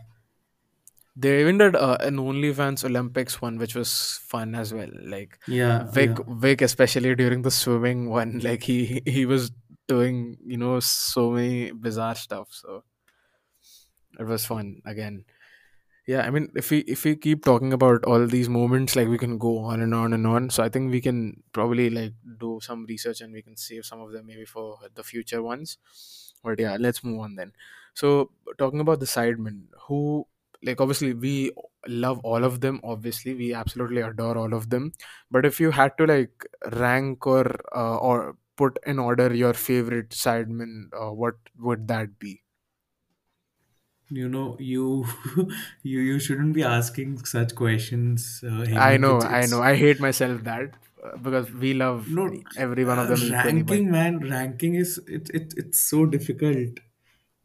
They 1.16 1.40
even 1.40 1.58
did 1.58 1.74
uh, 1.74 1.96
an 2.00 2.16
OnlyFans 2.16 2.84
Olympics 2.84 3.42
one, 3.42 3.58
which 3.58 3.74
was 3.74 4.20
fun 4.22 4.54
as 4.54 4.72
well. 4.72 4.90
Like 5.02 5.38
yeah, 5.48 5.84
Vic, 5.90 6.10
yeah. 6.16 6.24
Vic, 6.28 6.62
especially 6.62 7.14
during 7.16 7.42
the 7.42 7.50
swimming 7.50 8.08
one, 8.08 8.38
like 8.44 8.62
he 8.62 9.02
he 9.04 9.26
was 9.26 9.50
doing 9.88 10.38
you 10.46 10.56
know 10.56 10.78
so 10.80 11.30
many 11.32 11.72
bizarre 11.72 12.14
stuff. 12.14 12.48
So 12.52 12.84
it 14.18 14.24
was 14.24 14.46
fun 14.46 14.80
again. 14.86 15.24
Yeah, 16.08 16.22
I 16.22 16.30
mean, 16.30 16.48
if 16.56 16.70
we 16.70 16.78
if 16.94 17.04
we 17.04 17.16
keep 17.16 17.44
talking 17.44 17.72
about 17.74 18.04
all 18.04 18.26
these 18.26 18.48
moments, 18.48 18.96
like 18.96 19.08
we 19.08 19.18
can 19.18 19.36
go 19.36 19.58
on 19.58 19.82
and 19.82 19.94
on 19.94 20.14
and 20.14 20.26
on. 20.26 20.48
So 20.48 20.62
I 20.62 20.70
think 20.70 20.90
we 20.90 21.02
can 21.02 21.42
probably 21.52 21.90
like 21.90 22.14
do 22.40 22.60
some 22.62 22.86
research 22.86 23.20
and 23.20 23.32
we 23.34 23.42
can 23.42 23.56
save 23.56 23.84
some 23.84 24.00
of 24.00 24.12
them 24.12 24.26
maybe 24.26 24.46
for 24.46 24.78
the 24.94 25.04
future 25.04 25.42
ones. 25.42 25.76
But 26.42 26.60
yeah, 26.60 26.78
let's 26.80 27.04
move 27.04 27.20
on 27.20 27.34
then. 27.34 27.52
So 27.92 28.30
talking 28.58 28.80
about 28.80 29.00
the 29.00 29.06
sidemen, 29.06 29.64
who 29.86 30.26
like 30.62 30.80
obviously 30.80 31.12
we 31.12 31.52
love 31.86 32.20
all 32.24 32.42
of 32.42 32.62
them. 32.62 32.80
Obviously, 32.84 33.34
we 33.34 33.52
absolutely 33.52 34.00
adore 34.00 34.38
all 34.38 34.54
of 34.54 34.70
them. 34.70 34.92
But 35.30 35.44
if 35.44 35.60
you 35.60 35.72
had 35.72 35.98
to 35.98 36.06
like 36.06 36.46
rank 36.72 37.26
or 37.26 37.44
uh, 37.76 37.96
or 37.98 38.36
put 38.56 38.78
in 38.86 38.98
order 38.98 39.32
your 39.34 39.52
favorite 39.52 40.08
sidemen, 40.10 40.88
uh, 40.98 41.12
what 41.12 41.34
would 41.58 41.86
that 41.88 42.18
be? 42.18 42.40
You 44.10 44.28
know, 44.28 44.56
you 44.58 45.04
you 45.82 46.00
you 46.00 46.18
shouldn't 46.18 46.54
be 46.54 46.62
asking 46.62 47.24
such 47.24 47.54
questions, 47.54 48.42
uh, 48.44 48.64
I 48.74 48.96
Hemant. 48.96 48.98
know, 48.98 49.20
It's 49.20 49.24
I 49.24 49.46
know. 49.46 49.60
I 49.62 49.74
hate 49.76 50.00
myself 50.00 50.42
that 50.44 50.76
uh, 51.04 51.16
because 51.18 51.50
we 51.52 51.74
love 51.74 52.06
no 52.06 52.24
every 52.56 52.84
one 52.84 52.98
of 52.98 53.08
uh, 53.08 53.08
them 53.08 53.22
equally. 53.24 53.62
But 53.62 53.82
ranking, 53.82 53.90
man. 53.90 54.18
Ranking 54.20 54.74
is 54.74 54.98
it, 55.06 55.30
it 55.30 55.54
it's 55.56 55.78
so 55.80 56.06
difficult. 56.06 56.80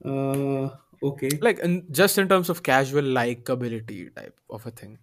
Uh, 0.06 0.70
okay. 1.04 1.42
like, 1.42 1.60
in, 1.60 1.86
just 1.92 2.18
in 2.18 2.28
terms 2.30 2.50
of 2.50 2.64
casual 2.64 3.04
likability 3.04 4.14
type 4.16 4.40
of 4.50 4.66
a 4.66 4.72
thing. 4.72 5.00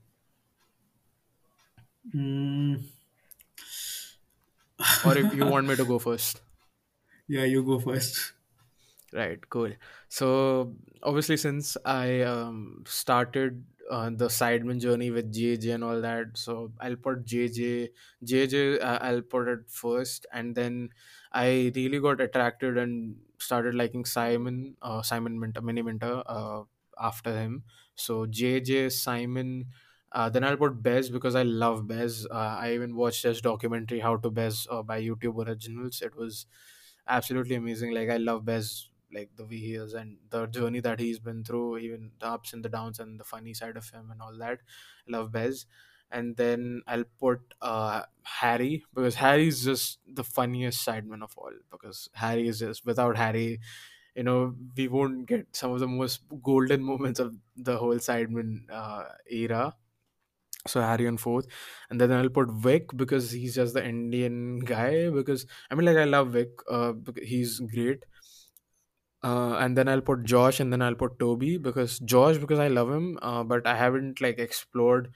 Mm, 2.14 2.76
Or 5.02 5.18
if 5.18 5.34
you 5.34 5.44
want 5.46 5.66
me 5.66 5.76
to 5.76 5.84
go 5.84 5.98
first. 5.98 6.40
yeah, 7.28 7.44
you 7.44 7.62
go 7.64 7.78
first. 7.80 8.32
Right, 9.12 9.40
cool. 9.50 9.72
So 10.08 10.76
obviously, 11.02 11.36
since 11.36 11.76
I 11.84 12.20
um, 12.20 12.84
started 12.86 13.64
uh, 13.90 14.10
the 14.10 14.28
Sidemen 14.28 14.80
journey 14.80 15.10
with 15.10 15.32
JJ 15.32 15.72
and 15.74 15.82
all 15.82 16.00
that, 16.00 16.38
so 16.38 16.72
I'll 16.78 16.94
put 16.94 17.24
JJ, 17.26 17.88
JJ, 18.22 18.78
uh, 18.78 18.98
I'll 19.00 19.22
put 19.22 19.48
it 19.48 19.68
first, 19.68 20.26
and 20.32 20.54
then 20.54 20.90
I 21.32 21.72
really 21.74 21.98
got 21.98 22.20
attracted 22.20 22.78
and 22.78 23.16
started 23.38 23.74
liking 23.74 24.04
Simon, 24.04 24.76
uh, 24.80 25.02
Simon 25.02 25.40
Minter, 25.40 25.60
Mini 25.60 25.82
Minter, 25.82 26.22
uh, 26.26 26.62
after 27.00 27.36
him. 27.36 27.64
So 27.96 28.26
JJ, 28.26 28.90
Simon. 28.90 29.66
Uh, 30.12 30.28
then 30.28 30.42
I'll 30.42 30.56
put 30.56 30.82
Bez 30.82 31.08
because 31.08 31.36
I 31.36 31.42
love 31.44 31.86
Bez. 31.86 32.26
Uh, 32.28 32.34
I 32.34 32.72
even 32.74 32.96
watched 32.96 33.22
his 33.22 33.40
documentary 33.40 34.00
"How 34.00 34.16
to 34.16 34.30
Bez" 34.30 34.66
uh, 34.68 34.82
by 34.82 35.00
YouTube 35.00 35.36
Originals. 35.46 36.02
It 36.02 36.16
was 36.16 36.46
absolutely 37.06 37.54
amazing. 37.56 37.94
Like 37.94 38.08
I 38.10 38.16
love 38.16 38.44
Bez 38.44 38.89
like 39.12 39.36
the 39.36 39.44
way 39.44 39.56
he 39.56 39.74
is 39.74 39.94
and 39.94 40.18
the 40.30 40.46
journey 40.46 40.80
that 40.80 41.00
he's 41.00 41.18
been 41.18 41.44
through, 41.44 41.78
even 41.78 42.12
the 42.18 42.26
ups 42.26 42.52
and 42.52 42.64
the 42.64 42.68
downs 42.68 43.00
and 43.00 43.18
the 43.20 43.24
funny 43.24 43.54
side 43.54 43.76
of 43.76 43.88
him 43.90 44.10
and 44.10 44.22
all 44.22 44.36
that. 44.38 44.60
I 45.08 45.10
love 45.10 45.32
Bez. 45.32 45.66
And 46.12 46.36
then 46.36 46.82
I'll 46.88 47.04
put 47.04 47.54
uh, 47.62 48.02
Harry 48.24 48.84
because 48.94 49.14
Harry's 49.16 49.64
just 49.64 50.00
the 50.06 50.24
funniest 50.24 50.84
sideman 50.86 51.22
of 51.22 51.36
all. 51.38 51.52
Because 51.70 52.08
Harry 52.14 52.48
is 52.48 52.58
just 52.58 52.84
without 52.84 53.16
Harry, 53.16 53.60
you 54.14 54.24
know, 54.24 54.56
we 54.76 54.88
won't 54.88 55.26
get 55.26 55.54
some 55.56 55.72
of 55.72 55.80
the 55.80 55.88
most 55.88 56.22
golden 56.42 56.82
moments 56.82 57.20
of 57.20 57.36
the 57.56 57.78
whole 57.78 57.96
sideman 57.96 58.70
uh, 58.70 59.08
era. 59.30 59.76
So 60.66 60.80
Harry 60.82 61.06
on 61.06 61.16
fourth, 61.16 61.46
and 61.88 61.98
then 62.00 62.12
I'll 62.12 62.28
put 62.28 62.50
Vic 62.50 62.90
because 62.94 63.30
he's 63.30 63.54
just 63.54 63.72
the 63.72 63.84
Indian 63.84 64.58
guy. 64.60 65.08
Because 65.08 65.46
I 65.70 65.74
mean, 65.74 65.86
like 65.86 65.96
I 65.96 66.04
love 66.04 66.32
Vic. 66.32 66.50
Uh, 66.68 66.92
he's 67.22 67.60
great 67.60 68.04
uh, 69.22 69.56
and 69.56 69.76
then 69.76 69.88
I'll 69.88 70.00
put 70.00 70.24
Josh, 70.24 70.60
and 70.60 70.72
then 70.72 70.82
I'll 70.82 70.94
put 70.94 71.18
Toby 71.18 71.58
because 71.58 71.98
Josh 72.00 72.38
because 72.38 72.58
I 72.58 72.68
love 72.68 72.90
him, 72.90 73.18
uh, 73.22 73.44
but 73.44 73.66
I 73.66 73.76
haven't 73.76 74.20
like 74.20 74.38
explored 74.38 75.12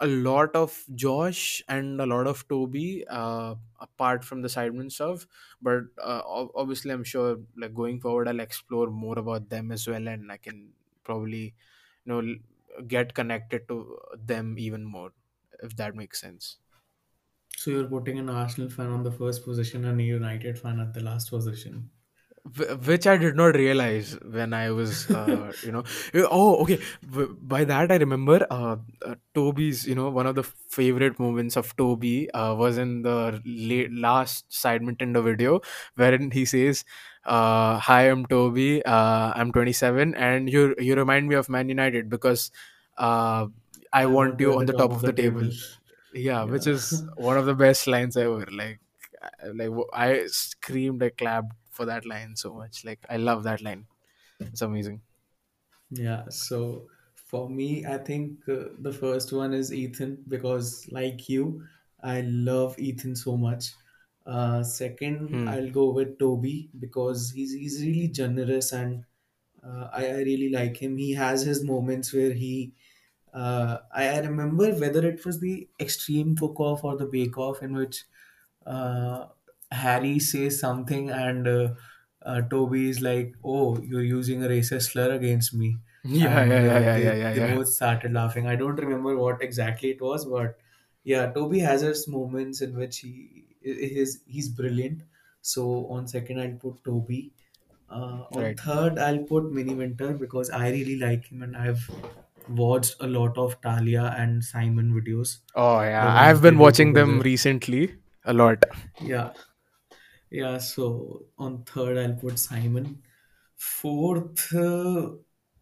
a 0.00 0.06
lot 0.06 0.54
of 0.56 0.84
Josh 0.94 1.62
and 1.68 2.00
a 2.00 2.06
lot 2.06 2.26
of 2.26 2.46
Toby 2.48 3.06
uh, 3.08 3.54
apart 3.80 4.24
from 4.24 4.42
the 4.42 4.48
Sidemen 4.48 4.90
stuff. 4.92 5.26
But 5.62 5.84
uh, 5.98 6.22
ob- 6.26 6.52
obviously, 6.54 6.90
I'm 6.92 7.04
sure 7.04 7.38
like 7.56 7.74
going 7.74 8.00
forward, 8.00 8.28
I'll 8.28 8.40
explore 8.40 8.88
more 8.90 9.18
about 9.18 9.48
them 9.50 9.72
as 9.72 9.86
well, 9.88 10.08
and 10.08 10.30
I 10.32 10.36
can 10.36 10.72
probably 11.04 11.54
you 12.04 12.12
know 12.22 12.34
get 12.86 13.14
connected 13.14 13.68
to 13.68 13.98
them 14.18 14.58
even 14.58 14.84
more 14.84 15.12
if 15.62 15.76
that 15.76 15.94
makes 15.94 16.20
sense. 16.20 16.58
So 17.56 17.72
you're 17.72 17.88
putting 17.88 18.16
an 18.20 18.28
Arsenal 18.30 18.70
fan 18.70 18.90
on 18.90 19.02
the 19.02 19.10
first 19.10 19.42
position 19.42 19.84
and 19.84 20.00
a 20.00 20.04
United 20.04 20.56
fan 20.56 20.78
at 20.78 20.94
the 20.94 21.00
last 21.00 21.30
position. 21.30 21.90
Wh- 22.44 22.76
which 22.86 23.06
I 23.06 23.16
did 23.16 23.36
not 23.36 23.54
realize 23.56 24.18
when 24.22 24.52
I 24.52 24.70
was, 24.70 25.08
uh, 25.08 25.54
you 25.62 25.72
know, 25.72 25.82
eh, 26.14 26.24
oh, 26.30 26.56
okay. 26.62 26.78
By 27.40 27.64
that 27.64 27.90
I 27.90 27.96
remember, 27.96 28.46
uh, 28.50 28.76
uh, 29.04 29.14
Toby's, 29.34 29.86
you 29.86 29.94
know, 29.94 30.10
one 30.10 30.26
of 30.26 30.34
the 30.34 30.42
favorite 30.42 31.18
moments 31.18 31.56
of 31.56 31.74
Toby 31.76 32.30
uh, 32.32 32.54
was 32.54 32.76
in 32.76 33.00
the 33.02 33.40
late, 33.46 33.90
last 33.94 34.48
Sidemen 34.50 34.98
Tinder 34.98 35.22
video, 35.22 35.60
wherein 35.96 36.30
he 36.30 36.44
says, 36.44 36.84
uh, 37.24 37.78
"Hi, 37.78 38.02
I'm 38.10 38.26
Toby. 38.26 38.84
Uh, 38.84 39.32
I'm 39.34 39.50
27, 39.50 40.14
and 40.14 40.50
you 40.52 40.74
you 40.78 40.94
remind 40.96 41.28
me 41.28 41.36
of 41.36 41.48
Man 41.48 41.70
United 41.70 42.10
because 42.10 42.50
uh, 42.98 43.46
I 43.90 44.04
I 44.06 44.06
want 44.06 44.38
you 44.40 44.54
on 44.58 44.66
the 44.66 44.74
top 44.74 44.84
top 44.84 44.92
of 44.92 45.04
the 45.04 45.08
the 45.08 45.12
table. 45.12 45.48
table." 45.48 45.50
Yeah, 46.12 46.44
which 46.44 46.66
is 46.66 47.04
one 47.16 47.38
of 47.38 47.46
the 47.46 47.54
best 47.54 47.86
lines 47.86 48.16
ever. 48.16 48.46
Like 48.52 48.80
like 49.54 49.70
I 49.92 50.26
screamed, 50.26 51.02
I 51.02 51.10
clapped 51.10 51.52
for 51.74 51.84
that 51.86 52.06
line 52.06 52.36
so 52.36 52.54
much. 52.54 52.84
Like 52.84 53.04
I 53.10 53.18
love 53.18 53.44
that 53.44 53.62
line. 53.62 53.86
It's 54.52 54.62
amazing. 54.62 55.02
Yeah, 55.90 56.28
so 56.28 56.88
for 57.14 57.48
me, 57.48 57.84
I 57.86 57.98
think 57.98 58.48
uh, 58.48 58.70
the 58.78 58.92
first 58.92 59.32
one 59.32 59.52
is 59.54 59.72
Ethan 59.72 60.24
because, 60.28 60.90
like 60.90 61.28
you, 61.28 61.66
I 62.02 62.22
love 62.22 62.78
Ethan 62.78 63.16
so 63.16 63.36
much. 63.36 63.72
Uh, 64.26 64.62
second, 64.62 65.30
Hmm. 65.30 65.46
I'll 65.46 65.70
go 65.70 65.90
with 65.92 66.18
Toby 66.18 66.70
because 66.78 67.30
he's 67.30 67.52
he's 67.52 67.82
really 67.82 68.08
generous 68.08 68.72
and 68.72 69.04
uh, 69.62 69.90
I, 69.92 70.06
I 70.08 70.16
really 70.18 70.48
like 70.50 70.78
him. 70.78 70.96
He 70.96 71.12
has 71.12 71.42
his 71.42 71.62
moments 71.64 72.12
where 72.12 72.32
he 72.32 72.74
uh, 73.32 73.78
I, 73.92 74.08
I 74.08 74.18
remember 74.20 74.72
whether 74.74 75.06
it 75.06 75.24
was 75.26 75.40
the 75.40 75.68
extreme 75.80 76.36
cook 76.36 76.60
off 76.60 76.84
or 76.84 76.96
the 76.96 77.06
bake 77.06 77.36
off 77.38 77.62
in 77.62 77.74
which 77.74 78.04
uh, 78.66 79.28
Harry 79.74 80.18
says 80.18 80.58
something 80.60 81.10
and 81.10 81.46
uh, 81.48 81.74
uh, 82.22 82.40
Toby 82.42 82.88
is 82.88 83.00
like, 83.00 83.34
"Oh, 83.44 83.80
you're 83.82 84.02
using 84.10 84.44
a 84.44 84.48
racist 84.48 84.90
slur 84.92 85.12
against 85.14 85.54
me," 85.54 85.78
Yeah, 86.02 86.44
and 86.44 86.44
yeah, 86.44 86.62
yeah, 86.62 86.78
uh, 86.78 86.84
yeah, 86.86 86.96
yeah, 86.98 86.98
they 86.98 87.14
yeah, 87.14 87.32
they 87.32 87.40
yeah. 87.40 87.54
both 87.54 87.68
started 87.68 88.12
laughing. 88.12 88.46
I 88.46 88.56
don't 88.56 88.76
remember 88.86 89.16
what 89.16 89.42
exactly 89.42 89.90
it 89.90 90.00
was, 90.00 90.24
but 90.24 90.58
yeah, 91.02 91.32
Toby 91.32 91.60
has 91.60 91.82
his 91.82 92.06
moments 92.08 92.60
in 92.62 92.76
which 92.76 92.98
he 92.98 93.56
is 93.62 94.22
he's 94.26 94.48
brilliant. 94.48 95.02
So 95.42 95.86
on 95.88 96.06
second, 96.08 96.40
I'll 96.40 96.58
put 96.66 96.82
Toby. 96.84 97.34
Uh, 97.88 98.24
on 98.40 98.54
Right. 98.54 98.56
third, 98.56 98.98
I'll 98.98 99.24
put 99.24 99.50
Mini 99.52 99.74
Minter 99.74 100.14
because 100.14 100.50
I 100.50 100.70
really 100.70 100.96
like 100.98 101.26
him 101.26 101.42
and 101.42 101.56
I've 101.56 101.92
watched 102.48 102.96
a 103.00 103.06
lot 103.06 103.38
of 103.38 103.60
Talia 103.60 104.14
and 104.18 104.42
Simon 104.44 104.92
videos, 104.92 105.40
Oh 105.54 105.80
yeah, 105.82 106.12
I've 106.16 106.42
been 106.42 106.58
watching 106.58 106.92
them 106.94 107.20
recently 107.20 107.96
a 108.24 108.32
lot. 108.32 108.62
Yeah, 108.98 109.32
yeah. 110.38 110.58
So 110.58 111.26
on 111.38 111.64
third, 111.64 111.98
I'll 111.98 112.14
put 112.24 112.38
Simon. 112.38 113.02
Fourth, 113.56 114.54
uh, 114.54 115.12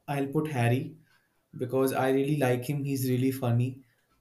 I'll 0.08 0.26
put 0.28 0.48
Harry 0.50 0.96
because 1.56 1.92
I 1.92 2.10
really 2.10 2.36
like 2.38 2.64
him. 2.70 2.84
He's 2.84 3.08
really 3.10 3.32
funny, 3.32 3.70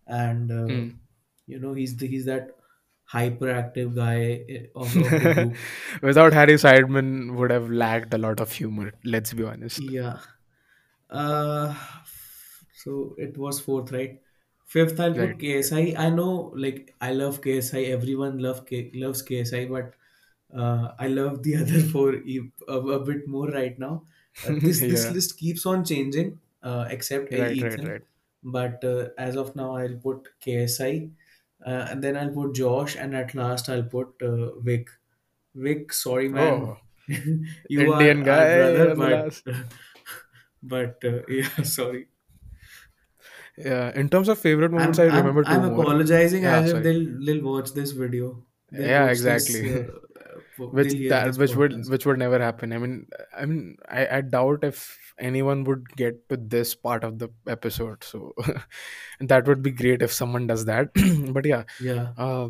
and 0.07 0.51
uh, 0.51 0.69
Hmm. 0.69 1.01
you 1.47 1.59
know, 1.59 1.73
he's 1.73 1.97
the, 1.97 2.07
he's 2.07 2.25
that 2.25 2.51
hyperactive 3.13 3.95
guy 3.95 4.21
eh, 4.49 4.67
of, 4.75 4.97
of 4.97 5.19
the 5.21 5.29
group. 5.31 5.61
Without 6.01 6.33
Harry 6.33 6.53
Sidemen 6.53 7.35
would 7.35 7.51
have 7.51 7.69
lacked 7.69 8.13
a 8.13 8.17
lot 8.17 8.39
of 8.39 8.51
humor, 8.51 8.93
let's 9.03 9.33
be 9.33 9.43
honest. 9.43 9.91
Yeah. 9.95 10.19
Uh, 11.09 11.75
so 12.73 13.15
it 13.17 13.37
was 13.37 13.59
fourth, 13.59 13.91
right? 13.91 14.21
Fifth, 14.65 14.99
I'll 14.99 15.15
put 15.15 15.39
Right. 15.39 15.39
KSI. 15.39 15.93
I 15.97 16.07
I 16.07 16.09
know, 16.09 16.53
like, 16.55 16.95
I 17.01 17.13
love 17.13 17.41
KSI. 17.41 17.83
Everyone 17.97 18.39
love 18.39 18.65
K- 18.65 18.91
loves 18.93 19.21
KSI, 19.21 19.65
but 19.65 19.95
uh, 20.53 20.93
I 20.99 21.07
love 21.07 21.43
the 21.43 21.55
other 21.61 21.79
four 21.81 22.15
e- 22.15 22.51
a, 22.67 22.73
a 22.77 22.99
bit 23.05 23.27
more 23.27 23.47
right 23.49 23.77
now. 23.77 24.07
Uh, 24.43 24.53
this 24.63 24.85
this 24.85 25.09
yeah. 25.09 25.11
list 25.11 25.37
keeps 25.37 25.65
on 25.65 25.83
changing, 25.85 26.39
uh, 26.63 26.87
except 26.89 27.33
Right, 27.35 27.59
right, 27.61 27.83
Ethan. 27.83 27.83
right. 27.83 28.03
But 28.43 28.83
uh, 28.83 29.09
as 29.17 29.35
of 29.35 29.55
now, 29.55 29.75
I'll 29.75 29.97
put 29.97 30.29
KSI, 30.39 31.11
uh, 31.65 31.87
and 31.89 32.03
then 32.03 32.17
I'll 32.17 32.33
put 32.33 32.55
Josh, 32.55 32.95
and 32.95 33.15
at 33.15 33.35
last 33.35 33.69
I'll 33.69 33.83
put 33.83 34.21
uh, 34.21 34.59
Vic. 34.59 34.89
Vic, 35.55 35.93
sorry 35.93 36.29
man, 36.29 36.61
Oh, 36.61 36.77
you 37.69 37.91
Indian 37.91 38.23
our 38.23 38.23
guy 38.23 38.47
brother, 38.47 38.95
but 38.95 39.27
but 40.63 41.03
uh, 41.03 41.21
yeah, 41.27 41.63
sorry. 41.63 42.07
Yeah. 43.57 43.91
In 43.97 44.09
terms 44.09 44.27
of 44.29 44.39
favorite 44.39 44.71
moments, 44.71 44.99
I'm 44.99 44.99
I 44.99 45.05
I'm 45.17 45.27
remember 45.27 45.45
two 45.45 45.61
I'm 45.61 45.63
more. 45.63 45.87
apologizing 45.89 46.45
Yeah, 46.45 46.61
as 46.61 46.73
if 46.73 46.81
they'll 46.83 47.07
they'll 47.25 47.43
watch 47.43 47.73
this 47.73 47.91
video. 47.91 48.45
They'll 48.71 48.93
Yeah, 48.93 49.03
watch 49.03 49.19
this. 49.19 49.49
exactly. 49.49 49.81
Po- 49.85 50.00
which 50.69 50.95
that 51.07 51.35
which 51.38 51.55
would 51.55 51.88
which 51.88 52.05
would 52.05 52.19
never 52.19 52.39
happen. 52.39 52.73
I 52.73 52.77
mean 52.77 53.07
i 53.35 53.45
mean 53.45 53.77
i, 53.89 54.17
I 54.17 54.21
doubt 54.21 54.63
if 54.63 54.97
anyone 55.19 55.63
would 55.65 55.88
get 55.95 56.27
to 56.29 56.38
this 56.38 56.75
part 56.75 57.03
of 57.03 57.19
the 57.19 57.29
episode. 57.47 58.03
So 58.03 58.33
that 59.19 59.47
would 59.47 59.61
be 59.61 59.71
great 59.71 60.01
if 60.01 60.11
someone 60.11 60.47
does 60.47 60.65
that. 60.65 60.89
But 61.33 61.45
yeah 61.45 61.63
Yeah, 61.79 62.09
uh, 62.17 62.49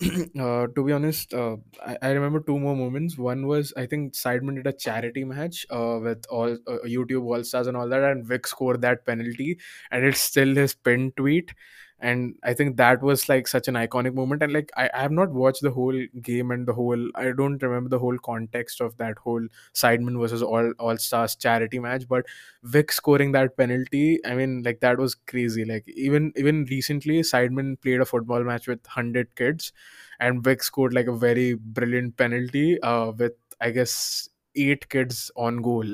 uh, 0.40 0.66
to 0.74 0.84
be 0.84 0.92
honest, 0.92 1.32
uh, 1.32 1.56
I, 1.84 1.96
I 2.02 2.10
remember 2.10 2.40
two 2.40 2.58
more 2.58 2.74
moments. 2.76 3.16
One 3.16 3.46
was 3.46 3.72
I 3.76 3.86
think 3.86 4.14
Sidemen 4.14 4.56
did 4.56 4.66
a 4.66 4.72
charity 4.72 5.24
match 5.24 5.64
uh, 5.70 5.98
with 6.02 6.24
all 6.28 6.52
uh, 6.66 6.78
YouTube 6.86 7.24
All 7.24 7.44
Stars 7.44 7.66
and 7.68 7.76
all 7.76 7.88
that, 7.88 8.02
and 8.02 8.26
Vic 8.26 8.46
scored 8.46 8.82
that 8.82 9.06
penalty, 9.06 9.58
and 9.90 10.04
it's 10.04 10.20
still 10.20 10.54
his 10.54 10.74
pin 10.74 11.12
tweet. 11.16 11.54
And 12.02 12.34
I 12.42 12.52
think 12.52 12.76
that 12.78 13.00
was 13.00 13.28
like 13.28 13.46
such 13.46 13.68
an 13.68 13.74
iconic 13.74 14.12
moment. 14.12 14.42
And 14.42 14.52
like 14.52 14.70
I, 14.76 14.90
I 14.92 15.02
have 15.02 15.12
not 15.12 15.30
watched 15.30 15.62
the 15.62 15.70
whole 15.70 15.98
game 16.20 16.50
and 16.50 16.66
the 16.66 16.72
whole 16.72 17.00
I 17.14 17.30
don't 17.30 17.62
remember 17.62 17.88
the 17.90 17.98
whole 18.00 18.18
context 18.18 18.80
of 18.80 18.96
that 18.96 19.18
whole 19.18 19.46
Sidemen 19.72 20.20
versus 20.20 20.42
All 20.42 20.72
All 20.80 20.96
Stars 20.98 21.36
charity 21.36 21.78
match, 21.78 22.08
but 22.08 22.26
Vic 22.64 22.90
scoring 22.90 23.32
that 23.32 23.56
penalty, 23.56 24.18
I 24.26 24.34
mean, 24.34 24.62
like 24.64 24.80
that 24.80 24.98
was 24.98 25.14
crazy. 25.14 25.64
Like 25.64 25.84
even 25.88 26.32
even 26.36 26.64
recently, 26.64 27.20
Sidemen 27.20 27.80
played 27.80 28.00
a 28.00 28.04
football 28.04 28.42
match 28.42 28.66
with 28.66 28.84
hundred 28.86 29.34
kids, 29.36 29.72
and 30.20 30.42
Vic 30.42 30.62
scored 30.62 30.92
like 30.94 31.06
a 31.06 31.16
very 31.16 31.54
brilliant 31.54 32.16
penalty 32.16 32.80
uh, 32.82 33.12
with 33.16 33.34
I 33.60 33.70
guess 33.70 34.28
eight 34.56 34.88
kids 34.88 35.30
on 35.36 35.62
goal, 35.62 35.86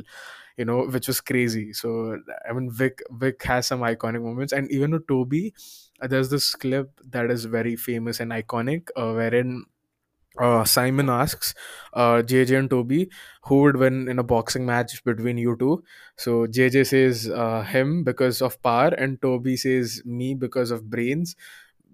you 0.59 0.65
know, 0.67 0.87
which 0.87 1.09
was 1.09 1.21
crazy. 1.23 1.73
So 1.73 2.19
I 2.49 2.53
mean, 2.53 2.71
Vic 2.71 3.03
Vic 3.13 3.43
has 3.45 3.67
some 3.69 3.81
iconic 3.81 4.23
moments, 4.23 4.53
and 4.53 4.71
even 4.71 4.93
with 4.93 5.07
Toby, 5.09 5.55
uh, 6.03 6.09
there's 6.09 6.31
this 6.31 6.55
clip 6.55 7.01
that 7.11 7.31
is 7.31 7.45
very 7.47 7.77
famous 7.77 8.21
and 8.21 8.33
iconic, 8.33 8.89
uh, 8.97 9.13
wherein 9.13 9.65
uh, 10.39 10.65
Simon 10.65 11.09
asks 11.09 11.55
uh, 11.95 12.23
JJ 12.23 12.57
and 12.57 12.71
Toby 12.71 13.11
who 13.45 13.63
would 13.63 13.77
win 13.77 14.09
in 14.09 14.19
a 14.19 14.23
boxing 14.23 14.67
match 14.67 15.03
between 15.05 15.39
you 15.39 15.57
two. 15.59 15.83
So 16.17 16.47
JJ 16.47 16.85
says 16.85 17.29
uh, 17.29 17.63
him 17.63 18.05
because 18.05 18.41
of 18.43 18.61
power, 18.63 18.89
and 18.89 19.21
Toby 19.21 19.57
says 19.57 20.03
me 20.05 20.35
because 20.35 20.71
of 20.71 20.89
brains. 20.91 21.35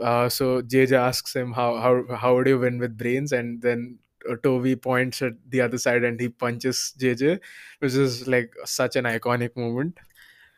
Uh, 0.01 0.29
so 0.29 0.61
JJ 0.63 0.97
asks 0.97 1.35
him 1.37 1.53
how 1.53 1.77
how 1.79 2.17
how 2.17 2.35
would 2.37 2.47
you 2.49 2.59
win 2.59 2.79
with 2.79 2.97
brains, 2.99 3.33
and 3.33 3.63
then 3.63 3.99
Toby 4.43 4.77
points 4.77 5.23
at 5.23 5.33
the 5.49 5.61
other 5.61 5.79
side 5.79 6.05
and 6.05 6.21
he 6.21 6.29
punches 6.29 6.95
JJ, 6.99 7.41
which 7.79 7.95
is 7.95 8.27
like 8.29 8.53
such 8.65 8.97
an 8.97 9.05
iconic 9.05 9.57
moment. 9.57 9.99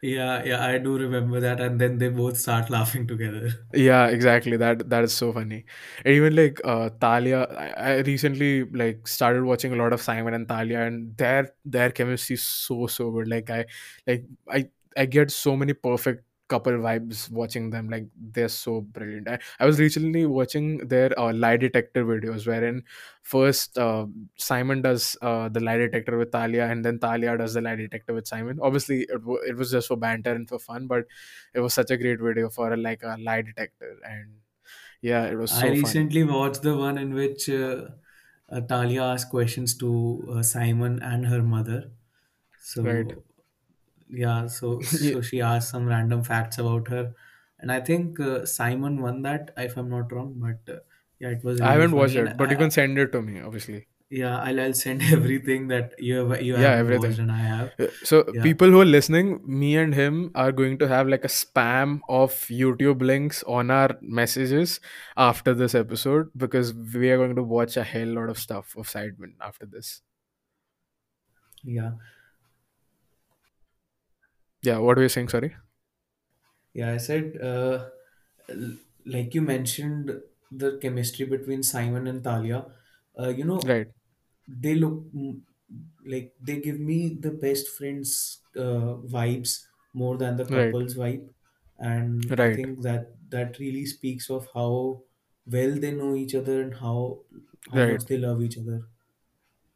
yeah, 0.03 0.43
yeah. 0.45 0.65
I 0.67 0.79
do 0.79 0.97
remember 0.99 1.41
that, 1.41 1.61
and 1.61 1.81
then 1.81 1.99
they 1.99 2.09
both 2.09 2.37
start 2.39 2.71
laughing 2.77 3.07
together. 3.07 3.51
Yeah, 3.75 4.07
exactly. 4.07 4.57
That 4.57 4.89
that 4.91 5.05
is 5.05 5.13
so 5.13 5.33
funny. 5.33 5.65
And 6.05 6.15
even 6.15 6.35
like 6.37 6.61
uh 6.65 6.89
Talia, 7.01 7.43
I, 7.45 7.69
I 7.95 7.97
recently 8.01 8.65
like 8.65 9.07
started 9.09 9.45
watching 9.45 9.73
a 9.73 9.77
lot 9.77 9.93
of 9.93 10.01
Simon 10.01 10.35
and 10.35 10.49
Talia, 10.49 10.83
and 10.83 11.17
their 11.17 11.53
their 11.65 11.91
chemistry 11.91 12.35
is 12.35 12.45
so 12.45 12.87
so 12.87 13.11
good. 13.11 13.29
Like 13.29 13.51
I 13.51 13.67
like 14.07 14.25
I 14.49 14.71
I 14.97 15.07
get 15.07 15.31
so 15.31 15.57
many 15.57 15.75
perfect 15.75 16.25
couple 16.49 16.73
vibes 16.75 17.31
watching 17.31 17.71
them. 17.71 17.89
Like 17.89 18.07
they're 18.17 18.49
so 18.49 18.81
brilliant. 18.81 19.29
I, 19.29 19.39
I 19.61 19.67
was 19.67 19.79
recently 19.81 20.27
watching 20.27 20.79
their 20.89 21.19
uh, 21.19 21.33
lie 21.33 21.57
detector 21.57 22.05
videos, 22.05 22.47
wherein 22.47 22.85
first 23.23 23.79
uh, 23.79 24.07
Simon 24.37 24.83
does 24.83 25.17
uh, 25.23 25.49
the 25.49 25.61
lie 25.61 25.77
detector 25.79 26.17
with 26.19 26.31
Talia, 26.33 26.67
and 26.67 26.85
then 26.85 26.99
Talia 26.99 27.37
does 27.37 27.55
the 27.55 27.61
lie 27.61 27.77
detector 27.77 28.15
with 28.15 28.27
Simon. 28.27 28.59
Obviously, 28.63 29.03
it, 29.09 29.23
wa- 29.25 29.41
it 29.47 29.57
was 29.57 29.71
just 29.71 29.89
for 29.89 29.97
banter 29.97 30.33
and 30.33 30.49
for 30.49 30.59
fun, 30.59 30.87
but 30.87 31.05
it 31.55 31.61
was 31.61 31.75
such 31.75 31.91
a 31.91 31.97
great 31.97 32.21
video 32.21 32.49
for 32.51 32.73
a, 32.73 32.77
like 32.77 33.03
a 33.03 33.17
lie 33.21 33.43
detector, 33.43 33.99
and 34.05 34.41
yeah, 35.03 35.25
it 35.27 35.37
was 35.37 35.51
I 35.51 35.61
so 35.61 35.75
fun. 35.75 35.75
recently 35.81 36.23
watched 36.23 36.63
the 36.63 36.77
one 36.77 36.99
in 36.99 37.13
which 37.13 37.49
uh, 37.49 37.89
uh, 38.49 38.61
Talia 38.61 39.03
asked 39.03 39.31
questions 39.31 39.77
to 39.79 40.25
uh, 40.31 40.43
Simon 40.45 41.03
and 41.03 41.27
her 41.27 41.43
mother. 41.43 41.91
Right? 42.83 43.13
Yeah, 44.09 44.47
so 44.47 44.83
so 44.99 45.21
she 45.23 45.41
asked 45.41 45.71
some 45.71 45.87
random 45.87 46.23
facts 46.25 46.59
about 46.59 46.89
her, 46.89 47.15
and 47.59 47.73
I 47.73 47.81
think 47.81 48.21
uh, 48.21 48.47
Simon 48.47 49.01
won 49.03 49.23
that, 49.23 49.53
if 49.57 49.77
I'm 49.77 49.89
not 49.91 50.13
wrong. 50.13 50.35
But 50.41 50.73
uh, 50.75 50.81
yeah, 51.19 51.31
it 51.31 51.45
was 51.45 51.61
I 51.61 51.73
really 51.73 51.73
haven't 51.73 51.95
watched 51.95 52.17
funny, 52.17 52.19
and 52.19 52.29
it, 52.29 52.37
but 52.39 52.51
you 52.51 52.57
I, 52.57 52.57
can 52.57 52.71
send 52.71 52.97
it 52.99 53.13
to 53.13 53.21
me, 53.21 53.41
obviously. 53.43 53.89
Yeah, 54.11 54.39
I'll, 54.41 54.61
I'll 54.61 54.75
send 54.75 55.03
everything 55.17 55.69
that 55.69 55.95
you 55.99 56.29
have 56.29 56.43
you 56.43 56.55
Yeah, 56.55 56.71
haven't 56.71 56.91
watched 56.93 57.19
everything. 57.19 57.19
and 57.19 57.31
I 57.33 57.39
have. 57.39 57.73
Uh, 57.79 57.89
So 58.03 58.25
Yeah, 58.31 58.47
people 58.47 58.69
who 58.71 58.81
are 58.81 58.85
listening, 58.87 59.41
me 59.47 59.77
and 59.77 59.95
him 59.95 60.31
are 60.35 60.53
going 60.53 60.79
to 60.79 60.89
have 60.89 61.09
like 61.09 61.25
a 61.25 61.29
spam 61.29 62.01
of 62.09 62.33
YouTube 62.63 63.03
links 63.03 63.43
on 63.45 63.71
our 63.71 63.99
messages 64.01 64.81
after 65.17 65.55
this 65.55 65.75
episode 65.75 66.31
because 66.37 66.73
we 66.75 67.11
are 67.11 67.19
going 67.19 67.37
to 67.37 67.43
watch 67.43 67.77
a 67.77 67.85
hell 67.85 68.09
lot 68.09 68.31
of 68.31 68.39
stuff 68.39 68.75
of 68.77 68.87
Sidemen 68.89 69.35
after 69.41 69.67
this. 69.67 70.03
yeah, 71.65 71.93
Yeah, 74.63 74.79
what 74.79 74.97
were 74.97 75.03
you 75.03 75.09
saying? 75.09 75.29
Sorry. 75.29 75.57
yeah. 76.73 76.93
I 76.93 76.97
said, 76.99 77.41
uh, 77.41 77.91
l- 78.49 78.77
like 79.05 79.35
you 79.35 79.43
mentioned, 79.43 80.21
the 80.51 80.79
chemistry 80.79 81.27
between 81.27 81.63
Simon 81.63 82.07
and 82.07 82.23
Talia. 82.23 82.67
Uh, 83.19 83.29
you 83.29 83.45
know, 83.45 83.61
Right, 83.65 83.89
they 84.49 84.75
look 84.77 85.05
mm, 85.15 85.43
like 86.07 86.35
they 86.41 86.61
give 86.61 86.81
me 86.81 87.11
the 87.21 87.33
best 87.33 87.69
friends 87.71 88.43
uh, 88.57 88.97
vibes 89.17 89.67
more 89.95 90.17
than 90.19 90.37
the 90.37 90.47
right, 90.49 90.77
couples 90.77 90.95
vibe, 90.97 91.31
and 91.79 92.35
I 92.39 92.49
right. 92.49 92.61
think 92.61 92.83
that 92.83 93.17
that 93.31 93.59
really 93.59 93.87
speaks 93.87 94.31
of 94.31 94.49
how 94.55 95.03
well 95.47 95.75
they 95.79 95.93
know 95.93 96.15
each 96.17 96.35
other 96.35 96.63
and 96.63 96.75
how 96.77 97.23
how 97.71 97.81
Right. 97.81 98.01
much 98.01 98.07
they 98.07 98.19
love 98.19 98.43
each 98.43 98.59
other. 98.59 98.89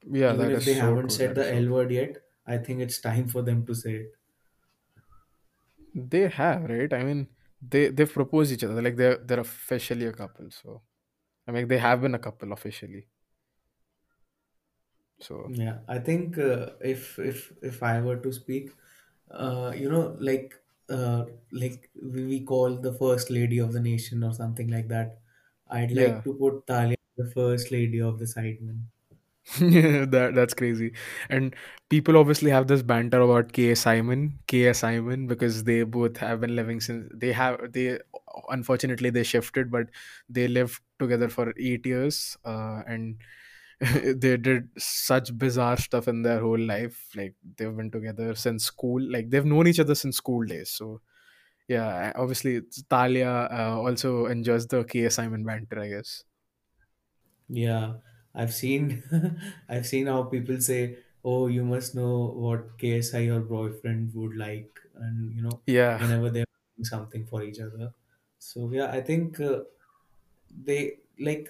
Yeah, 0.02 0.34
Even 0.34 0.48
that 0.50 0.50
if 0.50 0.62
is 0.62 0.64
they 0.64 0.72
so 0.76 0.96
haven't 0.96 1.08
true. 1.08 1.18
said 1.18 1.34
That 1.34 1.38
is 1.38 1.44
the 1.44 1.46
so 1.48 1.60
L 1.62 1.68
true. 1.68 1.68
word 1.68 1.90
yet, 1.90 2.22
I 2.46 2.56
think 2.56 2.80
it's 2.80 3.00
time 3.02 3.28
for 3.28 3.42
them 3.42 3.66
to 3.66 3.74
say 3.74 3.96
it. 3.96 4.12
They 5.94 6.28
have, 6.28 6.64
right? 6.64 6.92
I 6.92 7.02
mean, 7.04 7.28
they 7.60 7.88
they've 7.88 8.12
proposed 8.12 8.52
each 8.52 8.64
other. 8.64 8.80
Like 8.82 8.96
they're 8.96 9.18
they're 9.18 9.40
officially 9.40 10.06
a 10.06 10.12
couple. 10.12 10.50
So 10.50 10.82
I 11.48 11.52
mean, 11.52 11.68
they 11.68 11.78
have 11.78 12.02
been 12.02 12.14
a 12.16 12.20
couple 12.20 12.52
officially. 12.52 13.08
So 15.20 15.54
Yeah, 15.62 15.80
I 15.88 15.98
think 15.98 16.38
uh, 16.38 16.72
if 16.80 17.18
if 17.18 17.52
if 17.62 17.82
I 17.82 18.00
were 18.00 18.16
to 18.20 18.32
speak, 18.32 18.70
uh, 19.30 19.72
you 19.76 19.88
know, 19.90 20.16
like 20.20 20.54
uh, 20.88 21.24
like 21.50 21.90
we, 21.94 22.24
we 22.26 22.44
call 22.44 22.76
the 22.76 22.92
first 22.92 23.30
lady 23.30 23.58
of 23.58 23.72
the 23.72 23.80
nation 23.80 24.22
or 24.22 24.32
something 24.34 24.68
like 24.68 24.88
that. 24.88 25.18
I'd 25.68 25.92
like 25.92 26.14
yeah, 26.14 26.24
to 26.24 26.34
put 26.34 26.66
Talia 26.66 26.96
the 27.16 27.30
first 27.30 27.70
lady 27.70 28.00
of 28.00 28.18
the 28.18 28.26
Sidemen. 28.26 28.84
that 29.58 30.32
that's 30.34 30.54
crazy. 30.54 30.92
And 31.28 31.54
people 31.88 32.16
obviously 32.16 32.50
have 32.50 32.66
this 32.68 32.82
banter 32.82 33.20
about 33.20 33.52
K. 33.52 33.74
Simon, 33.74 34.38
K. 34.46 34.72
Simon, 34.72 35.26
because 35.26 35.64
they 35.64 35.82
both 35.82 36.18
have 36.18 36.40
been 36.40 36.54
living 36.54 36.80
since 36.80 37.10
they 37.14 37.32
have 37.32 37.72
they 37.72 37.98
unfortunately 38.50 39.10
they 39.10 39.22
shifted, 39.24 39.70
but 39.70 39.86
they 40.28 40.46
lived 40.46 40.80
together 40.98 41.28
for 41.28 41.52
eight 41.58 41.84
years, 41.86 42.36
uh, 42.44 42.82
and 42.86 43.18
they 43.80 44.36
did 44.36 44.70
such 44.78 45.36
bizarre 45.38 45.78
stuff 45.78 46.08
in 46.08 46.22
their 46.22 46.40
whole 46.40 46.58
life. 46.60 47.10
Like 47.16 47.34
they've 47.56 47.76
been 47.76 47.90
together 47.90 48.34
since 48.34 48.64
school, 48.64 49.02
like 49.02 49.30
they've 49.30 49.44
known 49.46 49.66
each 49.68 49.80
other 49.80 49.94
since 49.96 50.16
school 50.18 50.44
days. 50.46 50.70
So 50.70 51.00
yeah, 51.68 52.12
obviously 52.16 52.62
Talia 52.90 53.48
uh, 53.50 53.76
also 53.78 54.26
enjoys 54.26 54.66
the 54.68 54.84
K. 54.84 55.08
Simon 55.10 55.44
banter, 55.44 55.80
I 55.80 55.88
guess. 55.90 56.24
Yeah, 57.48 57.94
I've 58.34 58.54
seen 58.54 59.02
I've 59.68 59.86
seen 59.86 60.06
how 60.06 60.24
people 60.24 60.60
say, 60.60 60.98
"Oh, 61.24 61.46
you 61.48 61.64
must 61.64 61.94
know 61.94 62.26
what 62.44 62.78
KSI 62.78 63.20
your 63.20 63.40
boyfriend 63.40 64.14
would 64.14 64.36
like," 64.36 64.80
and 64.94 65.32
you 65.34 65.42
know, 65.42 65.62
Yeah, 65.66 65.98
whenever 65.98 66.30
they're 66.30 66.46
doing 66.76 66.84
something 66.84 67.26
for 67.26 67.42
each 67.42 67.60
other. 67.60 67.94
So 68.38 68.70
yeah, 68.72 68.90
I 68.90 69.00
think 69.02 69.40
uh, 69.40 69.64
they 70.68 70.82
like. 71.28 71.48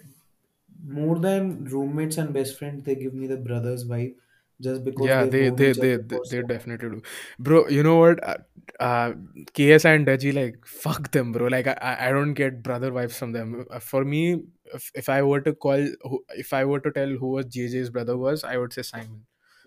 more 1.00 1.16
than 1.24 1.44
roommates 1.72 2.18
and 2.22 2.34
best 2.36 2.52
friends, 2.58 2.84
they 2.86 2.94
give 3.00 3.14
me 3.20 3.26
the 3.32 3.36
brothers 3.48 3.82
vibe 3.90 4.14
just 4.60 4.84
because 4.84 5.06
Yeah, 5.06 5.24
they 5.26 5.50
they 5.50 5.72
they 5.72 5.96
they, 5.96 6.18
they 6.30 6.42
definitely 6.42 6.88
do, 6.90 7.02
bro. 7.38 7.68
You 7.68 7.82
know 7.82 7.96
what? 7.96 8.22
Uh, 8.22 8.38
uh, 8.78 9.12
KSI 9.54 9.94
and 9.94 10.06
Deji, 10.06 10.34
like 10.34 10.64
fuck 10.66 11.10
them, 11.12 11.32
bro. 11.32 11.46
Like 11.48 11.66
I 11.66 11.96
I 12.08 12.10
don't 12.10 12.34
get 12.34 12.62
brother 12.62 12.90
vibes 12.90 13.16
from 13.18 13.32
them. 13.32 13.66
Uh, 13.70 13.78
For 13.78 14.04
me, 14.04 14.42
if, 14.74 14.90
if 14.94 15.08
I 15.08 15.22
were 15.22 15.40
to 15.42 15.54
call, 15.54 15.86
if 16.30 16.52
I 16.52 16.64
were 16.64 16.80
to 16.80 16.90
tell 16.90 17.08
who 17.08 17.28
was 17.38 17.46
JJ's 17.46 17.90
brother 17.90 18.16
was, 18.16 18.44
I 18.44 18.56
would 18.56 18.72
say 18.72 18.82
Simon, 18.82 19.26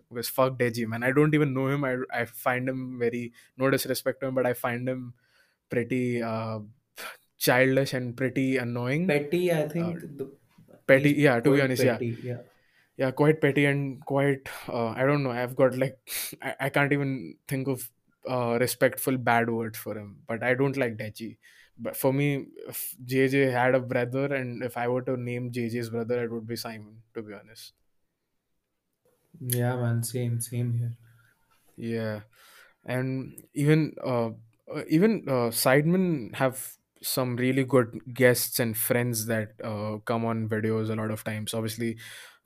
because 0.10 0.30
fuck 0.30 0.58
Deji, 0.60 0.88
man. 0.88 1.04
I 1.04 1.12
don't 1.12 1.34
even 1.34 1.54
know 1.54 1.68
him. 1.68 1.84
I 1.84 1.98
I 2.12 2.26
find 2.26 2.68
him 2.70 3.00
very 3.00 3.34
no 3.58 3.70
disrespect 3.70 4.22
to 4.22 4.28
him, 4.28 4.36
but 4.36 4.46
I 4.46 4.54
find 4.54 4.88
him 4.88 5.14
pretty 5.70 6.22
uh 6.24 6.60
childish 7.38 7.94
and 7.94 8.16
pretty 8.18 8.58
annoying. 8.58 9.08
Petty, 9.08 9.52
I 9.52 9.62
Uh, 9.62 9.70
think 9.70 10.02
the, 10.18 10.32
petty, 10.88 11.12
yeah. 11.14 11.40
To 11.40 11.52
be 11.54 11.62
honest, 11.62 11.84
petty. 11.84 12.08
Yeah. 12.24 12.24
yeah 12.24 12.42
quite 13.12 13.42
petty 13.42 13.66
and 13.66 14.06
quite 14.06 14.48
uh, 14.70 14.90
i 14.90 15.04
don't 15.06 15.24
know 15.24 15.32
i've 15.32 15.56
got 15.56 15.76
like 15.78 15.98
I, 16.42 16.56
I 16.62 16.70
can't 16.70 16.94
even 16.94 17.38
think 17.48 17.68
of 17.68 17.90
uh, 18.30 18.58
respectful 18.60 19.18
bad 19.18 19.50
words 19.50 19.78
for 19.78 19.98
him 19.98 20.24
but 20.28 20.44
i 20.44 20.54
don't 20.54 20.78
like 20.78 20.98
deji 20.98 21.38
but 21.78 21.98
for 21.98 22.14
me 22.14 22.48
if 22.68 22.96
jj 23.06 23.52
had 23.52 23.76
a 23.76 23.80
brother 23.80 24.34
and 24.34 24.64
if 24.64 24.78
i 24.78 24.88
were 24.88 25.02
to 25.02 25.18
name 25.18 25.52
jj's 25.52 25.90
brother 25.90 26.24
it 26.24 26.32
would 26.32 26.48
be 26.48 26.56
simon 26.56 27.04
to 27.14 27.22
be 27.22 27.34
honest 27.34 27.74
Yeah, 29.40 29.76
man. 29.76 30.02
Same, 30.04 30.40
same 30.42 30.74
here. 30.74 30.98
yeah 31.76 32.22
and 32.86 33.44
even 33.54 33.96
uh, 34.06 34.30
uh, 34.74 34.84
even 34.90 35.26
uh, 35.28 35.50
sidemen 35.52 36.36
have 36.36 36.78
some 37.02 37.36
really 37.38 37.64
good 37.66 38.02
guests 38.14 38.60
and 38.60 38.78
friends 38.78 39.28
that 39.28 39.54
uh, 39.64 39.98
come 40.00 40.26
on 40.26 40.50
videos 40.50 40.90
a 40.92 40.96
lot 40.96 41.12
of 41.12 41.24
times 41.24 41.54
obviously 41.54 41.98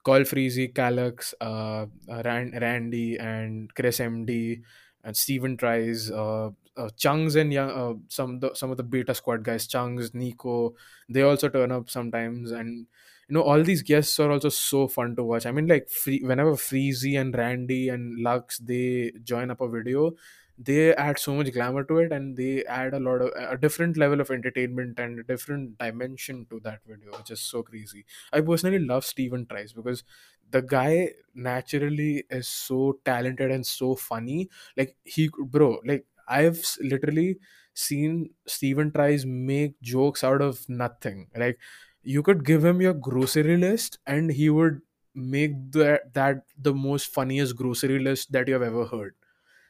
Call 0.07 0.21
Freezy, 0.21 0.71
Callux, 0.71 1.33
uh, 1.41 1.85
uh, 2.09 2.21
Rand, 2.23 2.57
Randy, 2.61 3.17
and 3.17 3.73
Chris 3.75 3.99
MD, 3.99 4.61
and 5.03 5.17
Stephen 5.17 5.57
Tries, 5.57 6.09
uh, 6.09 6.47
uh, 6.77 6.89
Chunkz 6.97 7.35
and 7.35 7.51
young, 7.51 7.71
uh, 7.71 7.93
some 8.07 8.39
the, 8.39 8.53
some 8.53 8.71
of 8.71 8.77
the 8.77 8.83
beta 8.83 9.13
squad 9.13 9.43
guys, 9.43 9.67
Chunkz, 9.67 10.11
Niko, 10.11 10.73
they 11.09 11.23
also 11.23 11.49
turn 11.49 11.73
up 11.73 11.89
sometimes, 11.89 12.51
and 12.51 12.87
you 13.27 13.33
know 13.33 13.41
all 13.41 13.61
these 13.63 13.81
guests 13.81 14.17
are 14.19 14.31
also 14.31 14.47
so 14.47 14.87
fun 14.87 15.13
to 15.17 15.23
watch. 15.23 15.45
I 15.45 15.51
mean, 15.51 15.67
like 15.67 15.89
free, 15.89 16.21
whenever 16.23 16.53
Freezy 16.53 17.19
and 17.19 17.35
Randy 17.35 17.89
and 17.89 18.17
Lux 18.19 18.59
they 18.59 19.11
join 19.23 19.51
up 19.51 19.59
a 19.59 19.67
video, 19.67 20.13
they 20.57 20.93
add 20.95 21.19
so 21.19 21.35
much 21.35 21.51
glamour 21.53 21.83
to 21.85 21.99
it, 21.99 22.11
and 22.11 22.35
they 22.35 22.65
add 22.65 22.93
a 22.93 22.99
lot 22.99 23.21
of 23.21 23.31
a 23.35 23.57
different 23.57 23.97
level 23.97 24.19
of 24.21 24.31
entertainment 24.31 24.99
and 24.99 25.19
a 25.19 25.23
different 25.23 25.77
dimension 25.77 26.45
to 26.49 26.59
that 26.61 26.79
video, 26.85 27.11
which 27.17 27.31
is 27.31 27.41
so 27.41 27.63
crazy. 27.63 28.05
I 28.33 28.41
personally 28.41 28.79
love 28.79 29.05
Stephen 29.05 29.45
Tries 29.45 29.73
because 29.73 30.03
the 30.49 30.61
guy 30.61 31.11
naturally 31.33 32.23
is 32.29 32.47
so 32.47 32.99
talented 33.05 33.51
and 33.51 33.65
so 33.65 33.95
funny. 33.95 34.49
Like 34.75 34.95
he, 35.03 35.29
bro, 35.37 35.79
like 35.85 36.05
I've 36.27 36.63
literally 36.81 37.37
seen 37.73 38.31
Stephen 38.47 38.91
Tries 38.91 39.25
make 39.25 39.79
jokes 39.81 40.23
out 40.23 40.41
of 40.41 40.67
nothing. 40.69 41.27
Like 41.35 41.59
you 42.03 42.23
could 42.23 42.45
give 42.45 42.63
him 42.63 42.81
your 42.81 42.93
grocery 42.93 43.57
list 43.57 43.99
and 44.05 44.31
he 44.31 44.49
would 44.49 44.81
make 45.13 45.71
that 45.71 46.13
that 46.13 46.43
the 46.57 46.73
most 46.73 47.13
funniest 47.13 47.55
grocery 47.55 47.99
list 47.99 48.31
that 48.31 48.47
you 48.47 48.53
have 48.53 48.63
ever 48.63 48.85
heard. 48.85 49.15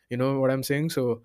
You 0.10 0.18
know 0.18 0.40
what 0.40 0.52
I'm 0.52 0.64
saying? 0.64 0.90
So 0.92 1.24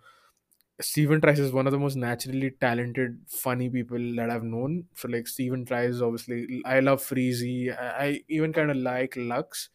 Stephen 0.80 1.20
Tries 1.20 1.38
is 1.40 1.52
one 1.52 1.66
of 1.66 1.72
the 1.72 1.78
most 1.78 1.96
naturally 1.96 2.50
talented, 2.52 3.20
funny 3.28 3.70
people 3.70 3.98
that 4.16 4.30
I've 4.30 4.44
known. 4.44 4.88
So 4.94 5.08
like 5.08 5.28
Stephen 5.28 5.64
Tries, 5.64 6.02
obviously, 6.02 6.62
I 6.64 6.80
love 6.80 7.02
Freezy. 7.02 7.76
I, 7.78 8.06
I 8.06 8.20
even 8.28 8.52
kind 8.52 8.70
of 8.70 8.78
like 8.78 9.14
Lux. 9.16 9.70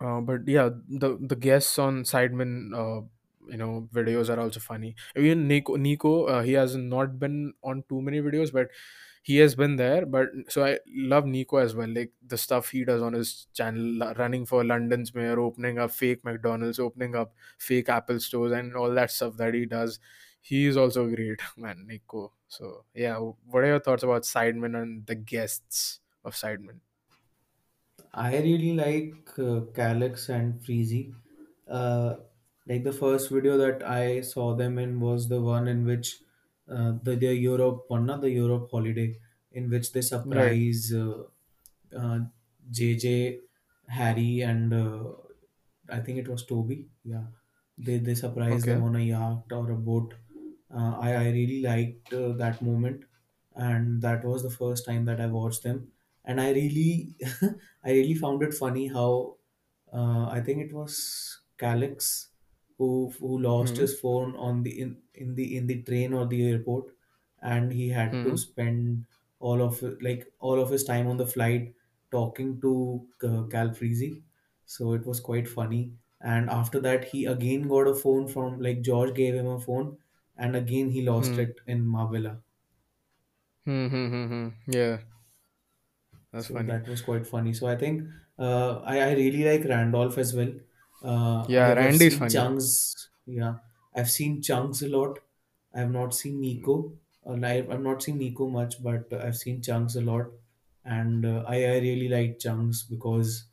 Uh, 0.00 0.20
but 0.20 0.46
yeah, 0.46 0.70
the 0.88 1.16
the 1.20 1.36
guests 1.36 1.78
on 1.78 2.02
Sidemen, 2.02 2.74
uh, 2.74 3.06
you 3.48 3.56
know, 3.56 3.88
videos 3.92 4.28
are 4.34 4.40
also 4.40 4.58
funny. 4.60 4.96
Even 5.16 5.48
Niko, 5.48 5.76
Niko, 5.86 6.28
uh, 6.28 6.42
he 6.42 6.52
has 6.54 6.74
not 6.76 7.18
been 7.18 7.54
on 7.62 7.84
too 7.88 8.02
many 8.02 8.20
videos, 8.20 8.52
but 8.52 8.68
he 9.24 9.38
has 9.38 9.54
been 9.54 9.76
there. 9.76 10.04
But 10.06 10.28
so 10.48 10.64
I 10.64 10.78
love 10.86 11.24
Niko 11.24 11.62
as 11.62 11.74
well. 11.74 11.88
Like 11.88 12.12
the 12.24 12.38
stuff 12.38 12.70
he 12.70 12.84
does 12.84 13.02
on 13.02 13.14
his 13.14 13.46
channel, 13.54 14.12
running 14.14 14.46
for 14.46 14.64
London's 14.64 15.14
mayor, 15.14 15.40
opening 15.40 15.78
up 15.78 15.90
fake 15.90 16.24
McDonald's, 16.24 16.78
opening 16.78 17.16
up 17.16 17.34
fake 17.58 17.88
Apple 17.88 18.20
stores, 18.20 18.52
and 18.52 18.76
all 18.76 18.90
that 18.94 19.10
stuff 19.10 19.36
that 19.38 19.54
he 19.54 19.66
does. 19.66 19.98
He 20.40 20.66
is 20.66 20.76
also 20.76 21.08
great, 21.08 21.40
man, 21.56 21.86
Niko. 21.90 22.32
So 22.48 22.84
yeah, 22.94 23.16
what 23.18 23.64
are 23.64 23.66
your 23.66 23.80
thoughts 23.80 24.02
about 24.02 24.22
Sidemen 24.22 24.80
and 24.80 25.06
the 25.06 25.14
guests 25.16 26.00
of 26.24 26.34
Sidemen? 26.34 26.80
I 28.14 28.38
really 28.38 28.72
like 28.72 29.28
uh, 29.38 29.60
Callux 29.78 30.30
and 30.30 30.58
Freezy. 30.62 31.14
Uh, 31.68 32.16
like 32.66 32.82
the 32.82 32.92
first 32.92 33.30
video 33.30 33.58
that 33.58 33.82
I 33.86 34.22
saw 34.22 34.54
them 34.54 34.78
in 34.78 35.00
was 35.00 35.28
the 35.28 35.42
one 35.42 35.68
in 35.68 35.84
which 35.84 36.22
uh, 36.68 36.92
the 37.02 37.16
their 37.16 37.32
Europe 37.34 37.84
one, 37.88 38.06
not 38.06 38.20
the 38.20 38.30
Europe 38.30 38.70
holiday, 38.70 39.18
in 39.52 39.70
which 39.70 39.92
they 39.92 40.02
Right. 40.24 40.56
surprise 40.56 40.92
uh, 40.92 41.24
uh, 41.96 42.20
JJ, 42.70 43.40
Harry, 43.88 44.40
and 44.42 44.72
uh, 44.74 45.12
I 45.88 46.00
think 46.00 46.18
it 46.18 46.28
was 46.28 46.46
Toby. 46.46 46.90
Yeah, 47.04 47.26
they 47.78 47.98
they 47.98 48.14
surprised 48.14 48.68
them 48.68 48.82
Okay. 48.82 48.82
on 48.82 48.96
a 48.96 49.00
yacht 49.00 49.52
or 49.52 49.70
a 49.70 49.76
boat. 49.76 50.14
Uh, 50.70 50.96
I 50.98 51.10
I 51.14 51.30
really 51.30 51.60
liked 51.62 52.12
uh, 52.12 52.32
that 52.42 52.62
moment, 52.62 53.04
and 53.54 54.00
that 54.02 54.24
was 54.24 54.42
the 54.42 54.50
first 54.50 54.84
time 54.86 55.04
that 55.06 55.20
I 55.20 55.26
watched 55.26 55.62
them, 55.62 55.92
and 56.24 56.40
I 56.40 56.52
really 56.52 57.16
I 57.84 57.90
really 57.92 58.14
found 58.14 58.42
it 58.42 58.54
funny 58.54 58.88
how 58.88 59.36
uh, 59.92 60.26
I 60.28 60.40
think 60.40 60.62
it 60.66 60.72
was 60.72 61.40
Callux 61.58 62.28
who 62.78 63.10
who 63.18 63.38
lost 63.38 63.76
Hmm. 63.76 63.84
his 63.84 63.98
phone 64.00 64.34
on 64.36 64.62
the 64.62 64.80
in, 64.80 65.02
in 65.14 65.34
the 65.34 65.56
in 65.56 65.66
the 65.66 65.82
train 65.82 66.12
or 66.12 66.26
the 66.26 66.46
airport, 66.50 66.94
and 67.42 67.72
he 67.72 67.88
had 67.88 68.22
to 68.22 68.36
Hmm. 68.36 68.44
spend 68.44 69.06
all 69.38 69.62
of 69.62 69.82
like 70.02 70.32
all 70.40 70.60
of 70.60 70.70
his 70.70 70.84
time 70.84 71.06
on 71.06 71.16
the 71.16 71.26
flight 71.26 71.74
talking 72.10 72.60
to 72.60 73.06
uh, 73.22 73.42
Calfreezy. 73.54 74.22
So 74.66 74.92
it 74.94 75.04
was 75.06 75.20
quite 75.20 75.48
funny. 75.48 75.94
And 76.20 76.48
after 76.48 76.80
that, 76.80 77.04
he 77.04 77.24
again 77.26 77.68
got 77.68 77.86
a 77.88 77.94
phone 77.94 78.28
from 78.28 78.60
like 78.60 78.82
George 78.82 79.14
gave 79.14 79.34
him 79.34 79.46
a 79.46 79.60
phone, 79.60 79.98
and 80.36 80.56
again 80.56 80.90
he 80.90 81.02
lost 81.02 81.38
Hmm. 81.38 81.46
it 81.46 81.60
in 81.66 81.84
Marbella. 81.86 82.42
Hmm. 83.64 83.88
Hmm. 83.88 84.08
Hmm. 84.08 84.28
hmm. 84.28 84.70
Yeah. 84.72 85.00
That's 86.32 86.48
So 86.48 86.54
funny. 86.54 86.70
that 86.70 86.86
was 86.88 87.02
quite 87.02 87.26
funny. 87.26 87.52
So 87.52 87.66
I 87.66 87.76
think 87.76 88.08
uh, 88.38 88.78
I, 88.80 89.00
I 89.00 89.12
really 89.14 89.44
like 89.44 89.68
Randolph 89.68 90.18
as 90.18 90.34
well. 90.34 90.52
Uh, 91.04 91.46
Yeah, 91.46 91.72
I've 91.76 91.76
Randy's 91.76 92.16
seen 92.16 92.18
funny. 92.18 92.34
Chunkz. 92.34 93.08
Yeah, 93.26 93.56
I've 93.94 94.10
seen 94.10 94.42
Chunkz 94.42 94.82
a 94.82 94.88
lot. 94.88 95.20
I 95.74 95.80
have 95.80 95.90
not 95.92 96.14
seen 96.14 96.40
Niko. 96.40 96.92
Uh, 97.26 97.34
I've 97.44 97.80
not 97.82 98.02
seen 98.02 98.18
Niko 98.18 98.48
much, 98.48 98.82
but 98.82 99.12
I've 99.12 99.36
seen 99.36 99.62
Chunkz 99.62 99.96
a 99.96 100.00
lot, 100.02 100.26
and 100.84 101.26
uh, 101.26 101.44
I, 101.46 101.56
I 101.64 101.78
really 101.78 102.08
like 102.08 102.38
Chunkz 102.38 102.82
because 102.82 103.44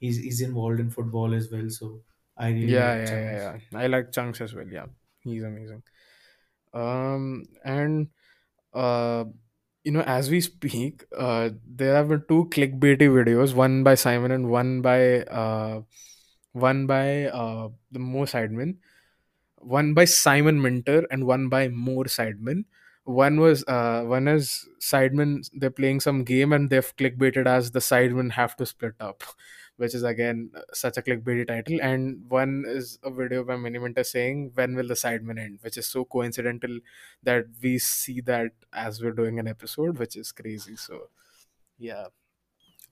he's 0.00 0.18
he's 0.18 0.40
involved 0.40 0.80
in 0.80 0.90
football 0.90 1.34
as 1.34 1.50
well. 1.50 1.68
So 1.70 2.02
I 2.36 2.50
really 2.50 2.80
Yeah, 2.80 2.84
like 2.84 3.04
yeah, 3.04 3.20
yeah, 3.20 3.36
Chunkz. 3.36 3.50
yeah. 3.72 3.78
I 3.80 3.86
like 3.86 4.12
Chunkz 4.12 4.40
as 4.40 4.54
well. 4.54 4.66
Yeah, 4.68 4.86
he's 5.20 5.42
amazing. 5.42 5.82
Um, 6.74 7.46
and 7.64 8.08
uh, 8.74 9.24
you 9.84 9.92
know, 9.92 10.02
as 10.02 10.30
we 10.30 10.40
speak, 10.40 11.04
uh, 11.16 11.50
there 11.66 11.96
have 11.96 12.08
been 12.08 12.24
two 12.28 12.46
clickbaity 12.50 13.08
videos, 13.10 13.54
one 13.54 13.84
by 13.84 13.94
Simon 13.96 14.32
and 14.32 14.50
one 14.50 14.82
by 14.82 15.22
uh, 15.24 15.82
one 16.52 16.86
by 16.86 17.26
uh, 17.26 17.68
the 17.92 17.98
Mo 17.98 18.24
Sidemen. 18.24 18.76
one 19.58 19.94
by 19.94 20.04
Simon 20.06 20.60
Minter 20.62 21.06
and 21.10 21.26
one 21.26 21.48
by 21.48 21.68
More 21.68 22.04
Sidemen. 22.04 22.64
One 23.04 23.40
was 23.40 23.64
uh, 23.66 24.02
one 24.04 24.28
is 24.28 24.68
Sidemen. 24.80 25.48
They're 25.54 25.70
playing 25.70 26.00
some 26.00 26.24
game 26.24 26.52
and 26.52 26.70
they've 26.70 26.96
clickbaited 26.96 27.46
as 27.46 27.70
the 27.72 27.80
Sidemen 27.80 28.32
have 28.32 28.56
to 28.56 28.66
split 28.66 28.94
up, 29.00 29.24
which 29.76 29.94
is 29.94 30.02
again 30.02 30.50
such 30.72 30.96
a 30.96 31.02
clickbaity 31.02 31.46
title. 31.48 31.78
And 31.82 32.24
one 32.28 32.64
is 32.66 32.98
a 33.02 33.10
video 33.10 33.44
by 33.44 33.56
Mini 33.56 33.78
Minter 33.78 34.04
saying 34.04 34.52
when 34.54 34.76
will 34.76 34.88
the 34.88 34.94
Sidemen 34.94 35.38
end, 35.40 35.58
which 35.62 35.76
is 35.78 35.86
so 35.86 36.04
coincidental 36.04 36.78
that 37.22 37.46
we 37.62 37.78
see 37.78 38.20
that 38.22 38.52
as 38.72 39.02
we're 39.02 39.12
doing 39.12 39.38
an 39.38 39.48
episode, 39.48 39.98
which 39.98 40.16
is 40.16 40.32
crazy. 40.32 40.76
So 40.76 41.08
yeah, 41.78 42.06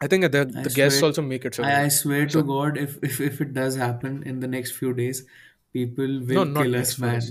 I 0.00 0.06
think 0.06 0.30
the 0.30 0.50
I 0.56 0.62
guests 0.74 1.00
swear, 1.00 1.08
also 1.08 1.22
make 1.22 1.44
it 1.44 1.54
so 1.54 1.64
I, 1.64 1.84
I 1.84 1.88
swear 1.88 2.26
to 2.26 2.42
God, 2.42 2.78
if, 2.78 2.98
if 3.02 3.20
if 3.20 3.40
it 3.40 3.52
does 3.52 3.76
happen 3.76 4.22
in 4.24 4.40
the 4.40 4.46
next 4.46 4.72
few 4.72 4.94
days, 4.94 5.24
people 5.72 6.20
will 6.20 6.44
not 6.44 6.64
kill 6.64 6.76
us, 6.76 6.98
man. 6.98 7.22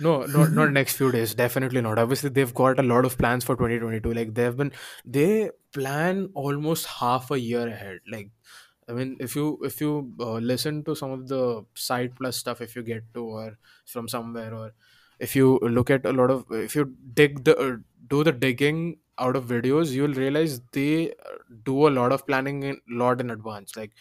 No, 0.00 0.26
not 0.26 0.52
not 0.52 0.72
next 0.78 0.96
few 0.96 1.12
days. 1.12 1.34
Definitely 1.34 1.80
not. 1.80 1.98
Obviously, 1.98 2.30
they've 2.30 2.52
got 2.52 2.80
a 2.80 2.82
lot 2.82 3.04
of 3.04 3.16
plans 3.16 3.44
for 3.44 3.54
2022. 3.54 4.12
Like 4.12 4.34
they've 4.34 4.56
been, 4.56 4.72
they 5.04 5.50
plan 5.72 6.30
almost 6.34 6.86
half 6.86 7.30
a 7.30 7.38
year 7.38 7.68
ahead. 7.68 8.00
Like, 8.10 8.30
I 8.88 8.92
mean, 8.92 9.16
if 9.20 9.36
you 9.36 9.60
if 9.62 9.80
you 9.80 10.12
uh, 10.18 10.38
listen 10.38 10.82
to 10.84 10.96
some 10.96 11.12
of 11.12 11.28
the 11.28 11.64
side 11.74 12.16
plus 12.16 12.36
stuff, 12.36 12.60
if 12.60 12.74
you 12.74 12.82
get 12.82 13.04
to 13.14 13.24
or 13.24 13.58
from 13.86 14.08
somewhere, 14.08 14.52
or 14.52 14.72
if 15.20 15.36
you 15.36 15.58
look 15.60 15.90
at 15.90 16.04
a 16.04 16.12
lot 16.12 16.30
of, 16.30 16.44
if 16.50 16.74
you 16.74 16.92
dig 17.14 17.44
the 17.44 17.56
uh, 17.56 17.76
do 18.08 18.24
the 18.24 18.32
digging 18.32 18.96
out 19.18 19.36
of 19.36 19.46
videos 19.46 19.92
you'll 19.92 20.14
realize 20.14 20.60
they 20.72 21.10
uh, 21.12 21.36
do 21.62 21.88
a 21.88 21.90
lot 21.90 22.12
of 22.12 22.26
planning 22.26 22.62
in 22.62 22.80
lot 22.88 23.20
in 23.20 23.30
advance. 23.30 23.76
Like 23.76 23.92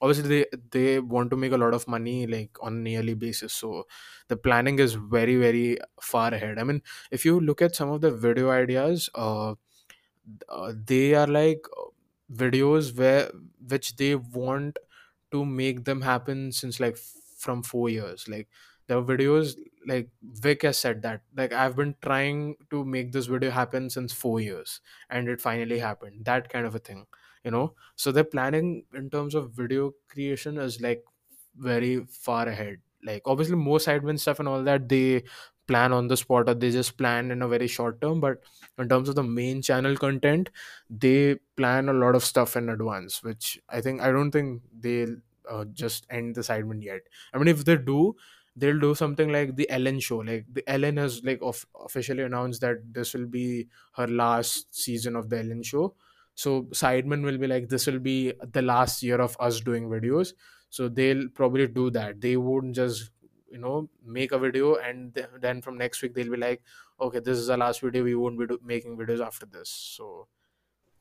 obviously 0.00 0.28
they 0.28 0.46
they 0.70 1.00
want 1.00 1.30
to 1.30 1.36
make 1.36 1.52
a 1.52 1.56
lot 1.58 1.74
of 1.74 1.86
money 1.88 2.26
like 2.26 2.56
on 2.62 2.86
a 2.86 2.90
yearly 2.90 3.14
basis. 3.14 3.52
So 3.52 3.86
the 4.28 4.36
planning 4.36 4.78
is 4.78 4.94
very 4.94 5.36
very 5.36 5.78
far 6.00 6.32
ahead. 6.34 6.58
I 6.58 6.64
mean 6.64 6.82
if 7.10 7.24
you 7.24 7.38
look 7.40 7.62
at 7.62 7.76
some 7.76 7.90
of 7.90 8.00
the 8.00 8.10
video 8.10 8.50
ideas 8.50 9.08
uh, 9.14 9.54
uh, 10.48 10.72
they 10.86 11.14
are 11.14 11.26
like 11.26 11.66
uh, 11.76 11.84
videos 12.32 12.96
where 12.96 13.30
which 13.68 13.96
they 13.96 14.14
want 14.14 14.78
to 15.30 15.44
make 15.44 15.84
them 15.84 16.02
happen 16.02 16.52
since 16.52 16.80
like 16.80 16.96
from 16.96 17.62
four 17.62 17.88
years. 17.88 18.28
Like 18.28 18.48
there 18.86 18.98
are 18.98 19.02
videos 19.02 19.56
like 19.86 20.08
vic 20.22 20.62
has 20.62 20.78
said 20.78 21.02
that 21.02 21.22
like 21.36 21.52
i've 21.52 21.74
been 21.76 21.94
trying 22.02 22.56
to 22.70 22.84
make 22.84 23.10
this 23.12 23.26
video 23.26 23.50
happen 23.50 23.90
since 23.90 24.12
four 24.12 24.40
years 24.40 24.80
and 25.10 25.28
it 25.28 25.40
finally 25.40 25.78
happened 25.78 26.24
that 26.24 26.48
kind 26.48 26.66
of 26.66 26.74
a 26.74 26.78
thing 26.78 27.06
you 27.44 27.50
know? 27.50 27.74
So 27.96 28.12
the 28.12 28.22
planning 28.22 28.84
in 28.94 29.10
terms 29.10 29.34
of 29.34 29.50
video 29.50 29.94
creation 30.08 30.58
is 30.58 30.80
like 30.80 31.04
very 31.56 32.04
far 32.06 32.48
ahead 32.48 32.78
like 33.04 33.22
obviously 33.26 33.56
more 33.56 33.78
sidemen 33.78 34.18
stuff 34.18 34.38
and 34.38 34.48
all 34.48 34.62
that 34.62 34.88
they 34.88 35.24
plan 35.66 35.92
on 35.92 36.08
the 36.08 36.16
spot 36.16 36.48
or 36.48 36.54
they 36.54 36.70
just 36.70 36.96
plan 36.96 37.30
in 37.30 37.42
a 37.42 37.48
very 37.48 37.66
short 37.66 38.00
term 38.00 38.20
but 38.20 38.42
in 38.78 38.88
terms 38.88 39.08
of 39.08 39.14
the 39.14 39.22
main 39.22 39.60
channel 39.62 39.96
content 39.96 40.50
they 40.88 41.36
plan 41.56 41.88
a 41.88 41.92
lot 41.92 42.14
of 42.14 42.24
stuff 42.24 42.56
in 42.56 42.68
advance 42.68 43.22
which 43.22 43.60
i 43.68 43.80
think 43.80 44.00
i 44.00 44.10
don't 44.10 44.30
think 44.30 44.62
they'll 44.80 45.16
uh, 45.50 45.64
just 45.72 46.06
end 46.08 46.36
the 46.36 46.42
segment 46.42 46.82
yet. 46.84 47.00
I 47.34 47.38
mean 47.38 47.48
if 47.48 47.64
they 47.64 47.76
do 47.76 48.14
they'll 48.54 48.78
do 48.78 48.94
something 48.94 49.30
like 49.32 49.56
the 49.56 49.68
ellen 49.70 49.98
show 49.98 50.18
like 50.18 50.44
the 50.52 50.62
ellen 50.68 50.96
has 50.98 51.22
like 51.24 51.38
of, 51.42 51.64
officially 51.80 52.22
announced 52.22 52.60
that 52.60 52.76
this 52.92 53.14
will 53.14 53.26
be 53.26 53.68
her 53.94 54.06
last 54.06 54.74
season 54.74 55.16
of 55.16 55.30
the 55.30 55.38
ellen 55.38 55.62
show. 55.62 55.94
So 56.34 56.62
sidemen 56.64 57.22
will 57.24 57.38
be 57.38 57.46
like 57.46 57.68
this 57.68 57.86
will 57.86 57.98
be 57.98 58.32
the 58.52 58.62
last 58.62 59.02
year 59.02 59.20
of 59.20 59.36
us 59.40 59.60
doing 59.60 59.88
videos. 59.88 60.34
So 60.70 60.88
they'll 60.88 61.28
probably 61.28 61.66
do 61.66 61.90
that. 61.90 62.20
They 62.20 62.36
won't 62.36 62.74
just 62.74 63.10
you 63.50 63.58
know 63.58 63.88
make 64.04 64.32
a 64.32 64.38
video 64.38 64.76
and 64.76 65.14
th- 65.14 65.28
then 65.40 65.60
from 65.60 65.76
next 65.76 66.00
week 66.02 66.14
they'll 66.14 66.30
be 66.30 66.38
like 66.38 66.62
okay 66.98 67.18
this 67.20 67.36
is 67.36 67.48
the 67.48 67.56
last 67.56 67.82
video 67.82 68.02
we 68.02 68.14
won't 68.14 68.38
be 68.38 68.46
do- 68.46 68.60
making 68.62 68.96
videos 68.96 69.24
after 69.24 69.46
this. 69.46 69.68
So 69.70 70.28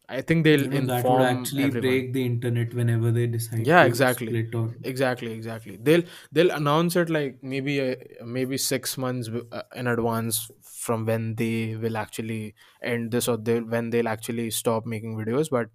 i 0.10 0.22
think 0.22 0.44
they'll 0.44 0.68
know, 0.70 0.82
that 0.82 1.08
would 1.08 1.22
inform 1.22 1.22
actually 1.22 1.64
everyone. 1.64 1.82
break 1.90 2.14
the 2.14 2.26
internet 2.26 2.74
whenever 2.74 3.12
they 3.12 3.28
decide 3.28 3.66
yeah 3.66 3.82
to 3.82 3.88
exactly. 3.88 4.28
split 4.28 4.56
or 4.56 4.76
exactly 4.84 5.32
exactly. 5.32 5.78
They'll 5.82 6.04
they'll 6.32 6.52
announce 6.52 6.96
it 6.96 7.10
like 7.10 7.38
maybe 7.42 7.80
uh, 7.92 7.96
maybe 8.26 8.58
6 8.58 8.98
months 8.98 9.30
uh, 9.52 9.62
in 9.76 9.88
advance 9.88 10.50
from 10.64 11.06
when 11.06 11.36
they 11.36 11.76
will 11.76 11.96
actually 11.98 12.56
end 12.82 13.12
this 13.12 13.28
or 13.28 13.38
they 13.38 13.62
when 13.62 13.90
they'll 13.90 14.08
actually 14.10 14.50
stop 14.52 14.86
making 14.86 15.16
videos. 15.16 15.50
But 15.50 15.70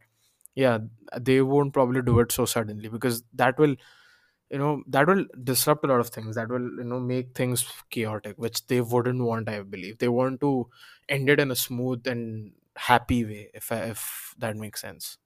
yeah 0.54 0.78
they 1.18 1.40
won't 1.42 1.72
probably 1.72 2.02
do 2.02 2.18
it 2.20 2.32
so 2.32 2.44
suddenly 2.46 2.88
because 2.88 3.22
that 3.34 3.58
will 3.58 3.76
you 4.50 4.58
know 4.58 4.82
that 4.88 5.06
will 5.06 5.24
disrupt 5.42 5.84
a 5.84 5.88
lot 5.88 6.00
of 6.00 6.10
things. 6.10 6.36
That 6.36 6.48
will 6.48 6.62
you 6.78 6.84
know 6.84 7.00
make 7.00 7.34
things 7.34 7.66
chaotic 7.90 8.34
which 8.38 8.66
they 8.66 8.80
wouldn't 8.80 9.22
want 9.22 9.48
i 9.48 9.60
believe. 9.62 9.98
They 9.98 10.08
want 10.08 10.40
to 10.42 10.68
end 11.08 11.28
it 11.30 11.40
in 11.40 11.50
a 11.50 11.56
smooth 11.56 12.06
and 12.06 12.52
happy 12.76 13.24
way 13.24 13.50
if 13.54 13.72
I, 13.72 13.76
if 13.94 14.34
that 14.38 14.56
makes 14.56 14.80
sense 14.80 15.18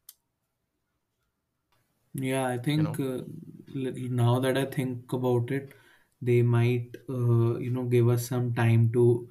Yeah, 2.15 2.47
I 2.47 2.59
you 2.77 2.83
think 2.83 2.83
know 2.83 3.01
uh, 3.01 3.23
now 3.75 4.41
that 4.41 4.59
I 4.59 4.65
think 4.65 5.13
about 5.13 5.51
it, 5.51 5.73
they 6.21 6.43
might, 6.43 6.97
uh, 7.09 7.57
you 7.59 7.71
know, 7.71 7.85
give 7.85 8.09
us 8.09 8.27
some 8.29 8.53
time 8.55 8.93
to 8.93 9.29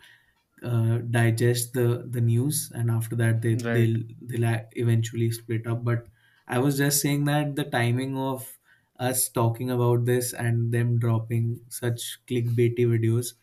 uh, 0.64 0.98
digest 1.00 1.74
the 1.74 2.06
the 2.10 2.22
news, 2.22 2.72
and 2.74 2.90
after 2.90 3.16
that, 3.18 3.42
they 3.42 3.56
right 3.64 3.66
they'll 3.74 4.02
they'll 4.22 4.62
eventually 4.74 5.30
split 5.32 5.68
up. 5.68 5.84
But 5.84 6.08
I 6.48 6.60
was 6.60 6.78
just 6.78 7.02
saying 7.02 7.26
that 7.26 7.56
the 7.56 7.66
timing 7.66 8.18
of 8.18 8.58
us 8.98 9.30
talking 9.30 9.70
about 9.72 10.06
this 10.06 10.34
and 10.34 10.74
them 10.74 11.00
dropping 11.00 11.62
such 11.70 12.20
clickbaity 12.28 12.86
videos, 12.96 13.34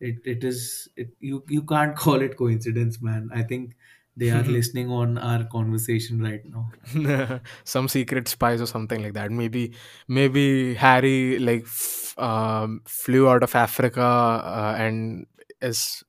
it 0.00 0.16
it 0.24 0.44
is 0.44 0.88
it 0.96 1.14
you 1.20 1.44
you 1.48 1.62
can't 1.62 1.96
call 2.04 2.22
it 2.22 2.36
coincidence, 2.36 3.00
man. 3.02 3.30
I 3.32 3.42
think 3.42 3.76
they 4.18 4.30
are 4.30 4.42
listening 4.44 4.90
on 4.90 5.18
our 5.18 5.44
conversation 5.44 6.20
right 6.22 6.42
now. 6.44 7.40
some 7.64 7.88
secret 7.88 8.28
spies 8.28 8.60
or 8.60 8.66
something 8.66 9.02
like 9.02 9.14
that. 9.14 9.30
Maybe 9.30 9.72
maybe 10.08 10.74
harry 10.74 11.38
like 11.38 11.62
f- 11.64 12.14
um, 12.18 12.80
flew 12.86 13.28
out 13.28 13.42
of 13.42 13.54
africa 13.54 14.02
uh, 14.02 14.74
and 14.78 15.26
is 15.60 16.02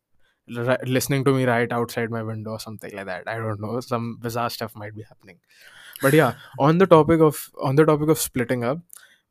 ri- 0.48 0.78
listening 0.86 1.24
to 1.26 1.34
me 1.34 1.46
right 1.46 1.72
outside 1.72 2.10
my 2.12 2.24
window 2.24 2.52
or 2.52 2.60
something 2.60 2.92
like 2.96 3.06
that. 3.08 3.28
I 3.28 3.38
don't 3.38 3.62
know. 3.62 3.80
Some 3.82 4.18
bizarre 4.20 4.50
stuff 4.50 4.76
might 4.76 4.96
be 4.96 5.04
happening. 5.04 5.40
But 6.02 6.14
yeah 6.14 6.34
on 6.60 6.78
the 6.78 6.88
topic 6.88 7.22
of 7.22 7.50
on 7.62 7.76
the 7.76 7.86
topic 7.86 8.10
of 8.10 8.18
splitting 8.20 8.64
up 8.64 8.80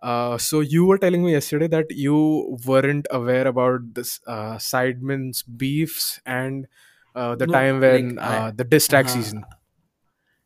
uh, 0.02 0.38
so 0.38 0.60
you 0.60 0.84
were 0.86 0.98
telling 0.98 1.24
me 1.24 1.32
yesterday 1.32 1.66
that 1.66 1.86
you 1.90 2.56
weren't 2.66 3.06
aware 3.10 3.46
about 3.48 3.94
this 3.94 4.20
uh, 4.28 4.56
sidemen's 4.58 5.42
beefs 5.42 6.20
and 6.24 6.68
uh, 7.18 7.34
the 7.36 7.46
No, 7.46 7.54
time 7.58 7.80
like 7.86 8.14
when 8.14 8.18
I, 8.20 8.38
uh, 8.38 8.50
the 8.54 8.64
diss 8.64 8.88
track 8.88 9.08
uh, 9.08 9.18
season 9.18 9.44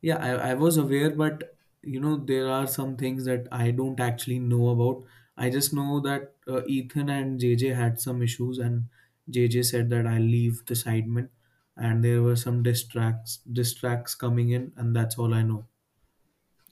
yeah, 0.01 0.17
I, 0.17 0.51
I 0.51 0.55
was 0.55 0.77
aware, 0.77 1.11
but 1.11 1.57
you 1.83 2.01
know, 2.01 2.17
there 2.17 2.49
are 2.49 2.67
some 2.67 2.97
things 2.97 3.25
that 3.25 3.49
I 3.51 3.71
don't 3.71 3.99
actually 4.01 4.39
know 4.39 4.69
about. 4.69 5.05
I 5.37 5.51
just 5.51 5.73
know 5.75 6.01
that 6.01 6.37
uh, 6.47 6.63
Ethan 6.67 7.09
and 7.09 7.41
JJ 7.41 7.71
had 7.75 8.01
some 8.01 8.23
issues, 8.23 8.59
and 8.59 8.89
JJ 9.31 9.63
said 9.63 9.91
that 9.91 10.07
I'll 10.07 10.21
leave 10.21 10.65
the 10.67 10.75
sidemen, 10.75 11.29
and 11.77 12.05
there 12.05 12.23
were 12.23 12.37
some 12.37 12.63
diss 12.63 12.87
tracks 12.87 13.39
distracts 13.51 14.15
coming 14.15 14.51
in, 14.51 14.73
and 14.77 14.95
that's 14.95 15.19
all 15.19 15.35
I 15.35 15.43
know. 15.43 15.67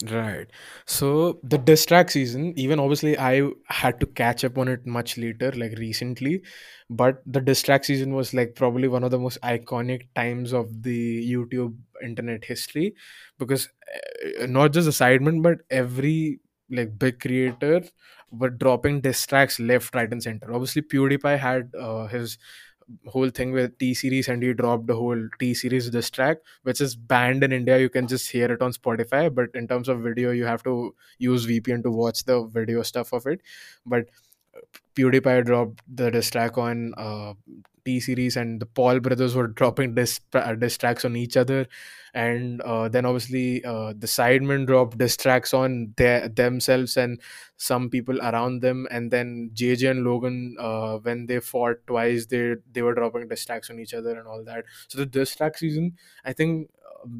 Right. 0.09 0.47
So 0.87 1.41
the 1.43 1.59
diss 1.59 1.85
track 1.85 2.11
season, 2.11 2.55
even 2.59 2.81
obviously 2.81 3.19
I 3.19 3.51
had 3.67 4.01
to 4.01 4.07
catch 4.07 4.45
up 4.45 4.57
on 4.57 4.67
it 4.69 4.87
much 4.87 5.19
later, 5.19 5.53
like 5.53 5.73
recently. 5.79 6.43
But 6.89 7.23
the 7.27 7.41
diss 7.43 7.63
track 7.63 7.85
season 7.85 8.15
was 8.15 8.33
like 8.33 8.55
probably 8.55 8.89
one 8.89 9.05
of 9.05 9.11
the 9.11 9.19
most 9.19 9.39
iconic 9.43 10.09
times 10.15 10.55
of 10.55 10.83
the 10.83 11.31
YouTube 11.31 11.77
internet 12.03 12.45
history 12.47 12.95
because 13.39 13.69
uh, 14.41 14.47
not 14.47 14.73
just 14.73 14.89
sidemen, 14.89 15.43
but 15.43 15.59
every 15.71 16.41
like 16.71 16.99
big 16.99 17.21
creator 17.21 17.83
were 18.31 18.51
dropping 18.51 19.03
diss 19.03 19.27
tracks 19.27 19.61
left, 19.61 19.95
right, 19.95 20.11
and 20.11 20.23
center. 20.23 20.55
Obviously, 20.55 20.81
PewDiePie 20.81 21.39
had 21.39 21.73
uh, 21.79 22.07
his 22.07 22.39
whole 23.07 23.31
thing 23.31 23.53
with 23.53 23.79
T 23.79 23.95
series 23.95 24.29
and 24.29 24.43
he 24.43 24.53
dropped 24.53 24.87
the 24.87 24.95
whole 24.95 25.29
T 25.39 25.55
series 25.55 25.91
diss 25.91 26.11
track 26.11 26.39
which 26.63 26.81
is 26.81 26.97
banned 26.97 27.45
in 27.45 27.53
India. 27.53 27.79
You 27.79 27.89
can 27.89 28.07
just 28.07 28.31
hear 28.31 28.51
it 28.53 28.63
on 28.63 28.73
Spotify, 28.73 29.35
but 29.35 29.51
in 29.55 29.69
terms 29.69 29.89
of 29.89 30.01
video, 30.01 30.31
you 30.31 30.45
have 30.45 30.63
to 30.65 30.95
use 31.19 31.47
VPN 31.47 31.83
to 31.85 31.91
watch 31.91 32.25
the 32.25 32.45
video 32.47 32.83
stuff 32.83 33.13
of 33.13 33.27
it. 33.27 33.41
But 33.87 34.09
PewDiePie 34.95 35.45
dropped 35.45 35.83
the 35.89 36.11
diss 36.11 36.31
track 36.31 36.59
on 36.59 36.95
uh, 36.97 37.35
Series, 37.99 38.37
and 38.37 38.61
the 38.61 38.67
Paul 38.67 39.01
brothers 39.01 39.35
were 39.35 39.49
dropping 39.49 39.95
diss, 39.95 40.21
uh, 40.35 40.55
diss 40.55 40.79
tracks 40.79 41.05
on 41.05 41.17
each 41.17 41.37
other, 41.37 41.67
and 42.15 42.61
uh, 42.61 42.89
then 42.89 43.05
obviously 43.05 43.65
uh, 43.65 43.93
the 43.97 44.07
Sidemen 44.07 44.67
dropped 44.67 44.99
diss 44.99 45.17
tracks 45.17 45.53
on 45.55 45.95
their, 45.97 46.29
themselves 46.29 46.97
and 46.97 47.21
some 47.57 47.91
people 47.91 48.21
around 48.21 48.63
them, 48.63 48.87
and 48.91 49.11
then 49.11 49.51
JJ 49.55 49.91
and 49.91 50.05
Logan 50.05 50.57
uh, 50.61 50.99
when 50.99 51.27
they 51.27 51.41
fought 51.41 51.79
twice, 51.87 52.27
they 52.27 52.55
they 52.71 52.83
were 52.83 52.95
dropping 52.95 53.27
diss 53.29 53.45
tracks 53.45 53.71
on 53.71 53.81
each 53.81 53.95
other 53.95 54.17
and 54.19 54.29
all 54.29 54.45
that. 54.45 54.65
So 54.89 54.99
the 54.99 55.07
diss 55.07 55.35
track 55.35 55.59
season, 55.59 55.97
I 56.25 56.33
think, 56.33 56.71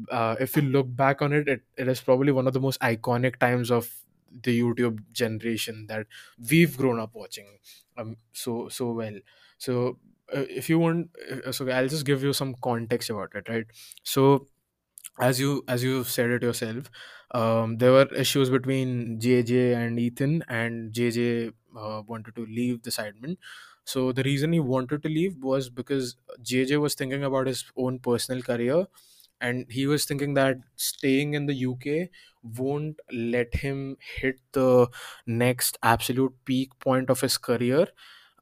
uh, 0.09 0.35
if 0.39 0.55
you 0.55 0.61
look 0.63 0.95
back 0.95 1.21
on 1.21 1.33
it, 1.33 1.47
it, 1.47 1.61
it 1.77 1.87
is 1.87 2.01
probably 2.01 2.31
one 2.31 2.47
of 2.47 2.53
the 2.53 2.59
most 2.59 2.79
iconic 2.81 3.37
times 3.37 3.71
of 3.71 3.89
the 4.43 4.59
YouTube 4.61 4.99
generation 5.11 5.85
that 5.87 6.07
we've 6.49 6.77
grown 6.77 6.99
up 6.99 7.11
watching. 7.13 7.57
Um 7.97 8.15
so 8.31 8.69
so 8.69 8.93
well. 8.93 9.19
So 9.57 9.87
uh, 9.87 9.91
if 10.33 10.69
you 10.69 10.79
want 10.79 11.09
uh, 11.45 11.51
so 11.51 11.69
i'll 11.69 11.87
just 11.87 12.05
give 12.05 12.23
you 12.23 12.33
some 12.33 12.55
context 12.63 13.09
about 13.09 13.33
it 13.35 13.47
right? 13.49 13.65
So 14.03 14.47
as 15.19 15.39
you 15.39 15.63
as 15.67 15.83
you 15.83 16.03
said 16.03 16.29
it 16.31 16.43
yourself 16.43 16.89
um 17.31 17.77
there 17.77 17.91
were 17.91 18.07
issues 18.15 18.49
between 18.49 19.19
jj 19.19 19.75
and 19.75 19.99
ethan 19.99 20.43
and 20.47 20.93
jj 20.93 21.53
uh, 21.77 22.01
wanted 22.07 22.35
to 22.35 22.45
leave 22.45 22.81
the 22.83 22.89
sidemen 22.91 23.37
so 23.85 24.11
the 24.11 24.23
reason 24.23 24.53
he 24.53 24.59
wanted 24.59 25.03
to 25.03 25.09
leave 25.09 25.37
was 25.43 25.69
because 25.69 26.15
jj 26.43 26.79
was 26.79 26.95
thinking 26.95 27.23
about 27.23 27.47
his 27.47 27.65
own 27.77 27.99
personal 27.99 28.41
career 28.41 28.87
and 29.41 29.65
he 29.71 29.87
was 29.87 30.05
thinking 30.05 30.33
that 30.35 30.57
staying 30.75 31.33
in 31.33 31.45
the 31.47 31.65
uk 31.65 32.09
won't 32.43 32.99
let 33.11 33.53
him 33.55 33.97
hit 34.17 34.39
the 34.53 34.87
next 35.25 35.77
absolute 35.83 36.33
peak 36.45 36.77
point 36.79 37.09
of 37.09 37.21
his 37.21 37.37
career 37.37 37.87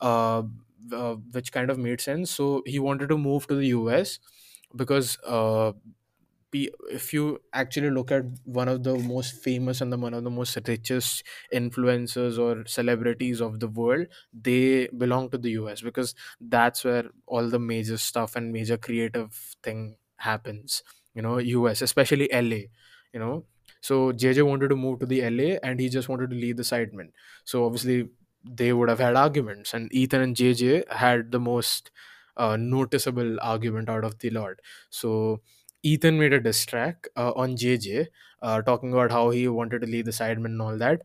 uh, 0.01 0.43
uh, 0.91 1.15
which 1.15 1.51
kind 1.51 1.69
of 1.69 1.77
made 1.77 2.01
sense. 2.01 2.31
So 2.31 2.64
he 2.65 2.80
wanted 2.80 3.10
to 3.10 3.18
move 3.18 3.47
to 3.47 3.56
the 3.56 3.68
us 3.69 4.19
because 4.76 5.18
uh, 5.26 5.73
if 6.51 7.14
you 7.14 7.39
actually 7.53 7.91
look 7.91 8.11
at 8.11 8.23
one 8.45 8.68
of 8.68 8.84
the 8.84 8.97
most 8.97 9.35
famous 9.43 9.81
and 9.81 9.93
the 9.93 9.97
one 9.97 10.14
of 10.15 10.23
the 10.23 10.30
most 10.31 10.57
richest 10.68 11.23
influencers 11.53 12.39
or 12.39 12.65
celebrities 12.65 13.39
of 13.39 13.60
the 13.60 13.68
world 13.68 14.07
they 14.34 14.88
belong 14.97 15.30
to 15.30 15.38
the 15.38 15.51
us 15.51 15.81
because 15.81 16.15
that's 16.41 16.84
where 16.84 17.06
all 17.27 17.47
the 17.49 17.60
major 17.60 17.97
stuff 17.97 18.35
and 18.35 18.51
major 18.51 18.77
creative 18.77 19.31
thing 19.61 19.97
happens 20.18 20.84
you 21.14 21.22
know 21.22 21.38
us 21.39 21.81
especially 21.84 22.27
la 22.34 22.57
you 23.14 23.19
know. 23.19 23.45
So 23.81 24.11
jj 24.11 24.45
wanted 24.45 24.69
to 24.69 24.76
move 24.76 24.99
to 25.01 25.06
the 25.06 25.22
la 25.30 25.57
and 25.64 25.80
he 25.80 25.88
just 25.89 26.10
wanted 26.10 26.31
to 26.31 26.35
leave 26.35 26.57
the 26.57 26.64
sidemen 26.64 27.11
so 27.45 27.65
obviously 27.65 28.10
they 28.43 28.71
would 28.73 28.89
have 28.89 28.99
had 28.99 29.15
arguments 29.15 29.73
and 29.73 29.91
ethan 29.93 30.21
and 30.21 30.35
jj 30.35 30.83
had 30.91 31.31
the 31.31 31.39
most 31.39 31.91
uh, 32.37 32.55
noticeable 32.57 33.37
argument 33.41 33.89
out 33.89 34.03
of 34.05 34.17
the 34.19 34.29
lot. 34.29 34.59
So 34.89 35.41
ethan 35.83 36.17
made 36.19 36.33
a 36.33 36.39
diss 36.39 36.65
track 36.65 37.07
uh, 37.17 37.31
on 37.35 37.55
jj 37.57 38.07
uh, 38.41 38.61
talking 38.61 38.93
about 38.93 39.11
how 39.11 39.29
he 39.31 39.47
wanted 39.47 39.81
to 39.81 39.87
leave 39.87 40.05
the 40.05 40.11
sidemen 40.11 40.45
and 40.45 40.61
all 40.61 40.77
that. 40.77 41.01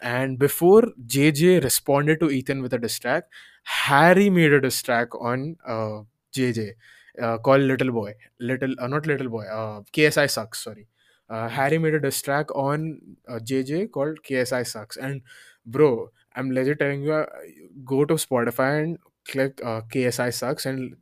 And 0.00 0.38
before 0.38 0.82
jj 1.06 1.62
responded 1.62 2.20
to 2.20 2.30
ethan 2.30 2.62
with 2.62 2.72
a 2.74 2.78
diss 2.78 2.98
track 2.98 3.24
harry 3.64 4.28
made 4.30 4.52
a 4.52 4.60
diss 4.60 4.80
track 4.82 5.14
on 5.20 5.56
uh, 5.66 6.02
jj 6.34 6.72
uh, 7.20 7.38
called 7.38 7.62
little 7.62 7.92
boy. 7.92 8.14
Little 8.38 8.74
uh, 8.78 8.86
not 8.86 9.06
little 9.06 9.28
boy 9.28 9.44
uh, 9.46 9.80
ksi 9.92 10.30
sucks 10.30 10.62
sorry. 10.64 10.86
Uh, 11.28 11.48
harry 11.48 11.78
made 11.78 11.94
a 11.94 12.00
diss 12.00 12.20
track 12.22 12.54
on 12.54 13.00
uh, 13.28 13.38
jj 13.38 13.90
called 13.90 14.18
ksi 14.22 14.66
sucks. 14.66 14.96
And 14.96 15.22
bro 15.64 16.10
i'm 16.36 16.50
legit 16.50 16.78
telling 16.78 17.02
you 17.02 17.12
uh, 17.12 17.26
go 17.84 18.04
to 18.04 18.14
spotify 18.14 18.82
and 18.82 18.98
click 19.28 19.60
uh, 19.64 19.80
ksi 19.92 20.32
sucks 20.32 20.66
and 20.66 20.96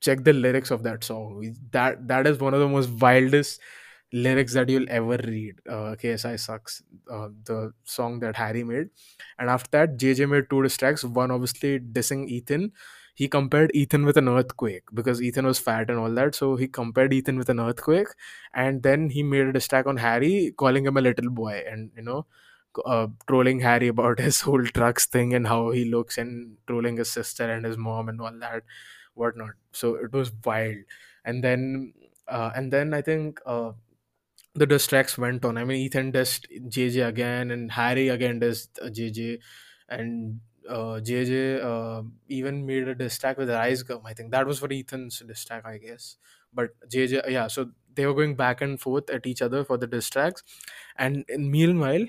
check 0.00 0.24
the 0.24 0.32
lyrics 0.32 0.70
of 0.70 0.82
that 0.82 1.02
song 1.04 1.54
that 1.72 2.06
that 2.08 2.26
is 2.26 2.38
one 2.38 2.54
of 2.54 2.60
the 2.60 2.68
most 2.68 2.90
wildest 3.00 3.60
lyrics 4.12 4.54
that 4.54 4.68
you'll 4.70 4.86
ever 4.88 5.18
read. 5.24 5.56
Uh, 5.68 5.94
KSI 6.02 6.40
sucks. 6.40 6.82
Uh, 7.10 7.28
the 7.44 7.72
song 7.84 8.20
that 8.20 8.36
Harry 8.36 8.64
made, 8.64 8.88
and 9.38 9.50
after 9.50 9.68
that, 9.72 9.98
JJ 9.98 10.28
made 10.28 10.48
two 10.50 10.66
tracks. 10.68 11.04
One 11.04 11.30
obviously 11.30 11.78
dissing 11.80 12.28
Ethan. 12.28 12.72
He 13.14 13.28
compared 13.28 13.70
Ethan 13.74 14.04
with 14.04 14.16
an 14.18 14.28
earthquake 14.28 14.84
because 14.94 15.22
Ethan 15.22 15.46
was 15.46 15.58
fat 15.58 15.88
and 15.90 15.98
all 15.98 16.10
that. 16.14 16.34
So 16.34 16.56
he 16.56 16.68
compared 16.68 17.12
Ethan 17.14 17.38
with 17.38 17.48
an 17.48 17.60
earthquake, 17.60 18.08
and 18.54 18.82
then 18.82 19.10
he 19.10 19.22
made 19.22 19.46
a 19.46 19.52
diss 19.52 19.68
track 19.68 19.86
on 19.86 19.96
Harry, 19.98 20.52
calling 20.56 20.86
him 20.86 20.96
a 20.96 21.00
little 21.00 21.30
boy, 21.30 21.62
and 21.68 21.90
you 21.96 22.02
know. 22.02 22.26
Uh, 22.84 23.08
trolling 23.28 23.60
Harry 23.60 23.88
about 23.88 24.18
his 24.26 24.40
whole 24.42 24.62
drugs 24.62 25.06
thing 25.06 25.34
and 25.34 25.46
how 25.46 25.70
he 25.70 25.84
looks, 25.84 26.18
and 26.18 26.56
trolling 26.66 26.96
his 26.96 27.10
sister 27.10 27.50
and 27.50 27.64
his 27.64 27.76
mom 27.76 28.08
and 28.08 28.20
all 28.20 28.32
that, 28.40 28.62
whatnot. 29.14 29.54
So 29.72 29.94
it 29.96 30.12
was 30.12 30.32
wild. 30.44 30.78
And 31.24 31.42
then, 31.42 31.94
uh, 32.28 32.52
and 32.54 32.72
then 32.72 32.94
I 32.94 33.02
think 33.02 33.40
uh, 33.46 33.72
the 34.54 34.66
diss 34.66 34.86
tracks 34.86 35.18
went 35.18 35.44
on. 35.44 35.58
I 35.58 35.64
mean, 35.64 35.78
Ethan 35.78 36.12
dissed 36.12 36.46
JJ 36.70 37.06
again, 37.06 37.50
and 37.50 37.70
Harry 37.72 38.08
again 38.08 38.40
dissed 38.40 38.78
uh, 38.82 38.88
JJ, 38.88 39.40
and 39.88 40.40
uh, 40.68 41.00
JJ 41.00 41.62
uh, 41.62 42.02
even 42.28 42.64
made 42.66 42.88
a 42.88 42.94
diss 42.94 43.18
track 43.18 43.36
with 43.38 43.50
Rice 43.50 43.82
Gum. 43.82 44.02
I 44.04 44.14
think 44.14 44.30
that 44.32 44.46
was 44.46 44.58
for 44.58 44.72
Ethan's 44.72 45.20
diss 45.20 45.44
track, 45.44 45.64
I 45.66 45.78
guess. 45.78 46.16
But 46.52 46.70
JJ, 46.88 47.30
yeah, 47.30 47.48
so 47.48 47.70
they 47.94 48.06
were 48.06 48.14
going 48.14 48.34
back 48.34 48.60
and 48.62 48.80
forth 48.80 49.10
at 49.10 49.26
each 49.26 49.42
other 49.42 49.64
for 49.64 49.76
the 49.76 49.86
diss 49.86 50.08
tracks, 50.08 50.42
and 50.96 51.24
meanwhile, 51.36 52.06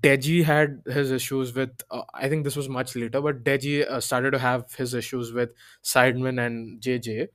Deji 0.00 0.44
had 0.44 0.82
his 0.86 1.10
issues 1.10 1.54
with. 1.54 1.70
Uh, 1.90 2.02
I 2.14 2.28
think 2.28 2.44
this 2.44 2.56
was 2.56 2.68
much 2.68 2.96
later, 2.96 3.20
but 3.20 3.44
Deji 3.44 3.86
uh, 3.88 4.00
started 4.00 4.30
to 4.32 4.38
have 4.38 4.72
his 4.74 4.94
issues 4.94 5.32
with 5.32 5.50
Sidemen 5.82 6.44
and 6.44 6.80
JJ 6.80 7.28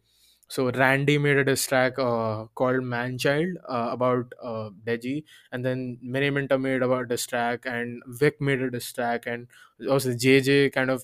so 0.48 0.72
Randy 0.72 1.19
made 1.19 1.38
a 1.38 1.44
diss 1.44 1.68
track 1.68 1.99
uh, 1.99 2.45
called 2.56 2.81
Manchild 2.81 3.53
uh, 3.69 3.90
about 3.91 4.34
uh, 4.41 4.72
Deji, 4.84 5.23
and 5.52 5.64
then 5.64 5.99
Mini 6.02 6.31
made 6.31 6.81
about 6.81 7.07
diss 7.07 7.27
track, 7.27 7.65
and 7.68 8.02
Vic 8.07 8.41
made 8.41 8.60
a 8.61 8.72
diss 8.72 8.91
track, 8.91 9.27
and 9.27 9.48
also 9.88 10.10
JJ 10.10 10.73
kind 10.73 10.90
of 10.90 11.03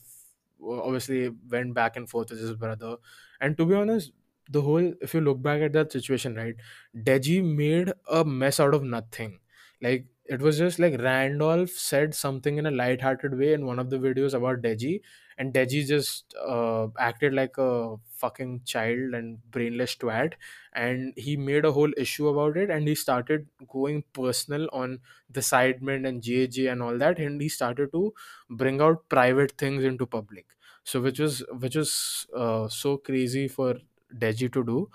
uh, 0.64 0.82
obviously 0.82 1.30
went 1.50 1.74
back 1.74 1.96
and 1.96 2.10
forth 2.10 2.32
with 2.32 2.40
his 2.40 2.54
brother. 2.54 2.98
And 3.40 3.58
to 3.58 3.66
be 3.66 3.76
honest, 3.76 4.12
the 4.50 4.62
whole 4.62 4.94
if 5.02 5.14
you 5.14 5.22
look 5.22 5.42
back 5.42 5.62
at 5.62 5.74
that 5.74 5.92
situation, 5.92 6.36
right, 6.36 6.56
Deji 6.96 7.44
made 7.44 7.94
a 8.10 8.24
mess 8.26 8.60
out 8.60 8.74
of 8.74 8.84
nothing. 8.84 9.40
Like 9.82 10.06
it 10.26 10.42
was 10.42 10.58
just 10.58 10.80
like 10.80 11.00
Randolph 11.00 11.70
said 11.70 12.16
something 12.16 12.58
in 12.58 12.66
a 12.66 12.72
light-hearted 12.72 13.38
way 13.38 13.54
in 13.54 13.66
one 13.66 13.80
of 13.80 13.90
the 13.92 13.98
videos 13.98 14.34
about 14.34 14.62
Deji, 14.62 15.02
and 15.38 15.54
Deji 15.54 15.86
just 15.86 16.34
uh, 16.48 16.88
acted 16.98 17.34
like 17.34 17.58
a 17.58 17.96
fucking 18.16 18.62
child 18.66 19.14
and 19.14 19.40
brainless 19.52 19.96
twat 19.96 20.34
and 20.74 21.14
he 21.18 21.36
made 21.38 21.66
a 21.66 21.72
whole 21.72 21.92
issue 21.98 22.28
about 22.28 22.58
it 22.58 22.70
and 22.70 22.88
he 22.88 22.96
started 22.96 23.48
going 23.68 24.04
personal 24.14 24.68
on 24.72 25.00
the 25.30 25.42
sidemen 25.42 26.08
and 26.08 26.22
JJ 26.24 26.68
and 26.68 26.82
all 26.82 26.98
that 26.98 27.20
and 27.20 27.42
he 27.42 27.50
started 27.50 27.92
to 27.92 28.14
bring 28.50 28.82
out 28.82 29.08
private 29.10 29.52
things 29.58 29.84
into 29.84 30.06
public. 30.06 30.46
So 30.84 31.02
which 31.02 31.20
was 31.20 31.44
which 31.60 31.76
was 31.76 32.28
uh, 32.36 32.68
so 32.70 32.98
crazy 32.98 33.48
for 33.48 33.76
Deji 34.14 34.52
to 34.54 34.64
do. 34.64 34.90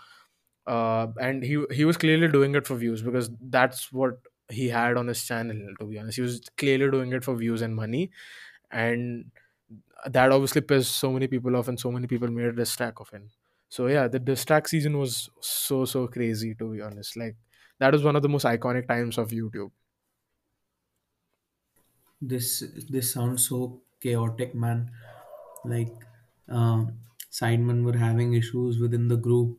Uh, 0.66 1.08
and 1.20 1.42
he 1.42 1.64
he 1.72 1.84
was 1.84 1.96
clearly 1.96 2.28
doing 2.28 2.54
it 2.54 2.66
for 2.66 2.76
views 2.76 3.02
because 3.02 3.30
that's 3.40 3.92
what 3.92 4.20
he 4.50 4.68
had 4.68 4.96
on 4.96 5.08
his 5.08 5.24
channel 5.24 5.74
to 5.78 5.86
be 5.86 5.98
honest. 5.98 6.16
He 6.16 6.22
was 6.22 6.40
clearly 6.56 6.90
doing 6.90 7.12
it 7.12 7.24
for 7.24 7.34
views 7.36 7.62
and 7.62 7.74
money 7.74 8.10
and 8.70 9.30
that 10.06 10.32
obviously 10.32 10.60
pissed 10.60 10.96
so 10.96 11.12
many 11.12 11.26
people 11.26 11.56
off 11.56 11.68
and 11.68 11.78
so 11.78 11.90
many 11.92 12.06
people 12.06 12.28
made 12.28 12.46
a 12.46 12.52
diss 12.52 12.74
track 12.76 13.00
of 13.00 13.10
him. 13.10 13.30
So 13.68 13.86
yeah 13.86 14.08
the 14.08 14.18
diss 14.18 14.44
track 14.44 14.68
season 14.68 14.98
was 14.98 15.30
so 15.40 15.84
so 15.84 16.06
crazy 16.08 16.54
to 16.56 16.72
be 16.72 16.80
honest. 16.80 17.16
Like 17.16 17.36
that 17.78 17.92
was 17.92 18.02
one 18.04 18.16
of 18.16 18.22
the 18.22 18.28
most 18.28 18.44
iconic 18.44 18.88
times 18.88 19.18
of 19.18 19.30
youtube. 19.30 19.70
This 22.22 22.60
this 22.88 23.12
sounds 23.12 23.48
so 23.48 23.82
chaotic, 24.00 24.54
man. 24.54 24.90
Like, 25.64 25.94
uh, 26.48 26.86
sidemen 27.30 27.84
were 27.84 27.96
having 27.96 28.34
issues 28.34 28.78
within 28.78 29.08
the 29.08 29.16
group, 29.16 29.58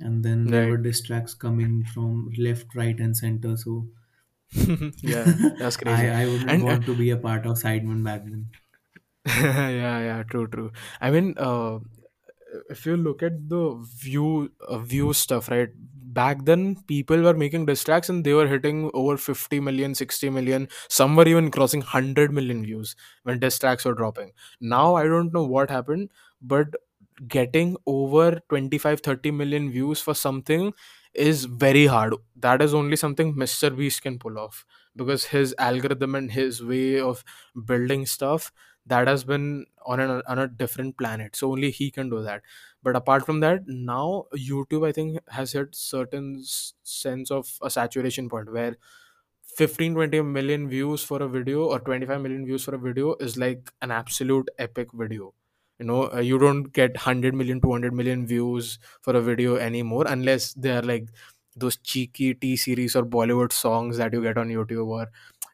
and 0.00 0.24
then 0.24 0.46
there 0.46 0.68
were 0.68 0.74
right. 0.76 0.82
diss 0.82 1.02
tracks 1.02 1.34
coming 1.34 1.84
from 1.84 2.30
left, 2.38 2.74
right, 2.74 2.98
and 2.98 3.16
center. 3.16 3.56
So, 3.56 3.88
yeah 5.02 5.24
that's 5.58 5.76
crazy. 5.76 6.08
I 6.08 6.26
wouldn't 6.26 6.50
and 6.50 6.68
uh, 6.70 6.76
want 6.76 6.86
to 6.86 6.94
be 6.96 7.10
a 7.10 7.16
part 7.16 7.46
of 7.46 7.56
sidemen 7.56 8.04
back 8.04 8.24
then. 8.24 8.50
yeah 9.26 9.98
yeah 10.08 10.22
true 10.22 10.46
true. 10.46 10.70
I 11.00 11.10
mean 11.10 11.34
uh 11.36 11.78
if 12.70 12.86
you 12.86 12.96
look 12.96 13.22
at 13.22 13.48
the 13.48 13.76
view 14.02 14.52
uh, 14.68 14.78
view 14.78 15.12
stuff 15.12 15.50
right 15.50 15.70
back 16.18 16.44
then 16.44 16.76
people 16.88 17.20
were 17.22 17.34
making 17.34 17.66
diss 17.66 17.84
tracks 17.84 18.08
and 18.08 18.24
they 18.24 18.32
were 18.34 18.46
hitting 18.46 18.90
over 18.94 19.16
50 19.16 19.60
million 19.60 19.94
60 19.94 20.30
million 20.30 20.68
some 20.88 21.16
were 21.16 21.28
even 21.28 21.50
crossing 21.50 21.80
100 21.80 22.32
million 22.32 22.64
views 22.64 22.96
when 23.24 23.38
diss 23.40 23.58
tracks 23.58 23.84
were 23.84 23.94
dropping. 23.94 24.32
Now 24.60 24.94
i 24.96 25.04
don't 25.04 25.32
know 25.32 25.44
what 25.44 25.70
happened 25.70 26.10
but 26.40 26.68
getting 27.28 27.76
over 27.86 28.40
25 28.48 29.00
30 29.00 29.30
million 29.30 29.70
views 29.70 30.00
for 30.00 30.14
something 30.14 30.72
is 31.18 31.44
very 31.44 31.86
hard. 31.86 32.14
That 32.36 32.62
is 32.62 32.74
only 32.74 32.96
something 32.96 33.34
MrBeast 33.34 34.02
can 34.02 34.18
pull 34.18 34.38
off 34.38 34.64
because 34.94 35.24
his 35.26 35.54
algorithm 35.58 36.14
and 36.14 36.30
his 36.32 36.62
way 36.62 37.00
of 37.00 37.24
building 37.64 38.06
stuff 38.06 38.52
that 38.86 39.08
has 39.08 39.24
been 39.24 39.66
on 39.84 40.00
a, 40.00 40.22
on 40.28 40.38
a 40.38 40.46
different 40.48 40.96
planet. 40.96 41.34
So 41.36 41.50
only 41.52 41.70
he 41.70 41.90
can 41.90 42.08
do 42.10 42.22
that. 42.22 42.42
But 42.82 42.96
apart 42.96 43.26
from 43.26 43.40
that 43.40 43.62
now 43.66 44.26
youtube 44.36 44.86
i 44.86 44.92
think 44.92 45.18
has 45.28 45.52
hit 45.52 45.74
certain 45.74 46.42
sense 46.44 47.30
of 47.30 47.58
a 47.62 47.68
saturation 47.70 48.28
point 48.28 48.52
where 48.52 48.76
15 49.42 49.94
20 49.94 50.20
million 50.22 50.68
views 50.68 51.02
for 51.02 51.22
a 51.22 51.28
video 51.28 51.64
or 51.64 51.80
25 51.80 52.20
million 52.20 52.44
views 52.46 52.64
for 52.64 52.74
a 52.74 52.78
video 52.78 53.14
is 53.20 53.36
like 53.36 53.72
an 53.82 53.90
absolute 53.90 54.48
epic 54.58 54.92
video 54.92 55.32
you 55.78 55.84
know 55.86 56.10
uh, 56.12 56.20
you 56.20 56.38
don't 56.38 56.72
get 56.72 56.92
100 56.94 57.34
million 57.34 57.60
200 57.60 57.92
million 57.94 58.26
views 58.26 58.78
for 59.02 59.14
a 59.16 59.20
video 59.20 59.56
anymore 59.56 60.04
unless 60.08 60.54
they 60.54 60.70
are 60.70 60.82
like 60.82 61.08
those 61.54 61.76
cheeky 61.78 62.34
t 62.34 62.56
series 62.56 62.94
or 62.96 63.04
bollywood 63.04 63.52
songs 63.52 63.96
that 63.96 64.12
you 64.12 64.22
get 64.22 64.38
on 64.38 64.48
youtube 64.48 64.86
or 64.86 65.06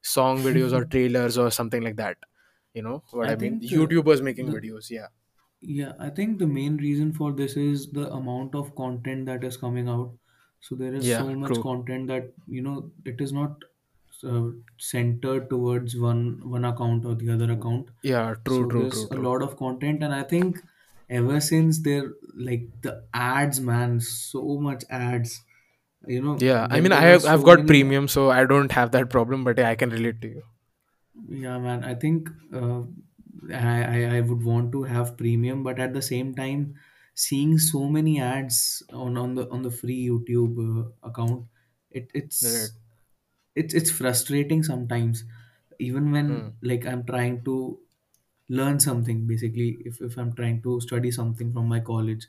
song 0.02 0.38
videos 0.42 0.72
or 0.72 0.84
trailers 0.94 1.38
or 1.38 1.50
something 1.50 1.82
like 1.82 1.96
that. 1.96 2.16
You 2.74 2.82
know 2.82 3.04
what 3.10 3.30
I 3.30 3.32
i 3.32 3.36
mean? 3.36 3.62
uh, 3.72 3.76
youtubers 3.76 4.22
making 4.22 4.46
the 4.46 4.52
videos 4.58 4.90
yeah. 4.90 5.08
Yeah, 5.60 5.94
I 5.98 6.10
think 6.10 6.38
the 6.38 6.46
main 6.46 6.76
reason 6.76 7.12
for 7.12 7.32
this 7.32 7.56
is 7.56 7.90
the 7.92 8.12
amount 8.12 8.54
of 8.54 8.74
content 8.74 9.26
that 9.26 9.44
is 9.44 9.56
coming 9.56 9.88
out. 9.88 10.16
So 10.60 10.74
there 10.74 10.94
is 10.94 11.10
yeah 11.10 11.16
so 11.16 11.34
much 11.34 11.54
true. 11.54 11.60
content 11.60 12.08
that 12.08 12.32
you 12.46 12.62
know 12.62 12.92
it 13.04 13.20
is 13.20 13.32
not 13.32 13.62
uh, 14.24 14.50
centered 14.78 15.48
towards 15.50 15.96
one 15.96 16.48
one 16.48 16.64
account 16.64 17.04
or 17.04 17.14
the 17.14 17.30
other 17.32 17.52
account. 17.52 17.90
yeah 18.02 18.34
true 18.44 18.66
So 18.66 18.68
true 18.68 18.86
there's 18.86 18.92
true 18.92 19.08
a 19.10 19.14
true 19.14 19.28
lot 19.28 19.42
of 19.42 19.56
content, 19.56 20.02
and 20.02 20.14
I 20.14 20.22
think 20.24 20.58
ever 21.08 21.40
since 21.40 21.82
they're 21.82 22.12
like 22.34 22.68
the 22.82 23.06
ads, 23.14 23.60
man, 23.60 24.00
so 24.00 24.58
much 24.58 24.84
ads. 24.90 25.40
You 26.06 26.22
know, 26.22 26.46
yeah 26.46 26.66
i 26.70 26.80
there 26.80 26.84
mean 26.84 26.92
i 26.92 27.00
there 27.00 27.12
are 27.12 27.14
have 27.14 27.24
i've 27.24 27.42
so 27.42 27.50
got 27.50 27.66
many 27.66 27.72
premium 27.72 28.08
so 28.08 28.30
i 28.30 28.44
don't 28.44 28.72
have 28.72 28.90
that 28.92 29.10
problem 29.10 29.44
but 29.44 29.58
yeah, 29.58 29.68
i 29.68 29.74
can 29.74 29.90
relate 29.90 30.20
to 30.20 30.28
you 30.28 30.42
Yeah, 31.28 31.58
man. 31.58 31.84
I 31.84 31.94
think 31.94 32.28
uh, 32.52 32.82
I, 33.52 33.82
I 33.96 34.16
I 34.16 34.20
would 34.20 34.42
want 34.44 34.72
to 34.72 34.82
have 34.84 35.16
premium, 35.16 35.62
but 35.62 35.78
at 35.78 35.92
the 35.92 36.02
same 36.02 36.34
time, 36.34 36.74
seeing 37.14 37.58
so 37.58 37.88
many 37.88 38.20
ads 38.20 38.82
on 38.92 39.16
on 39.18 39.34
the 39.34 39.48
on 39.50 39.62
the 39.62 39.70
free 39.70 40.08
YouTube 40.08 40.56
uh, 40.64 40.90
account, 41.02 41.46
it 41.90 42.10
right 42.42 42.70
it's 42.70 42.72
it's 43.54 43.74
it's 43.74 43.90
frustrating 43.90 44.62
sometimes. 44.62 45.24
Even 45.78 46.12
when 46.12 46.48
like 46.62 46.86
I'm 46.86 47.04
trying 47.04 47.44
to 47.44 47.80
learn 48.48 48.80
something, 48.80 49.26
basically, 49.26 49.78
if 49.84 50.00
if 50.00 50.16
I'm 50.18 50.34
trying 50.34 50.62
to 50.62 50.80
study 50.80 51.10
something 51.10 51.52
from 51.52 51.66
my 51.68 51.80
college, 51.80 52.26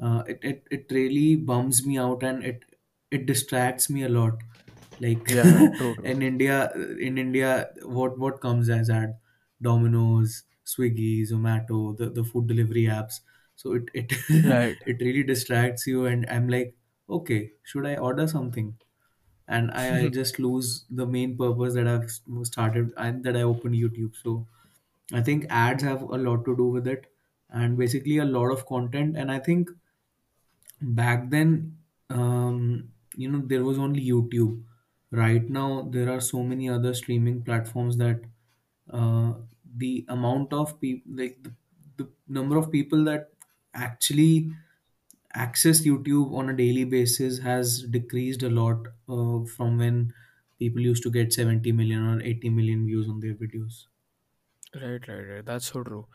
uh, 0.00 0.22
it, 0.26 0.38
it 0.42 0.66
it 0.70 0.86
really 0.90 1.36
bums 1.36 1.86
me 1.86 1.98
out, 1.98 2.22
and 2.22 2.44
it 2.44 2.64
it 3.10 3.26
distracts 3.26 3.90
me 3.90 4.02
a 4.04 4.08
lot 4.08 4.42
like 5.00 5.28
Yeah, 5.42 5.68
true, 5.76 5.94
true. 5.96 6.12
in 6.12 6.22
india 6.22 6.70
in 7.08 7.18
india 7.18 7.70
what 7.84 8.18
what 8.18 8.40
comes 8.40 8.68
as 8.68 8.90
ad 8.90 9.14
domino's 9.60 10.44
swiggy 10.64 11.22
zomato 11.30 11.96
the, 11.96 12.08
the 12.10 12.24
food 12.24 12.46
delivery 12.46 12.84
apps 12.84 13.20
so 13.56 13.72
it 13.74 13.84
it 13.94 14.12
Right. 14.42 14.78
it 14.92 15.00
really 15.00 15.22
distracts 15.22 15.86
you 15.86 16.06
and 16.06 16.26
i'm 16.28 16.48
like 16.48 16.76
okay 17.08 17.52
should 17.64 17.86
i 17.86 17.96
order 17.96 18.26
something 18.28 18.76
and 19.52 19.70
I, 19.72 20.04
I 20.04 20.08
just 20.20 20.38
lose 20.38 20.84
the 20.90 21.06
main 21.06 21.36
purpose 21.36 21.74
that 21.74 21.86
I've 21.88 22.10
started 22.46 22.92
and 22.96 23.24
that 23.24 23.36
I 23.36 23.42
opened 23.42 23.74
YouTube. 23.74 24.16
So 24.16 24.46
I 25.12 25.22
think 25.22 25.46
ads 25.50 25.82
have 25.84 26.02
a 26.02 26.18
lot 26.18 26.44
to 26.46 26.56
do 26.56 26.66
with 26.66 26.86
it, 26.86 27.06
and 27.50 27.76
basically 27.78 28.18
a 28.18 28.24
lot 28.24 28.50
of 28.50 28.66
content. 28.66 29.16
And 29.16 29.30
I 29.30 29.38
think 29.40 29.70
back 30.80 31.30
then, 31.30 31.78
um, 32.10 32.92
you 33.16 33.30
know, 33.30 33.42
there 33.44 33.64
was 33.64 33.78
only 33.78 34.04
YouTube. 34.04 34.64
Right 35.10 35.48
now, 35.48 35.82
there 35.82 36.10
are 36.10 36.20
so 36.20 36.42
many 36.42 36.68
other 36.68 36.94
streaming 36.94 37.42
platforms 37.42 37.98
that 37.98 38.22
uh, 38.90 39.34
the 39.76 40.06
amount 40.08 40.52
of 40.52 40.80
people, 40.80 41.12
like 41.14 41.42
the, 41.42 41.54
the 41.96 42.10
number 42.28 42.56
of 42.56 42.72
people 42.72 43.04
that 43.04 43.32
actually 43.74 44.52
access 45.34 45.82
YouTube 45.84 46.32
on 46.34 46.48
a 46.50 46.56
daily 46.56 46.84
basis 46.84 47.38
has 47.40 47.82
decreased 47.84 48.42
a 48.42 48.50
lot 48.50 48.88
uh, 49.08 49.44
from 49.44 49.78
when 49.78 50.14
people 50.58 50.80
used 50.80 51.02
to 51.04 51.10
get 51.10 51.32
70 51.32 51.72
million 51.72 52.02
or 52.06 52.20
80 52.22 52.50
million 52.50 52.86
views 52.86 53.08
on 53.08 53.20
their 53.20 53.34
videos. 53.34 53.86
Right, 54.74 55.06
right, 55.06 55.20
right. 55.28 55.44
That's 55.44 55.66
so 55.70 55.82
true. 55.84 56.06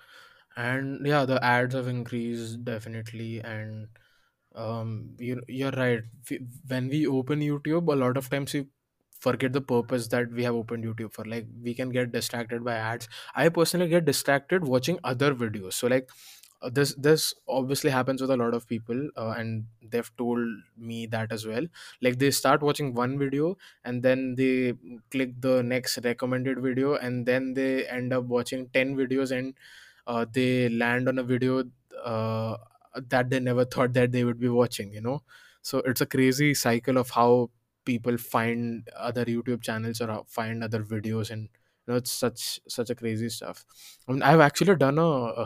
And 0.55 1.05
yeah, 1.05 1.25
the 1.25 1.43
ads 1.43 1.75
have 1.75 1.87
increased 1.87 2.63
definitely. 2.65 3.39
And 3.41 3.89
um, 4.55 5.15
you 5.19 5.41
you're 5.47 5.71
right. 5.71 6.03
When 6.67 6.87
we 6.89 7.05
open 7.07 7.41
YouTube, 7.41 7.91
a 7.91 7.95
lot 7.95 8.17
of 8.17 8.29
times 8.29 8.53
we 8.53 8.67
forget 9.19 9.53
the 9.53 9.61
purpose 9.61 10.07
that 10.09 10.31
we 10.31 10.43
have 10.43 10.55
opened 10.55 10.85
YouTube 10.85 11.13
for. 11.13 11.25
Like 11.25 11.47
we 11.61 11.75
can 11.75 11.89
get 11.89 12.11
distracted 12.11 12.63
by 12.63 12.75
ads. 12.75 13.07
I 13.35 13.49
personally 13.49 13.89
get 13.89 14.05
distracted 14.05 14.63
watching 14.65 14.99
other 15.03 15.35
videos. 15.35 15.73
So 15.73 15.87
like 15.87 16.09
uh, 16.61 16.69
this 16.69 16.93
this 16.95 17.33
obviously 17.47 17.89
happens 17.89 18.21
with 18.21 18.31
a 18.31 18.37
lot 18.37 18.53
of 18.53 18.67
people 18.67 19.09
uh, 19.15 19.29
and 19.37 19.67
they've 19.81 20.11
told 20.17 20.39
me 20.75 21.05
that 21.05 21.31
as 21.31 21.45
well. 21.45 21.65
Like 22.01 22.17
they 22.19 22.31
start 22.31 22.61
watching 22.61 22.93
one 22.93 23.17
video 23.19 23.57
and 23.83 24.01
then 24.03 24.35
they 24.35 24.73
click 25.11 25.39
the 25.39 25.61
next 25.63 25.99
recommended 26.03 26.59
video 26.59 26.95
and 26.95 27.25
then 27.25 27.53
they 27.53 27.87
end 27.87 28.13
up 28.13 28.25
watching 28.25 28.69
10 28.69 28.95
videos 28.95 29.31
and 29.37 29.53
uh, 30.05 30.25
they 30.31 30.69
land 30.69 31.07
on 31.07 31.19
a 31.19 31.23
video 31.23 31.63
uh, 32.03 32.57
that 32.95 33.29
they 33.29 33.39
never 33.39 33.65
thought 33.65 33.93
that 33.93 34.11
they 34.11 34.23
would 34.23 34.39
be 34.39 34.49
watching 34.49 34.93
you 34.93 35.01
know? 35.01 35.23
So 35.61 35.79
it's 35.79 36.01
a 36.01 36.05
crazy 36.05 36.53
cycle 36.53 36.97
of 36.97 37.09
how 37.11 37.51
people 37.85 38.17
find 38.17 38.87
other 38.97 39.23
youtube 39.25 39.61
channels 39.61 40.01
or 40.01 40.07
how- 40.07 40.25
find 40.27 40.63
other 40.63 40.83
videos 40.83 41.31
and 41.31 41.43
you 41.43 41.93
know 41.93 41.95
it's 41.95 42.11
such 42.11 42.59
such 42.67 42.89
a 42.89 42.95
crazy 42.95 43.29
stuff. 43.29 43.65
I 44.07 44.11
mean, 44.11 44.21
I've 44.21 44.41
actually 44.41 44.75
done 44.75 44.97
a, 44.99 45.45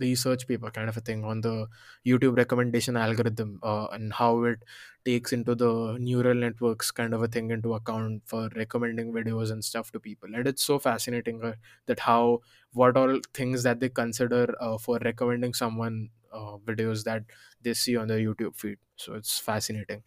research 0.00 0.46
paper 0.46 0.70
kind 0.70 0.88
of 0.88 0.96
a 0.96 1.00
thing 1.00 1.24
on 1.24 1.40
the 1.40 1.68
YouTube 2.06 2.36
recommendation 2.36 2.96
algorithm 2.96 3.58
uh, 3.62 3.86
and 3.92 4.12
how 4.12 4.44
it 4.44 4.62
takes 5.04 5.32
into 5.32 5.54
the 5.54 5.96
neural 5.98 6.34
networks 6.34 6.90
kind 6.90 7.12
of 7.14 7.22
a 7.22 7.28
thing 7.28 7.50
into 7.50 7.74
account 7.74 8.22
for 8.26 8.48
recommending 8.54 9.12
videos 9.12 9.50
and 9.50 9.64
stuff 9.64 9.90
to 9.92 10.00
people. 10.00 10.34
And 10.34 10.46
it's 10.46 10.62
so 10.62 10.78
fascinating 10.78 11.42
uh, 11.42 11.54
that 11.86 12.00
how 12.00 12.40
what 12.72 12.96
all 12.96 13.20
things 13.34 13.62
that 13.64 13.80
they 13.80 13.88
consider 13.88 14.54
uh, 14.60 14.78
for 14.78 14.98
recommending 15.04 15.54
someone 15.54 16.10
uh, 16.32 16.56
videos 16.58 17.04
that 17.04 17.24
they 17.60 17.74
see 17.74 17.96
on 17.96 18.08
their 18.08 18.18
YouTube 18.18 18.56
feed. 18.56 18.78
So 18.96 19.14
it's 19.14 19.38
fascinating. 19.38 20.04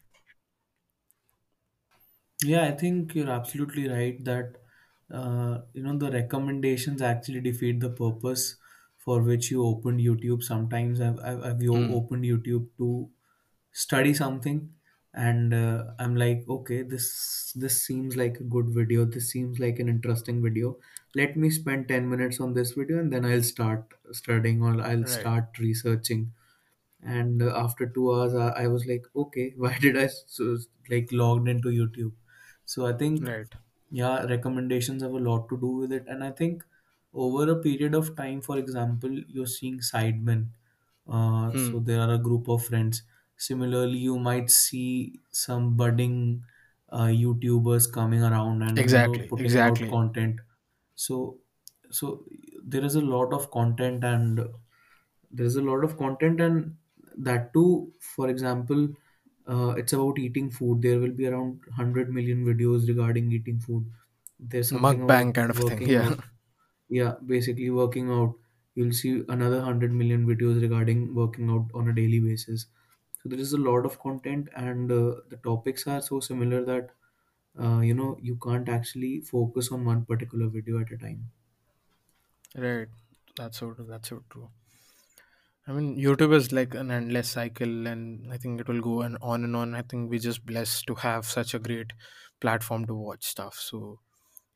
Yeah, 2.44 2.66
I 2.66 2.72
think 2.72 3.16
you're 3.16 3.30
absolutely 3.30 3.88
right 3.90 4.24
that 4.26 4.58
uh, 5.12 5.62
you 5.74 5.84
know 5.84 5.98
the 5.98 6.12
recommendations 6.12 7.02
actually 7.02 7.42
defeat 7.42 7.80
the 7.80 7.90
purpose 7.90 8.58
for 9.06 9.22
which 9.23 9.52
you 9.52 9.64
opened 9.65 10.02
YouTube. 10.02 10.44
Sometimes 10.44 11.02
I've, 11.02 11.19
I've, 11.19 11.44
I've 11.44 11.64
yo- 11.64 11.88
Hmm. 11.88 11.99
opened 11.99 12.26
YouTube 12.26 12.69
to 12.80 13.11
study 13.72 14.14
something, 14.14 14.73
and 15.14 15.53
uh, 15.53 15.94
I'm 15.99 16.15
like, 16.15 16.45
okay, 16.49 16.82
this 16.84 17.53
this 17.56 17.82
seems 17.84 18.15
like 18.15 18.40
a 18.40 18.44
good 18.44 18.69
video. 18.69 19.06
This 19.06 19.32
seems 19.32 19.60
like 19.60 19.80
an 19.80 19.90
interesting 19.90 20.41
video. 20.44 20.77
Let 21.15 21.38
me 21.38 21.49
spend 21.49 21.88
ten 21.88 22.10
minutes 22.10 22.40
on 22.40 22.53
this 22.53 22.73
video, 22.73 22.99
and 22.99 23.14
then 23.14 23.26
I'll 23.26 23.44
start 23.44 23.94
studying 24.11 24.61
or 24.64 24.82
I'll 24.82 25.06
Right. 25.06 25.15
start 25.18 25.60
researching 25.60 26.34
and 27.02 27.41
uh, 27.41 27.53
after 27.56 27.88
two 27.88 28.14
hours 28.14 28.34
I, 28.34 28.49
I 28.64 28.68
was 28.68 28.86
like 28.86 29.06
okay 29.15 29.53
why 29.57 29.77
did 29.80 29.98
i 29.98 30.07
so, 30.07 30.57
like 30.90 31.11
logged 31.11 31.48
into 31.48 31.69
youtube 31.69 32.14
so 32.65 32.86
i 32.86 32.94
think 32.94 33.30
Right. 33.30 33.53
yeah 33.91 34.23
recommendations 34.26 35.02
have 35.03 35.11
a 35.14 35.19
lot 35.30 35.49
to 35.49 35.60
do 35.60 35.68
with 35.68 35.91
it 35.94 36.06
and 36.07 36.23
i 36.23 36.32
think 36.32 36.64
over 37.16 37.50
a 37.52 37.56
period 37.62 37.96
of 37.96 38.16
time 38.16 38.42
for 38.42 38.58
example 38.58 39.12
you're 39.36 39.48
seeing 39.56 39.80
sidemen 39.80 40.48
uh, 41.08 41.54
Hmm. 41.54 41.76
so 41.76 41.80
there 41.80 42.00
are 42.02 42.14
a 42.14 42.18
group 42.18 42.48
of 42.50 42.66
friends 42.66 43.04
similarly 43.38 43.98
you 43.98 44.18
might 44.20 44.50
see 44.50 45.20
some 45.32 45.76
budding 45.78 46.44
uh, 46.90 47.10
youtubers 47.24 47.92
coming 47.92 48.24
around 48.24 48.62
and 48.62 48.86
you 48.86 49.00
know 49.00 49.16
Exactly. 49.16 49.28
putting 49.30 49.60
out 49.60 49.88
Exactly. 49.88 49.90
content 49.90 50.40
so 50.96 51.40
so 51.92 52.26
there 52.64 52.84
is 52.84 52.96
a 52.96 53.02
lot 53.02 53.34
of 53.34 53.52
content 53.52 54.04
and 54.04 54.42
there's 55.32 55.56
a 55.56 55.62
lot 55.62 55.84
of 55.84 55.98
content 55.98 56.40
and 56.42 56.78
that 57.18 57.54
too 57.54 57.94
for 58.00 58.30
example 58.30 58.90
uh, 59.48 59.74
it's 59.78 59.94
about 59.94 60.18
eating 60.20 60.50
food 60.50 60.82
there 60.82 61.00
will 61.00 61.12
be 61.22 61.28
around 61.28 61.60
100 61.66 62.10
million 62.12 62.46
videos 62.46 62.88
regarding 62.88 63.32
eating 63.32 63.60
food 63.60 63.90
there's 64.40 64.70
something 64.70 65.02
about 65.02 65.18
Mukbang 65.18 65.34
kind 65.34 65.50
of 65.50 65.58
thing. 65.64 65.88
working 65.88 65.96
Yeah. 65.96 66.10
out 66.10 66.20
yeah 66.90 67.16
basically 67.26 67.70
working 67.70 68.10
out 68.12 68.36
you'll 68.76 68.94
see 68.94 69.24
another 69.30 69.57
100 69.57 69.94
million 69.94 70.26
videos 70.28 70.62
regarding 70.62 71.14
working 71.16 71.49
out 71.49 71.70
on 71.74 71.88
a 71.90 71.94
daily 71.94 72.20
basis 72.20 72.68
so 73.22 73.30
there 73.30 73.40
is 73.40 73.53
a 73.53 73.57
lot 73.57 73.86
of 73.86 73.99
content 73.99 74.49
and 74.56 74.91
uh, 74.91 75.16
the 75.30 75.38
topics 75.44 75.88
are 75.88 76.02
so 76.02 76.20
similar 76.20 76.64
that 76.66 76.91
uh, 77.60 77.80
you 77.80 77.94
know 77.94 78.18
you 78.22 78.36
can't 78.38 78.70
actually 78.70 79.22
focus 79.22 79.72
on 79.72 79.86
one 79.86 80.06
particular 80.06 80.48
video 80.48 80.80
at 80.80 80.91
a 80.91 80.98
time 80.98 81.32
Right. 82.56 82.90
That's 83.38 83.60
so 83.60 83.74
true. 83.74 83.86
That's 83.86 84.10
so 84.10 84.24
true. 84.30 84.52
I 85.68 85.74
mean, 85.74 85.98
YouTube 85.98 86.34
is 86.34 86.52
like 86.52 86.74
an 86.76 86.91
endless 86.91 87.30
cycle, 87.32 87.88
and 87.88 88.32
I 88.32 88.38
think 88.38 88.62
it 88.62 88.68
will 88.68 88.82
go 88.82 89.02
and 89.02 89.18
on 89.22 89.44
and 89.44 89.56
on. 89.56 89.74
I 89.76 89.82
think 89.82 90.10
we're 90.10 90.20
just 90.20 90.45
blessed 90.45 90.86
to 90.88 90.95
have 90.95 91.26
such 91.26 91.53
a 91.53 91.60
great 91.60 91.94
platform 92.40 92.86
to 92.86 92.94
watch 92.95 93.26
stuff. 93.26 93.56
So 93.56 93.99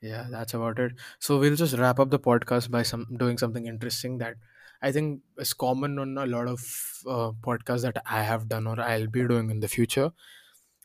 yeah, 0.01 0.27
that's 0.29 0.53
about 0.53 0.79
it. 0.79 0.93
So 1.19 1.39
we'll 1.39 1.55
just 1.55 1.77
wrap 1.77 1.99
up 1.99 2.09
the 2.09 2.19
podcast 2.19 2.71
by 2.71 2.83
some 2.83 3.05
doing 3.17 3.37
something 3.37 3.65
interesting 3.65 4.17
that 4.19 4.37
I 4.81 4.91
think 4.91 5.21
is 5.37 5.53
common 5.53 5.99
on 5.99 6.17
a 6.17 6.25
lot 6.25 6.47
of 6.47 6.59
uh, 7.05 7.31
podcasts 7.41 7.81
that 7.81 8.01
I 8.05 8.23
have 8.23 8.47
done 8.47 8.65
or 8.67 8.79
I'll 8.79 9.07
be 9.07 9.27
doing 9.27 9.49
in 9.49 9.59
the 9.59 9.67
future. 9.67 10.11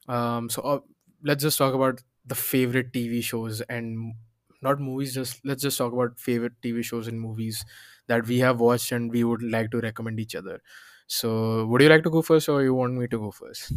Um, 0.09 0.51
so 0.51 0.63
uh, 0.63 0.81
let's 1.23 1.43
just 1.43 1.59
talk 1.59 1.75
about 1.75 2.03
the 2.27 2.35
favorite 2.35 2.93
TV 2.93 3.21
shows 3.23 3.61
and 3.63 4.15
not 4.63 4.81
movies. 4.81 5.15
Just 5.15 5.45
let's 5.45 5.63
just 5.63 5.79
talk 5.79 5.93
about 5.93 6.19
favorite 6.21 6.55
TV 6.63 6.83
shows 6.83 7.09
and 7.09 7.21
movies 7.21 7.65
that 8.09 8.27
we 8.27 8.39
have 8.41 8.61
watched 8.61 8.93
and 8.93 9.11
we 9.13 9.25
would 9.25 9.43
like 9.43 9.71
to 9.73 9.81
recommend 9.81 10.21
each 10.21 10.35
other. 10.35 10.61
So, 11.07 11.67
would 11.67 11.83
you 11.83 11.89
like 11.89 12.05
to 12.05 12.11
go 12.11 12.23
first, 12.23 12.49
or 12.49 12.63
you 12.63 12.75
want 12.75 12.95
me 12.95 13.07
to 13.09 13.19
go 13.19 13.31
first? 13.31 13.73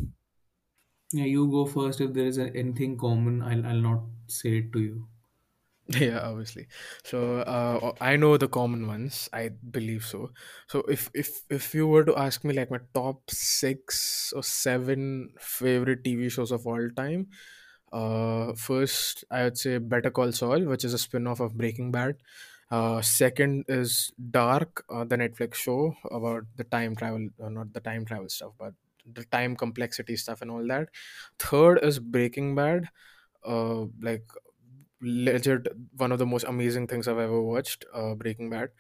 yeah 1.18 1.26
you 1.26 1.41
go 1.53 1.65
first 1.65 1.99
if 2.05 2.14
there 2.14 2.27
is 2.27 2.38
anything 2.38 2.97
common 2.97 3.41
I'll, 3.41 3.65
I'll 3.65 3.81
not 3.89 4.03
say 4.27 4.57
it 4.59 4.72
to 4.73 4.80
you 4.81 5.07
yeah, 5.95 6.19
obviously. 6.19 6.68
So, 7.05 7.39
uh, 7.41 7.93
I 8.01 8.18
know 8.18 8.35
the 8.38 8.49
common 8.49 8.88
ones. 8.88 9.30
I 9.31 9.49
believe 9.49 10.03
so. 10.05 10.31
So, 10.68 10.80
if 10.89 11.09
if 11.14 11.41
if 11.49 11.73
you 11.73 11.88
were 11.88 12.03
to 12.03 12.15
ask 12.18 12.43
me 12.43 12.53
like 12.53 12.69
my 12.69 12.80
top 12.93 13.30
six 13.31 14.34
or 14.35 14.43
seven 14.43 15.30
favorite 15.39 16.03
TV 16.03 16.30
shows 16.30 16.51
of 16.51 16.68
all 16.68 16.89
time, 17.03 17.27
Uh, 17.93 18.53
first, 18.59 19.23
I 19.31 19.43
would 19.45 19.57
say 19.61 19.77
Better 19.80 20.11
Call 20.11 20.31
Saul, 20.38 20.65
which 20.72 20.85
is 20.88 20.93
a 20.95 20.99
spin-off 21.01 21.39
of 21.45 21.55
Breaking 21.61 21.91
Bad. 21.95 22.18
Uh, 22.72 23.01
second 23.01 23.65
is 23.69 24.11
Dark, 24.38 24.84
uh, 24.89 25.05
the 25.05 25.18
Netflix 25.18 25.55
show 25.55 25.95
about 26.11 26.43
the 26.57 26.65
time 26.76 26.95
travel, 26.95 27.30
uh, 27.41 27.49
not 27.49 27.72
the 27.73 27.80
time 27.80 28.05
travel 28.05 28.30
stuff, 28.30 28.53
but 28.59 28.73
the 29.19 29.26
time 29.38 29.55
complexity 29.55 30.18
stuff 30.18 30.41
and 30.41 30.51
all 30.51 30.68
that. 30.68 30.89
Third 31.39 31.80
is 31.84 31.99
Breaking 31.99 32.55
Bad, 32.55 32.89
uh, 33.45 33.85
like 34.01 34.26
legit 35.02 35.68
one 35.95 36.11
of 36.11 36.19
the 36.19 36.26
most 36.26 36.44
amazing 36.45 36.88
things 36.88 37.07
I've 37.07 37.18
ever 37.19 37.41
watched. 37.41 37.86
Uh, 37.94 38.15
Breaking 38.15 38.49
Bad. 38.49 38.72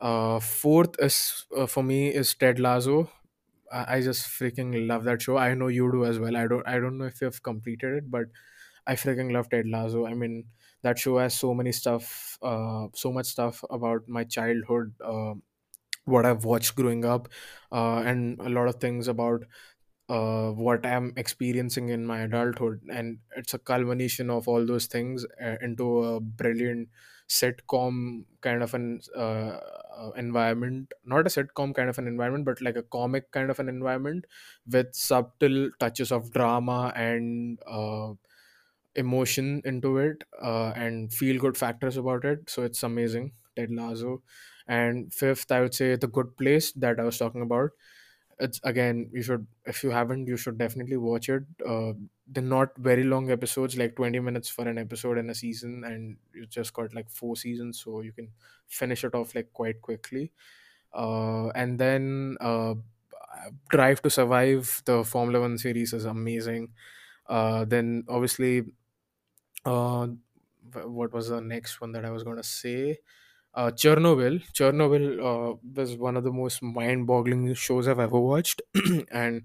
Uh, 0.00 0.40
fourth 0.40 0.96
is 1.00 1.46
uh, 1.56 1.66
for 1.66 1.82
me 1.82 2.08
is 2.14 2.34
Ted 2.34 2.58
Lasso. 2.60 3.10
I, 3.72 3.96
I 3.96 4.02
just 4.02 4.26
freaking 4.28 4.86
love 4.86 5.04
that 5.04 5.22
show. 5.22 5.36
I 5.38 5.54
know 5.54 5.68
you 5.68 5.90
do 5.92 6.04
as 6.04 6.18
well. 6.18 6.36
I 6.36 6.46
don't. 6.46 6.66
I 6.68 6.78
don't 6.78 6.98
know 6.98 7.06
if 7.06 7.20
you've 7.20 7.42
completed 7.42 7.94
it, 7.94 8.10
but 8.10 8.26
I 8.86 8.94
freaking 8.94 9.32
love 9.32 9.50
Ted 9.50 9.66
Lasso. 9.68 10.06
I 10.06 10.14
mean, 10.14 10.46
that 10.82 10.98
show 10.98 11.18
has 11.18 11.38
so 11.38 11.54
many 11.54 11.72
stuff, 11.72 12.38
uh, 12.42 12.88
so 12.94 13.12
much 13.12 13.26
stuff 13.26 13.64
about 13.70 14.08
my 14.08 14.24
childhood, 14.24 14.94
uh, 15.04 15.34
what 16.04 16.26
I've 16.26 16.44
watched 16.44 16.76
growing 16.76 17.04
up, 17.04 17.28
uh, 17.72 17.98
and 17.98 18.40
a 18.40 18.48
lot 18.48 18.68
of 18.68 18.76
things 18.76 19.08
about 19.08 19.44
uh, 20.08 20.50
what 20.52 20.86
I'm 20.86 21.12
experiencing 21.16 21.88
in 21.88 22.06
my 22.06 22.20
adulthood, 22.20 22.80
and 22.90 23.18
it's 23.36 23.54
a 23.54 23.58
culmination 23.58 24.30
of 24.30 24.46
all 24.48 24.64
those 24.64 24.86
things 24.86 25.26
uh, 25.42 25.56
into 25.60 26.04
a 26.04 26.20
brilliant 26.20 26.88
sitcom 27.28 28.24
kind 28.40 28.62
of 28.62 28.72
an 28.74 29.00
uh, 29.16 29.58
uh, 29.98 30.10
environment. 30.16 30.92
Not 31.04 31.26
a 31.26 31.30
sitcom 31.30 31.74
kind 31.74 31.88
of 31.88 31.98
an 31.98 32.06
environment, 32.06 32.44
but 32.44 32.60
like 32.62 32.76
a 32.76 32.82
comic 32.84 33.32
kind 33.32 33.50
of 33.50 33.58
an 33.58 33.68
environment 33.68 34.26
with 34.70 34.94
subtle 34.94 35.70
touches 35.80 36.12
of 36.12 36.30
drama 36.32 36.92
and 36.94 37.58
uh, 37.66 38.12
emotion 38.94 39.60
into 39.64 39.98
it, 39.98 40.24
uh, 40.42 40.72
and 40.76 41.12
feel 41.12 41.38
good 41.38 41.56
factors 41.56 41.96
about 41.96 42.24
it. 42.24 42.48
So 42.48 42.62
it's 42.62 42.82
amazing. 42.82 43.32
Ted 43.54 43.70
Lasso. 43.70 44.22
And 44.66 45.12
fifth, 45.12 45.50
I 45.52 45.60
would 45.60 45.74
say 45.74 45.96
The 45.96 46.08
Good 46.08 46.36
Place 46.36 46.72
that 46.72 46.98
I 46.98 47.04
was 47.04 47.18
talking 47.18 47.42
about 47.42 47.70
it's 48.38 48.60
again 48.64 49.10
you 49.12 49.22
should 49.22 49.46
if 49.64 49.82
you 49.82 49.90
haven't 49.90 50.26
you 50.26 50.36
should 50.36 50.58
definitely 50.58 50.96
watch 50.96 51.28
it. 51.28 51.44
Uh 51.66 51.92
they're 52.28 52.42
not 52.42 52.76
very 52.76 53.04
long 53.04 53.30
episodes 53.30 53.76
like 53.78 53.96
20 53.96 54.20
minutes 54.20 54.48
for 54.48 54.68
an 54.68 54.78
episode 54.78 55.18
in 55.18 55.30
a 55.30 55.34
season 55.34 55.84
and 55.84 56.16
you 56.34 56.46
just 56.46 56.72
got 56.74 56.94
like 56.94 57.08
four 57.10 57.36
seasons 57.36 57.80
so 57.82 58.00
you 58.00 58.12
can 58.12 58.30
finish 58.68 59.04
it 59.04 59.14
off 59.14 59.34
like 59.34 59.52
quite 59.52 59.80
quickly. 59.80 60.32
Uh 60.94 61.48
and 61.50 61.78
then 61.78 62.36
uh 62.40 62.74
drive 63.70 64.02
to 64.02 64.10
survive 64.10 64.82
the 64.86 65.04
formula 65.04 65.40
1 65.40 65.58
series 65.58 65.92
is 65.92 66.04
amazing. 66.04 66.72
Uh 67.28 67.64
then 67.64 68.04
obviously 68.08 68.64
uh 69.64 70.06
what 70.84 71.12
was 71.12 71.28
the 71.28 71.40
next 71.40 71.80
one 71.80 71.92
that 71.92 72.04
i 72.04 72.10
was 72.10 72.22
going 72.22 72.36
to 72.36 72.42
say 72.42 72.98
uh, 73.56 73.70
Chernobyl. 73.72 74.42
Chernobyl 74.52 75.18
uh, 75.20 75.56
was 75.74 75.96
one 75.96 76.16
of 76.16 76.24
the 76.24 76.32
most 76.32 76.62
mind-boggling 76.62 77.54
shows 77.54 77.88
I've 77.88 77.98
ever 78.00 78.20
watched, 78.20 78.62
and 79.10 79.42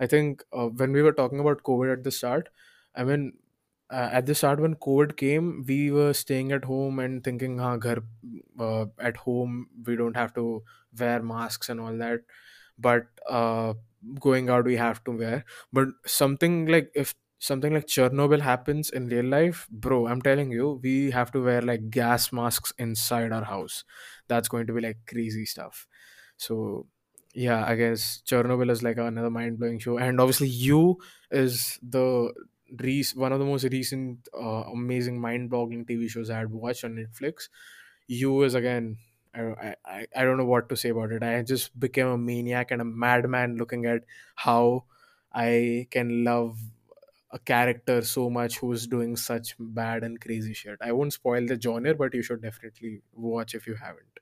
I 0.00 0.06
think 0.06 0.44
uh, 0.52 0.68
when 0.68 0.92
we 0.92 1.02
were 1.02 1.12
talking 1.12 1.40
about 1.40 1.62
COVID 1.62 1.92
at 1.92 2.04
the 2.04 2.10
start, 2.10 2.48
I 2.94 3.04
mean, 3.04 3.34
uh, 3.90 4.08
at 4.12 4.26
the 4.26 4.34
start 4.34 4.60
when 4.60 4.76
COVID 4.76 5.16
came, 5.16 5.64
we 5.66 5.90
were 5.90 6.12
staying 6.14 6.52
at 6.52 6.64
home 6.64 6.98
and 7.00 7.24
thinking, 7.24 7.58
"Ha, 7.58 7.76
ghar, 7.76 7.98
uh, 8.58 8.86
at 8.98 9.16
home 9.18 9.68
we 9.86 9.96
don't 9.96 10.16
have 10.16 10.34
to 10.34 10.62
wear 10.98 11.22
masks 11.22 11.68
and 11.68 11.80
all 11.80 11.96
that." 11.98 12.20
but 12.78 13.06
uh, 13.28 13.74
going 14.20 14.50
out 14.50 14.64
we 14.64 14.76
have 14.76 15.02
to 15.04 15.12
wear. 15.12 15.44
But 15.72 15.88
something 16.06 16.66
like 16.66 16.90
if 16.94 17.14
something 17.40 17.74
like 17.74 17.86
Chernobyl 17.86 18.40
happens 18.42 18.90
in 18.90 19.08
real 19.08 19.26
life, 19.26 19.68
bro, 19.70 20.06
I'm 20.08 20.22
telling 20.22 20.52
you, 20.52 20.80
we 20.82 21.10
have 21.12 21.32
to 21.32 21.42
wear 21.42 21.62
like 21.62 21.90
gas 21.90 22.32
masks 22.32 22.72
inside 22.78 23.32
our 23.32 23.44
house. 23.44 23.84
That's 24.28 24.48
going 24.48 24.68
to 24.68 24.74
be 24.74 24.82
like 24.82 24.98
crazy 25.08 25.46
stuff. 25.46 25.88
So 26.36 26.86
yeah, 27.34 27.64
I 27.64 27.76
guess 27.76 28.22
Chernobyl 28.26 28.70
is 28.70 28.82
like 28.82 28.98
another 28.98 29.30
mind 29.30 29.58
blowing 29.58 29.78
show, 29.80 29.98
and 29.98 30.20
obviously 30.20 30.48
you 30.48 30.98
is 31.30 31.78
the 31.82 32.32
rec- 32.80 33.16
one 33.16 33.32
of 33.32 33.38
the 33.38 33.44
most 33.46 33.64
recent 33.64 34.28
uh, 34.34 34.64
amazing 34.72 35.20
mind 35.20 35.50
boggling 35.50 35.86
TV 35.86 36.08
shows 36.08 36.30
I 36.30 36.38
had 36.38 36.50
watched 36.52 36.84
on 36.84 36.96
Netflix 36.96 37.48
you 38.06 38.42
is 38.42 38.54
again 38.54 38.98
I, 39.34 39.74
I 39.84 40.06
i 40.16 40.24
don't 40.24 40.36
know 40.36 40.44
what 40.44 40.68
to 40.70 40.76
say 40.76 40.88
about 40.90 41.12
it 41.12 41.22
i 41.22 41.42
just 41.42 41.78
became 41.78 42.08
a 42.08 42.18
maniac 42.18 42.70
and 42.70 42.82
a 42.82 42.84
madman 42.84 43.56
looking 43.56 43.86
at 43.86 44.02
how 44.34 44.84
i 45.32 45.86
can 45.90 46.24
love 46.24 46.58
a 47.32 47.38
character 47.38 48.02
so 48.02 48.28
much 48.30 48.58
who's 48.58 48.86
doing 48.86 49.16
such 49.16 49.54
bad 49.58 50.04
and 50.04 50.20
crazy 50.20 50.54
shit. 50.54 50.78
I 50.80 50.92
won't 50.92 51.12
spoil 51.12 51.46
the 51.46 51.60
genre 51.60 51.94
but 51.94 52.14
you 52.14 52.22
should 52.22 52.42
definitely 52.42 53.02
watch 53.12 53.54
if 53.54 53.66
you 53.66 53.74
haven't. 53.76 54.20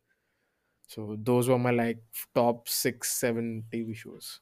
So 0.89 1.17
those 1.21 1.49
were 1.49 1.59
my 1.59 1.71
like 1.71 2.03
top 2.35 2.69
six 2.69 3.13
seven 3.13 3.65
tv 3.73 3.95
shows. 3.95 4.41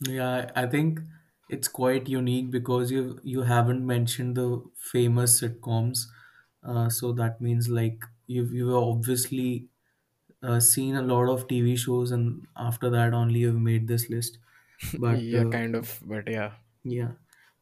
Yeah, 0.00 0.50
I 0.54 0.66
think 0.66 1.00
it's 1.48 1.68
quite 1.68 2.08
unique 2.08 2.50
because 2.50 2.90
you 2.90 3.18
you 3.22 3.42
haven't 3.42 3.86
mentioned 3.86 4.36
the 4.36 4.62
famous 4.76 5.40
sitcoms. 5.40 6.06
Uh, 6.62 6.88
so 6.88 7.12
that 7.12 7.40
means 7.40 7.68
like 7.68 8.04
you've 8.26 8.52
you've 8.52 8.74
obviously 8.74 9.68
uh, 10.42 10.60
seen 10.60 10.96
a 10.96 11.02
lot 11.02 11.28
of 11.30 11.48
TV 11.48 11.76
shows, 11.76 12.12
and 12.12 12.46
after 12.56 12.90
that 12.90 13.14
only 13.14 13.40
you've 13.40 13.60
made 13.60 13.88
this 13.88 14.10
list. 14.10 14.38
But 14.94 15.22
yeah 15.22 15.44
uh, 15.44 15.50
kind 15.50 15.76
of 15.76 16.00
but 16.06 16.28
yeah. 16.28 16.52
yeah, 16.84 17.12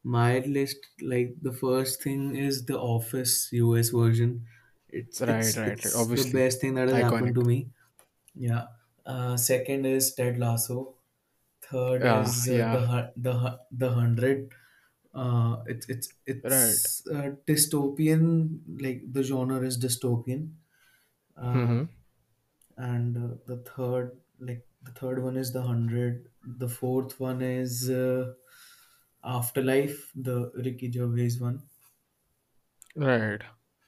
my 0.06 0.38
list 0.38 0.86
like 1.02 1.34
the 1.42 1.52
first 1.52 2.00
thing 2.00 2.36
is 2.36 2.64
the 2.64 2.78
Office 2.78 3.48
US 3.52 3.88
version. 3.90 4.46
It's 4.88 5.20
right 5.20 5.40
it's 5.40 5.56
right, 5.56 5.68
right. 5.68 5.72
it's 5.78 5.92
the 5.92 5.98
obviously 5.98 6.32
best 6.32 6.60
thing 6.60 6.74
that 6.74 6.88
has 6.88 7.02
happened 7.02 7.34
iconic 7.34 7.40
to 7.40 7.48
me. 7.48 7.68
Yeah. 8.36 8.66
Uh, 9.04 9.36
second 9.36 9.84
is 9.84 10.14
Ted 10.14 10.38
Lasso. 10.38 10.94
Third 11.70 12.02
yeah 12.02 12.22
is 12.22 12.48
uh, 12.48 12.52
the 12.52 12.56
yeah 12.58 13.06
the 13.16 13.58
the 13.72 13.90
hundred. 13.90 14.52
Uh, 15.12 15.56
it's 15.66 15.88
it's 15.88 16.08
right 16.28 16.52
it's 16.52 17.02
uh, 17.08 17.30
dystopian. 17.48 18.60
Like 18.80 19.02
the 19.10 19.24
genre 19.24 19.60
is 19.66 19.76
dystopian. 19.76 20.50
Uh, 21.36 21.52
mm-hmm. 21.52 21.82
and 22.78 23.16
uh, 23.16 23.34
the 23.46 23.56
third, 23.56 24.16
like 24.38 24.64
the 24.84 24.92
third 24.92 25.22
one 25.22 25.36
is 25.36 25.52
the 25.52 25.62
hundred. 25.62 26.28
The 26.58 26.68
fourth 26.68 27.18
one 27.18 27.42
is 27.42 27.90
uh, 27.90 28.34
Afterlife, 29.26 30.12
the 30.14 30.52
Ricky 30.54 30.90
Gervais 30.92 31.38
one. 31.40 31.62
right 32.96 33.42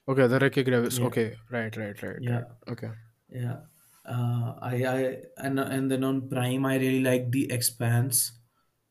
okay 0.08 0.26
the 0.26 0.38
Ricky 0.38 0.64
Gervais 0.64 0.98
Yeah, 0.98 1.08
okay 1.08 1.36
right 1.50 1.76
right 1.76 2.02
right 2.02 2.22
yeah, 2.26 2.30
right 2.30 2.44
okay 2.68 2.90
yeah. 3.30 3.60
Uh, 4.04 4.56
I 4.62 4.74
I 4.86 5.22
and 5.38 5.60
and 5.60 5.90
then 5.90 6.04
on 6.04 6.28
Prime, 6.28 6.64
I 6.66 6.76
really 6.76 7.02
like 7.02 7.30
The 7.30 7.52
Expanse, 7.52 8.32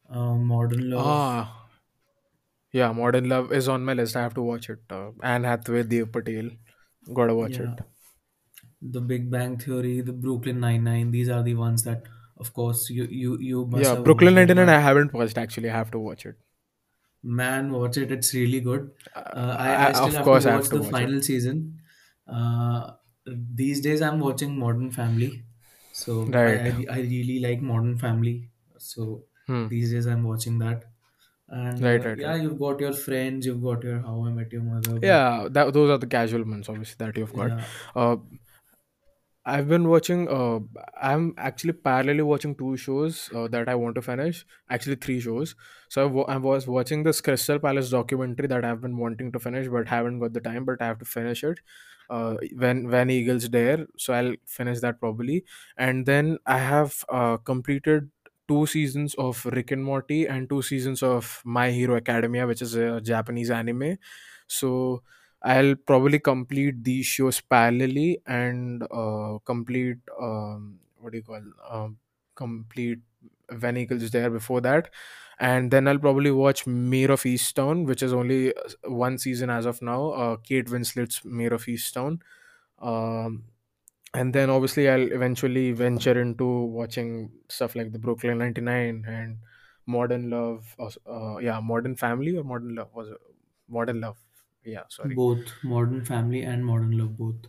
uh, 0.10 0.36
Modern 0.36 0.90
Love. 0.92 1.20
Ah, 1.20 1.70
yeah, 2.72 2.92
Modern 2.94 3.28
Love 3.30 3.52
is 3.52 3.68
on 3.68 3.84
my 3.84 3.94
list. 3.94 4.16
I 4.16 4.22
have 4.22 4.34
to 4.36 4.42
watch 4.42 4.70
it. 4.70 4.80
Uh, 4.90 5.12
Anne 5.22 5.44
Hathaway, 5.44 5.84
Dev 5.84 6.12
Patel. 6.12 6.52
Gotta 7.14 7.36
watch 7.36 7.60
Yeah, 7.60 7.60
it. 7.60 7.82
The 8.82 9.02
Big 9.02 9.30
Bang 9.30 9.60
Theory, 9.60 10.02
the 10.02 10.14
Brooklyn 10.14 10.60
Nine 10.60 10.84
Nine. 10.84 11.12
These 11.12 11.30
are 11.30 11.44
the 11.44 11.54
ones 11.54 11.84
that, 11.84 12.08
of 12.38 12.54
course, 12.54 12.90
you 12.90 13.06
you 13.06 13.38
you 13.40 13.66
must 13.66 13.94
Yeah, 13.94 13.96
Brooklyn 13.96 14.34
watched 14.34 14.36
them. 14.36 14.36
99 14.36 14.68
I 14.68 14.80
haven't 14.80 15.14
watched 15.14 15.38
actually. 15.38 15.70
I 15.70 15.74
have 15.74 15.92
to 15.92 16.00
watch 16.00 16.26
it. 16.26 16.36
man, 17.24 17.72
watch 17.72 17.98
it. 17.98 18.12
It's 18.12 18.34
really 18.34 18.60
good. 18.62 18.92
Uh, 19.16 19.24
Uh, 19.34 19.58
I 19.60 19.92
I, 19.92 19.92
I 19.92 19.94
still 19.94 20.14
of 20.14 20.22
have 20.22 20.32
to 20.32 20.40
course, 20.40 20.46
I 20.46 20.52
have 20.54 20.68
watch 20.68 20.70
to 20.70 20.78
the 20.78 20.84
watch 20.86 21.02
it. 21.02 21.12
final 21.12 21.22
season. 21.22 21.80
Uh, 22.28 22.92
these 23.26 23.82
days 23.82 24.02
I'm 24.02 24.20
watching 24.20 24.58
Modern 24.58 24.92
Family. 24.92 25.46
So 25.92 26.40
I 26.44 26.52
Right. 26.52 26.62
I, 26.70 26.86
I 26.92 27.00
really 27.00 27.40
like 27.40 27.62
Modern 27.62 27.98
Family. 27.98 28.50
So 28.78 29.26
Hmm. 29.48 29.68
these 29.68 29.92
days 29.92 30.06
I'm 30.08 30.24
watching 30.24 30.60
that. 30.60 30.86
And 31.50 31.86
Right, 31.86 32.04
uh, 32.04 32.06
right, 32.06 32.24
yeah, 32.24 32.36
right. 32.36 32.38
you've 32.38 32.60
got 32.60 32.80
your 32.80 32.94
friends, 32.94 33.46
you've 33.46 33.64
got 33.64 33.84
your 33.84 34.00
How 34.02 34.26
I 34.26 34.32
Met 34.32 34.52
Your 34.52 34.64
Mother, 34.64 35.00
Yeah, 35.02 35.48
that, 35.52 35.74
those 35.74 35.90
are 35.90 35.98
the 35.98 36.08
casual 36.08 36.44
ones, 36.44 36.70
obviously, 36.70 36.96
that 37.06 37.18
you've 37.18 37.34
got. 37.34 37.52
yeah, 37.52 37.68
Uh, 37.96 38.18
I've 39.50 39.70
been 39.70 39.88
watching. 39.88 40.28
Uh, 40.28 40.60
I'm 41.02 41.34
actually 41.38 41.72
parallelly 41.74 42.24
watching 42.24 42.54
two 42.54 42.76
shows 42.76 43.30
uh, 43.34 43.48
that 43.48 43.70
I 43.70 43.76
want 43.76 43.96
to 43.96 44.02
finish. 44.02 44.46
Actually, 44.70 44.98
three 44.98 45.22
shows. 45.22 45.56
So 45.90 46.04
I, 46.04 46.06
wa- 46.06 46.26
I 46.28 46.36
was 46.38 46.68
watching 46.68 47.04
this 47.04 47.22
Crystal 47.22 47.58
Palace 47.58 47.90
documentary 47.92 48.48
that 48.48 48.66
I've 48.66 48.82
been 48.82 48.98
wanting 48.98 49.32
to 49.32 49.40
finish, 49.40 49.70
but 49.70 49.88
haven't 49.88 50.20
got 50.20 50.34
the 50.34 50.42
time. 50.42 50.66
But 50.66 50.82
I 50.82 50.88
have 50.88 51.00
to 51.00 51.06
finish 51.06 51.46
it. 51.46 51.60
Uh, 52.10 52.36
when 52.58 52.90
when 52.90 53.10
Eagles 53.10 53.48
dare, 53.48 53.88
so 53.98 54.14
I'll 54.14 54.36
finish 54.46 54.82
that 54.82 55.00
probably. 55.00 55.46
And 55.78 56.06
then 56.06 56.38
I 56.46 56.58
have 56.60 57.06
uh, 57.10 57.38
completed 57.38 58.10
two 58.50 58.66
seasons 58.66 59.14
of 59.16 59.46
Rick 59.46 59.72
and 59.72 59.84
Morty 59.84 60.26
and 60.28 60.50
two 60.50 60.62
seasons 60.62 61.02
of 61.04 61.42
My 61.46 61.72
Hero 61.72 61.96
Academia, 61.96 62.48
which 62.48 62.62
is 62.62 62.76
a 62.76 63.00
Japanese 63.02 63.50
anime. 63.52 63.98
So 64.48 65.04
I'll 65.54 65.76
probably 65.76 66.20
complete 66.20 66.84
these 66.84 67.06
shows 67.06 67.42
parallelly 67.42 68.18
and 68.26 68.84
uh, 68.92 69.38
complete 69.46 69.98
um, 70.22 70.80
what 71.00 71.12
do 71.14 71.18
you 71.20 71.24
call 71.24 71.42
um, 71.70 71.98
complete 72.36 73.00
Eagles 73.78 74.10
Dare 74.12 74.30
before 74.30 74.62
that, 74.62 74.90
and 75.40 75.72
then 75.72 75.88
I'll 75.88 76.00
probably 76.00 76.32
watch 76.32 76.68
Mare 76.68 77.12
of 77.12 77.22
Easttown, 77.24 77.86
which 77.86 78.04
is 78.04 78.14
only 78.14 78.54
uh, 78.56 78.62
one 78.90 79.18
season 79.18 79.50
as 79.50 79.66
of 79.66 79.82
now. 79.82 80.10
Uh, 80.12 80.36
Kate 80.38 80.68
Winslet's 80.68 81.22
Mare 81.24 81.54
of 81.54 81.66
Easttown, 81.66 82.20
um, 82.82 83.46
and 84.14 84.34
then 84.34 84.50
obviously 84.50 84.90
I'll 84.90 85.12
eventually 85.12 85.72
venture 85.74 86.20
into 86.22 86.46
watching 86.48 87.32
stuff 87.50 87.76
like 87.76 87.92
the 87.94 88.00
Brooklyn 88.00 88.40
Ninety 88.40 88.62
Nine 88.62 89.06
and 89.08 89.38
Modern 89.86 90.30
Love. 90.30 90.76
Uh, 90.80 90.90
uh, 91.10 91.38
yeah, 91.40 91.60
Modern 91.62 91.96
Family 91.96 92.38
or 92.38 92.44
Modern 92.44 92.76
Love 92.76 92.90
was? 92.94 93.10
Modern 93.70 94.02
Love. 94.02 94.18
Yeah, 94.68 94.84
sorry 94.90 95.16
both 95.16 95.52
Modern 95.64 96.04
Family 96.06 96.42
and 96.44 96.66
Modern 96.66 96.98
Love 96.98 97.18
both. 97.18 97.48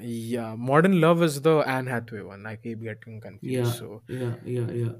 Yeah, 0.00 0.54
Modern 0.54 1.00
Love 1.00 1.22
is 1.22 1.40
the 1.42 1.58
Anne 1.60 1.86
Hathaway 1.86 2.22
one. 2.22 2.46
I 2.46 2.56
keep 2.56 2.82
getting 2.82 3.20
confused. 3.20 3.74
Yeah, 3.74 3.78
So, 3.78 4.02
yeah, 4.08 4.34
yeah, 4.44 4.70
yeah. 4.70 4.92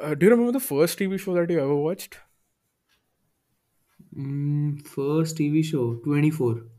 uh, 0.00 0.14
do 0.14 0.26
you 0.26 0.30
remember 0.30 0.52
the 0.52 0.60
first 0.60 0.98
TV 0.98 1.18
show 1.18 1.34
that 1.34 1.50
you 1.50 1.60
ever 1.60 1.74
watched? 1.74 2.18
Mm, 4.16 4.80
first 4.86 5.36
TV 5.36 5.62
show, 5.62 5.96
24. 5.96 6.70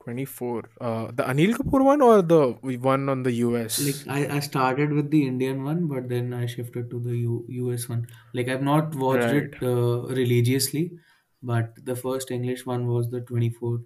24. 0.00 0.64
Uh, 0.80 1.06
the 1.12 1.22
Anil 1.22 1.52
Kapoor 1.54 1.84
one 1.84 2.02
or 2.02 2.22
the 2.22 2.52
one 2.78 3.08
on 3.08 3.22
the 3.22 3.32
us 3.32 4.06
Like? 4.06 4.16
I, 4.16 4.36
I 4.36 4.40
started 4.40 4.92
with 4.92 5.10
the 5.10 5.26
Indian 5.26 5.64
one, 5.64 5.86
but 5.88 6.08
then 6.08 6.32
I 6.32 6.46
shifted 6.46 6.90
to 6.90 7.00
the 7.00 7.16
U, 7.16 7.44
US 7.48 7.88
one. 7.88 8.06
Like 8.34 8.48
I've 8.48 8.62
not 8.62 8.94
watched 8.94 9.32
Right. 9.32 9.44
it 9.44 9.62
uh, 9.62 10.02
religiously, 10.20 10.98
but 11.42 11.84
the 11.84 11.96
first 11.96 12.30
English 12.30 12.66
one 12.66 12.86
was 12.86 13.10
the 13.10 13.20
24, 13.20 13.84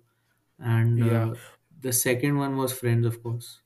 and 0.58 1.00
Yeah. 1.00 1.30
uh, 1.32 1.34
the 1.80 1.92
second 1.92 2.36
one 2.38 2.56
was 2.56 2.72
Friends, 2.78 3.06
of 3.06 3.22
course. 3.22 3.60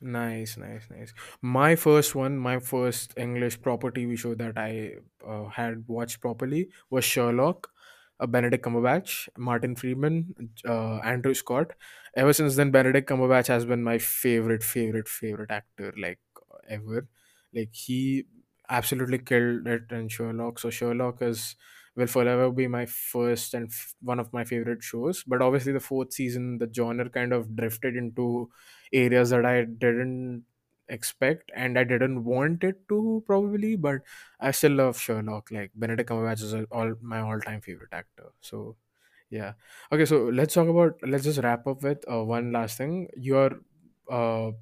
Nice, 0.00 0.56
nice, 0.56 0.88
nice. 0.90 1.12
My 1.42 1.74
first 1.74 2.14
one, 2.14 2.38
my 2.38 2.60
first 2.60 3.14
English 3.18 3.60
proper 3.60 3.90
TV 3.90 4.14
show 4.14 4.34
that 4.36 4.56
I 4.56 4.98
uh, 5.26 5.48
had 5.48 5.88
watched 5.88 6.20
properly 6.20 6.70
was 6.88 7.04
Sherlock. 7.04 7.70
Uh, 8.20 8.26
Benedict 8.26 8.64
Cumberbatch, 8.64 9.28
Martin 9.36 9.76
Freeman, 9.76 10.34
uh, 10.66 10.96
Andrew 10.98 11.34
Scott. 11.34 11.74
Ever 12.16 12.32
since 12.32 12.56
then, 12.56 12.70
Benedict 12.72 13.08
Cumberbatch 13.08 13.46
has 13.46 13.64
been 13.64 13.82
my 13.84 13.98
favorite, 13.98 14.62
favorite, 14.64 15.08
favorite 15.08 15.50
actor 15.52 15.92
like 15.96 16.18
ever. 16.68 17.08
Like 17.54 17.74
he 17.74 18.26
absolutely 18.68 19.18
killed 19.18 19.66
it 19.68 19.90
in 19.92 20.08
Sherlock. 20.08 20.58
So 20.58 20.68
Sherlock 20.70 21.22
is 21.22 21.54
will 21.98 22.06
forever 22.08 22.50
be 22.52 22.68
my 22.68 22.86
first 22.86 23.54
and 23.54 23.68
f- 23.70 23.94
one 24.02 24.20
of 24.20 24.32
my 24.32 24.44
favorite 24.44 24.82
shows. 24.82 25.24
But 25.24 25.42
obviously, 25.42 25.72
the 25.74 25.80
fourth 25.80 26.14
season, 26.14 26.58
the 26.58 26.70
genre 26.72 27.10
kind 27.10 27.34
of 27.34 27.56
drifted 27.56 27.96
into 27.96 28.50
areas 28.92 29.30
that 29.30 29.44
I 29.46 29.64
didn't 29.64 30.44
expect 30.88 31.52
and 31.54 31.78
I 31.78 31.84
didn't 31.84 32.24
want 32.24 32.64
it 32.64 32.88
to 32.88 33.22
probably, 33.26 33.76
but 33.76 34.00
I 34.40 34.52
still 34.52 34.72
love 34.72 34.98
Sherlock. 34.98 35.50
Like 35.50 35.72
Benedict 35.74 36.08
Cumberbatch 36.10 36.42
is 36.42 36.54
all 36.72 36.94
my 37.02 37.20
all-time 37.20 37.60
favorite 37.60 37.92
actor. 37.92 38.32
So 38.40 38.76
yeah. 39.30 39.54
Okay, 39.92 40.06
so 40.06 40.26
let's 40.26 40.54
talk 40.54 40.68
about 40.68 41.00
let's 41.06 41.24
just 41.24 41.40
wrap 41.42 41.66
up 41.66 41.82
with 41.82 42.04
uh, 42.10 42.24
one 42.24 42.52
last 42.52 42.78
thing. 42.78 43.08
Your 43.16 43.60
uh 44.10 44.52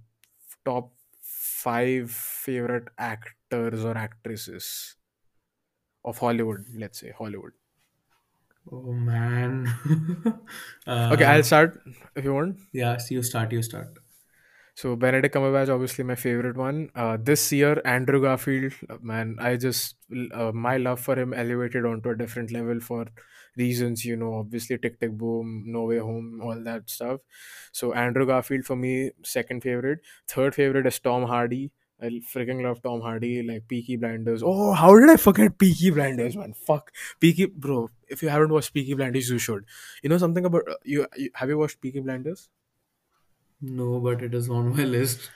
top 0.64 0.92
five 1.20 2.10
favorite 2.10 2.88
actors 2.98 3.84
or 3.84 3.96
actresses 3.96 4.95
of 6.06 6.18
Hollywood, 6.18 6.64
let's 6.74 7.00
say 7.00 7.10
Hollywood. 7.10 7.52
Oh 8.70 8.92
man. 8.92 9.66
Okay, 11.12 11.24
I'll 11.24 11.40
uh, 11.40 11.42
start 11.42 11.82
if 12.14 12.24
you 12.24 12.34
want. 12.34 12.58
yeah, 12.72 12.98
you 13.10 13.22
start. 13.22 13.52
You 13.52 13.62
start. 13.62 13.98
So 14.74 14.94
Benedict 14.94 15.34
Cumberbatch, 15.34 15.70
obviously 15.72 16.04
my 16.04 16.14
favorite 16.16 16.56
one. 16.56 16.90
Uh, 16.94 17.16
this 17.20 17.50
year, 17.52 17.80
Andrew 17.84 18.20
Garfield, 18.20 18.74
uh, 18.90 18.98
man, 19.00 19.36
I 19.40 19.56
just 19.56 19.96
uh, 20.32 20.52
my 20.52 20.76
love 20.76 21.00
for 21.00 21.18
him 21.18 21.32
elevated 21.32 21.86
onto 21.86 22.10
a 22.10 22.16
different 22.16 22.52
level 22.52 22.80
for 22.80 23.06
reasons, 23.56 24.04
you 24.04 24.16
know, 24.16 24.34
obviously 24.34 24.76
Tick 24.76 25.00
Tick 25.00 25.12
Boom, 25.12 25.64
No 25.66 25.84
Way 25.84 25.98
Home, 25.98 26.40
all 26.42 26.62
that 26.62 26.90
stuff. 26.90 27.20
So 27.72 27.94
Andrew 27.94 28.26
Garfield 28.26 28.64
for 28.66 28.76
me, 28.76 29.12
second 29.24 29.62
favorite. 29.62 30.00
Third 30.28 30.54
favorite 30.54 30.86
is 30.86 30.98
Tom 30.98 31.22
Hardy. 31.24 31.72
I 32.00 32.06
freaking 32.30 32.62
love 32.62 32.82
Tom 32.82 33.00
Hardy, 33.00 33.42
like 33.42 33.68
Peaky 33.68 33.96
Blinders. 33.96 34.42
Oh, 34.44 34.72
how 34.72 34.98
did 34.98 35.08
I 35.08 35.16
forget 35.16 35.56
Peaky 35.56 35.90
Blinders, 35.90 36.36
man? 36.36 36.52
Fuck 36.52 36.92
Peaky, 37.20 37.46
bro. 37.46 37.88
If 38.08 38.22
you 38.22 38.28
haven't 38.28 38.52
watched 38.52 38.74
Peaky 38.74 38.94
Blinders, 38.94 39.30
you 39.30 39.38
should. 39.38 39.64
You 40.02 40.10
know 40.10 40.18
something 40.18 40.44
about 40.44 40.68
uh, 40.68 40.74
you, 40.84 41.06
you? 41.16 41.30
Have 41.34 41.48
you 41.48 41.56
watched 41.56 41.80
Peaky 41.80 42.00
Blinders? 42.00 42.48
No, 43.62 43.98
but 44.00 44.22
it 44.22 44.34
is 44.34 44.50
on 44.50 44.76
my 44.76 44.84
list. 44.84 45.30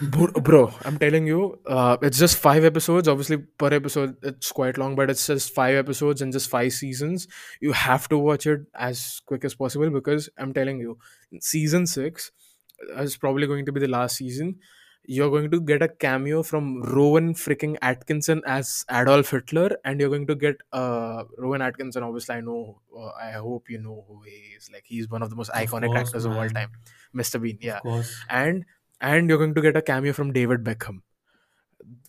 Bro, 0.00 0.32
bro, 0.42 0.74
I'm 0.84 0.98
telling 0.98 1.26
you, 1.26 1.60
uh, 1.66 1.96
it's 2.02 2.18
just 2.18 2.38
five 2.38 2.64
episodes. 2.64 3.06
Obviously, 3.06 3.36
per 3.36 3.72
episode, 3.72 4.16
it's 4.22 4.50
quite 4.50 4.78
long, 4.78 4.96
but 4.96 5.08
it's 5.08 5.26
just 5.26 5.54
five 5.54 5.76
episodes 5.76 6.20
and 6.20 6.32
just 6.32 6.50
five 6.50 6.72
seasons. 6.72 7.28
You 7.60 7.72
have 7.72 8.08
to 8.08 8.18
watch 8.18 8.46
it 8.46 8.62
as 8.74 9.20
quick 9.24 9.44
as 9.44 9.54
possible 9.54 9.90
because 9.90 10.28
I'm 10.36 10.52
telling 10.52 10.80
you, 10.80 10.98
season 11.40 11.86
six 11.86 12.32
is 12.98 13.16
probably 13.16 13.46
going 13.46 13.66
to 13.66 13.72
be 13.72 13.80
the 13.80 13.86
last 13.86 14.16
season. 14.16 14.58
You're 15.04 15.30
going 15.30 15.50
to 15.50 15.60
get 15.60 15.82
a 15.82 15.88
cameo 15.88 16.42
from 16.44 16.82
Rowan 16.82 17.34
freaking 17.34 17.76
Atkinson 17.82 18.40
as 18.46 18.84
Adolf 18.90 19.30
Hitler, 19.30 19.76
and 19.84 19.98
you're 19.98 20.08
going 20.08 20.28
to 20.28 20.36
get 20.36 20.56
uh, 20.72 21.24
Rowan 21.38 21.60
Atkinson. 21.60 22.04
Obviously, 22.04 22.36
I 22.36 22.40
know, 22.40 22.80
uh, 22.96 23.10
I 23.20 23.32
hope 23.32 23.68
you 23.68 23.78
know 23.78 24.04
who 24.08 24.22
he 24.22 24.54
is. 24.56 24.70
Like, 24.72 24.84
he's 24.86 25.08
one 25.10 25.22
of 25.22 25.30
the 25.30 25.36
most 25.36 25.50
Of 25.50 25.56
iconic 25.56 25.86
course, 25.86 26.08
actors 26.08 26.24
of 26.24 26.32
all 26.36 26.48
time, 26.48 26.70
Mr. 27.14 27.42
Bean. 27.42 27.58
Yeah, 27.60 27.80
and 28.30 28.64
and 29.00 29.28
you're 29.28 29.38
going 29.38 29.54
to 29.54 29.60
get 29.60 29.76
a 29.76 29.82
cameo 29.82 30.12
from 30.12 30.32
David 30.32 30.62
Beckham, 30.62 31.00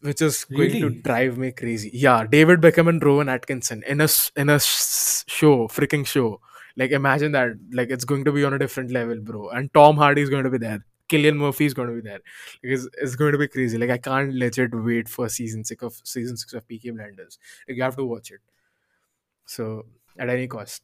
which 0.02 0.22
is 0.22 0.45
going 0.45 0.80
to 0.82 0.90
drive 0.91 1.38
me 1.38 1.52
crazy. 1.52 1.90
Yeah, 1.94 2.26
David 2.30 2.61
Beckham 2.61 2.88
and 2.90 3.03
Rowan 3.03 3.30
Atkinson 3.30 3.84
in 3.88 4.02
a 4.02 4.07
in 4.36 4.49
a 4.49 4.60
show, 4.60 5.68
freaking 5.68 6.06
show. 6.06 6.41
Like 6.76 6.91
imagine 6.91 7.32
that. 7.34 7.53
Like 7.72 7.90
it's 7.90 8.06
going 8.06 8.26
to 8.26 8.32
be 8.32 8.44
on 8.44 8.53
a 8.53 8.60
different 8.60 8.91
level, 8.91 9.20
bro. 9.20 9.49
And 9.49 9.74
Tom 9.74 9.98
Hardy 9.98 10.22
is 10.22 10.30
going 10.30 10.44
to 10.44 10.49
be 10.49 10.57
there. 10.57 10.86
Cillian 11.09 11.38
Murphy 11.38 11.65
is 11.65 11.73
going 11.73 11.89
to 11.89 11.95
be 11.95 12.01
there. 12.01 12.21
Because 12.61 12.89
it's 12.97 13.15
going 13.15 13.31
to 13.34 13.38
be 13.38 13.47
crazy. 13.47 13.77
Like 13.77 13.89
I 13.89 13.97
can't 13.97 14.34
legit 14.34 14.71
wait 14.73 15.09
for 15.09 15.30
season 15.30 15.63
six 15.63 15.84
of 15.84 15.99
season 16.03 16.38
six 16.38 16.53
of 16.53 16.67
Peaky 16.67 16.91
Blinders. 16.91 17.38
Like 17.67 17.77
you 17.77 17.84
have 17.84 17.95
to 17.97 18.05
watch 18.05 18.31
it. 18.31 18.39
So 19.45 19.85
at 20.17 20.30
any 20.30 20.47
cost. 20.47 20.84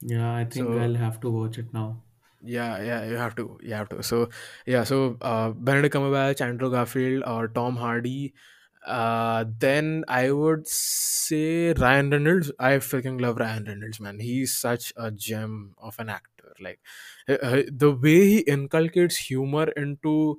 Yeah, 0.00 0.34
I 0.34 0.44
think 0.44 0.68
So 0.68 0.78
I'll 0.78 0.94
have 0.94 1.20
to 1.20 1.30
watch 1.30 1.58
it 1.58 1.72
now. 1.72 2.02
Yeah, 2.42 2.80
yeah, 2.82 3.04
you 3.04 3.16
have 3.16 3.34
to, 3.36 3.58
you 3.62 3.74
have 3.74 3.88
to. 3.88 4.02
So, 4.02 4.28
yeah, 4.64 4.84
so 4.84 5.16
uh, 5.20 5.50
Benedict 5.50 5.94
Cumberbatch, 5.94 6.40
Andrew 6.40 6.70
Garfield, 6.70 7.24
or 7.26 7.48
Tom 7.48 7.76
Hardy. 7.76 8.32
Uh, 8.86 9.44
then 9.58 10.04
I 10.06 10.30
would 10.30 10.68
say 10.68 11.72
Ryan 11.72 12.10
Reynolds. 12.10 12.52
I 12.58 12.74
freaking 12.74 13.20
love 13.20 13.38
Ryan 13.38 13.64
Reynolds, 13.64 13.98
man. 13.98 14.20
He's 14.20 14.54
such 14.56 14.92
a 14.96 15.10
gem 15.10 15.74
of 15.78 15.98
an 15.98 16.10
actor. 16.10 16.37
Like 16.60 16.80
uh, 17.28 17.34
uh, 17.34 17.62
the 17.72 17.92
way 17.92 18.26
he 18.26 18.38
inculcates 18.40 19.16
humor 19.16 19.68
into 19.76 20.38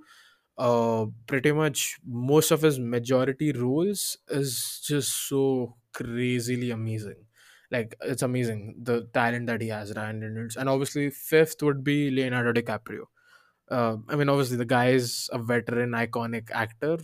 uh 0.57 1.05
pretty 1.27 1.51
much 1.53 1.97
most 2.05 2.51
of 2.51 2.61
his 2.61 2.79
majority 2.79 3.51
roles 3.53 4.17
is 4.29 4.81
just 4.85 5.27
so 5.29 5.77
crazily 5.93 6.71
amazing. 6.71 7.25
Like 7.71 7.95
it's 8.01 8.23
amazing 8.23 8.75
the 8.83 9.07
talent 9.13 9.47
that 9.47 9.61
he 9.61 9.69
has 9.69 9.93
ryan 9.95 10.21
reynolds. 10.21 10.57
And 10.57 10.67
obviously 10.69 11.09
fifth 11.11 11.61
would 11.63 11.83
be 11.83 12.11
leonardo 12.11 12.53
dicaprio. 12.53 13.05
Uh, 13.71 13.97
i 14.09 14.15
mean 14.15 14.29
obviously 14.29 14.57
the 14.57 14.65
guy 14.65 14.89
is 14.89 15.29
a 15.31 15.39
veteran 15.39 15.91
iconic 15.91 16.49
actor 16.51 16.97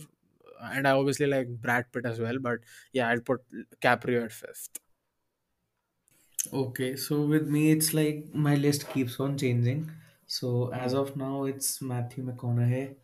and 0.62 0.88
i 0.88 0.90
obviously 0.92 1.26
like 1.26 1.48
brad 1.48 1.86
pitt 1.92 2.04
as 2.06 2.18
well 2.20 2.38
but 2.40 2.58
yeah 2.92 3.08
i'd 3.10 3.24
put 3.24 3.40
caprio 3.80 4.24
at 4.24 4.32
fifth 4.32 4.78
Okay, 6.52 6.96
so 6.96 7.22
with 7.22 7.48
me, 7.48 7.70
it's 7.70 7.92
like 7.94 8.26
my 8.32 8.54
list 8.54 8.88
keeps 8.92 9.18
on 9.20 9.36
changing. 9.36 9.90
So 10.26 10.72
as 10.72 10.92
hmm. 10.92 10.98
of 10.98 11.16
now, 11.16 11.44
it's 11.44 11.80
Matthew 11.82 12.24
McConaughey, 12.24 12.94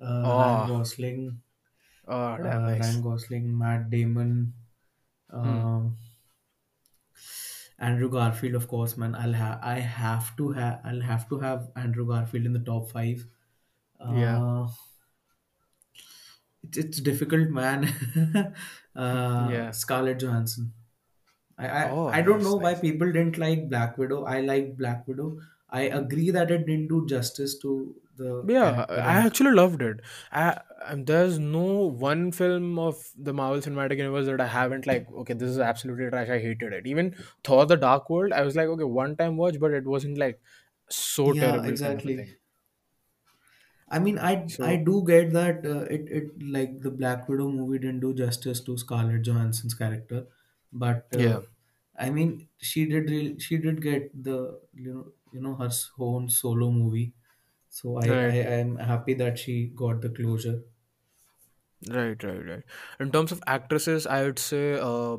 uh, 0.00 0.22
Ryan 0.24 0.70
oh 0.70 0.78
Gosling, 0.78 1.40
oh 2.08 2.36
damn 2.36 2.64
uh, 2.64 2.70
Ryan 2.70 3.02
Gosling, 3.02 3.58
Matt 3.58 3.90
Damon, 3.90 4.52
hmm. 5.30 5.38
um, 5.38 5.96
Andrew 7.78 8.10
Garfield, 8.10 8.54
of 8.54 8.68
course, 8.68 8.96
man. 8.96 9.14
I'll 9.14 9.32
have 9.32 9.60
I 9.62 9.80
have 9.80 10.36
to 10.36 10.52
have 10.52 10.80
I'll 10.84 11.00
have 11.00 11.28
to 11.28 11.38
have 11.40 11.68
Andrew 11.76 12.06
Garfield 12.06 12.46
in 12.46 12.52
the 12.52 12.60
top 12.60 12.90
five. 12.90 13.26
yeah 14.14 14.38
Uh, 14.42 14.68
it's 16.62 16.78
it's 16.78 17.00
difficult, 17.00 17.48
man. 17.50 17.84
uh, 18.96 19.48
yeah 19.50 19.70
Scarlett 19.70 20.20
Johansson. 20.20 20.72
I, 21.58 21.68
I 21.68 21.84
oh 21.84 22.12
I 22.18 22.22
don't 22.22 22.42
know 22.42 22.54
nice 22.54 22.56
why 22.56 22.74
nice 22.74 22.82
people 22.86 23.12
didn't 23.12 23.38
like 23.38 23.68
Black 23.68 23.98
Widow. 23.98 24.24
I 24.24 24.40
like 24.40 24.76
Black 24.76 25.06
Widow. 25.08 25.38
I 25.70 25.82
agree 25.82 26.30
that 26.30 26.50
it 26.50 26.66
didn't 26.66 26.88
do 26.88 27.06
justice 27.06 27.58
to 27.60 27.94
the 28.16 28.32
Yeah, 28.44 28.86
character 28.88 29.00
I 29.00 29.14
and 29.14 29.24
actually 29.24 29.52
loved 29.52 29.82
it. 29.82 30.00
I, 30.32 30.60
um, 30.84 31.04
there's 31.04 31.38
no 31.38 31.86
one 31.86 32.32
film 32.32 32.76
of 32.76 32.96
the 33.16 33.32
Marvel 33.32 33.60
Cinematic 33.60 33.98
Universe 33.98 34.26
that 34.26 34.40
I 34.40 34.48
haven't 34.48 34.84
like. 34.84 35.06
Okay, 35.12 35.34
this 35.34 35.48
is 35.50 35.60
absolutely 35.60 36.08
trash. 36.10 36.28
I 36.28 36.40
hated 36.40 36.72
it. 36.72 36.86
Even 36.88 37.14
Thor: 37.44 37.66
The 37.66 37.76
Dark 37.76 38.10
World, 38.10 38.32
I 38.32 38.42
was 38.42 38.56
like, 38.56 38.66
okay, 38.66 38.82
one 38.84 39.16
time 39.16 39.36
watch, 39.36 39.60
but 39.60 39.70
it 39.72 39.84
wasn't 39.84 40.18
like 40.18 40.40
so 40.90 41.32
yeah, 41.32 41.34
terrible 41.34 41.78
kind 41.78 41.96
of 41.96 42.06
a 42.08 42.10
exactly. 42.10 42.16
thing. 42.16 42.34
I 43.88 43.98
mean, 43.98 44.18
I 44.18 44.56
I 44.60 44.76
So 44.76 44.82
do 44.88 45.04
get 45.06 45.32
that 45.32 45.64
uh, 45.66 45.82
it 45.96 46.08
it 46.18 46.42
like 46.42 46.80
the 46.80 46.90
Black 46.90 47.28
Widow 47.28 47.48
movie 47.50 47.78
didn't 47.78 48.00
do 48.00 48.14
justice 48.14 48.60
to 48.64 48.76
Scarlett 48.78 49.22
Johansson's 49.22 49.74
character, 49.74 50.26
but 50.72 51.08
uh, 51.14 51.28
yeah, 51.28 51.42
I 51.98 52.10
mean, 52.10 52.48
she 52.58 52.86
did 52.86 53.10
real, 53.10 53.38
she 53.38 53.58
did 53.58 53.82
get 53.82 54.10
the 54.24 54.60
you 54.74 54.92
know 54.94 55.12
you 55.32 55.40
know 55.40 55.54
her 55.56 55.66
s- 55.66 55.90
own 55.98 56.28
solo 56.30 56.70
movie. 56.70 57.14
So 57.68 57.98
I 57.98 58.08
I 58.32 58.34
right, 58.34 58.54
am 58.62 58.76
happy 58.76 59.14
that 59.14 59.38
she 59.38 59.68
got 59.68 60.00
the 60.02 60.10
closure. 60.10 60.62
right, 61.90 62.22
right, 62.22 62.44
right. 62.46 62.62
In 63.00 63.10
terms 63.12 63.32
of 63.32 63.42
actresses, 63.46 64.06
I 64.06 64.22
would 64.22 64.38
say 64.38 64.78
uh, 64.78 65.16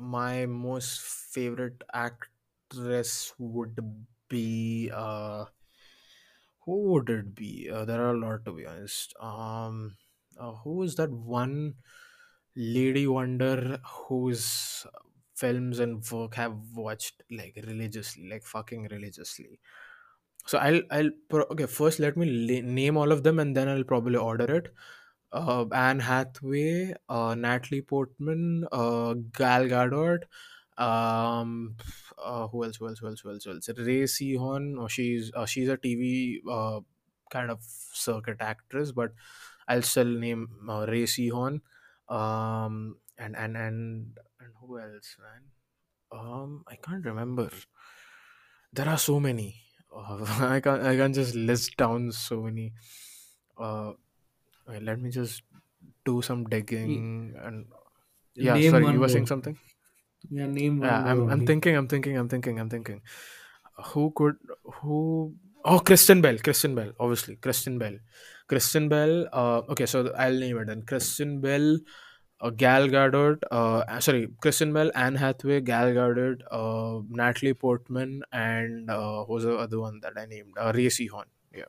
my 0.00 0.46
most 0.46 1.00
favorite 1.00 1.82
actress 1.92 3.32
would 3.38 3.78
be 4.28 4.90
uh 4.92 5.46
Who 6.64 6.92
would 6.92 7.10
it 7.10 7.34
be? 7.34 7.68
Uh, 7.68 7.84
there 7.84 8.00
are 8.02 8.14
a 8.14 8.18
lot 8.18 8.44
to 8.46 8.52
be 8.52 8.64
honest. 8.66 9.14
Um, 9.20 9.96
uh, 10.38 10.52
who 10.56 10.82
is 10.82 10.94
that 10.96 11.10
one 11.10 11.76
lady 12.56 13.06
wonder 13.06 13.80
whose 13.86 14.86
films 15.34 15.78
and 15.78 16.04
work 16.10 16.34
have 16.34 16.56
watched 16.74 17.22
like 17.30 17.58
religiously, 17.66 18.28
like 18.28 18.44
fucking 18.44 18.88
religiously? 18.90 19.60
So 20.46 20.58
I'll 20.58 20.82
I'll 20.90 21.10
pro- 21.28 21.46
okay. 21.52 21.66
First, 21.66 21.98
let 22.00 22.16
me 22.16 22.26
la- 22.26 22.66
name 22.68 22.96
all 22.96 23.12
of 23.12 23.22
them, 23.22 23.38
and 23.38 23.56
then 23.56 23.68
I'll 23.68 23.84
probably 23.84 24.16
order 24.16 24.48
it. 24.56 24.72
Uh, 25.32 25.66
Anne 25.72 26.00
Hathaway, 26.00 26.94
uh, 27.08 27.34
Natalie 27.36 27.82
Portman, 27.82 28.66
uh, 28.72 29.14
Gal 29.32 29.64
Gadot. 29.66 30.24
Um, 30.78 31.76
uh, 32.18 32.48
who 32.48 32.64
else? 32.64 32.76
Who 32.76 32.88
else? 32.88 32.98
Who 33.00 33.08
else? 33.08 33.20
Who 33.20 33.30
else? 33.30 33.44
Who 33.44 33.52
else? 33.52 33.68
Rhea 33.68 34.04
Seehorn. 34.06 34.82
Uh, 34.82 34.88
she's 34.88 35.30
uh, 35.34 35.46
she's 35.46 35.68
a 35.68 35.76
TV 35.76 36.42
uh, 36.50 36.80
kind 37.30 37.50
of 37.50 37.62
circuit 37.62 38.38
actress, 38.40 38.92
but 38.92 39.12
I'll 39.68 39.82
still 39.82 40.06
name 40.26 40.48
uh, 40.68 40.86
Rhea 40.88 41.06
Seehorn. 41.06 41.60
Um, 42.10 42.98
and 43.18 43.36
and 43.36 43.56
and 43.56 44.18
and 44.40 44.52
who 44.60 44.78
else, 44.78 45.16
man? 45.20 45.42
Um, 46.12 46.64
I 46.68 46.76
can't 46.76 47.04
remember. 47.04 47.50
There 48.72 48.88
are 48.88 48.98
so 48.98 49.20
many. 49.20 49.56
Uh, 49.94 50.24
I 50.56 50.60
can't. 50.60 50.82
I 50.82 50.96
can't 50.96 51.14
just 51.14 51.34
list 51.34 51.76
down 51.76 52.12
so 52.12 52.42
many. 52.42 52.72
Uh, 53.58 53.92
wait, 54.68 54.82
let 54.82 55.00
me 55.00 55.10
just 55.10 55.42
do 56.04 56.22
some 56.22 56.44
Y- 56.82 57.04
digging. 57.04 57.34
And 57.42 57.66
yeah, 58.34 58.54
Name 58.54 58.60
sorry, 58.60 58.88
you 58.88 58.98
one 58.98 59.00
were 59.00 59.08
saying 59.08 59.26
more. 59.26 59.26
something. 59.26 59.58
Yeah, 60.30 60.46
name 60.46 60.80
one 60.80 60.88
Yeah, 60.88 61.02
more 61.02 61.12
I'm. 61.12 61.28
I'm 61.28 61.42
only. 61.42 61.44
thinking. 61.44 61.76
I'm 61.76 61.88
thinking. 61.88 62.16
I'm 62.18 62.28
thinking. 62.28 62.58
I'm 62.60 62.70
thinking. 62.70 63.02
Who 63.92 64.12
could? 64.16 64.36
Who? 64.80 65.34
Oh, 65.64 65.78
Kristen 65.80 66.20
Bell. 66.20 66.38
Kristen 66.38 66.74
Bell. 66.74 66.92
Obviously, 66.98 67.36
Kristen 67.36 67.78
Bell. 67.78 67.98
Kristen 68.48 68.88
Bell. 68.88 69.28
Uh, 69.32 69.62
okay, 69.70 69.86
so 69.86 70.12
I'll 70.16 70.38
name 70.38 70.58
it 70.58 70.66
then. 70.66 70.82
Kristen 70.82 71.40
Bell. 71.40 71.78
Uh, 72.40 72.50
Gal 72.50 72.88
Gadot. 72.88 73.42
Uh, 73.50 74.00
sorry, 74.00 74.28
Kristen 74.40 74.72
Bell, 74.72 74.90
Anne 74.94 75.16
Hathaway, 75.16 75.60
Gal 75.60 75.88
Gadot, 75.88 76.40
uh, 76.50 77.02
Natalie 77.10 77.52
Portman, 77.52 78.22
and 78.32 78.90
uh, 78.90 79.24
who's 79.26 79.42
the 79.42 79.56
other 79.56 79.78
one 79.78 80.00
that 80.00 80.14
I 80.16 80.24
named? 80.24 80.54
Uh, 80.58 80.72
Ray 80.74 80.88
Hon. 81.12 81.26
Yeah, 81.52 81.64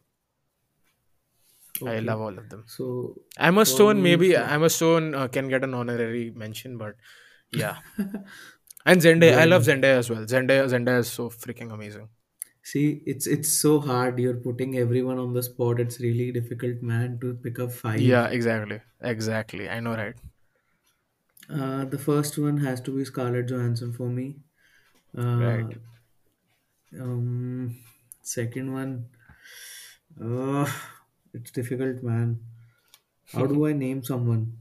I 1.86 2.00
love 2.00 2.22
all 2.22 2.38
of 2.38 2.50
them. 2.50 2.64
So 2.68 3.16
Emma 3.38 3.66
Stone, 3.66 4.02
maybe 4.02 4.34
for 4.34 4.40
Emma 4.40 4.70
Stone 4.70 5.14
uh, 5.14 5.28
can 5.28 5.50
get 5.50 5.64
an 5.64 5.74
honorary 5.74 6.32
mention, 6.32 6.78
but 6.78 6.96
yeah. 7.52 7.78
And 8.86 9.00
Zendaya, 9.00 9.36
I 9.36 9.40
yeah, 9.40 9.46
love 9.46 9.64
Zendaya 9.64 9.98
as 10.00 10.10
well. 10.10 10.26
Zendaya, 10.26 10.66
Zendaya 10.66 11.00
is 11.00 11.12
so 11.12 11.30
freaking 11.30 11.72
amazing. 11.72 12.10
See, 12.64 13.02
it's 13.06 13.28
it's 13.28 13.52
so 13.54 13.80
hard. 13.80 14.20
You're 14.20 14.36
putting 14.48 14.78
everyone 14.78 15.20
on 15.20 15.34
the 15.34 15.44
spot. 15.44 15.80
It's 15.80 16.00
really 16.00 16.32
difficult, 16.32 16.82
man, 16.82 17.20
to 17.22 17.34
pick 17.36 17.60
up 17.60 17.72
five. 17.72 18.00
Yeah, 18.02 18.24
five. 18.26 18.34
exactly, 18.34 18.82
exactly. 19.02 19.70
I 19.70 19.80
know, 19.80 19.96
right? 19.96 20.16
Uh, 21.50 21.86
the 21.86 21.98
first 21.98 22.38
one 22.38 22.58
has 22.58 22.82
to 22.82 22.96
be 22.98 23.06
Scarlett 23.06 23.48
Johansson 23.50 23.92
for 23.94 24.08
me. 24.10 24.38
Right. 25.14 25.78
Uh, 26.98 27.04
um, 27.04 27.78
second 28.22 28.74
one, 28.74 29.06
uh, 30.22 30.70
it's 31.34 31.52
difficult, 31.52 32.04
man. 32.04 32.40
How 33.34 33.46
do 33.48 33.66
I 33.68 33.74
name 33.74 34.04
someone? 34.04 34.58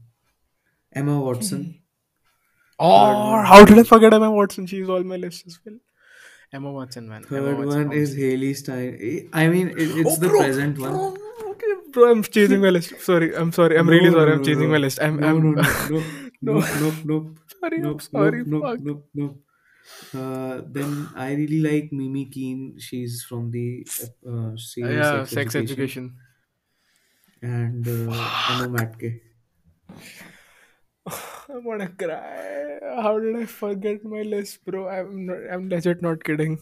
Emma 0.93 1.19
Watson. 1.19 1.63
Third 1.63 1.77
Or 2.79 3.43
one. 3.43 3.45
how 3.45 3.63
did 3.63 3.77
I 3.79 3.83
forget 3.83 4.13
Emma 4.13 4.31
Watson? 4.31 4.65
She's 4.65 4.89
on 4.89 5.07
my 5.07 5.15
list 5.17 5.45
as 5.47 5.59
well. 5.65 5.77
Emma 6.53 6.71
Watson, 6.71 7.07
man. 7.07 7.23
Emma 7.23 7.29
Third 7.29 7.57
Watson, 7.59 7.87
one 7.89 7.97
is. 7.97 8.15
Haley 8.15 8.53
Stein. 8.53 9.29
I 9.33 9.47
mean, 9.47 9.69
it, 9.69 9.89
Oh, 9.95 9.99
it's 10.01 10.17
the 10.19 10.27
bro, 10.27 10.39
present 10.39 10.77
one. 10.79 10.91
bro, 10.91 11.15
okay, 11.51 11.73
bro. 11.91 12.11
I'm 12.11 12.23
changing 12.23 12.61
my 12.61 12.69
list. 12.69 12.99
Sorry, 13.01 13.33
I'm 13.35 13.51
sorry. 13.51 13.77
I'm 13.77 13.87
really 13.87 14.09
No, 14.09 14.11
no, 14.11 14.17
sorry. 14.19 14.31
I'm 14.33 14.37
no, 14.39 14.43
changing 14.43 14.69
my 14.69 14.77
list. 14.77 14.99
I'm, 15.01 15.15
no, 15.19 15.27
I'm. 15.27 15.39
no, 15.43 15.51
no, 15.51 15.61
no, 15.89 16.01
no, 16.41 16.53
nope, 16.59 16.65
nope, 16.81 16.93
nope, 17.05 17.37
sorry. 17.61 17.77
I'm 17.77 17.83
nope, 17.83 18.01
nope, 18.01 18.01
sorry. 18.01 18.43
nope, 18.45 18.63
Fuck. 18.63 18.79
nope, 18.81 19.07
nope. 19.13 19.37
Uh, 20.13 20.61
then 20.67 21.09
I 21.15 21.33
really 21.33 21.59
like 21.61 21.91
Mimi 21.91 22.25
Keene. 22.25 22.77
She's 22.79 23.23
from 23.27 23.49
the 23.51 23.85
uh, 24.27 24.55
series 24.57 24.95
Yeah, 24.97 25.23
Sex 25.23 25.31
sex 25.53 25.55
Education, 25.55 26.15
education. 27.41 27.77
and 27.81 27.87
uh, 27.87 28.51
Emma 28.51 28.69
Mackey. 28.69 29.21
I'm 31.53 31.63
gonna 31.63 31.89
cry. 31.89 32.79
How 33.01 33.19
did 33.19 33.35
I 33.35 33.45
forget 33.45 34.03
my 34.03 34.21
list, 34.21 34.63
bro? 34.65 34.87
I'm 34.87 35.25
not, 35.25 35.37
I'm 35.51 35.69
legit 35.69 36.01
not 36.01 36.23
kidding. 36.23 36.59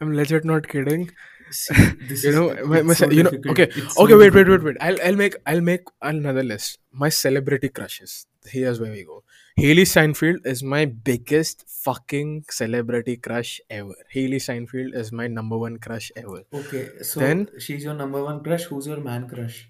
I'm 0.00 0.12
legit 0.14 0.44
not 0.44 0.68
kidding. 0.68 1.10
See, 1.50 1.74
you 2.08 2.30
is 2.30 2.34
know, 2.34 2.54
my, 2.66 2.82
my, 2.82 2.94
so 2.94 3.10
you 3.10 3.22
know. 3.22 3.30
difficult. 3.30 3.58
Okay, 3.58 3.68
It's 3.74 3.98
okay. 3.98 4.12
so 4.12 4.18
Wait, 4.18 4.34
wait, 4.34 4.48
wait, 4.48 4.62
wait. 4.62 4.76
I'll, 4.80 5.00
I'll 5.04 5.16
make, 5.16 5.34
I'll 5.46 5.60
make 5.62 5.82
another 6.02 6.42
list. 6.42 6.78
My 6.92 7.08
celebrity 7.08 7.68
crushes. 7.70 8.26
Here's 8.46 8.80
where 8.80 8.92
we 8.92 9.04
go. 9.04 9.24
Hailee 9.58 9.86
Steinfeld 9.86 10.46
is 10.46 10.62
my 10.62 10.84
biggest 10.84 11.64
fucking 11.68 12.44
celebrity 12.50 13.16
crush 13.16 13.60
ever. 13.70 13.94
Hailee 14.14 14.40
Steinfeld 14.40 14.94
is 14.94 15.10
my 15.10 15.26
number 15.26 15.58
one 15.58 15.78
crush 15.78 16.12
ever. 16.16 16.42
Okay, 16.54 16.88
so 17.02 17.20
Then, 17.20 17.48
she's 17.58 17.82
your 17.84 17.94
number 17.94 18.22
one 18.22 18.42
crush. 18.42 18.64
Who's 18.64 18.86
your 18.86 19.00
man 19.00 19.28
crush? 19.28 19.68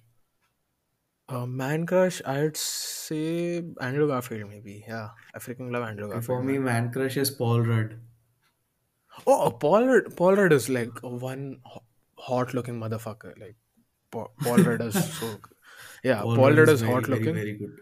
Uh, 1.29 1.47
man 1.47 1.87
crush, 1.87 2.21
I'd 2.25 2.57
say 2.57 3.63
Andrew 3.81 4.09
Garfield 4.09 4.51
maybe. 4.51 4.85
Yeah, 4.87 5.11
I 5.35 5.39
freaking 5.39 5.71
love 5.73 5.83
Andrew 5.85 6.11
Okay, 6.13 6.21
for 6.21 6.43
me, 6.43 6.59
man. 6.59 6.65
man 6.65 6.93
crush 6.93 7.17
is 7.17 7.31
Paul 7.31 7.61
Rudd. 7.63 8.01
Oh, 9.27 9.51
Paul 9.51 9.87
Rudd, 9.87 10.17
Paul 10.17 10.37
Rudd 10.37 10.53
is 10.53 10.69
like 10.69 10.99
one 11.03 11.61
hot 12.17 12.55
looking 12.55 12.79
motherfucker. 12.81 13.39
Like 13.39 13.57
Paul, 14.11 14.33
Paul 14.41 14.59
Rudd 14.59 14.83
is 14.83 14.97
so 15.19 15.41
yeah, 16.05 16.23
Paul 16.23 16.37
Paul 16.37 16.53
Rudd 16.53 16.59
Rudd 16.59 16.69
is 16.69 16.75
is 16.75 16.81
very, 16.81 16.93
hot 16.93 17.05
very, 17.05 17.09
looking. 17.09 17.35
very 17.35 17.57
good. 17.59 17.77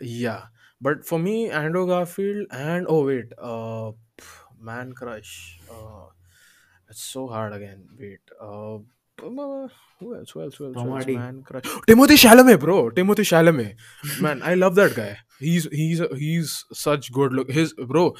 Yeah, 0.00 0.46
but 0.80 1.04
for 1.06 1.18
me, 1.18 1.50
Andrew 1.50 1.86
Garfield 1.86 2.46
and 2.50 2.86
oh 2.88 3.06
wait, 3.06 3.32
uh, 3.38 3.92
pff, 4.18 4.44
man 4.58 4.92
crush. 4.92 5.60
Uh, 5.70 6.06
it's 6.88 7.02
so 7.02 7.28
hard 7.28 7.52
again. 7.52 7.88
Wait, 7.98 8.20
uh, 8.40 8.76
uh, 8.76 8.78
who 9.20 9.40
else? 9.40 9.72
Who 10.00 10.14
else? 10.14 10.30
Who 10.30 10.42
else? 10.42 10.56
Who 10.56 10.74
else? 10.74 11.06
Man 11.06 11.42
crush. 11.42 11.64
Timothée 11.88 12.16
Chalamet, 12.16 12.60
bro. 12.60 12.90
Timothée 12.90 13.24
Chalamet. 13.24 13.74
Man, 14.20 14.42
I 14.42 14.54
love 14.54 14.74
that 14.74 14.94
guy. 14.94 15.18
He's 15.38 15.68
he's 15.70 16.00
he's 16.18 16.64
such 16.72 17.12
good 17.12 17.32
look. 17.32 17.50
His 17.50 17.74
bro. 17.74 18.14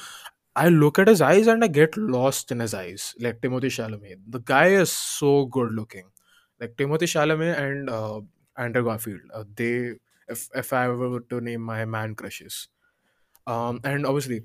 I 0.57 0.69
look 0.69 0.99
at 0.99 1.09
his 1.09 1.21
eyes 1.21 1.47
and 1.47 1.65
I 1.65 1.67
get 1.67 1.97
lost 1.97 2.49
in 2.49 2.61
his 2.61 2.73
eyes. 2.73 3.13
Like 3.19 3.41
Timothée 3.41 3.73
Chalamet. 3.77 4.19
The 4.27 4.39
guy 4.39 4.67
is 4.67 4.91
so 4.91 5.45
good 5.45 5.71
looking. 5.73 6.05
Like 6.59 6.75
Timothée 6.77 7.11
Chalamet 7.13 7.59
and 7.59 7.89
uh, 7.89 8.21
Andrew 8.57 8.85
Garfield. 8.85 9.19
Uh, 9.33 9.43
they, 9.55 9.95
if 10.29 10.47
if 10.55 10.71
I 10.71 10.85
ever 10.85 11.09
were 11.09 11.19
to 11.19 11.41
name 11.41 11.61
my 11.61 11.83
man 11.83 12.15
crushes, 12.15 12.69
um, 13.47 13.81
and 13.83 14.05
obviously 14.05 14.43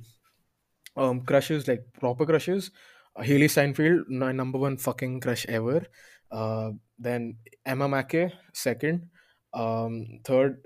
um 0.96 1.20
crushes 1.20 1.68
like 1.68 1.84
proper 2.00 2.26
crushes 2.26 2.70
uh, 3.16 3.22
Hailee 3.22 3.50
Steinfeld 3.50 4.08
my 4.08 4.32
number 4.32 4.58
one 4.58 4.76
fucking 4.76 5.20
crush 5.20 5.46
ever 5.46 5.86
uh 6.30 6.72
then 6.98 7.38
emma 7.66 7.88
mackey 7.88 8.32
second. 8.52 9.10
Um 9.52 10.20
third 10.24 10.62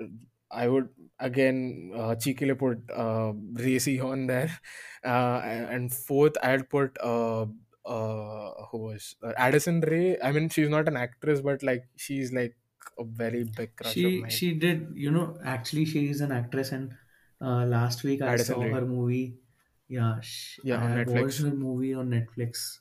i 0.51 0.69
would 0.69 0.89
again 1.19 1.91
uh, 1.97 2.15
cheekily 2.16 2.55
put 2.55 2.78
uh 2.91 3.32
racy 3.55 4.01
on 4.01 4.27
there. 4.27 4.51
Uh 5.05 5.41
and 5.45 5.93
fourth 5.93 6.32
i'd 6.43 6.70
put 6.70 6.97
uh 6.99 7.45
uh 7.85 8.65
who 8.70 8.78
was 8.89 9.15
uh, 9.23 9.35
Addison 9.36 9.81
Rae 9.82 10.16
i 10.23 10.32
mean 10.32 10.49
she's 10.49 10.70
not 10.70 10.89
an 10.89 10.97
actress 10.97 11.43
but 11.43 11.62
like 11.62 11.85
she's 11.97 12.32
like 12.32 12.57
a 12.99 13.05
very 13.05 13.45
big 13.45 13.77
crush 13.77 14.03
of 14.05 14.15
She 14.15 14.27
mine. 14.27 14.41
she 14.41 14.59
did, 14.59 14.95
you 14.97 15.12
know, 15.12 15.39
actually 15.45 15.85
she 15.85 16.09
is 16.09 16.20
an 16.20 16.32
actress 16.32 16.73
and 16.73 16.97
uh, 17.41 17.65
last 17.66 18.03
week 18.03 18.20
I 18.20 18.35
addison 18.35 18.36
saw 18.36 18.66
ray 18.66 18.74
her 18.74 18.85
movie. 18.85 19.39
Yeah, 19.86 20.20
sh 20.20 20.59
yeah 20.62 20.81
I 20.81 21.03
watched 21.05 21.39
her 21.39 21.55
movie 21.55 21.95
on 21.95 22.11
Netflix. 22.11 22.81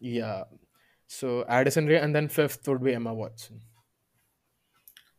yeah 0.00 0.44
so 1.16 1.44
Addison 1.46 1.86
Rae 1.86 1.98
and 2.00 2.14
then 2.14 2.28
fifth 2.28 2.66
would 2.68 2.82
be 2.82 2.94
emma 2.94 3.12
watson 3.14 3.60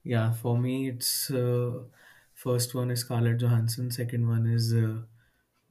Yeah, 0.03 0.33
for 0.33 0.57
me 0.57 0.89
it's 0.89 1.29
uh, 1.31 1.83
first 2.33 2.73
one 2.75 2.91
is 2.91 3.01
Scarlett 3.01 3.39
Johansson, 3.39 3.91
second 3.91 4.27
one 4.27 4.47
is 4.47 4.73
uh, 4.73 5.01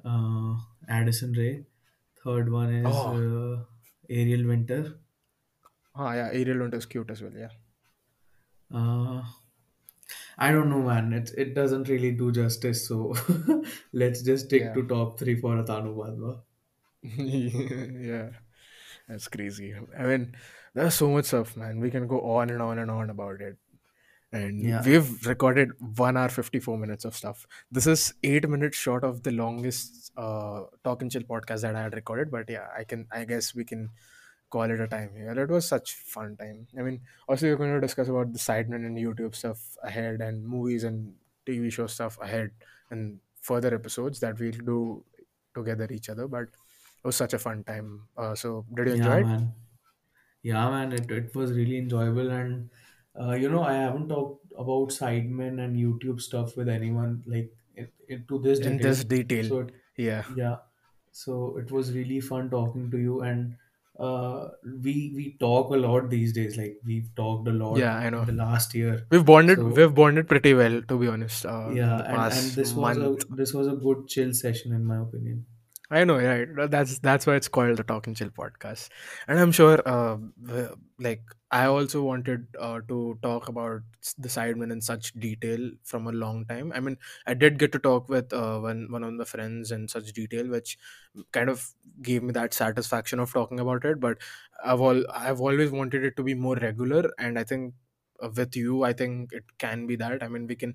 uh, 0.05 0.57
Addison 0.89 1.33
Rae, 1.33 1.67
third 2.23 2.51
one 2.51 2.73
is 2.73 3.07
Oh, 3.07 3.07
uh, 3.07 3.65
Ariel 4.09 4.47
Winter. 4.47 5.01
ah, 5.95 6.15
yeah, 6.15 6.31
Ariel 6.33 6.59
Winter 6.59 6.79
is 6.79 6.87
cute 6.87 7.11
as 7.11 7.23
well. 7.23 7.33
Yeah, 7.33 7.51
Uh, 8.71 9.23
I 10.37 10.51
don't 10.51 10.69
know, 10.71 10.83
man. 10.83 11.13
It 11.13 11.31
it 11.39 11.55
doesn't 11.55 11.89
really 11.89 12.11
do 12.11 12.33
justice. 12.33 12.89
So 12.89 13.15
let's 13.93 14.23
just 14.23 14.47
stick 14.47 14.73
yeah, 14.73 14.75
to 14.75 14.87
top 14.89 15.19
three 15.21 15.41
for 15.41 15.55
Atanu 15.63 15.95
Badwa. 15.97 16.43
yeah. 17.03 18.31
That's 19.11 19.29
crazy. 19.29 19.75
I 19.99 20.05
mean, 20.05 20.37
there's 20.75 20.95
so 20.95 21.11
much 21.11 21.25
stuff, 21.27 21.57
man. 21.57 21.81
We 21.81 21.91
can 21.91 22.07
go 22.07 22.21
on 22.21 22.51
and 22.51 22.63
on 22.63 22.79
and 22.79 22.91
on 22.91 23.11
about 23.11 23.41
it. 23.41 23.57
And 24.33 24.63
Yeah, 24.63 24.83
we've 24.87 25.27
recorded 25.27 25.73
one 25.97 26.17
hour 26.17 26.29
fifty 26.29 26.61
four 26.61 26.79
minutes 26.79 27.05
of 27.05 27.17
stuff. 27.17 27.47
This 27.73 27.89
is 27.89 28.15
eight 28.23 28.49
minutes 28.49 28.77
short 28.77 29.03
of 29.03 29.25
the 29.25 29.33
longest 29.33 30.13
uh, 30.17 30.63
talk 30.85 31.03
and 31.03 31.11
chill 31.11 31.23
podcast 31.23 31.63
that 31.63 31.75
I 31.75 31.83
had 31.83 31.95
recorded. 31.95 32.31
But 32.31 32.49
yeah, 32.49 32.69
I 32.79 32.85
can. 32.85 33.09
I 33.11 33.25
guess 33.25 33.55
we 33.55 33.65
can 33.65 33.91
call 34.49 34.63
it 34.63 34.81
a 34.81 34.87
time 34.87 35.11
here. 35.17 35.33
It 35.33 35.51
was 35.51 35.67
such 35.67 35.95
fun 35.95 36.37
time. 36.37 36.69
I 36.79 36.83
mean, 36.83 37.01
also 37.29 37.47
we're 37.49 37.57
going 37.57 37.75
to 37.75 37.81
discuss 37.81 38.09
about 38.09 38.33
the 38.33 38.39
Sidemen 38.39 38.87
and 38.87 38.97
YouTube 38.97 39.35
stuff 39.35 39.77
ahead, 39.83 40.21
and 40.21 40.47
movies 40.47 40.85
and 40.85 41.15
TV 41.45 41.73
show 41.73 41.89
stuff 41.89 42.17
ahead, 42.23 42.53
and 42.91 43.19
further 43.41 43.75
episodes 43.75 44.21
that 44.21 44.39
we'll 44.39 44.53
do 44.53 45.05
together 45.55 45.89
each 45.91 46.09
other. 46.09 46.29
But 46.29 46.49
It 47.05 47.09
was 47.09 47.17
such 47.17 47.35
a 47.35 47.39
fun 47.39 47.65
time. 47.65 48.09
Uh, 48.17 48.35
so 48.35 48.67
did 48.75 48.87
you 48.87 48.93
Yeah, 48.93 48.95
enjoy 48.95 49.21
it? 49.21 49.29
man. 49.29 49.55
Yeah, 50.43 50.71
man, 50.71 50.93
it, 50.93 51.11
it 51.11 51.35
was 51.37 51.53
really 51.53 51.79
enjoyable. 51.79 52.31
And, 52.31 52.71
uh, 53.21 53.33
you 53.33 53.49
know, 53.51 53.63
I 53.63 53.75
haven't 53.75 54.09
talked 54.09 54.47
about 54.57 54.91
Sidemen 54.91 55.63
and 55.65 55.77
YouTube 55.77 56.21
stuff 56.21 56.57
with 56.57 56.69
anyone 56.69 57.23
like 57.27 57.53
it, 57.75 57.95
it, 58.09 58.29
to 58.29 58.39
this 58.41 58.61
In 58.61 58.79
detail. 58.79 58.81
this 58.81 59.03
detail. 59.05 59.45
So, 59.45 59.61
it, 59.61 59.75
Yeah. 59.97 60.25
yeah, 60.27 60.59
so 61.13 61.57
it 61.59 61.71
was 61.73 61.93
really 61.95 62.21
fun 62.21 62.51
talking 62.51 62.91
to 62.91 62.99
you. 62.99 63.23
And 63.23 63.57
uh, 63.99 64.51
we 64.65 65.13
we 65.15 65.37
talk 65.41 65.73
a 65.73 65.79
lot 65.79 66.11
these 66.11 66.33
days. 66.33 66.57
Like 66.57 66.81
we've 66.85 67.15
talked 67.17 67.49
a 67.49 67.53
lot 67.53 67.83
Yeah, 67.83 67.95
I 67.97 68.11
in 68.19 68.25
know. 68.25 68.27
the 68.27 68.33
last 68.33 68.75
year. 68.75 69.09
We've 69.11 69.25
bonded 69.25 69.63
So 69.63 69.77
we've 69.77 69.95
bonded 69.95 70.29
pretty 70.29 70.55
well 70.55 70.83
to 70.83 70.99
be 70.99 71.09
honest 71.09 71.47
uh, 71.47 71.79
in 71.87 71.97
yeah, 71.97 71.97
the 71.97 72.05
and 72.13 72.27
and 72.29 72.55
past 72.55 72.57
this 72.57 72.77
was 72.77 72.97
a 72.99 73.09
month. 73.09 73.25
this 73.31 73.55
was 73.55 73.67
a 73.67 73.77
good 73.77 74.09
chill 74.09 74.33
session 74.35 74.73
in 74.73 74.85
my 74.85 74.99
opinion. 74.99 75.47
I 75.93 76.05
know, 76.05 76.19
right? 76.19 76.47
That's 76.71 77.01
that's 77.01 77.27
why 77.27 77.35
it's 77.35 77.49
called 77.49 77.77
the 77.77 77.83
Talk 77.83 78.07
and 78.07 78.17
Chill 78.17 78.31
podcast. 78.31 78.91
And 79.27 79.41
I'm 79.41 79.51
sure, 79.51 79.81
uh, 79.85 80.19
like, 81.01 81.23
I 81.51 81.65
also 81.67 82.03
wanted 82.03 82.47
uh, 82.61 82.81
to 82.87 83.19
talk 83.23 83.49
about 83.49 83.81
the 84.17 84.29
Sidemen 84.29 84.71
in 84.71 84.81
such 84.81 85.13
detail 85.15 85.69
from 85.83 86.07
a 86.07 86.13
long 86.13 86.45
time. 86.45 86.71
I 86.73 86.79
mean, 86.79 86.97
I 87.27 87.35
did 87.35 87.59
get 87.59 87.73
to 87.73 87.81
talk 87.81 88.09
with 88.09 88.33
uh, 88.33 88.61
one 88.61 88.87
one 88.93 89.03
of 89.03 89.19
the 89.19 89.25
friends 89.27 89.73
in 89.73 89.89
such 89.89 90.13
detail, 90.13 90.47
which 90.49 90.79
kind 91.33 91.51
of 91.51 91.69
gave 92.03 92.23
me 92.23 92.33
that 92.35 92.55
satisfaction 92.55 93.19
of 93.19 93.33
talking 93.33 93.59
about 93.59 93.85
it. 93.85 93.99
But 93.99 94.19
I've 94.65 94.81
all 94.81 95.05
I've 95.13 95.41
always 95.41 95.73
wanted 95.73 96.05
it 96.05 96.17
to 96.19 96.23
be 96.23 96.35
more 96.35 96.55
regular, 96.57 97.11
and 97.19 97.37
I 97.37 97.43
think. 97.45 97.75
Uh, 98.23 98.29
With 98.37 98.57
you, 98.57 98.83
I 98.85 98.93
think 98.93 99.33
it 99.33 99.45
can 99.59 99.87
be 99.87 99.97
that. 99.97 100.23
I 100.23 100.29
mean, 100.29 100.47
we 100.47 100.57
can 100.57 100.75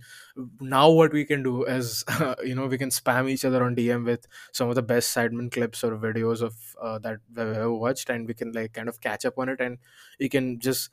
now 0.59 0.89
what 0.91 1.13
we 1.13 1.25
can 1.25 1.43
do 1.43 1.63
is, 1.63 2.03
you 2.43 2.55
know, 2.55 2.67
we 2.67 2.77
can 2.77 2.89
spam 2.89 3.29
each 3.29 3.45
other 3.45 3.63
on 3.63 3.75
DM 3.75 4.03
with 4.03 4.27
some 4.51 4.69
of 4.69 4.75
the 4.75 4.81
best 4.83 5.15
sidemen 5.15 5.51
clips 5.51 5.83
or 5.83 5.97
videos 5.97 6.41
of 6.41 6.55
uh, 6.81 6.99
that 6.99 7.19
we 7.35 7.43
have 7.43 7.71
watched 7.71 8.09
and 8.09 8.27
we 8.27 8.33
can 8.33 8.51
like 8.51 8.73
kind 8.73 8.89
of 8.89 9.01
catch 9.01 9.25
up 9.25 9.37
on 9.37 9.49
it 9.49 9.59
and 9.61 9.77
we 10.19 10.29
can 10.29 10.59
just 10.59 10.89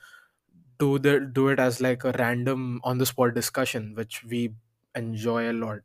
do 0.78 0.98
the 0.98 1.20
do 1.20 1.48
it 1.48 1.58
as 1.60 1.80
like 1.80 2.04
a 2.04 2.12
random 2.18 2.80
on 2.84 2.98
the 2.98 3.06
spot 3.06 3.34
discussion 3.34 3.94
which 3.94 4.24
we 4.24 4.54
enjoy 4.94 5.50
a 5.50 5.52
lot 5.52 5.80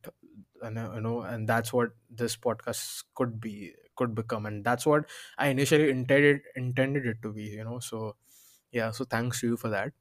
and 0.61 0.77
uh, 0.79 0.91
you 0.95 1.01
know 1.01 1.21
and 1.21 1.47
that's 1.47 1.71
what 1.73 1.91
this 2.09 2.35
podcast 2.35 3.03
could 3.15 3.39
be 3.39 3.73
could 3.95 4.15
become 4.15 4.45
and 4.45 4.63
that's 4.63 4.85
what 4.85 5.05
i 5.37 5.47
initially 5.47 5.89
intended 5.89 6.41
intended 6.55 7.05
it 7.05 7.21
to 7.21 7.31
be 7.31 7.43
you 7.43 7.63
know 7.63 7.79
so 7.79 8.15
yeah 8.71 8.91
so 8.91 9.05
thanks 9.05 9.41
to 9.41 9.47
you 9.47 9.57
for 9.57 9.69
that 9.69 9.93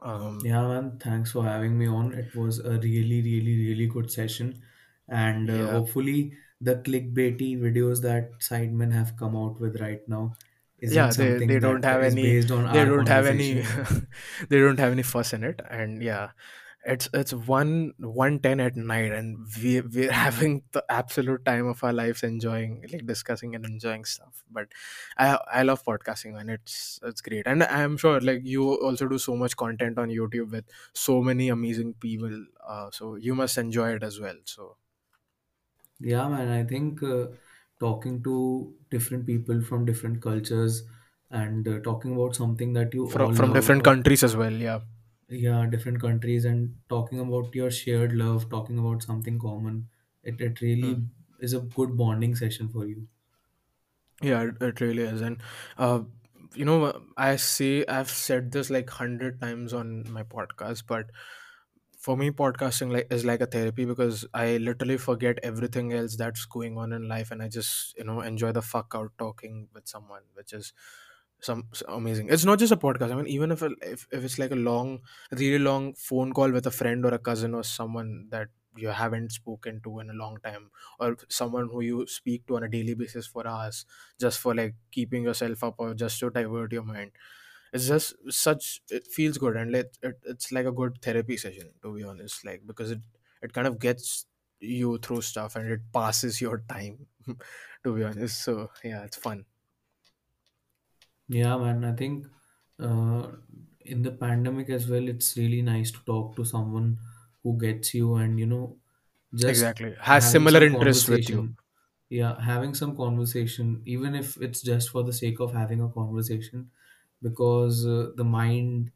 um 0.00 0.38
Yeah, 0.42 0.66
man, 0.68 0.98
thanks 0.98 1.32
for 1.32 1.44
having 1.44 1.78
me 1.78 1.86
on. 1.86 2.12
It 2.14 2.34
was 2.34 2.58
a 2.60 2.78
really, 2.78 3.22
really, 3.22 3.56
really 3.68 3.86
good 3.86 4.10
session. 4.10 4.62
And 5.08 5.50
uh, 5.50 5.66
yeah 5.66 5.68
hopefully, 5.68 6.36
the 6.60 6.76
clickbaity 6.76 7.58
videos 7.58 8.02
that 8.02 8.38
Sidemen 8.40 8.92
have 8.92 9.16
come 9.16 9.36
out 9.36 9.60
with 9.60 9.80
right 9.80 10.06
now 10.08 10.34
isn't 10.80 11.06
yeah 11.06 11.12
they 11.12 11.40
they 11.40 11.58
don't 11.58 11.84
that 11.84 11.84
have 11.84 12.02
is 12.02 12.14
any 12.14 12.26
based 12.26 12.50
on 12.50 12.64
they 12.70 12.84
our 12.84 12.86
don't 12.86 13.08
have 13.08 13.26
any 13.26 13.54
conversation. 13.54 13.98
they 14.48 14.58
don't 14.60 14.78
have 14.78 14.92
any 14.92 15.02
fuss 15.02 15.32
in 15.32 15.44
it 15.44 15.60
and 15.68 16.02
yeah 16.02 16.30
it's 16.88 17.08
it's 17.12 17.32
1 17.32 17.94
110 17.98 18.60
at 18.60 18.76
night 18.76 19.12
and 19.12 19.46
we 19.62 19.80
we're 19.80 20.12
having 20.20 20.62
the 20.72 20.84
absolute 20.90 21.44
time 21.44 21.66
of 21.66 21.82
our 21.84 21.92
lives 21.92 22.22
enjoying 22.22 22.84
like 22.92 23.06
discussing 23.06 23.54
and 23.54 23.64
enjoying 23.64 24.04
stuff. 24.04 24.42
But 24.50 24.68
i 25.16 25.38
i 25.60 25.62
love 25.62 25.84
podcasting 25.84 26.38
and 26.40 26.50
it's 26.50 26.98
it's 27.02 27.20
great. 27.20 27.46
And 27.46 27.62
i'm 27.64 27.96
sure 27.96 28.20
like 28.20 28.40
you 28.44 28.64
also 28.88 29.08
do 29.08 29.18
so 29.18 29.36
much 29.36 29.56
content 29.56 29.98
on 29.98 30.08
youtube 30.08 30.50
with 30.50 30.64
so 30.94 31.22
many 31.22 31.48
amazing 31.48 31.94
people 31.94 32.46
uh, 32.66 32.90
so 32.90 33.14
you 33.16 33.34
must 33.34 33.58
enjoy 33.58 33.94
it 33.96 34.02
as 34.02 34.20
well 34.20 34.36
so. 34.44 34.76
Yeah, 36.00 36.28
man, 36.28 36.48
I 36.48 36.64
think 36.64 37.02
uh, 37.02 37.28
talking 37.80 38.22
to 38.24 38.76
different 38.90 39.26
people 39.26 39.62
from 39.62 39.84
different 39.84 40.22
cultures 40.22 40.82
and 41.30 41.66
uh, 41.68 41.80
talking 41.80 42.14
about 42.14 42.34
something 42.36 42.72
that 42.74 42.94
you 42.94 43.08
from 43.12 43.32
from 43.34 43.52
love 43.52 43.58
different 43.58 43.82
countries 43.88 44.22
as 44.22 44.36
well 44.36 44.52
yeah 44.52 44.80
yeah 45.30 45.64
different 45.66 46.00
countries 46.00 46.44
and 46.44 46.74
talking 46.88 47.20
about 47.20 47.54
your 47.54 47.70
shared 47.70 48.12
love 48.12 48.48
talking 48.50 48.78
about 48.78 49.02
something 49.02 49.38
common 49.38 49.88
it, 50.22 50.40
it 50.40 50.60
really 50.60 51.02
is 51.40 51.52
a 51.54 51.60
good 51.60 51.96
bonding 51.96 52.34
session 52.34 52.68
for 52.68 52.86
you 52.86 53.06
Yeah, 54.22 54.42
it, 54.44 54.56
it 54.62 54.80
really 54.80 55.02
is. 55.02 55.20
And, 55.20 55.40
uh, 55.76 56.02
you 56.54 56.64
know, 56.64 57.04
I 57.16 57.36
say 57.36 57.84
I've 57.86 58.10
said 58.10 58.50
this 58.52 58.70
like 58.70 58.88
100 58.90 59.40
times 59.40 59.72
on 59.72 60.10
my 60.10 60.22
podcast, 60.24 60.84
but 60.86 61.10
for 61.98 62.16
me, 62.16 62.30
podcasting 62.30 62.92
like 62.92 63.08
is 63.12 63.24
like 63.24 63.40
a 63.40 63.46
therapy 63.46 63.84
because 63.84 64.26
I 64.34 64.56
literally 64.58 64.98
forget 64.98 65.38
everything 65.42 65.92
else 65.92 66.16
that's 66.16 66.46
going 66.46 66.78
on 66.78 66.92
in 66.92 67.08
life 67.08 67.30
and 67.30 67.42
I 67.42 67.48
just, 67.48 67.96
you 67.98 68.04
know, 68.04 68.20
enjoy 68.22 68.52
the 68.52 68.62
fuck 68.62 68.92
out 68.94 69.12
talking 69.18 69.68
with 69.74 69.88
someone, 69.88 70.22
which 70.34 70.52
is 70.52 70.72
some 71.40 71.68
amazing. 71.88 72.28
It's 72.30 72.44
not 72.44 72.58
just 72.58 72.72
a 72.72 72.76
podcast. 72.76 73.12
I 73.12 73.14
mean, 73.16 73.26
even 73.26 73.52
if, 73.52 73.62
if 73.62 74.06
if 74.10 74.24
it's 74.24 74.38
like 74.38 74.50
a 74.50 74.56
long, 74.56 75.00
really 75.32 75.58
long 75.58 75.94
phone 75.94 76.32
call 76.32 76.50
with 76.50 76.66
a 76.66 76.70
friend 76.70 77.04
or 77.04 77.14
a 77.14 77.18
cousin 77.18 77.54
or 77.54 77.62
someone 77.62 78.28
that 78.30 78.48
you 78.76 78.88
haven't 78.88 79.32
spoken 79.32 79.80
to 79.82 79.98
in 80.00 80.10
a 80.10 80.12
long 80.12 80.38
time 80.44 80.70
or 81.00 81.16
someone 81.28 81.68
who 81.68 81.80
you 81.80 82.06
speak 82.06 82.46
to 82.46 82.56
on 82.56 82.62
a 82.62 82.68
daily 82.68 82.94
basis 82.94 83.26
for 83.26 83.46
hours 83.46 83.84
just 84.20 84.38
for 84.38 84.54
like 84.54 84.74
keeping 84.92 85.24
yourself 85.24 85.64
up 85.64 85.74
or 85.78 85.94
just 85.94 86.20
to 86.20 86.30
divert 86.30 86.72
your 86.72 86.84
mind 86.84 87.10
it's 87.72 87.86
just 87.88 88.14
such 88.30 88.80
it 88.90 89.06
feels 89.06 89.38
good 89.38 89.56
and 89.56 89.74
it, 89.74 89.98
it 90.02 90.18
it's 90.24 90.52
like 90.52 90.66
a 90.66 90.72
good 90.72 91.00
therapy 91.02 91.36
session 91.36 91.72
to 91.82 91.94
be 91.94 92.02
honest 92.02 92.44
like 92.44 92.62
because 92.66 92.90
it 92.90 93.00
it 93.42 93.52
kind 93.52 93.66
of 93.66 93.78
gets 93.78 94.26
you 94.60 94.98
through 94.98 95.20
stuff 95.20 95.56
and 95.56 95.70
it 95.70 95.80
passes 95.92 96.40
your 96.40 96.58
time 96.68 97.06
to 97.84 97.94
be 97.94 98.04
honest 98.04 98.42
so 98.42 98.70
yeah 98.84 99.04
it's 99.04 99.16
fun 99.16 99.44
yeah 101.28 101.56
man 101.56 101.84
i 101.84 101.92
think 102.00 102.26
uh, 102.80 103.26
in 103.80 104.02
the 104.02 104.10
pandemic 104.22 104.68
as 104.70 104.88
well 104.88 105.08
it's 105.08 105.36
really 105.36 105.62
nice 105.62 105.90
to 105.90 106.00
talk 106.04 106.34
to 106.36 106.44
someone 106.44 106.98
who 107.42 107.56
gets 107.58 107.94
you 107.94 108.14
and 108.14 108.38
you 108.38 108.46
know 108.46 108.76
just 109.34 109.72
exactly. 109.72 109.94
Has 110.00 110.28
having 110.28 110.30
similar 110.30 110.62
some 110.62 110.64
interests 110.64 111.08
with 111.08 111.28
you. 111.28 111.40
conversation. 111.40 111.56
Yeah 112.10 112.40
having 112.40 112.74
some 112.74 112.96
conversation 112.96 113.82
even 113.86 114.14
if 114.14 114.36
it's 114.42 114.62
just 114.62 114.90
for 114.90 115.02
the 115.02 115.12
sake 115.12 115.40
of 115.40 115.52
having 115.52 115.80
a 115.82 115.88
conversation 115.90 116.70
because 117.22 117.86
uh, 117.86 118.12
the 118.16 118.24
mind 118.24 118.92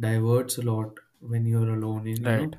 diverts 0.00 0.58
a 0.58 0.62
lot 0.62 0.98
when 1.20 1.46
you're 1.46 1.74
alone 1.74 2.06
in, 2.08 2.22
you 2.24 2.32
right. 2.32 2.46
Know 2.46 2.58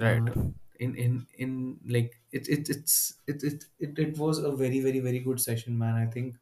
right. 0.00 0.28
Uh, 0.36 0.50
in 0.80 0.96
in 0.96 1.26
in 1.38 1.80
like 1.86 2.20
it, 2.32 2.48
it 2.48 2.68
it's 2.68 3.20
it, 3.26 3.42
it 3.44 3.64
it 3.78 3.98
it 3.98 4.18
was 4.18 4.38
a 4.38 4.50
very 4.52 4.80
very 4.80 4.98
very 5.00 5.20
good 5.20 5.40
session 5.40 5.78
man 5.78 5.94
i 5.94 6.06
think 6.06 6.36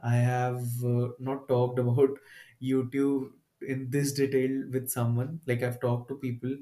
i 0.00 0.16
have 0.16 0.62
uh, 0.84 1.08
not 1.18 1.48
talked 1.48 1.78
about 1.78 2.18
youtube 2.62 3.32
in 3.60 3.90
this 3.90 4.12
detail 4.12 4.54
with 4.72 4.88
someone 4.90 5.40
like 5.46 5.62
i've 5.62 5.80
talked 5.80 6.08
to 6.08 6.16
people 6.16 6.56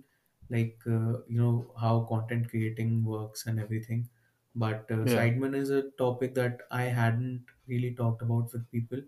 like 0.48 0.78
uh, 0.86 1.14
you 1.28 1.38
know 1.42 1.72
how 1.80 1.94
content 2.12 2.48
creating 2.50 3.04
works 3.04 3.46
and 3.46 3.60
everything 3.60 4.08
but 4.54 4.90
uh, 4.90 5.04
yeah 5.04 5.14
Sidemen 5.14 5.54
is 5.54 5.70
a 5.70 5.82
topic 6.04 6.34
that 6.34 6.62
i 6.70 6.82
hadn't 7.00 7.46
really 7.66 7.94
talked 7.94 8.22
about 8.22 8.52
with 8.52 8.70
people 8.70 9.02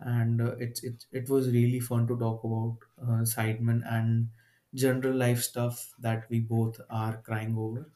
and 0.00 0.40
uh, 0.40 0.56
it's 0.58 0.82
it, 0.84 1.06
it 1.12 1.28
was 1.28 1.50
really 1.50 1.80
fun 1.80 2.06
to 2.06 2.18
talk 2.18 2.44
about 2.44 2.78
uh, 3.02 3.22
Sidemen 3.34 3.82
and 3.86 4.30
general 4.74 5.14
life 5.16 5.42
stuff 5.42 5.94
that 5.98 6.28
we 6.30 6.40
both 6.40 6.80
are 6.90 7.16
crying 7.18 7.56
over. 7.56 7.90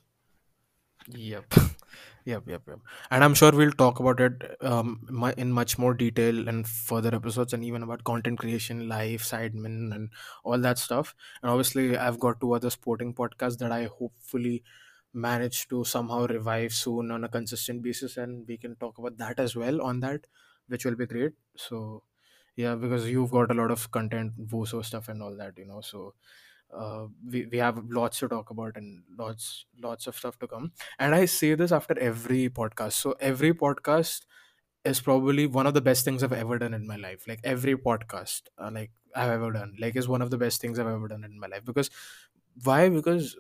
Yep. 1.09 1.55
Yep, 2.25 2.45
yep, 2.47 2.63
yep. 2.69 2.79
And 3.11 3.25
I'm 3.25 3.35
sure 3.35 3.51
we'll 3.51 3.73
talk 3.73 3.99
about 3.99 4.21
it 4.21 4.57
um, 4.63 5.01
in 5.37 5.51
much 5.51 5.77
more 5.77 5.93
detail 5.93 6.47
in 6.49 6.63
further 6.65 7.13
episodes 7.15 7.53
and 7.53 7.65
even 7.65 7.83
about 7.83 8.05
content 8.05 8.39
creation, 8.39 8.89
life, 8.89 9.23
sidemen, 9.25 9.93
and 9.95 10.11
all 10.45 10.59
that 10.59 10.79
stuff. 10.79 11.17
And 11.43 11.51
obviously, 11.51 11.97
I've 11.97 12.21
got 12.21 12.41
two 12.41 12.53
other 12.53 12.71
sporting 12.71 13.13
podcasts 13.13 13.59
that 13.59 13.73
I 13.73 13.85
hopefully 13.87 14.63
manage 15.13 15.67
to 15.69 15.85
somehow 15.85 16.27
revive 16.27 16.73
soon 16.73 17.11
on 17.11 17.25
a 17.25 17.29
consistent 17.29 17.83
basis. 17.83 18.17
And 18.17 18.47
we 18.47 18.57
can 18.57 18.77
talk 18.77 18.99
about 18.99 19.17
that 19.19 19.41
as 19.41 19.57
well 19.57 19.83
on 19.83 19.99
that, 20.01 20.27
which 20.69 20.85
will 20.85 20.95
be 20.97 21.07
great. 21.07 21.33
So, 21.57 22.05
yeah, 22.55 22.77
because 22.77 23.09
you've 23.09 23.33
got 23.33 23.51
a 23.51 23.55
lot 23.55 23.73
of 23.73 23.91
content, 23.91 24.35
Voso 24.49 24.85
stuff, 24.85 25.09
and 25.09 25.23
all 25.23 25.37
that, 25.37 25.59
you 25.59 25.67
know. 25.67 25.81
So, 25.81 26.15
uh, 26.73 27.07
we, 27.29 27.47
we 27.47 27.59
have 27.59 27.79
lots 27.91 28.19
to 28.21 28.29
talk 28.29 28.51
about 28.51 28.77
and 28.77 29.03
lots 29.19 29.67
lots 29.83 30.07
of 30.07 30.17
stuff 30.17 30.39
to 30.39 30.47
come. 30.47 30.73
And 30.99 31.15
i 31.15 31.25
say 31.27 31.55
this 31.55 31.73
after 31.73 31.99
every 31.99 32.49
podcast. 32.49 32.93
So 32.93 33.15
every 33.21 33.53
podcast 33.53 34.23
is 34.85 35.01
probably 35.01 35.47
one 35.47 35.67
of 35.67 35.75
the 35.75 35.81
best 35.81 36.05
things 36.05 36.23
i've 36.23 36.33
ever 36.33 36.59
done 36.59 36.75
in 36.75 36.87
my 36.87 36.97
life. 36.97 37.27
Like 37.29 37.41
every 37.45 37.77
podcast 37.77 38.43
uh, 38.59 38.71
like 38.73 38.91
i've 39.15 39.31
ever 39.31 39.53
done 39.53 39.77
like 39.79 39.95
is 39.97 40.09
one 40.09 40.23
of 40.23 40.31
the 40.31 40.39
best 40.39 40.61
things 40.63 40.79
i've 40.79 40.87
ever 40.87 41.09
done 41.09 41.25
in 41.25 41.39
my 41.39 41.47
life. 41.47 41.65
Because 41.65 41.91
why? 42.65 42.89
Because 42.89 43.37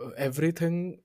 uh, 0.00 0.10
everything 0.16 1.00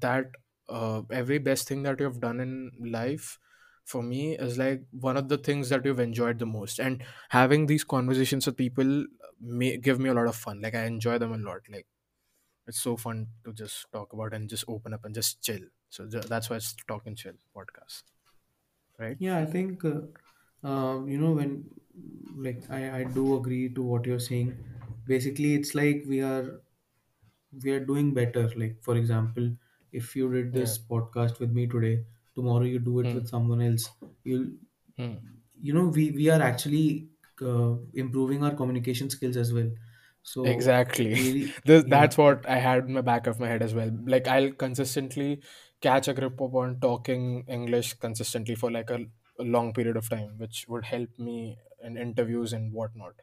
that 0.00 0.26
uh, 0.68 1.02
every 1.10 1.38
best 1.38 1.68
thing 1.68 1.82
that 1.82 2.00
you've 2.00 2.20
done 2.20 2.40
in 2.40 2.70
life 2.80 3.38
for 3.84 4.02
me 4.02 4.36
is 4.38 4.58
like 4.58 4.82
one 4.92 5.16
of 5.16 5.28
the 5.28 5.36
things 5.38 5.68
that 5.68 5.84
you've 5.84 6.00
enjoyed 6.00 6.38
the 6.38 6.46
most. 6.46 6.78
And 6.78 7.02
having 7.30 7.66
these 7.66 7.84
conversations 7.84 8.46
with 8.46 8.56
people 8.56 9.04
may 9.42 9.76
give 9.78 10.00
me 10.00 10.08
a 10.10 10.14
lot 10.14 10.26
of 10.28 10.36
fun 10.36 10.60
like 10.60 10.74
i 10.74 10.84
enjoy 10.84 11.18
them 11.18 11.32
a 11.32 11.38
lot 11.38 11.62
like 11.70 11.86
it's 12.66 12.80
so 12.80 12.96
fun 12.96 13.28
to 13.44 13.52
just 13.52 13.86
talk 13.92 14.12
about 14.12 14.34
and 14.34 14.48
just 14.50 14.64
open 14.68 14.94
up 14.94 15.04
and 15.04 15.14
just 15.14 15.42
chill 15.42 15.62
so 15.90 16.06
th- 16.08 16.26
that's 16.26 16.50
why 16.50 16.56
it's 16.56 16.74
talk 16.88 17.06
and 17.06 17.18
chill 17.18 17.34
podcast 17.56 18.04
right? 18.98 19.18
Yeah, 19.18 19.38
I 19.38 19.46
think 19.46 19.84
uh, 19.84 20.00
um, 20.66 21.08
you 21.08 21.18
know 21.18 21.32
when 21.32 21.70
like 22.36 22.68
I, 22.70 23.00
I 23.00 23.04
do 23.04 23.36
agree 23.36 23.72
to 23.74 23.82
what 23.82 24.06
you're 24.06 24.20
saying. 24.20 24.56
Basically, 25.06 25.54
it's 25.54 25.74
like 25.74 26.04
we 26.06 26.20
are 26.22 26.60
we 27.64 27.70
are 27.72 27.84
doing 27.84 28.14
better. 28.14 28.48
Like 28.56 28.82
for 28.82 28.96
example, 28.96 29.56
if 29.92 30.16
you 30.16 30.32
did 30.32 30.52
Yeah. 30.52 30.60
this 30.60 30.78
podcast 30.78 31.40
with 31.40 31.52
me 31.52 31.66
today, 31.66 32.06
tomorrow 32.34 32.64
you 32.64 32.78
do 32.78 33.00
it 33.00 33.12
Hmm. 33.12 33.14
with 33.14 33.28
someone 33.28 33.62
else. 33.62 33.90
You 34.24 34.58
Hmm. 34.96 35.32
you 35.60 35.72
know 35.74 35.88
we 35.88 36.10
we 36.12 36.28
are 36.30 36.40
actually 36.42 37.11
uh, 37.42 37.76
improving 37.94 38.44
our 38.44 38.54
communication 38.54 39.10
skills 39.10 39.36
as 39.36 39.52
well. 39.52 39.70
So 40.22 40.44
Exactly. 40.44 41.14
really 41.14 41.54
This, 41.64 41.84
yeah 41.84 41.96
that's 41.96 42.18
what 42.18 42.48
I 42.48 42.56
had 42.58 42.84
in 42.86 42.94
the 42.94 43.02
back 43.02 43.26
of 43.26 43.38
my 43.40 43.46
head 43.48 43.62
as 43.62 43.74
well. 43.74 43.90
Like 44.06 44.26
I'll 44.26 44.52
consistently 44.52 45.42
catch 45.80 46.08
a 46.08 46.14
grip 46.14 46.40
upon 46.40 46.80
talking 46.80 47.44
English 47.48 47.94
consistently 47.94 48.54
for 48.56 48.70
like 48.70 48.90
a, 48.90 49.06
a 49.38 49.44
long 49.44 49.72
period 49.72 49.96
of 49.96 50.08
time, 50.08 50.38
which 50.38 50.66
would 50.68 50.84
help 50.86 51.10
me 51.18 51.58
in 51.80 51.96
interviews 51.96 52.52
and 52.52 52.72
whatnot. 52.72 53.14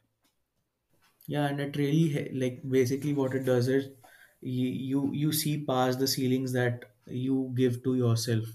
Yeah, 1.28 1.48
and 1.48 1.60
it 1.60 1.76
really 1.78 2.08
he- 2.16 2.40
like 2.40 2.62
basically 2.68 3.14
what 3.14 3.34
it 3.36 3.44
does 3.46 3.68
is 3.68 3.90
you 4.42 4.68
you, 4.92 5.12
you 5.14 5.32
see 5.32 5.64
past 5.66 6.00
the 6.00 6.08
ceilings 6.08 6.54
that 6.54 6.86
you 7.08 7.52
give 7.56 7.84
to 7.84 7.96
yourself. 7.96 8.46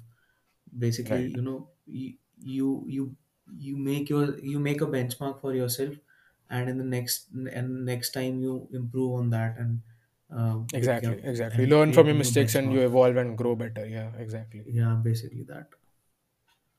Basically, 0.78 1.20
Right. 1.20 1.36
you 1.36 1.42
know, 1.42 1.70
you 1.86 2.14
you 2.38 2.84
you 2.88 3.16
you 3.58 3.76
make 3.76 4.08
your 4.08 4.38
you 4.38 4.58
make 4.58 4.80
a 4.80 4.86
benchmark 4.86 5.40
for 5.40 5.54
yourself, 5.54 5.94
and 6.50 6.68
in 6.68 6.78
the 6.78 6.84
next 6.84 7.28
and 7.52 7.84
next 7.84 8.10
time 8.12 8.40
you 8.40 8.68
improve 8.72 9.14
on 9.20 9.30
that 9.30 9.56
and 9.58 9.80
uh, 10.36 10.58
Exactly. 10.72 11.20
Exactly. 11.22 11.64
and 11.64 11.72
Learn 11.72 11.92
from 11.92 12.04
create 12.04 12.06
your 12.06 12.14
new 12.14 12.18
mistakes 12.18 12.54
and 12.54 12.72
you 12.72 12.80
benchmark. 12.80 12.84
evolve 12.86 13.16
and 13.16 13.38
grow 13.38 13.54
better. 13.56 13.86
Yeah. 13.86 14.10
Exactly. 14.18 14.64
Yeah, 14.66 14.94
basically 15.02 15.44
that. 15.44 15.68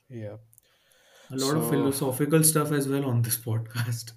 Yeah. 0.10 0.38
A 1.32 1.36
lot 1.36 1.58
of 1.58 1.64
So 1.64 1.70
philosophical 1.72 2.44
stuff 2.44 2.72
as 2.72 2.88
well 2.88 3.06
on 3.06 3.22
this 3.22 3.38
podcast. 3.48 4.12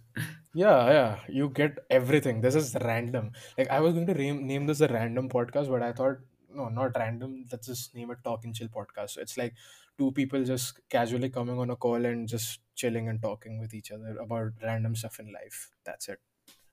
Yeah, 0.55 0.91
yeah, 0.91 1.19
you 1.29 1.51
get 1.51 1.79
everything. 1.91 2.41
This 2.41 2.55
is 2.55 2.75
random. 2.81 3.33
Like 3.57 3.71
I 3.71 3.81
was 3.81 3.95
going 3.95 4.07
to 4.07 4.15
name 4.15 4.47
name 4.47 4.67
this 4.67 4.81
a 4.81 4.89
random 4.89 5.29
podcast, 5.29 5.69
but 5.69 5.83
I 5.83 5.93
thought 5.93 6.19
no, 6.55 6.69
not 6.69 6.97
random. 6.97 7.45
Let's 7.53 7.67
just 7.67 7.95
name 7.95 8.11
it 8.11 8.19
Talk 8.25 8.45
and 8.45 8.55
Chill 8.55 8.69
podcast. 8.69 9.11
So 9.11 9.21
it's 9.21 9.37
like 9.37 9.55
two 9.99 10.13
people 10.13 10.45
just 10.45 10.81
casually 10.89 11.29
coming 11.31 11.59
on 11.59 11.71
a 11.71 11.77
call 11.77 12.05
and 12.07 12.29
just 12.29 12.61
chilling 12.75 13.09
and 13.09 13.21
talking 13.23 13.59
with 13.59 13.75
each 13.75 13.91
other 13.91 14.17
about 14.19 14.53
random 14.63 14.95
stuff 14.97 15.21
in 15.21 15.33
life. 15.33 15.71
That's 15.85 16.09
it. 16.09 16.21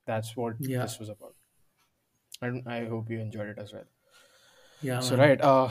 That's 0.06 0.36
what 0.38 0.58
yeah, 0.60 0.80
this 0.82 1.00
was 1.00 1.10
about. 1.10 1.36
And 2.42 2.64
I 2.68 2.86
hope 2.86 3.10
you 3.10 3.20
enjoyed 3.20 3.50
it 3.50 3.60
as 3.60 3.74
well. 3.74 3.84
yeah, 4.82 5.00
So 5.00 5.16
man. 5.16 5.30
right, 5.30 5.42
uh, 5.42 5.70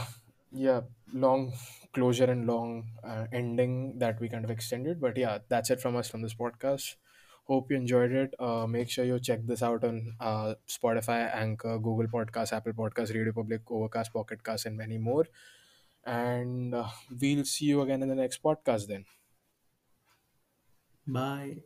yeah, 0.52 0.82
long 1.12 1.52
closure 1.92 2.24
and 2.30 2.46
long 2.46 2.90
uh, 3.02 3.26
ending 3.32 3.98
that 3.98 4.20
we 4.20 4.28
kind 4.28 4.44
of 4.44 4.50
extended, 4.50 5.00
but 5.00 5.16
yeah, 5.16 5.38
that's 5.48 5.70
it 5.70 5.80
from 5.80 5.96
us 5.96 6.08
from 6.08 6.22
this 6.22 6.34
podcast. 6.34 6.96
Hope 7.44 7.70
you 7.70 7.76
enjoyed 7.76 8.12
it. 8.12 8.34
Uh, 8.38 8.66
make 8.66 8.88
sure 8.88 9.04
you 9.04 9.18
check 9.20 9.46
this 9.46 9.62
out 9.62 9.84
on 9.84 10.14
uh, 10.18 10.54
Spotify, 10.66 11.34
Anchor, 11.34 11.78
Google 11.78 12.06
Podcasts, 12.08 12.52
Apple 12.54 12.72
Podcasts, 12.72 13.14
Radio 13.14 13.32
Public, 13.32 13.70
Overcast, 13.70 14.12
Pocket 14.14 14.42
Cast, 14.42 14.64
and 14.66 14.76
many 14.78 14.96
more. 14.96 15.26
And 16.06 16.74
uh, 16.74 16.88
we'll 17.20 17.44
see 17.44 17.66
you 17.66 17.82
again 17.82 18.02
in 18.02 18.08
the 18.08 18.14
next 18.14 18.42
podcast 18.42 18.86
then. 18.86 19.04
Bye. 21.06 21.64